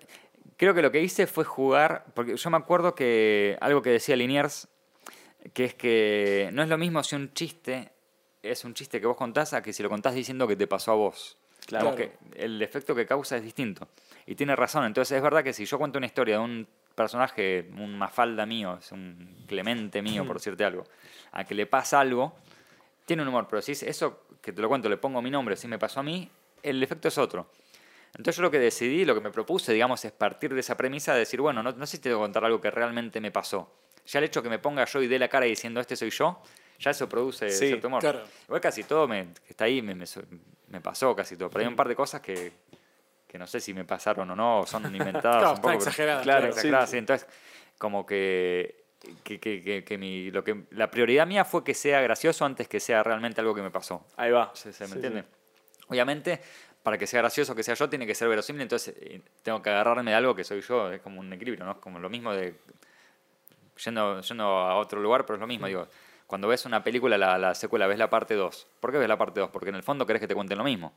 [0.57, 4.17] creo que lo que hice fue jugar, porque yo me acuerdo que algo que decía
[4.17, 4.69] Liniers,
[5.53, 7.93] que es que no es lo mismo si un chiste
[8.43, 10.93] es un chiste que vos contás a que si lo contás diciendo que te pasó
[10.93, 11.37] a vos.
[11.67, 11.87] Claro.
[11.87, 13.89] Como que el efecto que causa es distinto.
[14.25, 14.85] Y tiene razón.
[14.85, 18.79] Entonces es verdad que si yo cuento una historia de un personaje, un mafalda mío,
[18.79, 20.85] es un clemente mío, por decirte algo,
[21.33, 22.37] a que le pasa algo,
[23.05, 23.47] tiene un humor.
[23.51, 26.01] Pero si es eso que te lo cuento, le pongo mi nombre, si me pasó
[26.01, 26.31] a mí,
[26.63, 27.51] el efecto es otro.
[28.17, 31.13] Entonces yo lo que decidí, lo que me propuse, digamos, es partir de esa premisa
[31.13, 33.31] de decir, bueno, no, no sé si te tengo que contar algo que realmente me
[33.31, 33.73] pasó.
[34.07, 36.41] Ya el hecho que me ponga yo y dé la cara diciendo este soy yo,
[36.79, 38.01] ya eso produce Sí, cierto humor.
[38.01, 38.23] claro.
[38.45, 40.25] Igual casi todo me, que está ahí me, me, su-
[40.69, 41.51] me pasó casi todo.
[41.51, 42.53] Pero hay un par de cosas que,
[43.27, 45.75] que no sé si me pasaron o no, o son inventadas Claro, un poco.
[45.75, 46.53] exageradas, claro, claro.
[46.53, 46.93] exageradas, sí.
[46.93, 46.99] sí.
[46.99, 47.29] Entonces,
[47.79, 48.85] como que,
[49.25, 52.69] que, que- que- que mi, lo que la prioridad mía fue que sea gracioso antes
[52.69, 54.07] que sea realmente algo que me pasó.
[54.17, 54.53] Ahí va.
[54.55, 55.25] ¿Se, se me entiende?
[55.89, 56.41] Obviamente,
[56.87, 59.71] para que sea gracioso, que sea yo, tiene que ser verosímil, entonces eh, tengo que
[59.71, 61.73] agarrarme de algo que soy yo, es como un equilibrio, ¿no?
[61.73, 62.55] Es como lo mismo de
[63.85, 65.89] yendo, yendo a otro lugar, pero es lo mismo, digo,
[66.29, 68.69] cuando ves una película, la, la secuela, ves la parte 2.
[68.79, 69.51] ¿Por qué ves la parte 2?
[69.51, 70.93] Porque en el fondo querés que te cuenten lo mismo.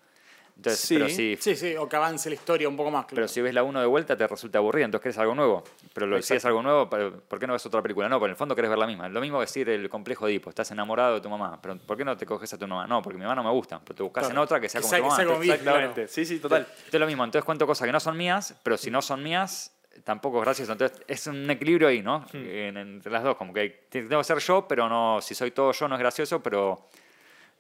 [0.60, 0.96] Entonces, Sí.
[0.96, 3.06] pero si, Sí, sí, o que avance la historia un poco más.
[3.06, 3.16] claro.
[3.16, 5.64] pero si ves la 1 de vuelta te resulta aburrida, entonces querés algo nuevo.
[5.94, 8.10] Pero lo, si es algo nuevo, ¿por por qué no ves otra película?
[8.10, 9.08] No, pero en el fondo querés ver la misma.
[9.08, 11.96] Lo mismo que decir el complejo de Edipo, estás enamorado de tu mamá, pero ¿por
[11.96, 12.86] qué no te coges a tu mamá?
[12.88, 14.34] No, porque mi mamá no me gusta, pero te buscas Claro.
[14.36, 15.16] en otra que sea Que como sea- tu mamá.
[15.16, 16.08] sea Entonces, Exactamente.
[16.10, 16.62] Sí, sí, total.
[16.86, 19.24] esto es lo mismo, entonces cuento cosas que no son mías, pero si no son
[19.24, 19.74] mías,
[20.04, 20.74] tampoco es gracioso.
[20.74, 22.26] Entonces es un equilibrio ahí, ¿no?
[22.34, 25.72] En- entre las dos, como que tengo que ser yo, pero no, si soy todo
[25.72, 26.88] yo no es gracioso, pero...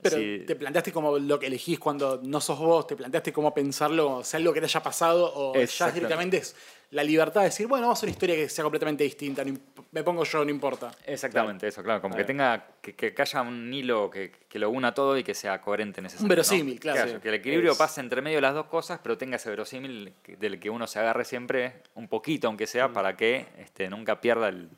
[0.01, 0.15] Pero
[0.45, 4.37] te planteaste como lo que elegís cuando no sos vos, te planteaste cómo pensarlo, sea
[4.39, 6.55] algo que te haya pasado o ya directamente es
[6.91, 9.53] la libertad de decir, bueno, vamos a hacer una historia que sea completamente distinta, no
[9.91, 10.89] me pongo yo, no importa.
[11.05, 14.93] Exactamente, eso, claro, como que tenga, que, que- haya un hilo que, que lo una
[14.93, 16.35] todo y que sea coherente en ese Un sentido, ¿no?
[16.35, 17.13] verosímil, claro.
[17.13, 19.49] Que, que el equilibrio Es- pise entre medio de las dos cosas, pero tenga ese
[19.49, 22.93] verosímil del que uno se agarre siempre un poquito, aunque sea, Mm.
[22.93, 24.69] para que este, nunca pierda el,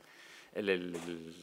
[0.53, 1.36] el, el-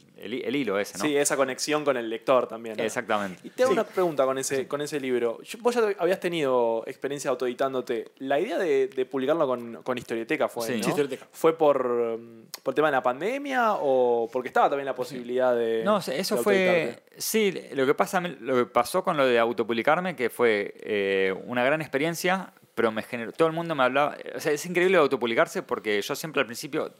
[0.43, 1.05] el- hilo ese, ¿no?
[1.05, 2.77] Sí, esa conexión con el lector también.
[2.79, 3.39] Exactamente.
[3.43, 3.79] Y te hago Sí.
[3.79, 5.41] una pregunta con ese, con ese libro.
[5.43, 8.11] Yo- vos ya habías tenido experiencia autoeditándote.
[8.17, 10.73] La idea de, de publicarlo con, con Historioteca fue, Sí.
[10.73, 11.27] Historioteca.
[11.31, 12.19] ¿Fue por,
[12.61, 16.43] por tema de la pandemia o porque estaba también la posibilidad de No, eso de
[16.43, 17.03] fue.
[17.17, 21.63] Sí, lo que, pasa, lo que pasó con lo de autopublicarme, que fue eh, una
[21.63, 23.31] gran experiencia, pero me generó.
[23.33, 24.17] Todo el mundo me hablaba.
[24.35, 26.91] O sea, es increíble autopublicarse porque yo siempre al principio.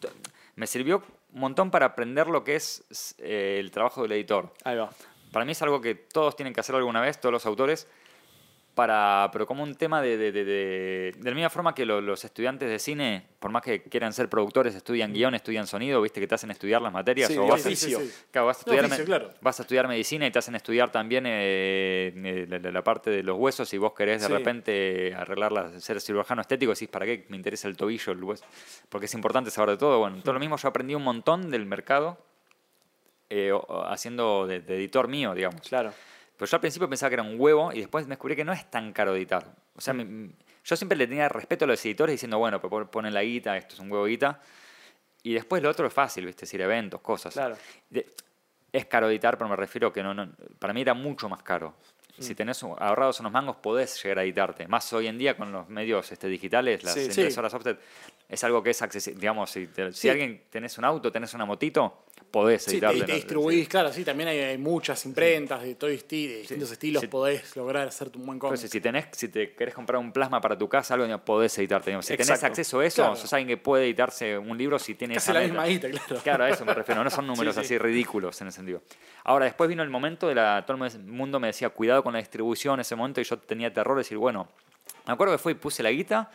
[0.60, 1.02] Me sirvió
[1.34, 4.52] un montón para aprender lo que es eh, el trabajo del editor.
[4.66, 4.90] Ahí va.
[5.32, 7.88] Para mí es algo que todos tienen que hacer alguna vez, todos los autores,
[8.80, 12.00] para, pero como un tema de, de, de, de- de la misma forma que lo-
[12.00, 16.22] los estudiantes de cine, por más que quieran ser productores, estudian guion, estudian sonido, viste
[16.22, 17.28] que te hacen estudiar las materias.
[17.28, 18.00] Sí, o vas a- oficio.
[18.32, 19.30] Claro, vas a, estudiar, oficio, me- claro.
[19.42, 23.38] vas a estudiar medicina y te hacen estudiar también eh, eh, la, parte de los
[23.38, 23.68] huesos.
[23.68, 24.34] Si vos querés de Sí.
[24.34, 28.46] repente arreglarla, ser cirujano estético, decís, ¿para qué me interesa el tobillo, el hueso?
[28.88, 30.00] Porque es importante saber de todo.
[30.00, 32.18] Bueno, todo lo mismo, yo aprendí un montón del mercado
[33.30, 33.52] eh,
[33.90, 35.60] haciendo de editor mío, digamos.
[35.68, 35.92] Claro.
[36.40, 38.54] Pero yo al principio pensaba que era un huevo y después me descubrí que no
[38.54, 39.46] es tan caro editar.
[39.76, 40.32] O sea, me-
[40.64, 43.74] yo siempre le tenía respeto a los editores diciendo, bueno, pues ponen la guita, esto
[43.76, 44.40] es un huevo guita.
[45.22, 46.46] Y después lo otro es fácil, ¿viste?
[46.46, 47.34] Es decir, eventos, cosas.
[47.34, 47.58] Claro.
[48.72, 50.30] Es caro editar, pero me refiero que no, no
[50.60, 51.74] para mí era mucho más caro.
[52.18, 52.22] Mm.
[52.22, 54.68] Si tenés ahorrados unos mangos, podés llegar a editarte.
[54.68, 57.22] Más hoy en día con los medios este, digitales, las Sí, sí.
[57.22, 57.80] impresoras offset,
[58.30, 59.20] es algo que es accesible.
[59.20, 63.14] Digamos, si, te- si alguien tenés un auto, tenés una motito, podés Sí, te, te
[63.14, 67.08] distribuís, claro, sí, también hay, hay muchas imprentas de todo esti- de distintos estilos, Sí.
[67.08, 68.52] podés lograr hacerte un buen cómic.
[68.54, 71.90] Entonces, si, tenés, si te querés comprar un plasma para tu casa, algo podés editarte.
[71.90, 72.06] digamos.
[72.06, 72.46] Si tenés Exacto.
[72.48, 73.16] acceso a eso, Claro.
[73.16, 76.22] sos alguien que puede editarse un libro si tiene Casi la misma guita, claro.
[76.22, 77.04] Claro, a eso me refiero.
[77.04, 77.66] No son números Sí, sí.
[77.66, 78.84] así ridículos en ese sentido.
[79.24, 80.64] Ahora, después vino el momento de la.
[80.68, 83.74] Todo el mundo me decía, cuidado con la distribución en ese momento, y yo tenía
[83.74, 84.48] terror de decir, bueno.
[85.08, 86.30] Me acuerdo que fue y puse la guita.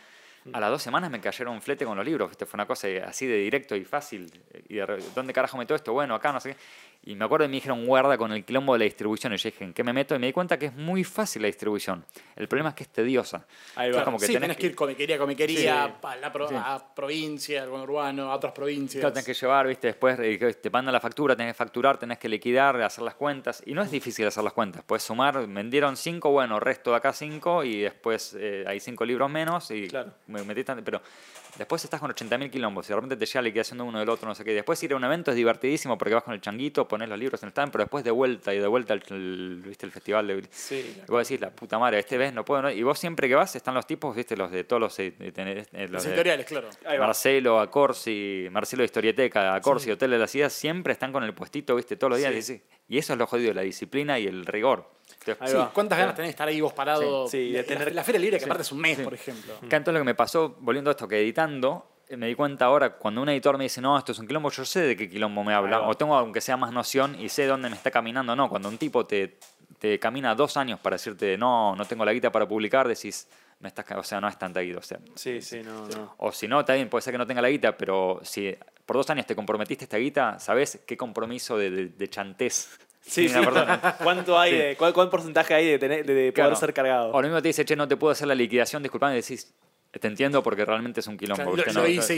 [0.53, 2.29] A las dos semanas me cayeron un flete con los libros.
[2.29, 2.45] ¿viste?
[2.45, 4.31] Fue una cosa así de directo y fácil.
[4.69, 5.93] Y de, ¿Dónde carajo meto esto?
[5.93, 6.57] Bueno, acá no sé qué.
[7.03, 9.33] Y me acuerdo que me dijeron, guarda con el quilombo de la distribución.
[9.33, 10.15] Y yo dije, ¿en qué me meto?
[10.15, 12.03] Y me di cuenta que es muy fácil la distribución.
[12.35, 13.45] El problema es que es tediosa.
[13.75, 14.03] Ahí va.
[14.03, 15.67] como que sí, tenés tenés que- que ir comiquería comiquería, Sí.
[16.03, 16.55] a, la pro- Sí.
[16.57, 19.01] a provincia, al conurbano, a otras provincias.
[19.01, 22.17] Claro, tenés que llevar, viste, después eh, te mandan la factura, tenés que facturar, tenés
[22.17, 23.61] que liquidar, hacer las cuentas.
[23.65, 24.83] Y no es difícil hacer las cuentas.
[24.83, 29.29] Puedes sumar, vendieron cinco, bueno, resto de acá cinco, y después eh, hay cinco libros
[29.29, 30.11] menos, y Claro.
[30.27, 31.01] me metí tan- Pero
[31.57, 34.09] después estás con 80.000 quilombos y de repente te llega la liquidación de uno del
[34.09, 34.53] otro, no sé qué.
[34.53, 37.41] Después ir a un evento es divertidísimo porque vas con el changuito, pones los libros
[37.43, 40.27] en el stand, pero después de vuelta y de vuelta al el, ¿viste, el festival
[40.27, 40.43] de...
[40.51, 40.95] Sí.
[41.07, 42.61] Y vos decís, la puta madre, este vez no puedo...
[42.63, 42.71] no".
[42.71, 44.99] Y vos siempre que vas están los tipos, viste, los de todos los...
[44.99, 46.69] eh, de tener- eh, los Los de- editoriales, claro.
[46.85, 46.97] Ahí.
[46.99, 51.75] Marcelo, Acorsi, Marcelo de Historieteca, Acorsi, Hotel de las Ideas, siempre están con el puestito,
[51.75, 52.45] viste, todos los días.
[52.45, 52.61] Sí.
[52.87, 54.89] Y eso es lo jodido, la disciplina y el rigor.
[55.39, 55.71] Ahí Sí, va.
[55.73, 57.27] ¿Cuántas ganas tenés de estar ahí vos parado?
[57.27, 59.53] Sí, sí, de La- tener- La, Feria Libre, que aparte es un mes, por ejemplo.
[59.55, 62.65] Acá entonces lo que me pasó, volviendo a esto, que editando, eh, me di cuenta
[62.65, 65.09] ahora, cuando un editor me dice, no, esto es un quilombo, yo sé de qué
[65.09, 68.35] quilombo me habla, o tengo aunque sea más noción y sé dónde me está caminando,
[68.35, 69.39] no, cuando un tipo te,
[69.79, 73.27] te camina dos años para decirte, no, no tengo la guita para publicar, decís,
[73.59, 76.13] me estás, ca- o sea, no es tanta guita, o sea, Sí, sí, no, no.
[76.17, 78.55] o si no, también puede ser que no tenga la guita, pero si
[78.85, 82.77] por dos años te comprometiste esta guita, ¿sabes qué compromiso de, de, de chantés?
[83.07, 83.47] Sí, tiene sí.
[84.03, 84.57] ¿Cuánto hay Sí.
[84.57, 86.55] de, cuál, cuál porcentaje hay de, tener, de, de poder Claro.
[86.55, 87.11] ser cargado?
[87.11, 89.53] O lo mismo te dice, che, no te puedo hacer la liquidación, disculpame, decís,
[89.99, 91.55] te entiendo porque realmente es un quilombo.
[91.55, 92.17] Lo- lo No, hice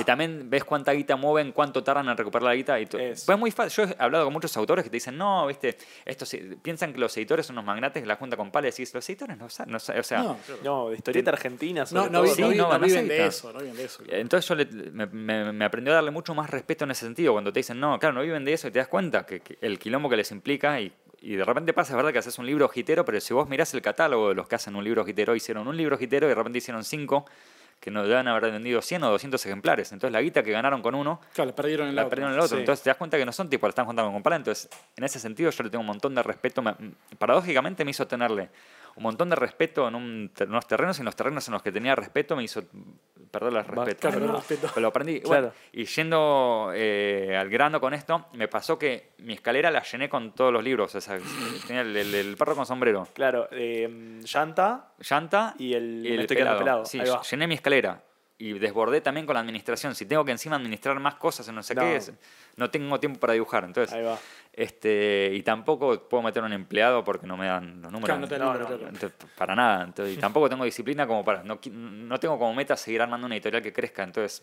[0.00, 2.80] y también ves cuánta guita mueven, cuánto tardan en recuperar la guita.
[2.80, 2.90] Y Es.
[3.24, 3.86] Pues es muy fácil.
[3.86, 7.16] Yo he hablado con muchos autores que te dicen, no, viste, estos piensan que los
[7.16, 9.72] editores son unos magnates que la junta con pala y decís, los editores no saben,
[9.72, 12.42] no saben", o sea, No, No, de historieta argentina, sobre no, no, vi- todo, Sí,
[12.42, 14.02] no vi- no, no no viven de eso, no viven de eso.
[14.08, 17.32] entonces yo le- me, me- me aprendió a darle mucho más respeto en ese sentido.
[17.32, 19.58] Cuando te dicen, no, claro, no viven de eso y te das cuenta que, que
[19.60, 22.46] el quilombo que les implica y, y de repente pasa, es verdad que haces un
[22.46, 25.34] libro gitero, pero si vos mirás el catálogo de los que hacen un libro gitero,
[25.34, 27.26] hicieron un libro gitero y de repente hicieron cinco
[27.78, 29.90] que no deben haber vendido 100 o 200 ejemplares.
[29.92, 32.10] Entonces la guita que ganaron con uno Claro, perdieron el la auto.
[32.10, 32.56] perdieron el otro.
[32.56, 32.60] Sí.
[32.60, 34.36] Entonces te das cuenta que no son tipos, la están juntando con pala.
[34.36, 36.60] Entonces, en ese sentido, yo le tengo un montón de respeto.
[36.60, 36.74] Me-
[37.18, 38.50] paradójicamente me hizo tenerle
[38.96, 41.62] un montón de respeto en, un ter- unos terrenos y en los terrenos en los
[41.62, 42.62] que tenía respeto me hizo
[43.30, 44.00] perderle el Va- respeto.
[44.00, 44.68] claro, perder el respeto.
[44.74, 45.20] Pero lo aprendí.
[45.20, 45.28] Claro.
[45.48, 50.08] Bueno, y yendo eh, al grano con esto, me pasó que mi escalera la llené
[50.08, 50.94] con todos los libros.
[50.94, 51.18] O sea,
[51.66, 56.26] tenía el, el- el perro con sombrero, Claro, eh, llanta llanta y el, y el
[56.26, 56.58] pelado.
[56.58, 56.84] pelado.
[56.84, 57.00] Sí,
[57.30, 58.02] llené mi escalera
[58.42, 59.94] y desbordé también con la administración.
[59.94, 61.82] Si tengo que encima administrar más cosas en no sé No.
[61.82, 62.00] qué,
[62.56, 63.64] no tengo tiempo para dibujar.
[63.64, 64.18] Entonces, Ahí va.
[64.54, 68.06] este y tampoco puedo meter un empleado porque no me dan los números.
[68.06, 68.88] Claro, no te No, número.
[68.88, 69.84] Entonces, para nada.
[69.84, 71.42] Entonces, y tampoco tengo disciplina como para.
[71.42, 74.02] No, no tengo como meta seguir armando una editorial que crezca.
[74.04, 74.42] Entonces,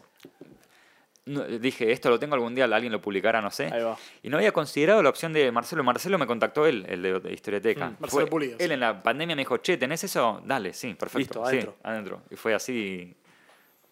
[1.59, 3.65] dije, esto lo tengo algún día, alguien lo publicará, no sé.
[3.73, 3.97] Ahí va.
[4.23, 5.83] Y no había considerado la opción de Marcelo.
[5.83, 7.87] Marcelo me contactó él, el de, Historieteca.
[7.87, 10.41] Mm, Fue- Marcelo Pulido, Él en la pandemia me dijo, che, ¿tenés eso?
[10.45, 11.19] Dale, sí, perfecto.
[11.19, 11.75] Listo, Sí, adentro.
[11.83, 12.21] adentro.
[12.29, 13.13] Y fue así,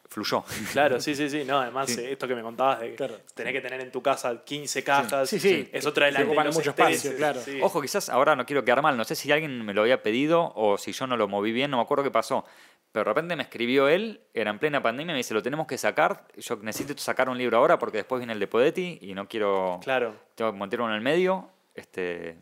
[0.09, 0.43] fluyó.
[0.71, 1.43] Claro, sí, sí, sí.
[1.45, 1.99] No, además, Sí.
[2.01, 3.17] eh, esto que me contabas de que Claro.
[3.33, 5.29] tenés que tener en tu casa 15 cajas.
[5.29, 5.69] Sí, sí.
[5.73, 7.41] Es otra de las los mucho espacio, claro.
[7.41, 7.59] sí.
[7.61, 10.51] Ojo, quizás ahora no quiero quedar mal, no sé si alguien me lo había pedido
[10.55, 12.45] o si yo no lo moví bien, no me acuerdo qué pasó.
[12.91, 15.77] Pero de repente me escribió él, era en plena pandemia, me dice, lo tenemos que
[15.77, 19.27] sacar, yo necesito sacar un libro ahora porque después viene el de Podetti y no
[19.27, 19.79] quiero...
[19.83, 20.15] Claro.
[20.35, 21.49] Tengo que montar uno en el medio.
[21.73, 22.37] Este,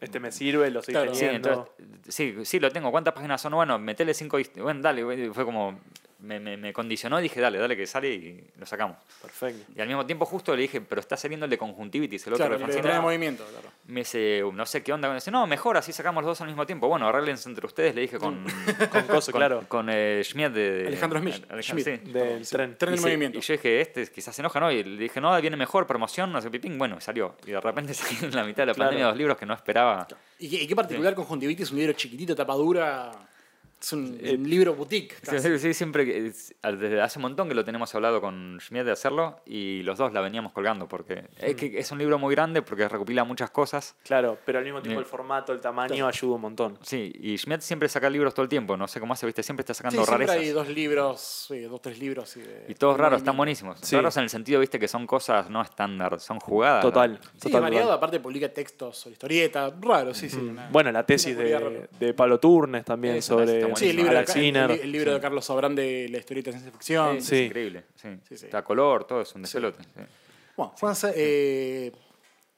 [0.00, 1.14] Este me sirve, lo estoy Claro.
[1.14, 1.72] sí, teniendo.
[1.78, 2.90] entonces, sí, sí, lo tengo.
[2.90, 3.52] ¿Cuántas páginas son?
[3.52, 4.38] Bueno, metele cinco...
[4.56, 5.78] Bueno, dale, fue como...
[6.22, 8.96] Me, me, me condicionó y dije, dale, dale que sale y lo sacamos.
[9.20, 9.72] Perfecto.
[9.76, 12.46] Y al mismo tiempo justo le dije, pero está saliendo el de conjuntivitis, el otro
[12.46, 12.82] Claro, el de fanzine".
[12.82, 13.68] tener movimiento, claro.
[13.86, 15.08] Me dice, no sé qué onda.
[15.08, 16.86] Me dice, no, mejor, así sacamos los dos al mismo tiempo.
[16.86, 18.44] Bueno, arreglense entre ustedes, le dije con.
[18.92, 19.64] Con coso, claro.
[19.66, 20.84] Con eh, Schmidt de.
[20.86, 21.50] Alejandro Schmidt.
[21.50, 22.04] Alejandro, Schmidt.
[22.04, 22.12] sí.
[22.12, 22.76] Del tren.
[22.78, 23.38] Tren Y, en movimiento.
[23.38, 24.70] y yo dije, este quizás se enoja, ¿no?
[24.70, 26.78] Y le dije, no, viene mejor, promoción, no sé, pipín.
[26.78, 27.34] Bueno, salió.
[27.44, 28.90] Y de repente en la mitad de la Claro.
[28.90, 30.06] pandemia dos libros que no esperaba.
[30.38, 31.70] ¿Y qué, y qué particular conjuntivitis?
[31.72, 33.10] Un libro chiquitito, tapa dura.
[33.82, 35.14] Es un, un libro boutique.
[35.22, 35.48] Sí, casi.
[35.48, 36.04] sí, sí, siempre,
[36.62, 40.12] desde hace un montón que lo tenemos hablado con Schmidt de hacerlo y los dos
[40.12, 43.96] la veníamos colgando porque es, que es un libro muy grande porque recopila muchas cosas.
[44.04, 46.78] Claro, pero al mismo tiempo el formato, el tamaño ayuda un montón.
[46.82, 49.62] Sí, y Schmidt siempre saca libros todo el tiempo, no sé cómo hace, viste, siempre
[49.62, 50.36] está Sí, sacando siempre rarezas.
[50.46, 52.36] hay dos libros, sí, dos, tres libros.
[52.36, 53.78] Y, de- Y todos raros, están buenísimos.
[53.82, 53.96] Sí.
[53.96, 56.82] Raros en el sentido, viste, que son cosas no estándar, son jugadas.
[56.82, 57.14] Total.
[57.14, 57.18] ¿no?
[57.34, 57.96] Sí, total, variado, total.
[57.98, 60.36] aparte publica textos o historieta, raro, sí, sí.
[60.36, 64.20] una- Bueno, la tesis de, de Pablo Turnes también sobre está Sí, el libro, de,
[64.74, 67.16] el, el libro de Carlos Sobrán de la historieta de ciencia ficción.
[67.16, 67.36] Es Sí.
[67.44, 67.84] increíble.
[67.96, 68.08] Sí.
[68.28, 68.44] Sí, sí.
[68.46, 69.82] Está color, todo es un despelote.
[69.82, 70.00] sí.
[70.56, 71.92] Bueno, Juan, eh,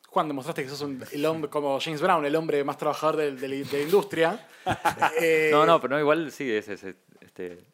[0.09, 3.39] Juan, demostraste que sos un- el hombre, como James Brown, el hombre más trabajador del-
[3.39, 4.49] del- de, la industria.
[5.21, 7.65] Eh, No, no, pero no, igual sí, es, es- es- este,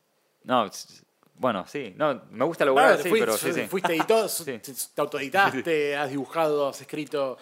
[0.45, 1.05] no, es-
[1.35, 3.63] bueno, sí, no, me gusta lograr, ver, sí, fuiste, pero sí, sí.
[3.67, 4.59] fuiste editor, Sí.
[4.95, 7.39] te autoeditaste, has dibujado, has escrito.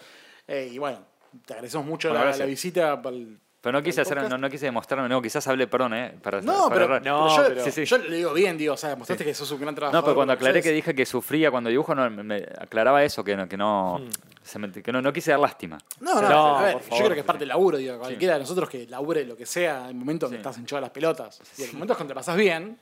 [0.47, 1.05] eh, y bueno,
[1.47, 3.01] te agradecemos mucho Bueno, la, la visita.
[3.03, 6.15] para el- Pero no quise hacer, no, no quise demostrarme, no, quizás hablé, perdón, eh,
[6.23, 7.01] para, No, para pero.
[7.01, 7.85] No, pero yo, pero- Sí, sí.
[7.87, 10.01] yo le digo bien, digo, o sea, mostraste que sos un gran trabajador.
[10.01, 13.37] No, pero cuando aclaré que dije que sufría cuando dibujo, no, me, aclaraba eso, que
[13.37, 14.09] no, que no, Hmm.
[14.45, 15.77] se me- que no, no quise dar lástima.
[16.01, 18.35] No, no, No, a ver, por yo creo que es parte del laburo, digo, cualquiera
[18.35, 20.41] de nosotros que labure lo que sea, el momento donde Sí.
[20.41, 21.41] estás hinchado a las pelotas.
[21.59, 22.79] Y el momento es cuando te pasas bien,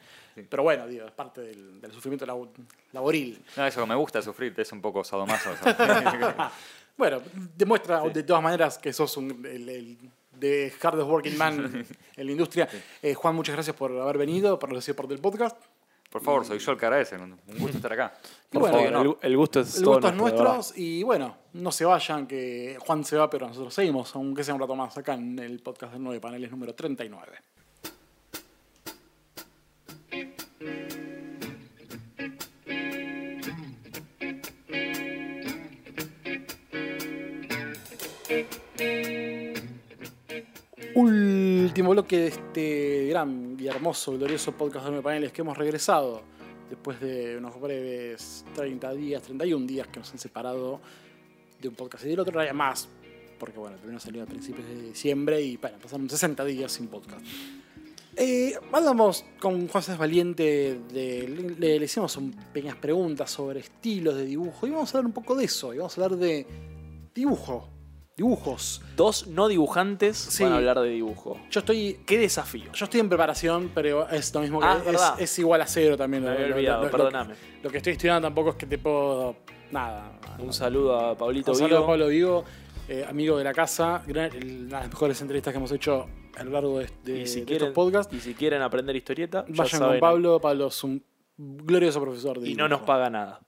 [0.51, 2.51] pero bueno, digo, es parte del, del sufrimiento labo-
[2.93, 3.43] laboril.
[3.57, 5.49] No, eso que me gusta sufrir, es un poco sadomaso.
[6.99, 7.21] Bueno,
[7.55, 9.99] demuestra de todas maneras que sos un, el, el
[10.39, 11.87] de hardest working man
[12.17, 12.69] en la industria.
[13.03, 15.57] Eh, Juan, muchas gracias por haber venido, por ser parte del podcast.
[16.11, 17.17] Por favor, soy yo el que agradece.
[17.17, 18.15] Un gusto estar acá.
[18.51, 20.55] Y Por bueno, favor, el, el gusto es El todo gusto es nuestro, verdad.
[20.55, 24.55] nuestro y bueno, no se vayan, que Juan se va, pero nosotros seguimos, aunque sea
[24.55, 27.33] un rato más acá en el podcast de 9 paneles número 39.
[41.01, 46.23] Último bloque de este gran y hermoso, glorioso podcast de 9 paneles que hemos regresado
[46.71, 50.81] después de unos breves 30 días, 31 días que nos han separado
[51.61, 52.89] de un podcast y del otro, no más,
[53.39, 56.89] porque bueno, el primero salió a principios de diciembre y bueno, pasaron 60 días sin
[56.89, 57.21] podcast.
[58.17, 64.25] Eh, hablamos con César Valiente, de- le, le hicimos un- pequeñas preguntas sobre estilos de
[64.25, 66.47] dibujo y vamos a hablar un poco de eso, y vamos a hablar de
[67.15, 67.69] dibujo,
[68.17, 68.81] dibujos.
[68.97, 70.43] Dos no dibujantes Sí.
[70.43, 71.39] van a hablar de dibujo.
[71.51, 72.73] Yo estoy Qué desafío.
[72.73, 76.25] yo estoy en preparación, pero es lo mismo que Ah, es, igual a cero también.
[76.25, 77.35] Me Lo- había olvidado, lo- lo- perdóname.
[77.63, 79.37] Lo que estoy estudiando tampoco es que te puedo.
[79.71, 80.19] Nada.
[80.39, 81.87] Un saludo a Pablito Un saludo a Vigo.
[81.91, 82.45] Pablo Vigo,
[82.89, 84.03] eh, amigo de la casa.
[84.09, 84.41] una de
[84.71, 86.07] las mejores entrevistas que hemos hecho
[86.37, 88.15] a lo largo de, de- Y si, de quieren, estos podcasts.
[88.15, 90.41] y si quieren aprender historieta, ya Vayan saben, con Pablo.
[90.41, 91.03] Pablo es un
[91.37, 92.41] glorioso profesor.
[92.41, 93.41] De Y no nos paga nada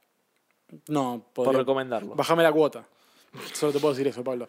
[0.89, 2.15] No, por recomendarlo.
[2.15, 2.87] Bájame la cuota.
[3.53, 4.49] Solo te puedo decir eso, Pablo.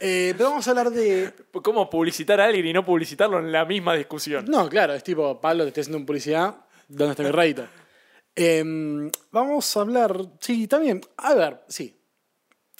[0.00, 1.32] Eh, pero vamos a hablar de.
[1.62, 4.44] ¿Cómo publicitar a alguien y no publicitarlo en la misma discusión?
[4.46, 6.56] No, claro, es tipo, Pablo, te estoy haciendo un publicidad.
[6.88, 7.66] ¿Dónde está mi rédito?
[8.34, 10.16] Em, vamos a hablar.
[10.40, 11.00] Sí, también.
[11.18, 11.98] A ver, sí.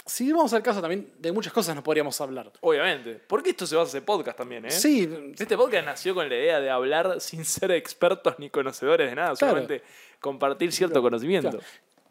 [0.04, 2.52] Si vamos al caso también, de muchas cosas nos podríamos hablar.
[2.60, 3.20] Obviamente.
[3.28, 4.70] Porque esto se va a hacer podcast también, ¿eh?
[4.70, 5.08] Sí,
[5.38, 9.34] Este podcast nació con la idea de hablar sin ser expertos ni conocedores de nada,
[9.36, 9.52] Claro.
[9.54, 9.82] solamente
[10.20, 11.50] compartir cierto conocimiento.
[11.50, 11.64] claro.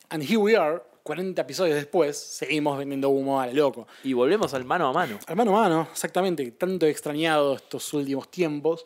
[0.09, 3.87] And here we are, 40 episodios después, seguimos vendiendo humo a lo loco.
[4.03, 5.19] Y volvemos al mano a mano.
[5.27, 8.83] Al mano a mano, exactamente, tanto he extrañado estos últimos tiempos.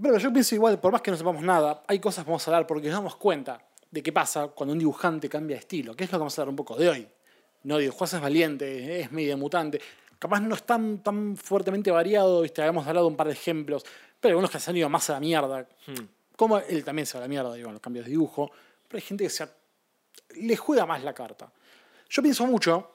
[0.00, 2.50] Pero yo pienso igual, por más que no sepamos nada, hay cosas que vamos a
[2.50, 3.60] hablar porque nos damos cuenta
[3.90, 6.42] de qué pasa cuando un dibujante cambia de estilo, que es lo que vamos a
[6.42, 7.08] hablar un poco de hoy.
[7.64, 9.80] No digo, Juan es valiente, es medio mutante.
[10.18, 12.62] Capaz no es tan, tan fuertemente variado, ¿viste?
[12.62, 13.84] habíamos hablado un par de ejemplos,
[14.20, 15.68] pero algunos que se han ido más a la mierda.
[16.36, 18.50] Como él también se va a la mierda, digo, los cambios de dibujo.
[18.88, 19.52] Pero hay gente que se a-
[20.36, 21.52] le juega más la carta.
[22.08, 22.90] Yo pienso mucho,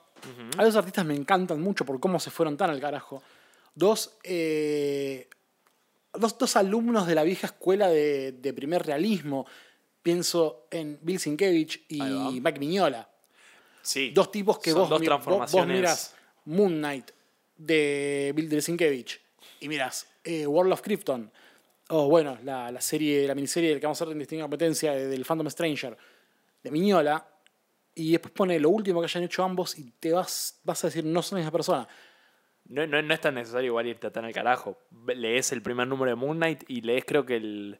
[0.57, 3.21] a los artistas me encantan mucho por cómo se fueron tan al carajo.
[3.75, 5.27] Dos, eh,
[6.13, 9.45] dos, dos alumnos de la vieja escuela de, de primer realismo.
[10.01, 12.01] Pienso en Bill Sienkiewicz y.
[12.41, 13.09] Mike Mignola.
[13.81, 14.11] Sí.
[14.11, 15.75] Dos tipos que vos, dos mi- vos- vos transformaciones.
[15.77, 16.15] mirás
[16.45, 17.11] Moon Knight
[17.57, 19.19] de Bill Sienkiewicz
[19.59, 21.31] y mirás eh, World of Krypton
[21.89, 25.07] o bueno, la, la serie, la miniserie que vamos a hacer en distinta competencia de-
[25.07, 25.97] del Phantom Stranger
[26.67, 27.25] de Miñola
[27.95, 31.03] y después pone lo último que hayan hecho ambos y te vas, vas a decir
[31.03, 31.87] no son misma persona.
[32.65, 34.77] No, no, no es tan necesario igual irte tan al carajo.
[35.07, 37.79] Lees el primer número de Moon Knight y lees creo que el,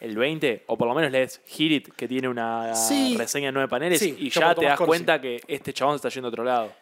[0.00, 3.14] el 20, o por lo menos lees Hit It, que tiene una Sí.
[3.18, 4.88] reseña de nueve paneles, Sí, y ya te das Corsi.
[4.88, 6.72] cuenta que este chabón se está yendo a otro lado.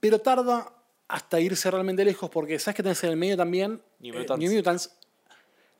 [0.00, 0.72] Pero tarda
[1.08, 4.40] hasta irse realmente lejos porque sabes que tenés en el medio también New eh, Mutants.
[4.42, 4.98] New Mutants,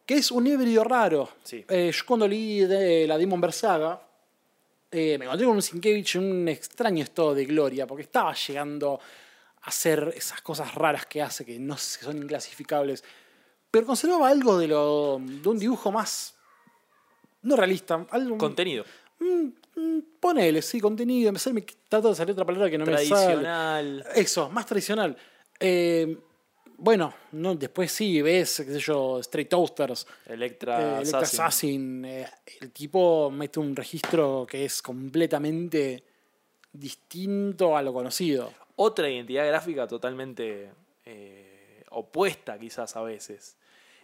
[0.04, 1.30] que es un híbrido raro.
[1.42, 1.64] Sí.
[1.68, 4.02] Eh, yo cuando leí de la Demon Versaga,
[4.90, 9.00] eh, me encontré con un Sienkiewicz en un extraño estado de gloria, porque estaba llegando
[9.62, 13.02] a hacer esas cosas raras que hace, que no sé, son inclasificables,
[13.70, 16.34] pero conservaba algo de, lo, de un dibujo más,
[17.42, 18.84] no realista, algo, Contenido.
[19.18, 22.86] mm, mm, ponele, sí, contenido, me, sale- me trato de salir otra palabra que no
[22.86, 23.08] me sale.
[23.08, 24.06] Tradicional.
[24.14, 25.16] Eso, más tradicional.
[25.60, 26.16] Eh,
[26.78, 31.40] bueno, no, después sí ves, qué sé yo, Straight Toasters, Electra, eh, Electra Assassin.
[31.40, 32.04] Assassin.
[32.04, 32.26] eh,
[32.60, 36.02] el tipo mete un registro que es completamente
[36.72, 38.52] distinto a lo conocido.
[38.76, 40.70] Otra identidad gráfica totalmente
[41.04, 43.56] eh, opuesta quizás a veces.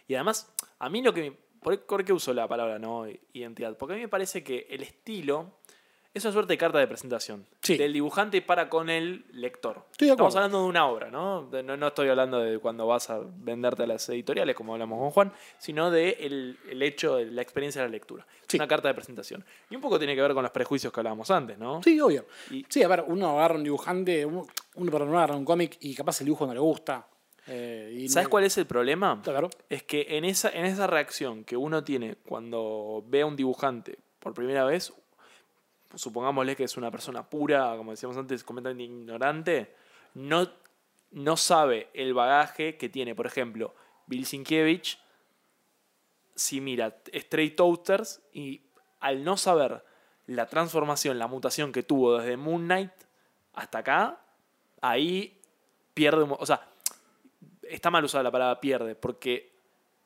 [0.07, 1.21] Y además, a mí lo que...
[1.31, 3.77] me- ¿Por por qué uso la palabra no identidad?
[3.77, 5.59] Porque a mí me parece que el estilo
[6.13, 7.75] es una suerte de carta de presentación Sí.
[7.77, 9.85] del dibujante para con el lector.
[9.91, 11.49] Estoy de Estamos hablando de una obra, ¿no?
[11.63, 11.77] ¿no?
[11.77, 15.33] no estoy hablando de cuando vas a venderte a las editoriales, como hablamos con Juan,
[15.57, 18.25] sino de el, el hecho de la experiencia de la lectura.
[18.41, 18.57] Es Sí.
[18.57, 19.43] una carta de presentación.
[19.71, 21.81] Y un poco tiene que ver con los prejuicios que hablábamos antes, ¿no?
[21.81, 22.25] Sí, obvio.
[22.51, 25.77] Y- Sí, a ver, uno agarra un dibujante, uno, uno perdón, uno agarra un cómic
[25.81, 27.07] y capaz el dibujo no le gusta.
[27.45, 29.19] eh, y ¿Sabes no- cuál es el problema?
[29.21, 29.49] Claro.
[29.67, 33.97] Es que en esa, en esa reacción que uno tiene cuando ve a un dibujante
[34.19, 34.93] por primera vez,
[35.95, 39.75] supongámosle que es una persona pura, como decíamos antes, completamente ignorante,
[40.13, 40.49] no,
[41.11, 43.73] no sabe el bagaje que tiene, por ejemplo,
[44.07, 44.97] Bill Sienkiewicz,
[46.35, 48.61] si mira Straight Toasters y
[48.99, 49.83] al no saber
[50.27, 52.91] la transformación, la mutación que tuvo desde Moon Knight
[53.53, 54.21] hasta acá,
[54.81, 55.39] ahí
[55.93, 56.67] pierde, o sea,
[57.63, 59.53] está mal usada la palabra pierde, porque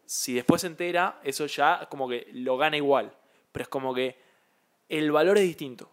[0.05, 3.13] si después se entera, eso ya como que lo gana igual.
[3.51, 4.26] pero es como que
[4.89, 5.91] el valor es distinto.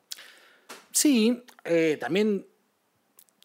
[0.90, 2.46] Sí, eh, también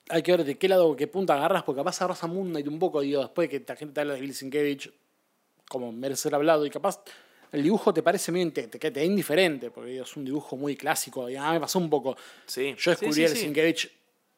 [0.09, 2.67] hay que ver de qué lado, qué punta agarras, porque capaz agarras a Moon Knight
[2.67, 4.89] un poco, digo, después de que la gente te habla de Bill Sienkiewicz,
[5.67, 7.01] como merece ser hablado, y capaz
[7.51, 10.75] el dibujo te parece medio, te, te, te indiferente, porque digo, es un dibujo muy
[10.75, 12.15] clásico, y a mí me pasó un poco.
[12.45, 12.75] Sí.
[12.77, 13.35] Yo descubrí sí, el.
[13.35, 13.89] Sienkiewicz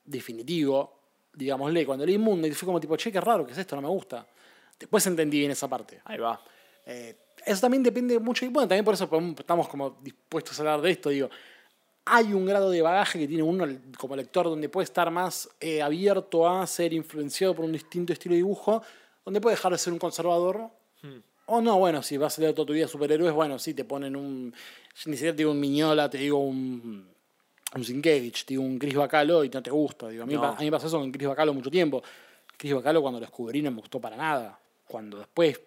[0.04, 1.00] definitivo,
[1.34, 3.76] digámosle, cuando leí Moon Knight fue como tipo, che, qué raro, ¿qué es esto?
[3.76, 4.28] No me gusta.
[4.78, 6.02] Después entendí bien esa parte.
[6.06, 6.44] Ahí va.
[6.86, 7.16] Eh,
[7.46, 10.92] eso también depende mucho, y bueno, también por eso estamos como dispuestos a hablar de
[10.92, 11.30] esto, digo,
[12.06, 13.66] hay un grado de bagaje que tiene uno
[13.98, 18.34] como lector donde puede estar más eh, abierto a ser influenciado por un distinto estilo
[18.34, 18.82] de dibujo,
[19.24, 20.70] donde puede dejar de ser un conservador.
[21.46, 24.16] O no, bueno, si vas a leer toda tu vida superhéroes, bueno, sí, te ponen
[24.16, 24.54] un.
[25.06, 27.08] Ni siquiera te digo un Miñola, te digo un.
[27.74, 30.08] Un Sienkiewicz, te digo un Chris Bacalo y no te gusta.
[30.10, 30.42] Digo, a, mí, No.
[30.42, 32.02] pa- a mí me pasó eso con Chris Bacalo mucho tiempo.
[32.58, 34.58] Chris Bacalo cuando lo descubrí no me gustó para nada.
[34.88, 35.60] Cuando después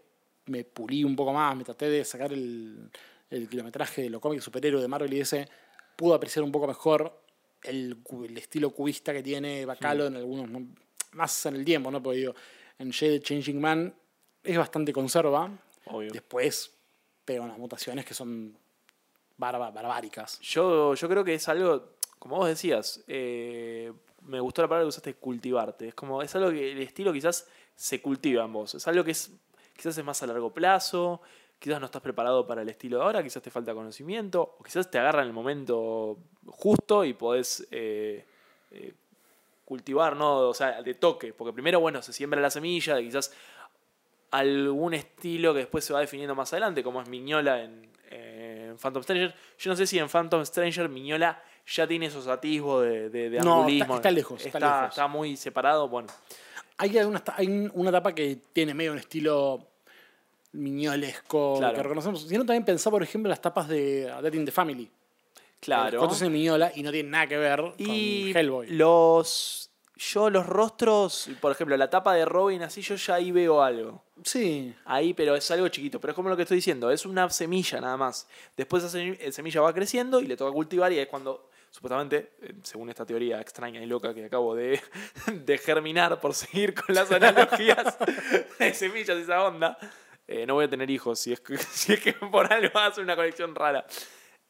[0.47, 2.91] me pulí un poco más, me traté de sacar el,
[3.31, 5.49] el kilometraje de los cómics superhéroes de Marvel y ese,
[5.97, 7.21] pude apreciar un poco mejor
[7.63, 7.99] el,
[8.37, 10.63] estilo cubista que tiene Bacalo en algunos,
[11.13, 12.03] más en el tiempo, ¿no?
[12.03, 12.35] Porque digo,
[12.79, 13.95] en Shade Changing Man
[14.43, 15.51] es bastante conserva,
[15.87, 16.11] Obvio.
[16.13, 16.73] después
[17.25, 18.57] pega unas mutaciones que son
[19.39, 20.39] barba- barbáricas.
[20.41, 23.93] Yo, yo creo que es algo, como vos decías, eh,
[24.23, 25.89] me gustó la palabra que usaste, cultivarte.
[25.89, 28.75] Es como, es algo que el estilo quizás se cultiva en vos.
[28.75, 29.31] Es algo que es,
[29.77, 31.21] quizás es más a largo plazo,
[31.59, 34.91] quizás no estás preparado para el estilo de ahora, quizás te falta conocimiento, o quizás
[34.91, 38.25] te agarra en el momento justo y podés eh,
[38.71, 38.93] eh,
[39.65, 40.49] cultivar, ¿no?
[40.49, 41.33] O sea, de toque.
[41.33, 43.33] Porque primero, bueno, se siembra la semilla de quizás
[44.31, 48.79] algún estilo que después se va definiendo más adelante, como es Miñola en, eh, en
[48.79, 49.35] Phantom Stranger.
[49.59, 53.39] Yo no sé si en Phantom Stranger Miñola ya tiene esos atisbos de, de, de
[53.41, 53.85] No, angulismo.
[53.85, 54.91] está- está lejos, está Está, lejos.
[54.91, 55.89] está muy separado.
[55.89, 56.09] Bueno,
[56.79, 59.69] Hay una, hay una etapa que tiene medio un estilo
[60.53, 61.75] miñolesco Claro.
[61.77, 62.23] que reconocemos.
[62.23, 64.91] Si no, también pensá, por ejemplo, las tapas de Dead in the Family.
[65.61, 66.01] claro.
[66.01, 68.67] Fotos en Miñola y no tiene nada que ver Y con Hellboy.
[68.71, 69.71] los.
[69.97, 74.03] Yo, los rostros, por ejemplo, la tapa de Robin, así yo ya ahí veo algo.
[74.25, 74.75] Sí.
[74.87, 76.01] Ahí, pero es algo chiquito.
[76.01, 78.27] Pero es como lo que estoy diciendo, es una semilla nada más.
[78.57, 82.55] Después esa eh, semilla va creciendo y le toca cultivar y es cuando, supuestamente, eh,
[82.63, 84.81] según esta teoría extraña y loca que acabo de,
[85.33, 87.97] de germinar por seguir con las analogías
[88.61, 89.77] de semillas y esa onda,
[90.29, 93.01] eh, no voy a tener hijos si es que, si es que por algo hace
[93.01, 93.85] una colección rara.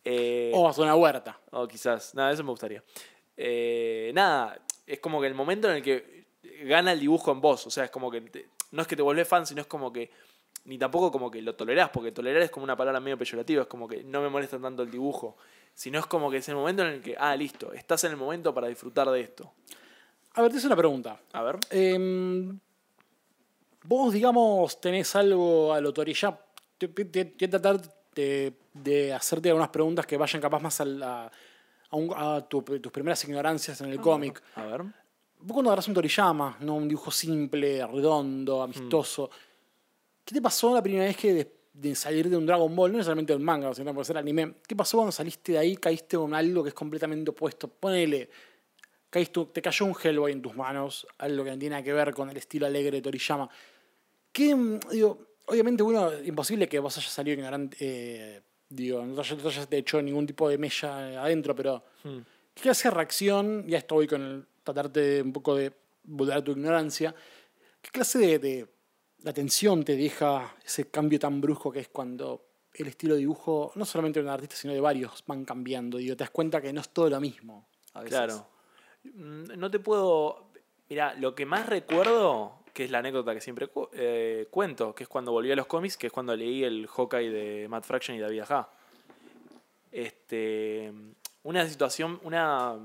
[0.04, 1.40] Eh, O vas a una huerta.
[1.52, 2.84] o quizás, nada, eso me gustaría.
[3.38, 6.26] Eh, nada, es como que el momento en el que
[6.64, 9.02] gana el dibujo en vos, o sea, es como que te- no es que te
[9.02, 10.10] volvés fan, sino es como que,
[10.64, 13.68] ni tampoco como que lo tolerás, porque tolerar es como una palabra medio peyorativa, es
[13.68, 15.36] como que no me molesta tanto el dibujo,
[15.74, 18.16] sino es como que es el momento en el que, ah, listo, estás en el
[18.16, 19.52] momento para disfrutar de esto.
[20.34, 21.20] A ver, te hice una pregunta.
[21.32, 21.58] A ver.
[21.70, 22.58] Em,
[23.84, 26.38] vos, digamos, tenés algo a lo Toriyama.
[26.80, 27.80] Voy a tratar
[28.14, 31.26] de, de hacerte algunas preguntas que vayan capaz más a, la-
[31.90, 34.42] a un- a tu- tus primeras ignorancias en el cómic.
[34.56, 34.82] A ver.
[34.82, 36.74] Vos cuando agarras un Toriyama, ¿no?
[36.76, 39.30] un dibujo simple, redondo, amistoso,
[40.24, 42.98] ¿qué te pasó la primera vez que de, de salir de un Dragon Ball, no
[42.98, 44.54] necesariamente de un manga, sino puede ser anime?
[44.66, 47.68] ¿Qué pasó cuando saliste de ahí, caíste con algo que es completamente opuesto?
[47.68, 48.28] Ponele,
[49.10, 52.12] caíste, te cayó un Hellboy en tus manos, algo que no tiene nada que ver
[52.14, 53.48] con el estilo alegre de Toriyama.
[54.32, 54.56] ¿Qué,
[54.90, 60.02] digo, obviamente uno, imposible que vos hayas salido ignorante, eh, digo, no no hayas hecho
[60.02, 61.84] ningún tipo de mella adentro, pero...
[62.54, 63.66] ¿Qué clase de reacción?
[63.66, 65.72] Ya estoy con el tratarte de un poco de
[66.04, 67.14] volver a tu ignorancia.
[67.82, 68.66] ¿Qué clase de, de,
[69.24, 72.44] de atención te deja ese cambio tan brusco que es cuando
[72.74, 75.96] el estilo de dibujo, no solamente de un artista, sino de varios, van cambiando?
[75.96, 77.66] Digo, te das cuenta que no es todo lo mismo.
[77.94, 78.18] A veces.
[78.18, 78.46] Claro.
[79.04, 80.50] Mm, No te puedo.
[80.90, 85.08] Mira, lo que más recuerdo, que es la anécdota que siempre eh, cuento, que es
[85.08, 88.20] cuando volví a los cómics, que es cuando leí el Hawkeye de Matt Fraction y
[88.20, 88.68] David Aja.
[89.90, 90.92] Este,
[91.44, 92.76] una situación, una.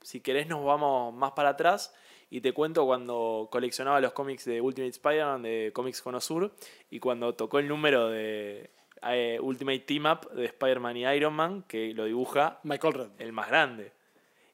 [0.00, 1.92] Si querés, nos vamos más para atrás
[2.30, 6.52] y te cuento cuando coleccionaba los cómics de Ultimate Spider-Man de Comics Conosur
[6.90, 8.70] y cuando tocó el número de
[9.02, 13.08] eh, Ultimate Team Up de Spider-Man y Iron Man, que lo dibuja Michael Red.
[13.18, 13.92] el más grande.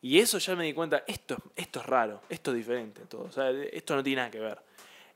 [0.02, 3.22] Y eso ya me di cuenta, esto, esto es raro, esto es diferente, todo.
[3.22, 4.58] O sea, esto no tiene nada que ver.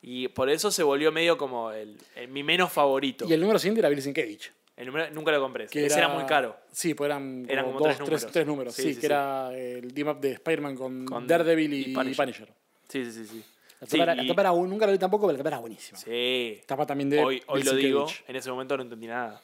[0.00, 3.26] Y por eso se volvió medio como el, el- mi menos favorito.
[3.28, 4.50] Y el número siguiente era Bill Sienkiewicz.
[4.78, 5.66] El número- nunca lo compré.
[5.66, 6.56] Que Ese era, muy caro.
[6.72, 8.32] Sí, pues eran, Eran como como dos, tres números.
[8.32, 8.74] tres números.
[8.74, 11.94] Sí, Sí, sí, que era el team up de Spider-Man con, Con Daredevil y, y
[11.94, 12.16] Punisher.
[12.24, 12.48] Punisher.
[12.88, 13.26] Sí, sí, sí.
[13.26, 13.44] sí.
[13.80, 15.98] La tapa, y- era nunca la vi tampoco, pero la tapa era buenísima.
[15.98, 16.60] sí.
[16.66, 19.40] Tapa también de Hoy, hoy lo digo, en ese momento no entendí nada.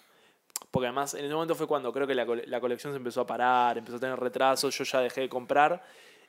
[0.70, 3.26] Porque además, en ese momento fue cuando creo que la, la colección se empezó a
[3.26, 5.82] parar, empezó a tener retrasos, yo ya dejé de comprar.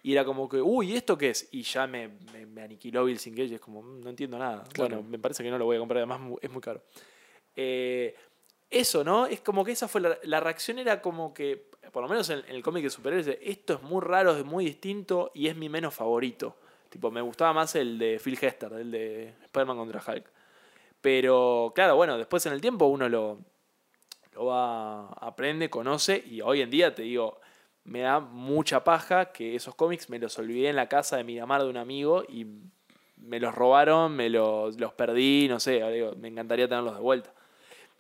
[0.04, 1.48] Y era como que, uy, ¿esto qué es?
[1.52, 4.64] Y ya me, me, me aniquiló Bill Sienkiewicz, es como, mm, no entiendo nada.
[4.72, 4.98] Claro.
[4.98, 6.84] Bueno, me parece que no lo voy a comprar, además es muy caro.
[7.56, 8.14] Eh,
[8.70, 9.26] eso, ¿no?
[9.26, 12.44] Es como que esa fue la, la reacción, era como que, por lo menos en,
[12.48, 15.94] el cómic de superhéroes, esto es muy raro, es muy distinto y es mi menos
[15.94, 16.58] favorito.
[16.90, 20.26] Tipo, me gustaba más el de Phil Hester, el de Spider-Man contra Hulk.
[21.02, 23.38] Pero, claro, bueno, después en el tiempo uno lo,
[24.34, 27.40] lo va, aprende, conoce y hoy en día te digo,
[27.84, 31.62] me da mucha paja que esos cómics me los olvidé en la casa de Miramar
[31.62, 32.48] de un amigo y
[33.18, 35.82] me los robaron, me los, los perdí, no sé,
[36.18, 37.35] me encantaría tenerlos de vuelta.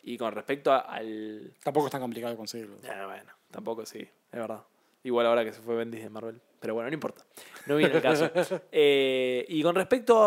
[0.07, 1.51] Y con respecto a- al...
[1.63, 2.77] Tampoco es tan complicado de conseguirlo.
[2.87, 4.61] Ah, bueno, tampoco sí, es verdad.
[5.03, 6.39] Igual ahora que se fue Bendis de Marvel.
[6.59, 7.23] Pero bueno, no importa.
[7.65, 8.29] No viene el caso.
[8.71, 10.17] Eh, y con respecto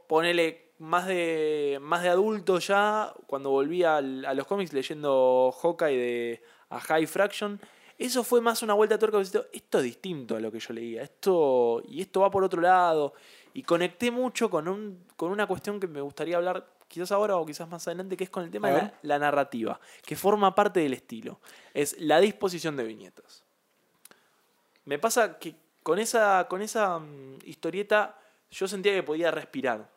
[0.00, 5.52] a ponerle más de, más de adulto ya, cuando volví al- a los cómics leyendo
[5.60, 7.60] Hawkeye de a High Fraction,
[7.98, 9.20] eso fue más una vuelta de tuerca.
[9.20, 11.02] Esto es distinto a lo que yo leía.
[11.02, 13.14] Esto, y esto va por otro lado.
[13.54, 17.46] Y conecté mucho con, un, con una cuestión que me gustaría hablar quizás ahora o
[17.46, 20.80] quizás más adelante, que es con el tema de la, la narrativa, que forma parte
[20.80, 21.40] del estilo.
[21.74, 23.44] Es la disposición de viñetas.
[24.84, 28.18] Me pasa que con esa, con esa mm, historieta
[28.50, 29.90] yo sentía que podía respirar,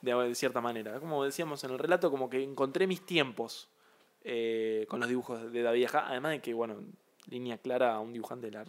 [0.00, 1.00] de, de cierta manera.
[1.00, 3.68] Como decíamos en el relato, como que encontré mis tiempos
[4.22, 6.08] eh, con los dibujos de David Aja.
[6.08, 6.76] Además de que, bueno,
[7.26, 8.64] línea clara a un dibujante de la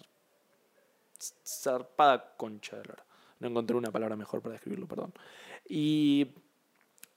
[1.46, 3.06] zarpada concha de lora.
[3.40, 5.14] No encontré una palabra mejor para describirlo, perdón.
[5.68, 6.28] Y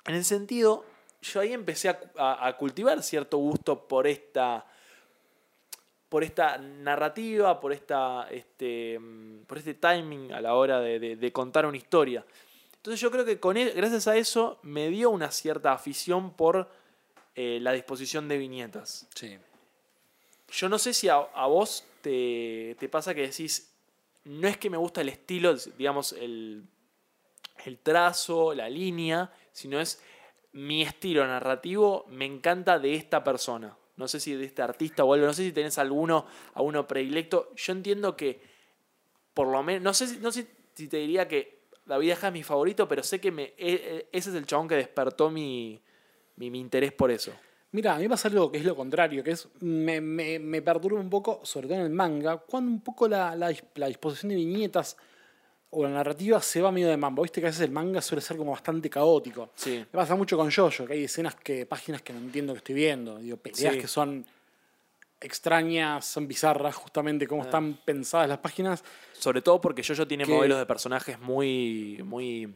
[0.06, 0.84] en ese sentido,
[1.22, 4.66] yo ahí empecé a, a- a cultivar cierto gusto por esta
[6.08, 11.16] por esta narrativa, por esta este mm, por este timing a la hora de, de-
[11.16, 12.24] de contar una historia.
[12.76, 16.68] Entonces yo creo que con él, gracias a eso me dio una cierta afición por
[17.34, 19.06] eh, la disposición de viñetas.
[19.14, 19.38] Sí.
[20.50, 23.70] Yo no sé si a, a vos te, te pasa que decís,
[24.24, 26.64] no es que me gusta el estilo, digamos, el,
[27.64, 30.02] el trazo, la línea, sino es
[30.52, 33.76] mi estilo narrativo me encanta de esta persona.
[33.96, 36.86] No sé si de este artista o algo, no sé si tenés alguno, a uno
[36.86, 37.54] predilecto.
[37.56, 38.40] Yo entiendo que,
[39.34, 42.32] por lo menos, no sé, si- no sé si te diría que David Aja es
[42.32, 45.80] mi favorito, pero sé que me, e- e- ese es el chabón que despertó mi,
[46.36, 47.32] mi, interés por eso.
[47.72, 51.00] Mira, a mí pasa algo que es lo contrario, que es me, me, me perturba
[51.00, 54.96] un poco, sobre todo en el manga, cuando un poco la, la disposición de viñetas
[55.74, 57.22] o la narrativa se va medio de mambo.
[57.22, 59.50] Viste que a veces el manga suele ser como bastante caótico.
[59.54, 59.78] Sí.
[59.78, 62.74] Me pasa mucho con Jojo, que hay escenas que, páginas que no entiendo que estoy
[62.74, 63.18] viendo.
[63.18, 63.80] Digo, peleas Sí.
[63.80, 64.24] que son
[65.20, 67.46] extrañas, son bizarras, justamente cómo Ah.
[67.46, 68.82] están pensadas las páginas.
[69.18, 72.52] Sobre todo porque Jojo tiene Que- modelos de personajes muy, muy,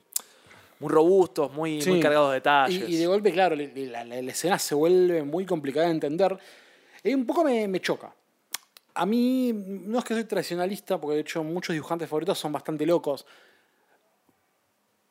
[0.81, 1.91] muy robustos, muy, Sí.
[1.91, 2.89] muy cargados de detalles.
[2.89, 6.37] y de golpe, claro, la, la- la escena se vuelve muy complicada de entender.
[7.05, 8.13] Y un poco me, me choca.
[8.97, 12.85] A mí, no es que soy tradicionalista, porque de hecho muchos dibujantes favoritos son bastante
[12.87, 13.27] locos.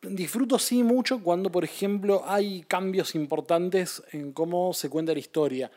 [0.01, 5.71] Disfruto sí mucho cuando, por ejemplo, hay cambios importantes en cómo se cuenta la historia.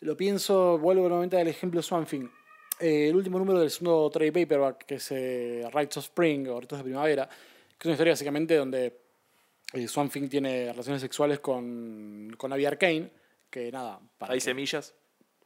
[0.00, 2.26] Lo pienso, vuelvo nuevamente al ejemplo Thing.
[2.80, 6.60] Eh, el último número del segundo trade paperback, que es eh, Rights of Spring o
[6.60, 8.98] Ritos de Primavera, que es una historia básicamente donde
[9.72, 13.10] eh, Swamp Thing tiene relaciones sexuales con, con Abby Arcane,
[13.50, 14.00] que nada.
[14.18, 14.94] para Hay que- semillas.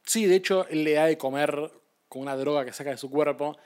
[0.03, 1.71] Sí, de hecho, él le da de comer
[2.11, 3.57] con una droga que saca de su cuerpo.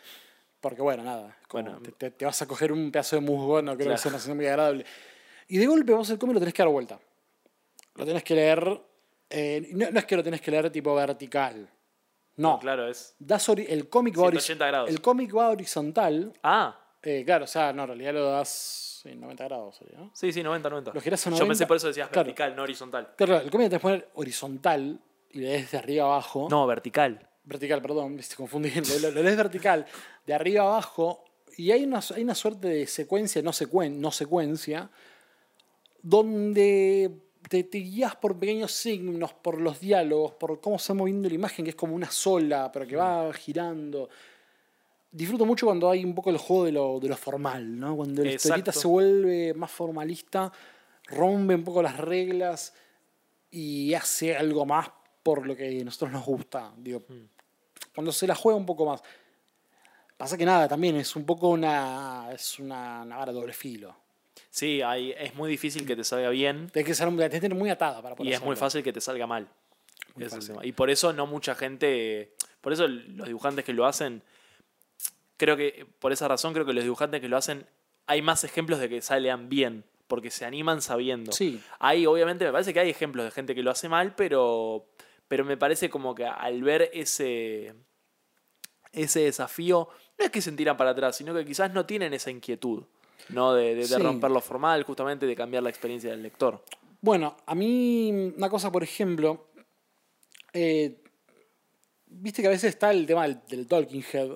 [0.61, 1.35] Porque, bueno, nada.
[1.51, 1.80] Bueno.
[1.82, 3.91] te, te- te vas a coger un pedazo de musgo, no creo Claro.
[3.95, 4.85] que sea una sensación muy agradable.
[5.48, 6.99] Y de golpe vos el cómic lo tenés que dar vuelta.
[7.95, 8.82] Lo tenés que leer.
[9.32, 11.67] eh, no, no es que lo tenés que leer tipo vertical.
[12.35, 12.59] No.
[12.59, 13.15] Claro, es.
[13.17, 14.90] Das el cómic va, horiz- 180 grados.
[14.91, 16.33] el cómic va horizontal.
[16.43, 19.80] Ah, eh, claro, o sea, no, en realidad lo das en 90 grados.
[19.98, 20.11] ¿no?
[20.14, 20.91] sí, sí, 90, 90.
[20.93, 21.49] Lo girás a Yo 90.
[21.51, 22.27] pensé por eso decías Claro.
[22.27, 23.14] vertical, no horizontal.
[23.17, 24.99] Claro, el cómic te que poner horizontal
[25.32, 26.48] y le des de arriba abajo.
[26.49, 27.27] No, vertical.
[27.45, 29.85] Vertical, perdón, se confundí, lo, lo- lees vertical,
[30.25, 31.24] de arriba abajo,
[31.57, 34.90] y hay una, hay una suerte de secuencia, no, secuen, no secuencia,
[36.01, 37.11] donde
[37.49, 41.35] te, te guías por pequeños signos, por los diálogos, por cómo se va moviendo la
[41.35, 44.09] imagen, que es como una sola, pero que va girando.
[45.11, 47.95] Disfruto mucho cuando hay un poco el juego de lo, de lo formal, ¿no?
[47.95, 50.51] Cuando la historieta se vuelve más formalista,
[51.07, 52.74] rompe un poco las reglas
[53.51, 54.90] y hace algo más
[55.24, 56.74] por lo que a nosotros nos gusta.
[56.77, 57.03] Digo,
[57.95, 59.01] cuando se la juega un poco más.
[60.17, 62.30] Pasa que nada, también es un poco una.
[62.32, 63.95] Es una navaja de doble filo.
[64.49, 67.57] Sí, hay, es muy difícil que te salga bien Tienes que, ser, tenés que tener
[67.57, 69.49] muy atada para poder y es muy fácil que te salga mal.
[70.64, 72.33] Y por eso no mucha gente.
[72.61, 74.24] Por eso los dibujantes que lo hacen.
[75.38, 77.65] Creo que por esa razón creo que los dibujantes que lo hacen.
[78.07, 79.83] Hay más ejemplos de que salgan bien.
[80.07, 81.32] Porque se animan sabiendo.
[81.32, 81.59] Sí.
[81.80, 84.85] Hay, obviamente, me parece que hay ejemplos de gente que lo hace mal, pero.
[85.27, 87.73] Pero me parece como que al ver ese.
[88.91, 89.89] Ese desafío.
[90.17, 92.83] No es que se tiran para atrás, sino que quizás no tienen esa inquietud.
[93.29, 93.53] ¿no?
[93.53, 96.63] De, de- romper lo formal, justamente de cambiar la experiencia del lector.
[97.01, 99.47] Bueno, a mí una cosa, por ejemplo,
[100.53, 101.01] eh,
[102.05, 104.29] viste que a veces está el tema del, del Talking Head,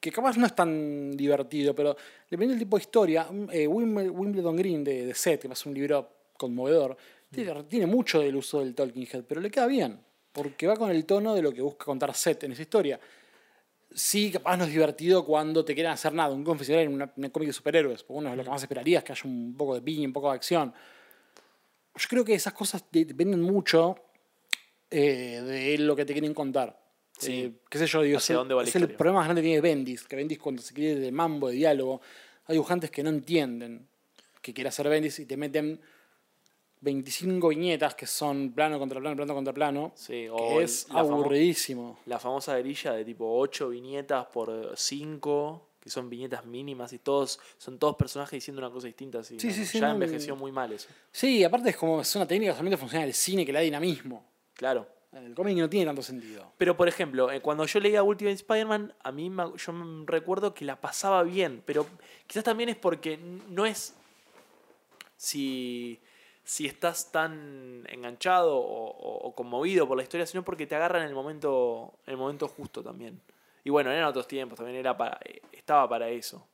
[0.00, 1.96] que capaz no es tan divertido, pero
[2.30, 5.74] dependiendo del tipo de historia, eh, Wim- Wimbledon Green de, de Seth, que es un
[5.74, 6.96] libro conmovedor,
[7.30, 10.00] tiene, tiene mucho del uso del Talking Head, pero le queda bien,
[10.32, 12.98] porque va con el tono de lo que busca contar Seth en esa historia.
[13.94, 17.30] Sí, capaz no es divertido cuando te quieren hacer nada, un confesionario en una, una
[17.30, 19.74] cómic de superhéroes, porque uno de lo que más esperaría es que haya un poco
[19.74, 20.72] de piña, un poco de acción.
[21.94, 23.96] Yo creo que esas cosas de- dependen mucho
[24.90, 26.80] eh, de lo que te quieren contar.
[27.18, 27.32] Sí.
[27.42, 30.16] Eh, qué sé yo, digo, es, es el problema más grande que tiene Bendis, que
[30.16, 32.00] Bendis cuando se quiere de mambo, de diálogo,
[32.46, 33.86] hay dibujantes que no entienden
[34.40, 35.78] que quiere hacer Bendis y te meten
[36.82, 40.88] 25 viñetas que son plano contra plano, plano contra plano, Sí, que o el- es
[40.90, 41.98] la aburridísimo.
[42.06, 47.40] La famosa grilla de tipo 8 viñetas por 5, que son viñetas mínimas y todos
[47.56, 49.20] son todos personajes diciendo una cosa distinta.
[49.20, 49.52] Así, Sí, ¿no?
[49.54, 50.88] sí, sí, ya no, envejeció muy mal eso.
[51.10, 53.58] Sí, aparte es como es una técnica que solamente funciona en el cine que le
[53.60, 54.24] da dinamismo.
[54.54, 54.86] Claro.
[55.12, 56.52] En el cómic no tiene tanto sentido.
[56.56, 60.54] Pero, por ejemplo, eh, cuando yo leía Ultimate Spider-Man, a mí me- yo me recuerdo
[60.54, 61.86] que la pasaba bien, pero
[62.26, 63.94] quizás también es porque no es
[65.16, 66.00] si,
[66.44, 71.00] si estás tan enganchado o, o- o conmovido por la historia, sino porque te agarra
[71.00, 73.20] en el momento, en el momento justo también.
[73.64, 76.46] Y bueno, eran otros tiempos, también era para, eh, estaba para eso.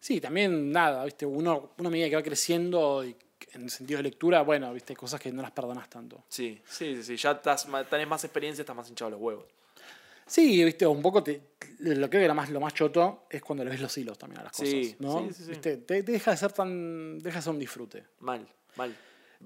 [0.00, 1.24] Sí, también nada, ¿viste?
[1.24, 3.16] Uno, una medida que va creciendo y
[3.52, 4.92] en el sentido de lectura, bueno, ¿viste?
[4.92, 6.24] Hay cosas que no las perdonas tanto.
[6.28, 9.44] Sí, sí, sí, sí, ya estás, tenés más experiencia, estás más hinchado los huevos.
[10.26, 11.40] Sí, viste, un poco te,
[11.80, 14.40] lo creo que lo más, lo más choto es cuando le ves los hilos también
[14.40, 14.96] a las cosas.
[14.98, 15.20] ¿no?
[15.20, 15.50] sí, sí, sí.
[15.50, 15.76] ¿Viste?
[15.78, 17.18] Te, te deja de ser tan.
[17.18, 18.04] deja de ser un disfrute.
[18.20, 18.46] Mal,
[18.76, 18.94] mal.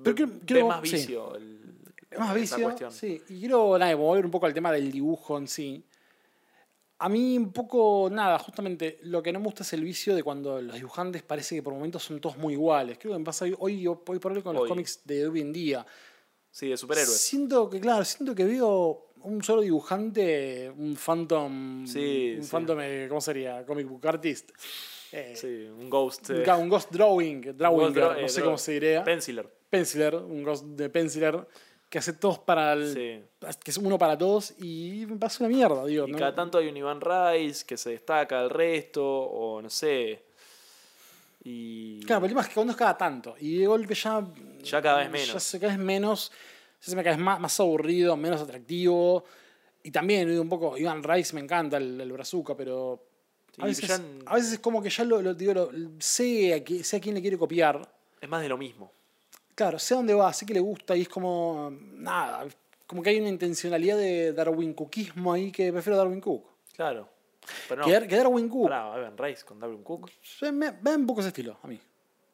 [0.03, 0.97] Pero quiero- quiero- más sí.
[0.97, 1.35] vicio.
[1.37, 1.59] el-
[2.19, 2.63] más vicio.
[2.63, 2.91] cuestión.
[2.93, 3.23] Sí.
[3.29, 5.85] Y quiero nada, volver un poco al tema del dibujo en sí.
[7.01, 10.23] A mí un poco, nada, justamente lo que no me gusta es el vicio de
[10.25, 12.99] cuando los dibujantes parece que por momentos son todos muy iguales.
[12.99, 14.69] Creo que me pasa hoy, hoy, hoy por hoy con los Hoy.
[14.69, 15.87] cómics de hoy en día.
[16.51, 17.17] Sí, de superhéroes.
[17.21, 21.87] Siento que, claro, siento que veo un solo dibujante, un Phantom.
[21.87, 22.51] Sí, un sí.
[22.51, 23.65] Phantom, eh, ¿cómo sería?
[23.65, 24.51] Comic Book Artist.
[25.13, 26.29] Eh, Sí, un ghost.
[26.31, 29.05] un, eh, un Ghost Drawing, Drawing, draw- no eh, sé cómo se diría.
[29.05, 29.49] Penciler.
[29.71, 31.47] Penciler, un Ghost de Penciler,
[31.89, 32.93] que hace todos para el.
[32.93, 33.55] Sí.
[33.65, 36.07] que es uno para todos y me pasa una mierda, digo.
[36.07, 36.19] Y ¿no?
[36.19, 40.23] cada tanto hay un Iván Rice que se destaca del resto, o no sé.
[41.45, 42.01] Y.
[42.01, 43.35] Claro, pero el tema es que cuando es cada tanto.
[43.41, 44.25] Y de golpe ya.
[44.63, 45.43] Ya cada vez Ya menos.
[45.43, 46.33] se cada vez menos.
[46.83, 49.25] Ya se me cada vez más, más aburrido, menos atractivo.
[49.83, 50.77] Y también, un poco.
[50.77, 53.05] Iván Rice me encanta el, el brazuca, pero.
[53.59, 56.55] Sí, A veces, ya- a veces es como que ya lo, lo- digo, lo- sé,
[56.55, 57.81] a qui- sé a quién le quiere copiar.
[58.21, 58.93] Es más de lo mismo.
[59.55, 61.71] Claro, sé a dónde va, sé que le gusta y es como.
[61.73, 62.47] Nada.
[62.87, 66.47] Como que hay una intencionalidad de Darwin Cookismo ahí que prefiero Darwin Cook.
[66.75, 67.09] Claro.
[67.69, 67.87] Pero no.
[67.89, 68.69] Que, que Darwin Cook.
[68.69, 70.11] Pará, Evan Rice con Darwin Cook.
[70.53, 71.81] Me, me un poco ese estilo, a mí.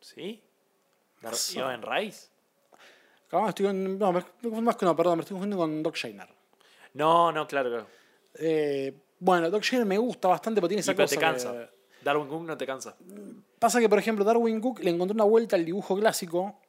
[0.01, 0.41] ¿Sí?
[1.23, 1.61] Dar- Eso.
[1.61, 2.29] Evan Rice.
[3.29, 4.23] Acá estoy con, no, me,
[4.61, 6.29] más que no, perdón, me estoy confundiendo con Doc Shainer.
[6.93, 7.87] No, no, claro, claro.
[8.35, 8.93] Eh,
[9.25, 11.71] bueno, Doc Shainer me gusta bastante porque tiene esa Y pero cosa te cansa.
[12.03, 12.95] Darwin Cook no te cansa.
[13.59, 16.61] Pasa que, por ejemplo, Darwin Cook le encontró una vuelta al dibujo clásico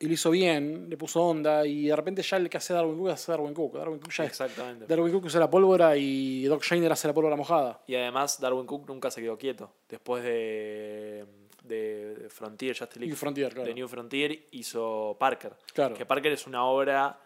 [0.00, 2.98] y lo hizo bien, le puso onda y de repente ya el que hace Darwin
[2.98, 3.76] Cook hace Darwin Cook.
[3.78, 4.30] Darwin Cook ya es.
[4.30, 4.86] Exactamente.
[4.88, 7.80] Darwin Cook usa la pólvora y Doc Shainer hace la pólvora mojada.
[7.86, 9.70] Y además Darwin Cook nunca se quedó quieto.
[9.88, 11.24] Después de,
[11.62, 13.68] de Frontier Justice League, Y Frontier, claro.
[13.68, 15.52] de New Frontier, hizo Parker.
[15.72, 15.94] Claro.
[15.94, 17.20] Que Parker es una obra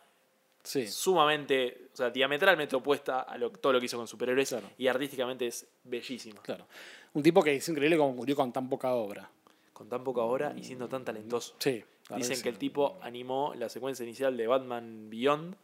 [0.63, 0.87] Sí.
[0.87, 4.71] sumamente, o sea, diametralmente opuesta a lo- todo lo que hizo con superhéroes Claro.
[4.79, 6.41] y artísticamente es bellísima.
[6.43, 6.67] Claro.
[7.15, 9.31] Un tipo que es increíble como murió con tan poca obra.
[9.73, 11.55] Con tan poca hora y siendo tan talentoso.
[11.59, 11.83] Sí.
[12.15, 12.43] Dicen sí.
[12.43, 15.55] que el tipo animó la secuencia inicial de Batman Beyond.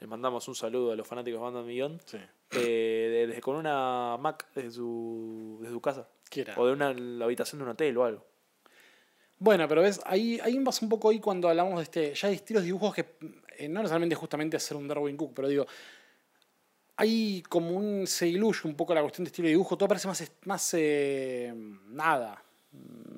[0.00, 2.00] Le mandamos un saludo a los fanáticos de Batman Beyond.
[2.04, 2.18] Sí.
[2.52, 6.08] eh, desde con una Mac desde su, desde su casa.
[6.30, 6.54] Quiera.
[6.56, 8.24] O de una la habitación de un hotel o algo.
[9.38, 12.14] Bueno, pero ves, ahí, ahí vas un poco ahí cuando hablamos de este.
[12.14, 13.04] Ya hay estilos de dibujos que
[13.58, 15.66] eh, no necesariamente justamente hacer un Darwin Cook, pero digo.
[16.96, 18.06] Hay como un.
[18.06, 20.32] Se diluye un poco la cuestión de estilo de dibujo, todo parece más.
[20.44, 21.52] más eh,
[21.88, 22.42] nada.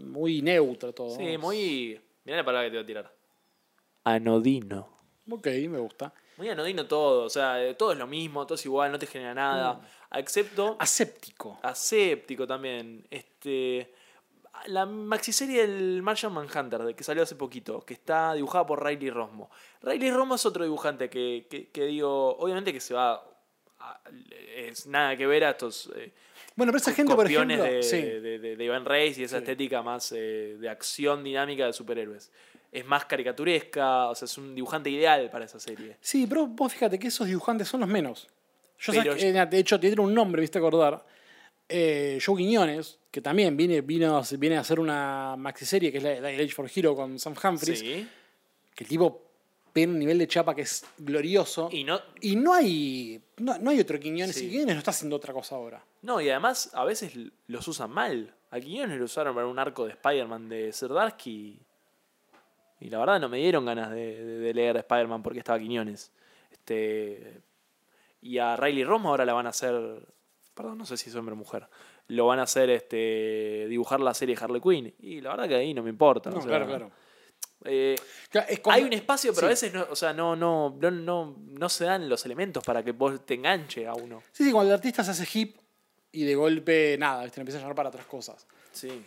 [0.05, 1.17] Muy neutro todo.
[1.17, 2.01] Sí, muy.
[2.25, 3.15] Mirá la palabra que te voy a tirar.
[4.05, 4.89] Anodino.
[5.31, 6.13] Ok, me gusta.
[6.37, 7.25] Muy anodino todo.
[7.25, 9.75] O sea, eh, todo es lo mismo, todo es igual, no te genera nada.
[9.75, 10.19] Mm.
[10.19, 10.77] Excepto.
[10.79, 11.59] Aséptico.
[11.63, 13.07] Aséptico también.
[13.11, 13.95] Este.
[14.67, 19.09] La maxiserie del Martian Manhunter, de que salió hace poquito, que está dibujada por Riley
[19.11, 19.51] Rosmo.
[19.83, 23.25] Riley Rosmo es otro dibujante que, que, que digo, obviamente que se va.
[23.83, 24.01] a-
[24.57, 26.13] es nada que ver a estos eh,
[26.55, 27.63] Bueno, pero esa gente, por ejemplo.
[27.63, 27.97] de, sí.
[28.03, 29.43] de, de- de Ivan Reis y esa Sí.
[29.45, 32.31] estética más eh, de acción dinámica de superhéroes.
[32.71, 35.97] Es más caricaturesca, o sea, es un dibujante ideal para esa serie.
[36.01, 38.29] Sí, pero vos fíjate que esos dibujantes son los menos.
[38.79, 41.05] Yo Pero- sé que, eh, de hecho, tiene un nombre, viste acordar.
[41.73, 46.21] Eh, Joe Quiñones, que también viene, vino, viene a hacer una maxiserie que es la,
[46.21, 47.79] la Age for Hero con Sam Humphries.
[47.79, 48.09] Sí.
[48.75, 49.27] Que el tipo
[49.73, 51.69] pero un nivel de chapa que es glorioso.
[51.71, 54.47] Y no, Y no hay, no, no hay otro Quiñones Sí.
[54.47, 55.85] y Quiñones no está haciendo otra cosa ahora.
[56.03, 57.13] no, y además a veces
[57.47, 58.35] los usan mal.
[58.51, 61.61] A Quiñones lo usaron para un arco de Spider-Man de Serdarsky.
[62.81, 66.11] Y la verdad no me dieron ganas de, de- de leer Spider-Man porque estaba Quiñones.
[66.51, 67.41] Este,
[68.23, 69.75] y a Riley Romo ahora la van a hacer.
[70.61, 71.67] Perdón, no sé si es hombre o mujer.
[72.09, 74.95] Lo van a hacer este, dibujar la serie Harley Quinn.
[75.01, 76.29] Y la verdad que ahí no me importa.
[76.31, 76.91] No, o sea, claro, claro.
[77.65, 77.97] eh,
[78.29, 80.91] Claro, es como- hay un espacio, pero a veces no, o sea, no, no, no,
[80.91, 84.23] no, no se dan los elementos para que vos te enganche a uno.
[84.33, 85.57] Sí, sí, cuando el artista se hace hip
[86.13, 87.41] y de golpe, nada, ¿viste?
[87.41, 88.47] empieza a llamar para otras cosas.
[88.73, 89.03] Sí.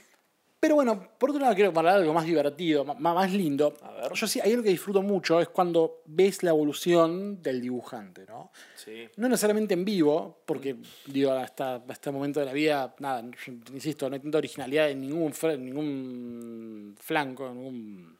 [0.64, 3.74] Pero bueno, por otro lado, quiero hablar de algo más divertido, más, lindo.
[3.82, 4.14] A ver.
[4.14, 8.50] Yo sí, hay algo que disfruto mucho, es cuando ves la evolución del dibujante, ¿no?
[8.74, 9.10] Sí.
[9.18, 10.78] No necesariamente en vivo, porque
[11.08, 13.26] digo, hasta este momento de la vida, nada,
[13.74, 18.18] insisto, no hay tanta originalidad en ningún, en ningún flanco, en ningún,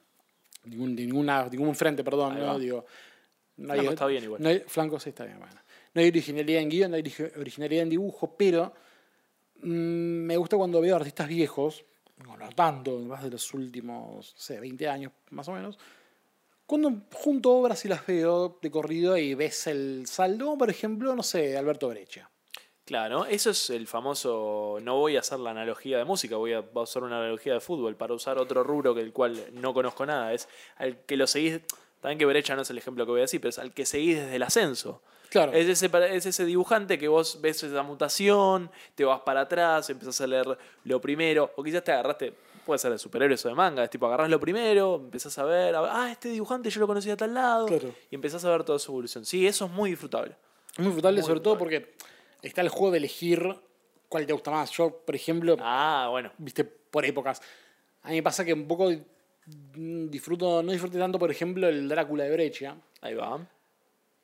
[0.66, 2.60] ningún, ninguna, ningún frente, perdón, Ahí ¿no?
[2.60, 2.86] Digo,
[3.56, 4.42] no Flanco está bien igual.
[4.44, 5.56] No hay, flanco sí está bien, bueno.
[5.94, 8.74] No hay originalidad en guion, no hay origi- originalidad en dibujo, pero
[9.62, 11.86] mm, me gusta cuando veo artistas viejos,
[12.24, 15.78] no, no tanto, más de los últimos, no sé, 20 años más o menos,
[16.66, 21.24] cuando junto obras y las veo de corrido y ves el saldo, por ejemplo, no
[21.24, 22.30] sé, Alberto Brecha.
[22.86, 24.78] Claro, eso es el famoso.
[24.82, 27.54] No voy a hacer la analogía de música, voy a, voy a usar una analogía
[27.54, 30.34] de fútbol para usar otro rubro que el cual no conozco nada.
[30.34, 31.62] Es al que lo seguís.
[32.02, 33.86] También que Brecha no es el ejemplo que voy a decir, pero es al que
[33.86, 35.02] seguís desde el ascenso.
[35.34, 35.52] Claro.
[35.52, 40.22] Es ese, es ese dibujante que vos ves esa mutación, te vas para atrás, empezás
[40.22, 40.46] a leer
[40.86, 44.06] lo primero, o quizás te agarraste, puede ser de superhéroes o de manga, es tipo
[44.06, 47.66] agarrás lo primero, empezás a ver, ah, este dibujante yo lo conocía a tal lado,
[47.66, 47.96] Claro.
[48.12, 49.26] y empezás a ver toda su evolución.
[49.26, 50.36] Sí, eso es muy disfrutable.
[50.74, 51.96] Es muy Muy sobre todo porque
[52.44, 53.44] está el juego de elegir
[54.10, 54.70] cuál te gusta más.
[54.70, 56.32] Yo, por ejemplo, Ah, bueno.
[56.38, 57.42] viste, por épocas.
[58.04, 61.90] A mí me pasa que un poco mm, disfruto, no disfruté tanto, por ejemplo, el
[61.90, 62.76] Drácula de Brecha.
[63.02, 63.40] Ahí va.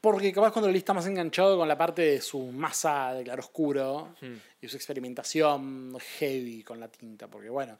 [0.01, 4.15] Porque capaz cuando el está más enganchado con la parte de su masa de claroscuro
[4.21, 4.35] Hmm.
[4.61, 7.27] y su experimentación heavy con la tinta.
[7.27, 7.77] Porque bueno,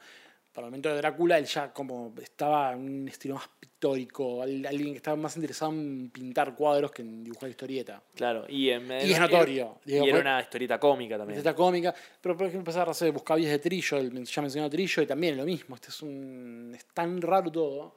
[0.52, 4.66] para el momento de Drácula él ya como estaba en un estilo más pictórico, al-
[4.66, 8.02] alguien que estaba más interesado en pintar cuadros que en dibujar historieta.
[8.14, 9.78] Claro, y, en- Y es notorio.
[9.86, 11.38] Y Digo, era una historieta cómica también.
[11.38, 15.02] Esta cómica, pero por ejemplo empezar a hacer buscavillas de Trillo, el, ya mencionado Trillo,
[15.02, 17.94] y también lo mismo, este es un es tan raro todo.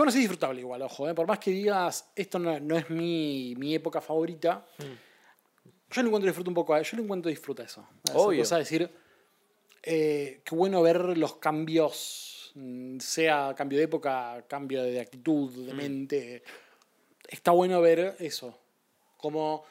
[0.00, 1.14] Que aún así es disfrutable igual, ojo, ¿eh?
[1.14, 6.26] por más que digas, esto no, no es mi, mi época favorita, yo lo encuentro
[6.26, 6.82] disfruto un poco, ¿eh?
[6.82, 7.86] yo lo encuentro disfruta eso.
[8.14, 8.40] Obvio.
[8.40, 8.90] cosa de decir,
[9.82, 15.74] eh, qué bueno ver los cambios, mm, sea cambio de época, cambio de actitud, de
[15.74, 16.44] mente.
[17.28, 18.58] Está bueno ver eso,
[19.18, 19.64] cómo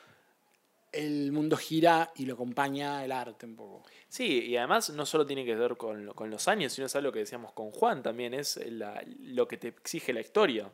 [0.91, 3.83] el mundo gira y lo acompaña el arte un poco.
[4.07, 7.11] Sí, y además no solo tiene que ver con, con los años, sino es algo
[7.11, 10.71] que decíamos con Juan también, es la- lo que te exige la historia.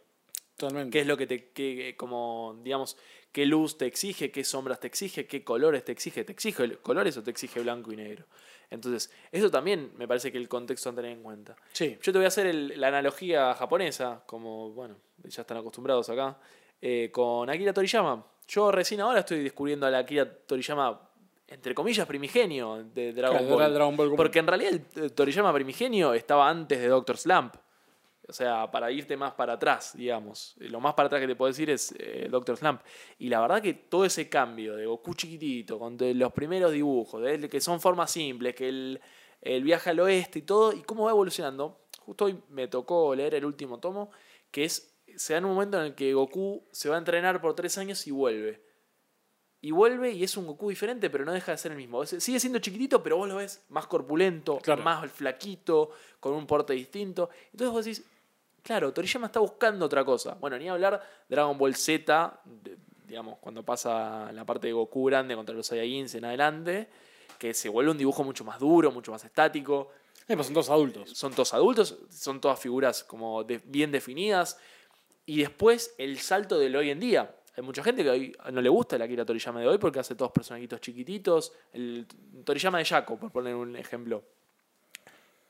[0.58, 0.92] Totalmente.
[0.92, 2.96] ¿Qué es lo que te, que, como, digamos,
[3.34, 6.24] qué luz te exige, qué sombras te exige, qué colores te exige?
[6.24, 8.26] ¿Te exige colores o te exige blanco y negro?
[8.70, 11.58] Entonces, eso también me parece que el contexto a tener en cuenta.
[11.74, 11.98] Sí.
[12.02, 14.96] Yo te voy a hacer el- la analogía japonesa, como, bueno,
[15.26, 16.40] ya están acostumbrados acá,
[16.82, 18.26] eh, con Akira Toriyama.
[18.48, 21.02] Yo recién ahora estoy descubriendo al Akira Toriyama,
[21.48, 23.74] entre comillas, primigenio de Dragon Claro, Ball.
[23.74, 27.56] Dragon Ball como- Porque en realidad el eh, Toriyama primigenio estaba antes de Doctor Slump.
[28.28, 30.56] O sea, para irte más para atrás, digamos.
[30.58, 32.82] Lo más para atrás que te puedo decir es eh, Doctor Slump.
[33.20, 37.48] Y la verdad que todo ese cambio de Goku chiquitito, con los primeros dibujos, de
[37.48, 39.00] que son formas simples, que el,
[39.42, 41.82] el viaje al oeste y todo, y cómo va evolucionando.
[42.00, 44.10] Justo hoy me tocó leer el último tomo,
[44.50, 47.42] que es, se da en un momento en el que Goku se va a entrenar
[47.42, 48.64] por tres años y vuelve.
[49.62, 52.06] Y vuelve y es un Goku diferente, pero no deja de ser el mismo.
[52.06, 54.84] Sigue siendo chiquitito, pero vos lo ves más corpulento, Claro.
[54.84, 57.30] más flaquito, con un porte distinto.
[57.52, 58.06] Entonces vos decís,
[58.62, 60.36] claro, Toriyama está buscando otra cosa.
[60.36, 62.42] Bueno, ni hablar Dragon Ball Z,
[63.08, 66.88] digamos, cuando pasa la parte de Goku grande contra los Saiyajins en adelante,
[67.40, 69.90] que se vuelve un dibujo mucho más duro, mucho más estático.
[70.28, 71.10] Eh, pues son todos adultos.
[71.12, 74.58] Son todos adultos, son todas figuras como de- bien definidas.
[75.26, 77.36] Y después el salto del hoy en día.
[77.58, 80.14] Hay mucha gente que hoy no le gusta el Akira Toriyama de hoy porque hace
[80.16, 81.54] todos personajitos chiquititos.
[81.72, 82.06] El
[82.44, 84.24] Toriyama de Jaco, por poner un ejemplo.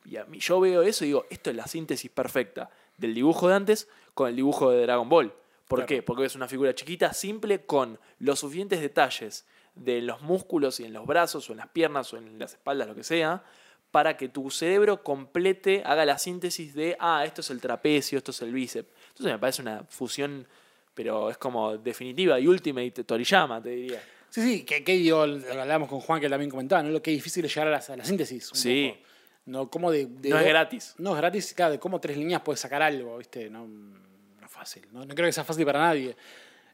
[0.06, 3.50] Y a mí yo veo eso y digo, esto es la síntesis perfecta del dibujo
[3.50, 5.34] de antes con el dibujo de Dragon Ball.
[5.68, 5.88] ¿Por Claro.
[5.88, 6.04] qué?
[6.04, 10.94] Porque es una figura chiquita, simple, con los suficientes detalles de los músculos y en
[10.94, 13.44] los brazos o en las piernas o en las espaldas, lo que sea,
[13.90, 18.30] para que tu cerebro complete, haga la síntesis de, ah, esto es el trapecio, esto
[18.32, 18.90] es el bíceps.
[19.16, 20.46] Entonces me parece una fusión,
[20.94, 24.04] pero es como definitiva y ultimate Toriyama, te diría.
[24.30, 26.90] Sí, sí, que, que digo, lo hablábamos con Juan que también comentaba, ¿no?
[26.90, 28.52] Lo que es difícil es llegar a la, a la síntesis.
[28.52, 28.92] un Sí.
[28.94, 29.06] poco.
[29.46, 30.96] No, como de, de No es gratis.
[30.98, 33.50] No es gratis, claro, de cómo tres líneas puedes sacar algo, ¿viste?
[33.50, 34.86] No, una fácil.
[34.92, 36.16] No, no creo que sea fácil para nadie.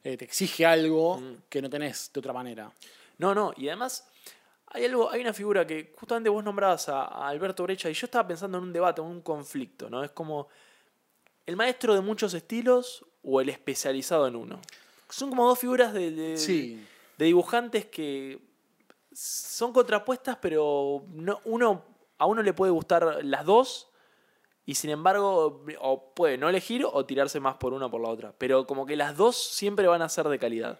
[0.03, 1.35] Eh, te exige algo Mm.
[1.49, 2.71] que no tenés de otra manera.
[3.19, 4.07] No, no, y además
[4.67, 8.05] hay algo, hay una figura que justamente vos nombrabas a, a Alberto Brecha y yo
[8.05, 10.03] estaba pensando en un debate, en un conflicto, ¿no?
[10.03, 10.47] Es como
[11.45, 14.59] el maestro de muchos estilos o el especializado en uno.
[15.09, 16.83] Son como dos figuras de, de- Sí.
[17.17, 18.39] de dibujantes que
[19.13, 21.83] son contrapuestas, pero no, uno,
[22.17, 23.89] a uno le puede gustar las dos
[24.65, 28.09] y sin embargo o puede no elegir o tirarse más por una o por la
[28.09, 28.33] otra.
[28.37, 30.79] Pero como que las dos siempre van a ser de calidad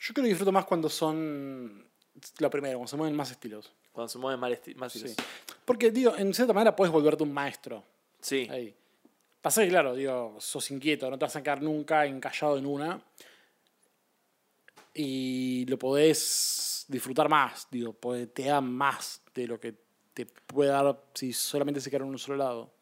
[0.00, 1.86] Yo creo que disfruto más cuando son
[2.38, 3.72] lo primero, cuando se mueven más estilos.
[3.92, 4.98] cuando se mueven más, esti- más Sí.
[5.04, 5.16] estilos.
[5.64, 7.84] Porque, digo, en cierta manera puedes volverte un maestro.
[8.20, 8.48] Sí.
[8.50, 8.74] Ahí.
[9.44, 12.98] Pasa que, claro, digo, sos inquieto, no te vas a quedar nunca encallado en una.
[14.94, 17.94] Y lo podés disfrutar más, digo,
[18.32, 19.74] te da más de lo que
[20.14, 22.72] te puede dar si solamente se queda en un solo lado.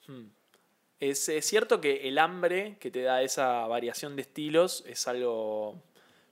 [1.00, 5.82] Es, es cierto que el hambre que te da esa variación de estilos es algo.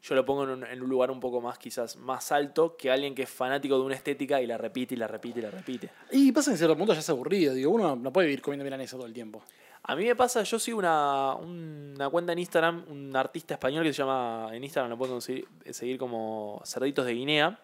[0.00, 2.88] Yo lo pongo en un, en un lugar un poco más, quizás, más alto que
[2.88, 5.50] alguien que es fanático de una estética y la repite y la repite y la
[5.50, 5.90] repite.
[6.12, 8.62] Y pasa que en cierto punto ya es aburrido, digo, uno no puede vivir comiendo
[8.62, 9.42] milanesa todo el tiempo.
[9.82, 13.92] A mí me pasa, yo sigo una, una cuenta en Instagram, un artista español que
[13.92, 17.58] se llama, en Instagram lo pueden conseguir- seguir como Cerditos de Guinea,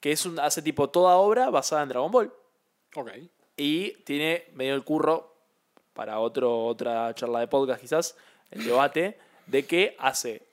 [0.00, 2.32] que es un, hace tipo toda obra basada en Dragon Ball.
[2.94, 3.10] Ok.
[3.56, 5.34] Y tiene medio el curro,
[5.94, 8.16] para otro, otra charla de podcast quizás,
[8.50, 10.46] el debate, de que hace,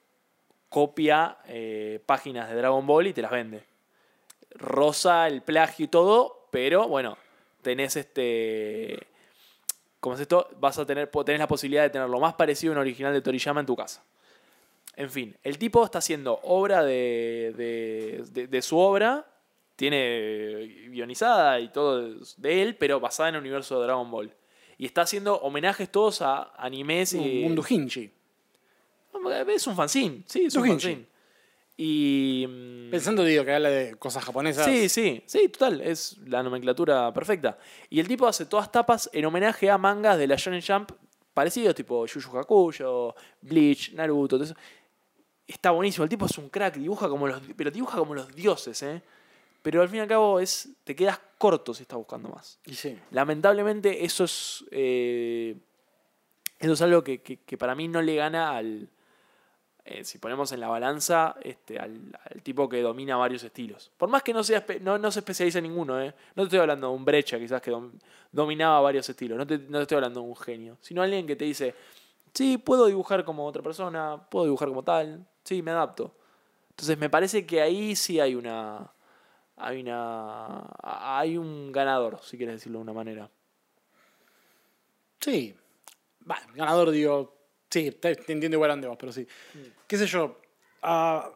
[0.70, 3.64] copia eh, páginas de Dragon Ball y te las vende.
[4.52, 7.18] Rosa el plagio y todo, pero bueno,
[7.62, 9.06] tenés este...
[10.00, 10.48] ¿Cómo es esto?
[10.60, 13.22] Vas a tener, tenés la posibilidad de tener lo más parecido a un original de
[13.22, 14.04] Toriyama en tu casa.
[14.96, 19.26] En fin, el tipo está haciendo obra de, de, de- de su obra,
[19.76, 24.34] tiene guionizada y todo de él, pero basada en el universo de Dragon Ball.
[24.80, 27.44] Y está haciendo homenajes todos a animes y...
[27.44, 28.12] Un doujinshi.
[29.48, 31.06] Es un fanzine, sí, es un fanzine.
[31.80, 32.46] Y...
[32.50, 34.66] mm, Pensando, digo, que habla de cosas japonesas.
[34.66, 37.58] Sí, sí, sí, total, es la nomenclatura perfecta.
[37.90, 40.92] Y el tipo hace todas tapas en homenaje a mangas de la Shonen Jump
[41.34, 44.56] parecidos, tipo Yu Yu Hakusho, Bleach, Naruto, todo eso.
[45.46, 48.82] Está buenísimo, el tipo es un crack, dibuja como los, pero dibuja como los dioses,
[48.84, 49.02] ¿eh?
[49.62, 52.60] Pero al fin y al cabo es, te quedas corto si estás buscando más.
[52.66, 52.98] Y sí.
[53.12, 55.56] Lamentablemente eso es, eh,
[56.60, 58.90] eso es algo que, que- que para mí no le gana al,
[59.88, 63.92] eh, si ponemos en la balanza, este, al, al tipo que domina varios estilos.
[63.98, 66.14] Por más que no, sea, no, no se especialice en ninguno, ¿eh?
[66.36, 67.92] no te estoy hablando de un brecha quizás que dom-
[68.32, 71.36] dominaba varios estilos, no te, no te estoy hablando de un genio, sino alguien que
[71.36, 71.74] te dice,
[72.34, 76.14] sí, puedo dibujar como otra persona, puedo dibujar como tal, sí, me adapto.
[76.70, 78.92] Entonces me parece que ahí sí hay una...
[79.60, 80.68] Hay una.
[80.84, 83.28] Hay un ganador, si quieres decirlo de una manera.
[85.20, 85.56] Sí.
[86.30, 87.37] Va, ganador, digo.
[87.70, 89.28] Sí, te, te entiendo igual a dónde vas, pero sí.
[89.88, 90.40] ¿Qué sé yo?
[90.82, 91.30] Ah,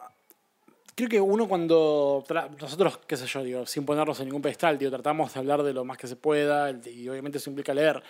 [0.96, 2.24] creo que uno cuando.
[2.60, 5.74] Nosotros, qué sé yo, digo, sin ponernos en ningún pedestal, digo, tratamos de hablar de
[5.74, 8.02] lo más que se pueda, y obviamente eso implica leer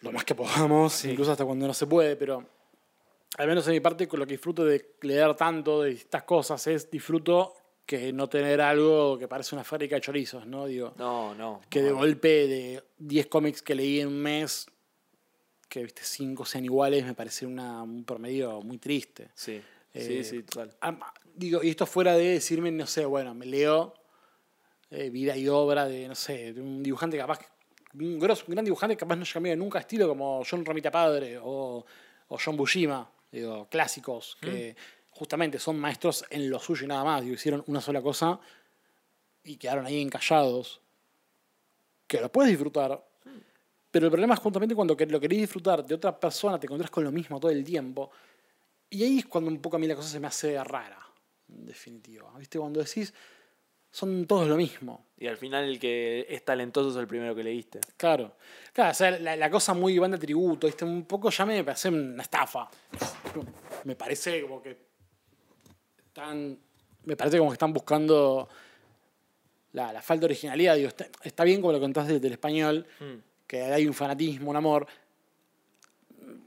[0.00, 2.44] lo más que podamos, incluso hasta cuando no se puede, pero
[3.38, 6.66] al menos en mi parte, con lo que disfruto de leer tanto de estas cosas
[6.66, 7.54] es disfruto
[7.84, 10.66] que no tener algo que parece una fábrica de chorizos, ¿no?
[10.66, 11.60] Digo, No, no.
[11.70, 14.66] que de golpe de 10 cómics que leí en un mes,
[15.68, 19.30] que viste 5 sean iguales, me parece una, un promedio muy triste.
[19.34, 19.60] Sí,
[19.92, 20.76] Eh, sí, sí, total.
[21.34, 23.94] Digo, y esto fuera de decirme, no sé, bueno, me leo
[24.90, 27.40] eh, vida y obra de, no sé, de un dibujante capaz,
[27.94, 31.38] un, grosso, un gran dibujante que capaz no cambió nunca estilo como John Romita Padre
[31.42, 31.84] o,
[32.28, 34.76] o John Bushima, digo, clásicos, que
[35.10, 38.38] justamente son maestros en lo suyo y nada más, digo, hicieron una sola cosa
[39.42, 40.80] y quedaron ahí encallados,
[42.06, 43.04] que lo puedes disfrutar,
[43.96, 47.02] pero el problema es justamente cuando lo querés disfrutar de otra persona, te encontrás con
[47.02, 48.10] lo mismo todo el tiempo.
[48.90, 50.98] Y ahí es cuando un poco a mí la cosa se me hace rara,
[51.48, 52.30] en definitiva.
[52.38, 52.58] ¿Viste?
[52.58, 53.14] Cuando decís,
[53.90, 55.06] son todos lo mismo.
[55.16, 57.80] Y al final el que es talentoso es el primero que leíste.
[57.96, 58.36] Claro.
[58.74, 60.84] Claro, o sea, la, la cosa muy banda tributo, ¿viste?
[60.84, 62.68] Un poco ya me parece una estafa.
[63.84, 64.76] Me parece como que
[66.08, 66.58] están.
[67.04, 68.46] Me parece como que están buscando
[69.72, 70.76] la, la falta de originalidad.
[70.76, 72.86] Digo, está, está bien como lo contaste del, del español,
[73.46, 74.86] que hay un fanatismo, un amor.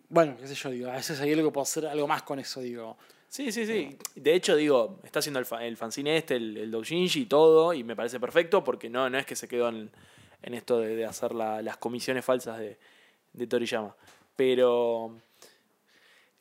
[0.10, 2.40] Bueno, qué sé yo, digo, a veces hay algo que puedo hacer algo más con
[2.40, 2.98] eso, digo.
[3.28, 3.96] Sí, sí, sí.
[4.16, 7.74] De hecho, digo, está haciendo el, fa- el fanzine este, el, el doujinshi y todo,
[7.74, 9.92] y me parece perfecto porque no, no es que se quedó en,
[10.42, 12.80] en esto de, de hacer la- las comisiones falsas de,
[13.34, 13.96] de Toriyama.
[14.36, 15.16] Pero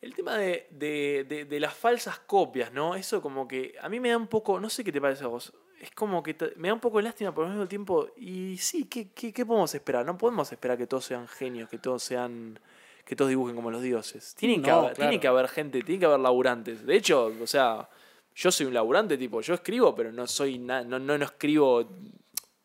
[0.01, 2.95] el tema de, de- de- de las falsas copias, ¿no?
[2.95, 5.27] Eso como que a mí me da un poco, no sé qué te parece a
[5.27, 8.09] vos, es como que te- me da un poco de lástima por el mismo tiempo,
[8.17, 10.05] y sí, ¿qué, qué, qué podemos esperar?
[10.05, 12.59] No podemos esperar que todos sean genios, que todos sean
[13.05, 14.35] que todos dibujen como los dioses.
[14.35, 15.19] Tienen, que haber, claro.
[15.19, 16.85] que haber gente, tiene que haber laburantes.
[16.85, 17.89] De hecho, o sea,
[18.35, 21.89] yo soy un laburante, tipo, yo escribo, pero no soy na- no, no, no escribo.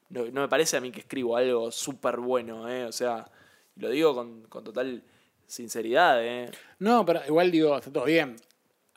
[0.09, 2.83] No, no me parece a mí que escribo algo súper bueno, ¿eh?
[2.83, 3.25] O sea,
[3.77, 5.01] lo digo con, con total
[5.47, 6.51] sinceridad, ¿eh?
[6.79, 8.35] No, pero igual digo, está todo bien.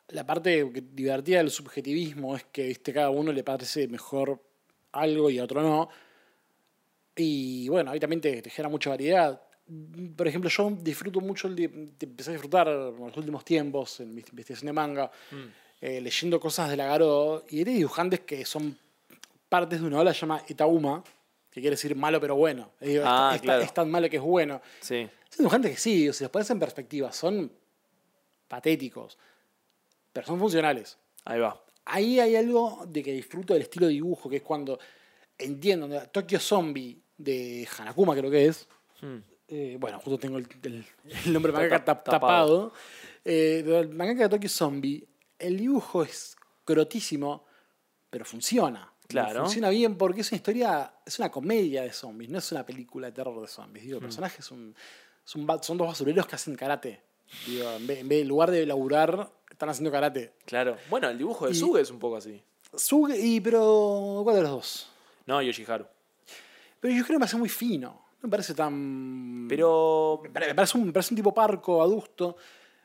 [0.09, 0.63] La parte
[0.93, 4.41] divertida del subjetivismo es que viste, cada uno le parece mejor
[4.93, 5.89] algo y a otro no.
[7.15, 9.41] Y bueno, ahí también te, te genera mucha variedad.
[10.15, 13.99] Por ejemplo, yo disfruto mucho, el de, de- empecé a disfrutar en los últimos tiempos
[13.99, 15.11] en mi investigación de manga,
[15.81, 18.77] eh, leyendo cosas de Lagaro y hay dibujantes que son
[19.49, 21.03] partes de una ola que se llama Itauma,
[21.51, 22.71] que quiere decir malo pero bueno.
[22.79, 23.61] Digo, Ah, es, es- claro.
[23.63, 24.61] es tan malo que es bueno.
[24.79, 25.09] Sí.
[25.29, 27.51] Son dibujantes que sí, si los pones en perspectiva, son
[28.47, 29.17] patéticos,
[30.17, 30.97] pero son funcionales.
[31.25, 31.63] Ahí va.
[31.85, 34.79] Ahí hay algo de que disfruto del estilo de dibujo, que es cuando
[35.37, 35.87] entiendo.
[36.11, 38.67] Tokyo Zombie de Hanakuma creo que es.
[39.01, 39.17] Hmm.
[39.47, 40.85] Eh, bueno, justo tengo el, el-
[41.25, 42.73] el nombre mangaka tap- tap- tapado.
[43.23, 47.45] Eh, del mangaka de Tokyo Zombie, el dibujo es crotísimo,
[48.09, 48.91] pero funciona.
[49.07, 49.41] Claro.
[49.41, 53.07] Funciona bien porque es una historia, es una comedia de zombies, no es una película
[53.07, 53.83] de terror de zombies.
[53.83, 53.87] Hmm.
[53.87, 54.75] Digo, el personaje es un,
[55.25, 57.01] es un ba- son dos basureros que hacen karate.
[57.45, 60.33] Digo, en vez, en vez- en lugar de laburar, están haciendo karate.
[60.45, 60.77] Claro.
[60.87, 62.39] Bueno, el dibujo de Y- Suge es un poco así.
[62.75, 64.89] Suge, y, pero, ¿cuál de los dos?
[65.25, 65.85] No, Yoshiharu.
[66.79, 67.87] Pero yo creo que me parece muy fino.
[68.21, 69.47] No me parece tan.
[69.49, 70.19] Pero.
[70.23, 72.37] Me pare- me parece un, me parece un tipo parco, adusto.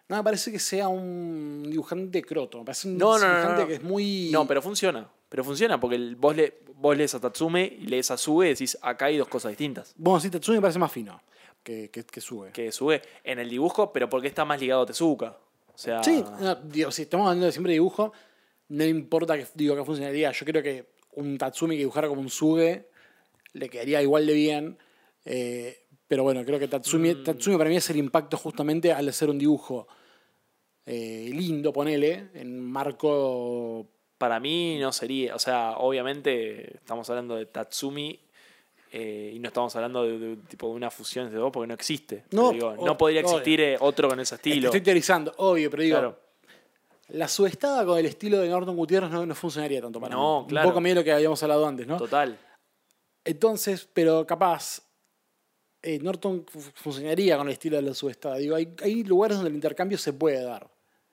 [0.09, 2.59] No me parece que sea un dibujante croto.
[2.59, 3.68] Me parece un No, no, no, dibujante no.
[3.68, 4.31] que es muy.
[4.33, 5.09] No, pero funciona.
[5.28, 8.51] Pero funciona porque el- vos, le, vos lees a Tatsume y lees a Suge y
[8.51, 9.94] decís, acá hay dos cosas distintas.
[9.97, 11.20] Bueno, sí, Tatsumi me parece más fino
[11.62, 12.51] que, que, que sube.
[12.52, 15.36] Que Suge en el dibujo, pero porque está más ligado a Tezuka.
[15.83, 16.02] Sea.
[16.02, 18.12] Sí, no, digo, si estamos hablando de siempre de dibujo,
[18.69, 20.31] no importa que digo que funcionaría.
[20.33, 22.89] Yo creo que un Tatsumi que dibujara como un Suge
[23.55, 24.78] le quedaría igual de bien.
[25.25, 25.78] eh,
[26.09, 27.25] pero bueno, creo que Tatsumi, Mm.
[27.25, 29.89] Tatsumi para mí es el impacto justamente al hacer un dibujo
[30.85, 33.86] eh, lindo, ponele, en marco.
[34.19, 35.35] Para mí no sería.
[35.35, 38.20] O sea, obviamente estamos hablando de Tatsumi.
[38.95, 41.75] Eh, y no estamos hablando de, de- tipo de una fusión de dos porque no
[41.75, 42.25] existe.
[42.31, 44.67] No, digo, no podría existir eh, otro con ese estilo.
[44.69, 46.19] Estoy teorizando, obvio, pero digo, Claro.
[47.09, 50.49] la subestada con el estilo de Norton Gutiérrez no, no funcionaría tanto para No, mí.
[50.49, 50.69] claro.
[50.69, 51.97] Un poco medio lo que habíamos hablado antes, ¿no?
[51.97, 52.39] Total.
[53.25, 54.83] Entonces, pero capaz,
[55.83, 58.37] eh, Norton fu- funcionaría con el estilo de la subestada.
[58.37, 60.69] Digo, hay, hay lugares donde el intercambio se puede dar.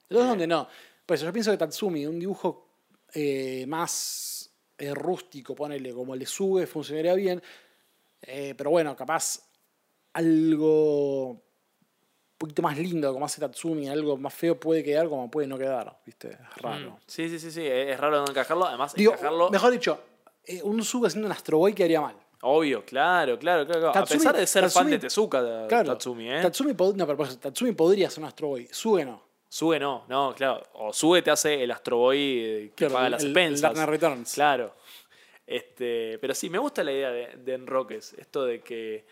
[0.10, 0.68] Otros donde no.
[1.06, 2.68] Pues yo pienso que Tatsumi, un dibujo
[3.14, 4.52] eh, más
[4.94, 7.42] rústico, ponele, como el de Sube, funcionaría bien.
[8.22, 9.40] Eh, pero bueno, capaz
[10.14, 11.42] algo un
[12.38, 16.00] poquito más lindo, como hace Tatsumi, algo más feo puede quedar como puede no quedar.
[16.06, 16.30] ¿Viste?
[16.32, 16.92] Es raro.
[16.92, 16.98] Mm.
[17.06, 17.66] Sí, sí, sí, sí.
[17.66, 18.66] Es raro no encajarlo.
[18.66, 19.50] Además, Digo, encajarlo.
[19.50, 20.00] mejor dicho,
[20.46, 22.16] eh, un Sube haciendo un Astro Boy quedaría mal.
[22.42, 23.92] Obvio, claro, claro, claro.
[23.92, 26.42] Tatsumi- a pesar de ser fan de Tezuka, Claro, Tatsumi, ¿eh?
[26.42, 28.68] Tatsumi, no, pero Tatsumi podría ser un Astro Boy.
[28.72, 29.22] Sube no.
[29.50, 30.64] Sube no, no, claro.
[30.76, 33.56] O Sube te hace el Astro Boy eh, que Claro, paga las el- expensas.
[33.58, 34.34] el Dark Knight Returns.
[34.36, 34.74] Claro.
[35.50, 38.14] Este, pero sí, me gusta la idea de, de Enroques.
[38.14, 39.06] Esto de que.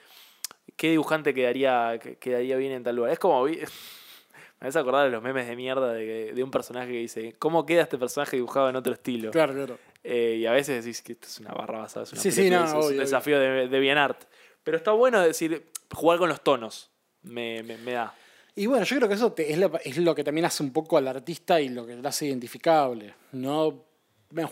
[0.76, 3.12] ¿Qué dibujante quedaría, que- quedaría bien en tal lugar?
[3.12, 3.44] Es como.
[4.60, 7.66] Me hace acordar de los memes de mierda de, de un personaje que dice: ¿Cómo
[7.66, 9.30] queda este personaje dibujado en otro estilo?
[9.32, 9.78] Claro, claro.
[10.04, 12.50] Eh, y a veces decís que esto es una barra basada, es una Sí, sí,
[12.50, 14.24] no, es obvio, un desafío de, de bien art.
[14.64, 16.90] Pero está bueno decir, jugar con los tonos.
[17.24, 18.16] Me, me, me da.
[18.56, 20.72] Y bueno, yo creo que eso te- es, lo, es lo que también hace un
[20.74, 23.14] poco al artista y lo que lo hace identificable.
[23.34, 23.84] No,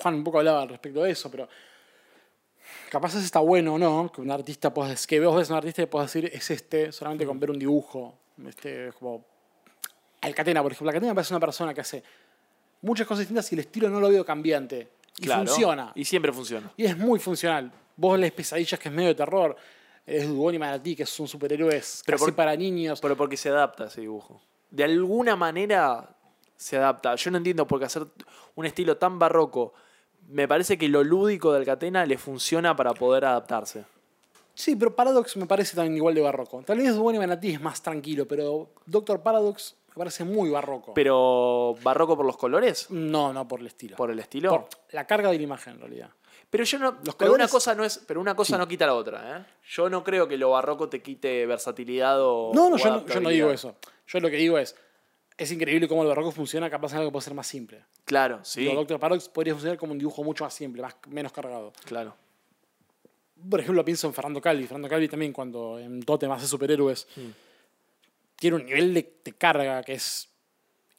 [0.02, 1.50] Juan un poco hablaba al respecto de eso, pero
[2.90, 5.82] capaz está bueno o no, que un artista pueda decir, que vos ves un artista
[5.82, 8.16] y puedas decir es este, solamente con ver un dibujo.
[8.48, 9.26] Este, es como
[10.22, 10.90] Alcatena, por ejemplo.
[10.90, 12.04] Alcatena me parece una persona que hace
[12.82, 14.90] muchas cosas distintas y el estilo no lo veo cambiante.
[15.18, 15.46] Y Claro.
[15.46, 15.92] funciona.
[15.96, 16.72] Y siempre funciona.
[16.78, 17.72] Y es muy funcional.
[17.96, 19.56] Vos lees Pesadillas, que es medio de terror.
[20.06, 23.00] Es Dugón y Manatí, que son superhéroes Pero casi por- para niños.
[23.00, 24.42] Pero porque se adapta ese dibujo.
[24.70, 26.10] De alguna manera
[26.58, 27.16] se adapta.
[27.16, 28.06] Yo no entiendo por qué hacer
[28.56, 29.74] un estilo tan barroco.
[30.30, 33.86] Me parece que lo lúdico de Alcatena le funciona para poder adaptarse.
[34.54, 36.64] Sí, pero Paradox me parece también igual de barroco.
[36.66, 40.94] Tal vez Dugón y Manatí es más tranquilo, pero Doctor Paradox me parece muy barroco.
[40.94, 43.98] Pero barroco por los colores, no, no por el estilo.
[43.98, 44.50] por el estilo.
[44.50, 46.10] Por la carga de la imagen, en realidad.
[46.50, 46.98] Pero yo no.
[47.04, 48.02] Los pero una cosa no es.
[48.08, 49.46] Pero una cosa no quita la otra, ¿eh?
[49.68, 52.52] Yo no creo que lo barroco te quite versatilidad o.
[52.54, 53.76] No, no, o yo, no, yo no digo eso.
[54.08, 54.76] Yo lo que digo es,
[55.38, 57.84] es increíble cómo el barroco funciona, capaz en algo que puede ser más simple.
[58.06, 58.66] Claro, sí.
[58.66, 61.74] Doctor Paradox podría funcionar como un dibujo mucho más simple, más, menos cargado.
[61.86, 62.16] Claro.
[63.50, 64.64] por ejemplo, pienso en Fernando Calvi.
[64.64, 67.32] Fernando Calvi también, cuando en Totem hace superhéroes, Hmm.
[68.38, 70.30] tiene un nivel de, de carga que es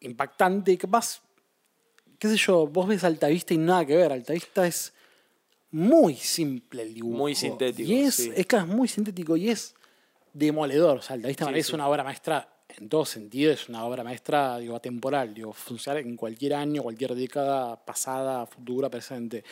[0.01, 1.23] impactante y capaz,
[2.19, 4.13] qué sé yo, vos ves Altavista y nada que ver.
[4.13, 4.93] Altavista es
[5.71, 7.17] muy simple el dibujo.
[7.17, 8.33] Muy sintético, Y es, sí.
[8.37, 9.75] es, es muy sintético y es
[10.33, 10.99] demoledor.
[10.99, 11.75] O sea, Altavista Sí, sí.
[11.75, 12.49] una obra maestra
[12.79, 17.15] en todo sentido es una obra maestra, digo, atemporal, digo, funciona en cualquier año, cualquier
[17.15, 19.43] década, pasada, futura, presente.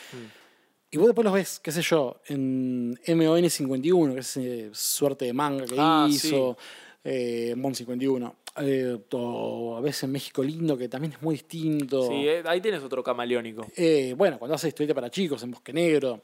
[0.91, 5.25] Y vos después los ves, qué sé yo, en MON 51, que es ese suerte
[5.25, 6.57] de manga que Ah, hizo,
[7.03, 8.35] eh, Mon 51.
[8.61, 12.07] eh, o a veces en México Lindo, que también es muy distinto.
[12.07, 13.67] Sí, eh, ahí tienes otro camaleónico.
[13.75, 16.21] Eh, bueno, cuando hace historieta para chicos en Bosque Negro.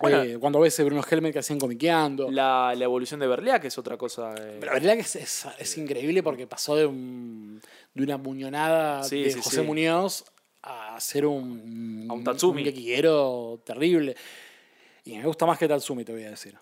[0.00, 2.30] Bueno, eh, cuando ves a Bruno Helmet que hacían comiqueando.
[2.30, 4.34] La, la evolución de Berliak es otra cosa.
[4.38, 7.60] eh, Pero que es, es- es increíble porque pasó de, un-
[7.94, 9.66] de una muñonada Sí, de sí, José sí.
[9.66, 10.24] Muñoz
[10.62, 12.62] a ser un, A un Tatsumi.
[12.64, 14.14] gekiero terrible.
[15.04, 16.56] Y me gusta más que Tatsumi, te voy a decir.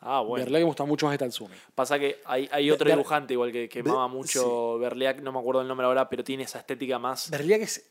[0.00, 0.44] ah, bueno.
[0.44, 1.54] Berliak me gusta mucho más que Tatsumi.
[1.74, 5.32] Pasa que hay, hay otro Ber- dibujante igual que, que Ber- mama mucho Berliak, no
[5.32, 7.30] me acuerdo el nombre ahora, pero tiene esa estética más.
[7.30, 7.90] Berliak es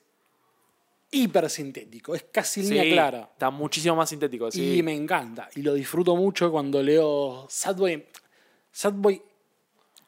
[1.14, 3.30] hiper sintético, es casi Sí, línea clara.
[3.32, 4.52] Está muchísimo más sintético.
[4.52, 4.78] Sí.
[4.78, 5.50] Y me encanta.
[5.56, 8.06] Y lo disfruto mucho cuando leo Sadboy.
[8.72, 9.22] Sadboy,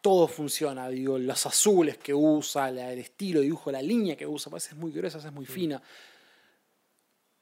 [0.02, 0.90] todo funciona.
[0.90, 4.76] Digo, los azules que usa, el estilo de dibujo, la línea que usa, parece es
[4.78, 5.34] muy gruesa, es Mm.
[5.36, 5.82] muy fina.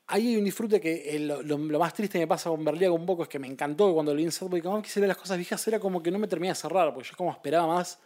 [0.07, 2.93] Ahí hay un disfrute que eh, lo, lo- lo más triste me pasa con Berliaga
[2.93, 5.37] un poco es que me encantó cuando leí en Sadboy, como quise ver las cosas
[5.37, 7.99] viejas, era como que no me terminaba de cerrar, porque yo como esperaba más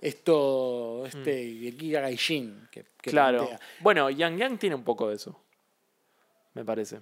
[0.00, 1.44] esto, este
[1.78, 3.12] Giga Gaijin que, que Mm.
[3.12, 3.38] claro.
[3.46, 3.60] plantea.
[3.80, 5.40] Bueno, Yang Yang tiene un poco de eso.
[6.54, 7.00] Me parece.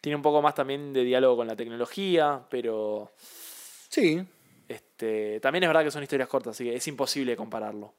[0.00, 4.22] Tiene un poco más también de diálogo con la tecnología, pero Sí,
[4.68, 7.94] este, también es verdad que son historias cortas, así que es imposible compararlo.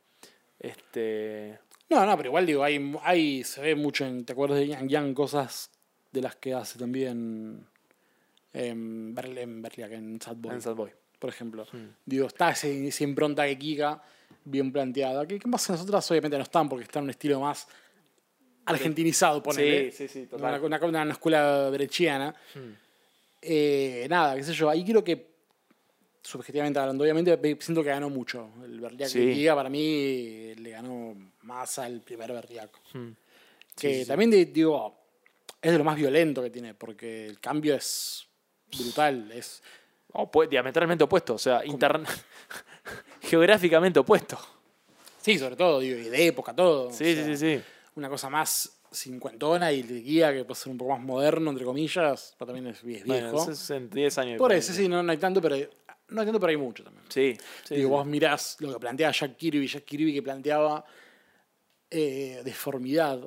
[0.60, 1.60] Este,
[1.90, 4.88] No, no, pero igual digo, hay, hay se ve mucho en, ¿te acuerdas de Yang
[4.88, 5.14] Yang?
[5.14, 5.70] Cosas
[6.12, 7.68] de las que hace también
[8.54, 10.92] en, Berl en Berliak, en Sadboy, en Sad Boy.
[11.22, 11.66] Por ejemplo.
[11.72, 11.90] Hmm.
[12.04, 14.02] Digo, está esa impronta que Kika
[14.44, 15.28] bien planteada.
[15.28, 17.68] Que, que más nosotras obviamente no están porque están en un estilo más
[18.66, 19.92] argentinizado, ponele.
[19.92, 20.64] Sí, sí, sí, una, total.
[20.66, 22.34] una, una- una escuela brechiana.
[22.56, 22.74] Hmm.
[23.42, 24.70] Eh, nada, qué sé yo.
[24.70, 25.30] Ahí creo que,
[26.24, 28.50] subjetivamente hablando, obviamente ve- siento que ganó mucho.
[28.64, 29.26] El Berliak Sí.
[29.26, 32.32] de Giga para mí le ganó más al primer.
[32.32, 32.68] Que
[33.76, 34.06] Sí, sí, sí.
[34.08, 34.98] también di- digo,
[35.62, 38.26] es de lo más violento que tiene, porque el cambio es
[38.78, 39.32] brutal.
[39.32, 39.62] Es,
[40.50, 42.08] diametralmente opuesto, o sea, interna-
[43.22, 44.38] geográficamente opuesto.
[45.22, 46.88] sí, sobre todo, digo, y de época, todo.
[46.90, 47.64] o Sí, sea, sí, sí, sí.
[47.96, 51.66] Una cosa más cincuentona y de guía que puede ser un poco más moderno, entre
[51.66, 53.06] comillas, pero también es, viejo.
[53.08, 54.38] Bueno, es en 10 años.
[54.38, 55.70] Por eso, sí, no, no hay tanto, pero hay,
[56.10, 57.06] no hay tanto, pero hay mucho también.
[57.10, 57.92] Sí, sí, Digo, sí.
[57.92, 60.84] vos mirás lo que planteaba Jack Kirby, Jack Kirby que planteaba
[61.90, 63.20] eh, deformidad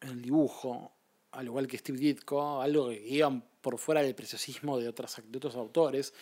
[0.00, 0.92] en el dibujo,
[1.38, 5.36] al igual que Steve Ditko, algo que iban por fuera del preciosismo de, otras, de
[5.38, 6.12] otros autores,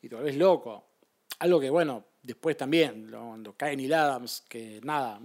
[0.00, 0.84] y te volvés loco.
[1.40, 5.20] Algo que, bueno, después también, cuando cae Neil Adams, que nada,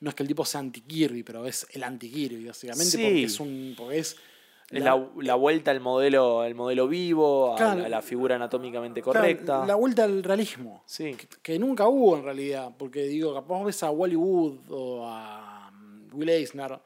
[0.00, 3.02] no es que el tipo sea anti-Kirby, pero es el anti-Kirby, básicamente, Sí.
[3.02, 3.74] porque es un...
[3.76, 4.16] Porque es
[4.70, 7.84] la, la vuelta al modelo, al modelo vivo, a, Claro.
[7.84, 9.66] a la figura anatómicamente Claro, correcta.
[9.66, 10.82] La vuelta al realismo.
[10.86, 11.14] Sí.
[11.14, 12.72] Que, que nunca hubo en realidad.
[12.76, 16.80] Porque digo, capaz vos ves a Wally Wood o a um, Will Eisner.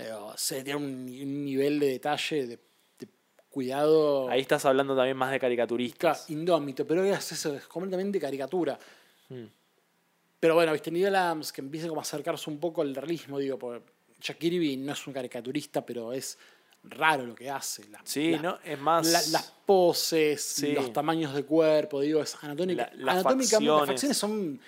[0.00, 2.58] Eh, o se tiene un, un nivel de detalle, de,
[2.98, 3.08] de
[3.48, 6.30] cuidado Ahí estás hablando también más de ca- caricaturistas.
[6.30, 6.86] indómito.
[6.86, 8.78] Pero es eso, es completamente caricatura.
[9.28, 9.44] Mm.
[10.38, 13.58] Pero bueno, viste, Neil Adams que empieza como a acercarse un poco al realismo, digo,
[14.20, 16.38] Jack Kirby no es un caricaturista, pero es
[16.84, 17.86] raro lo que hace.
[17.90, 18.58] la- Sí, la- ¿no?
[18.64, 19.06] Es más.
[19.06, 20.72] la- las poses, Sí.
[20.72, 22.90] los tamaños de cuerpo, digo, es anatómica.
[22.94, 24.60] La- anatómicamente las facciones son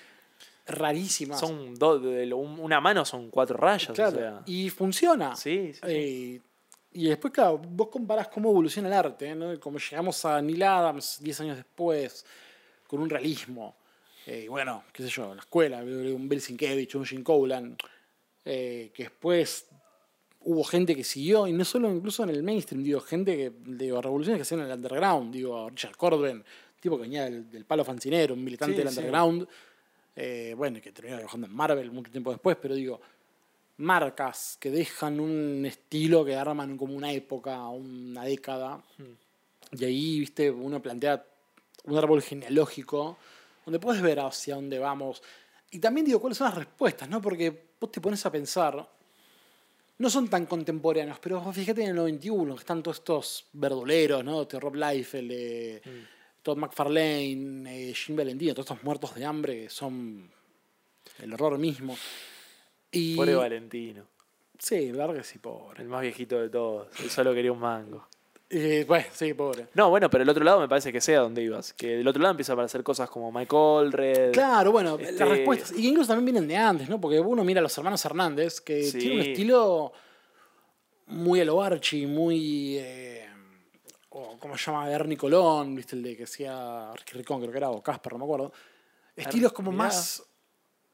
[0.67, 1.41] rarísimas.
[1.41, 3.93] Son dos, de lo- una mano son cuatro rayas.
[3.95, 4.43] Claro, o sea.
[4.47, 5.35] y funciona.
[5.37, 5.87] Sí, sí, sí.
[5.89, 6.41] Eh,
[6.95, 9.59] y después, claro, vos comparás cómo evoluciona el arte, ¿no?
[9.59, 12.25] Como llegamos a Neil Adams 10 años después,
[12.87, 13.75] con un realismo.
[14.27, 17.77] Eh, bueno, qué sé yo, la escuela, un Bill Sienkiewicz, un Jim Cowland,
[18.45, 19.67] eh, que después
[20.45, 24.01] hubo gente que siguió, y no solo incluso en el mainstream, digo, gente que, digo,
[24.03, 26.45] revoluciones que hacían en el underground, digo, Richard Cordwen,
[26.81, 29.01] tipo que venía del, del palo fancinero, un militante Sí, del sí.
[30.17, 33.01] Eh, bueno, que terminó trabajando en Marvel mucho tiempo después, pero digo,
[33.79, 38.83] marcas que dejan un estilo, que arman como una época, una década,
[39.73, 41.25] y ahí, viste, uno plantea
[41.85, 43.17] un árbol genealógico
[43.65, 45.23] donde puedes ver hacia dónde vamos.
[45.71, 47.09] Y también digo, ¿cuáles son las respuestas?
[47.09, 47.23] ¿no?
[47.23, 48.87] Porque vos te pones a pensar,
[49.99, 54.43] no son tan contemporáneos, pero fíjate en el 91, que están todos estos verduleros, ¿no?
[54.43, 55.83] Este Rob Liefeld, eh,
[56.43, 60.31] Todd McFarlane, eh, Jim Valentino, todos estos muertos de hambre que son
[61.21, 61.97] el horror mismo.
[62.91, 64.05] Y, Pobre Valentino.
[64.59, 65.83] Sí, la verdad que sí, pobre.
[65.83, 66.89] El más viejito de todos.
[67.01, 68.07] Él solo quería un mango.
[68.51, 69.69] Eh, bueno, sí, pobre.
[69.75, 71.73] No, bueno, pero el otro lado me parece que sea donde ibas.
[71.73, 74.33] Que del otro lado empieza a aparecer cosas como Mike Allred.
[74.33, 75.73] Claro, bueno, Este- las respuestas.
[75.79, 77.01] Y incluso también vienen de antes, ¿no?
[77.01, 78.99] Porque uno mira a los hermanos Hernández, que Sí.
[78.99, 79.93] tienen un estilo
[81.07, 82.77] muy a lo Archie, muy.
[82.79, 83.27] Eh,
[84.15, 84.91] o ¿Cómo se llama?
[84.91, 85.97] Ernie Colón, ¿viste?
[85.97, 88.53] El de que hacía Ricky Ricón, creo que era, o Casper, no me acuerdo.
[89.17, 89.85] estilos como mirá.
[89.85, 90.23] más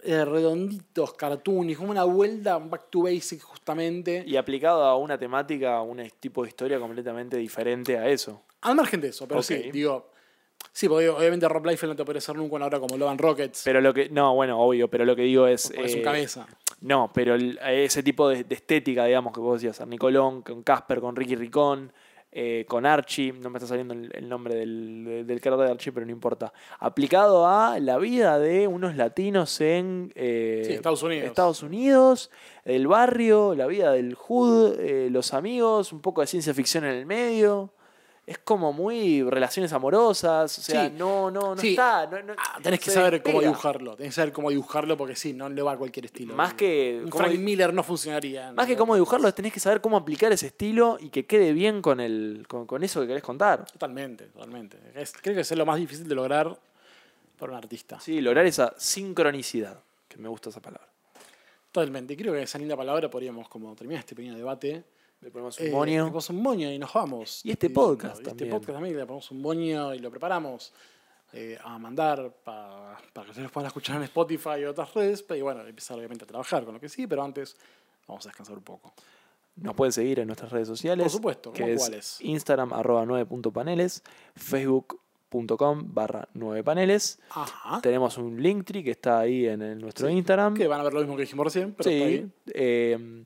[0.00, 4.22] eh, redonditos, cartoonish, como una vuelta, un back to basic justamente.
[4.26, 8.42] Y aplicado a una temática, a un tipo de historia completamente diferente a eso.
[8.60, 10.10] Al margen de eso, pero sí, digo.
[10.72, 13.20] Sí, porque obviamente Rob Liefeld no te puede ser nunca una obra como Love and
[13.20, 13.62] Rockets.
[13.64, 14.08] Pero lo que.
[14.10, 15.70] No, bueno, obvio, pero lo que digo es.
[15.70, 16.46] es un eh, cabeza.
[16.80, 21.00] No, pero el- ese tipo de, de estética, digamos, que vos decías, Nicolón, con Casper,
[21.00, 21.92] con Ricky Ricón,
[22.30, 25.72] eh, con Archie, no me está saliendo el, el nombre del, de- del creador de
[25.72, 26.52] Archie, pero no importa.
[26.78, 31.26] Aplicado a la vida de unos latinos en eh, Sí, Estados Unidos.
[31.26, 32.30] Estados Unidos,
[32.64, 36.94] el barrio, la vida del hood, eh, los amigos, un poco de ciencia ficción en
[36.94, 37.72] el medio.
[38.28, 40.94] Es como muy relaciones amorosas, o sea, Sí.
[40.98, 41.70] no, no, no Sí.
[41.70, 42.06] está.
[42.06, 43.96] no- no- Ah, tenés que saber cómo dibujarlo.
[43.96, 46.34] Tenés que saber cómo dibujarlo porque sí, no le va a cualquier estilo.
[46.34, 48.52] Más que Un Frank Miller no funcionaría.
[48.52, 51.80] Más que cómo dibujarlo, tenés que saber cómo aplicar ese estilo y que quede bien
[51.80, 53.64] con, el, con, con eso que querés contar.
[53.64, 54.76] Totalmente, totalmente.
[54.94, 56.54] Es- creo que es lo más difícil de lograr
[57.38, 57.98] para un artista.
[57.98, 60.86] Sí, lograr esa sincronicidad, que me gusta esa palabra.
[61.72, 62.14] Totalmente.
[62.14, 64.84] Creo que esa linda palabra podríamos como terminar este pequeño debate.
[65.20, 65.92] Le ponemos un Eh, moño.
[65.92, 67.40] Le ponemos un moño y nos vamos.
[67.44, 68.46] Y este Y, podcast y también.
[68.48, 70.72] Este podcast también le ponemos un moño y lo preparamos
[71.32, 75.24] eh, a mandar pa- para que ustedes puedan escuchar en Spotify y otras redes.
[75.36, 77.56] Y bueno, empezar obviamente a trabajar con lo que sí, pero antes
[78.06, 78.92] vamos a descansar un poco.
[79.56, 81.02] Nos pueden seguir en nuestras redes sociales.
[81.04, 82.20] Por supuesto, que ¿cómo es cuáles?
[82.20, 84.02] Instagram arroba 9.paneles,
[84.36, 87.18] facebook.com barra 9 paneles.
[87.30, 87.80] Ajá.
[87.82, 90.54] Tenemos un Linktree que está ahí en, el- nuestro Sí, Instagram.
[90.54, 92.08] Que van a ver lo mismo que dijimos recién, pero está sí.
[92.08, 92.32] bien.
[92.54, 93.24] eh,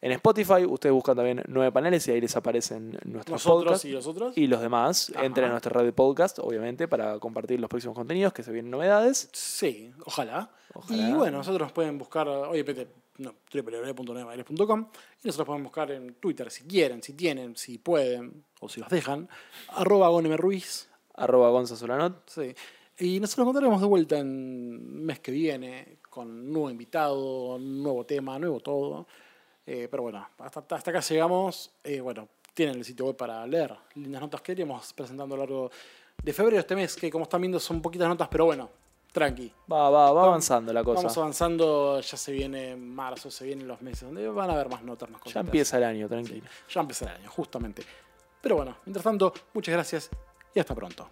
[0.00, 3.84] en Spotify ustedes buscan también 9 paneles y ahí les aparecen nuestros Nosotros podcasts.
[3.84, 4.38] y los otros.
[4.38, 5.24] Y los demás, Ajá.
[5.26, 8.70] entren a nuestra red de podcast, obviamente, para compartir los próximos contenidos, que se vienen
[8.70, 9.28] novedades.
[9.32, 10.50] Sí, ojalá.
[10.74, 11.08] Ojalá.
[11.08, 14.88] Y bueno, nosotros nos pueden buscar, obviamente, no, www.nuevaires.com
[15.22, 18.88] y nosotros pueden buscar en Twitter si quieren, si tienen, si pueden o si los
[18.88, 19.28] dejan,
[19.68, 20.88] arroba Goneme Ruiz.
[21.14, 22.28] Arroba Gonza Solanot.
[22.30, 22.54] Sí.
[23.00, 28.38] Y nosotros nos encontraremos de vuelta en mes que viene con nuevo invitado, nuevo tema,
[28.38, 29.06] nuevo todo.
[29.70, 31.70] Eh, pero bueno, hasta, hasta acá llegamos.
[31.84, 35.44] Eh, bueno, tienen el sitio web para leer lindas notas que iremos presentando a lo
[35.44, 35.70] largo
[36.22, 38.70] de febrero este mes, que como están viendo son poquitas notas, pero bueno,
[39.12, 39.52] tranqui.
[39.70, 41.02] Va, va, va avanzando la cosa.
[41.02, 44.82] Vamos avanzando, ya se viene marzo, se vienen los meses donde van a haber más
[44.82, 45.34] notas, más cosas.
[45.34, 46.46] ya empieza el año, tranquilo.
[46.70, 47.82] Ya empieza el año, justamente.
[48.40, 50.08] Pero bueno, mientras tanto, muchas gracias
[50.54, 51.10] y hasta pronto.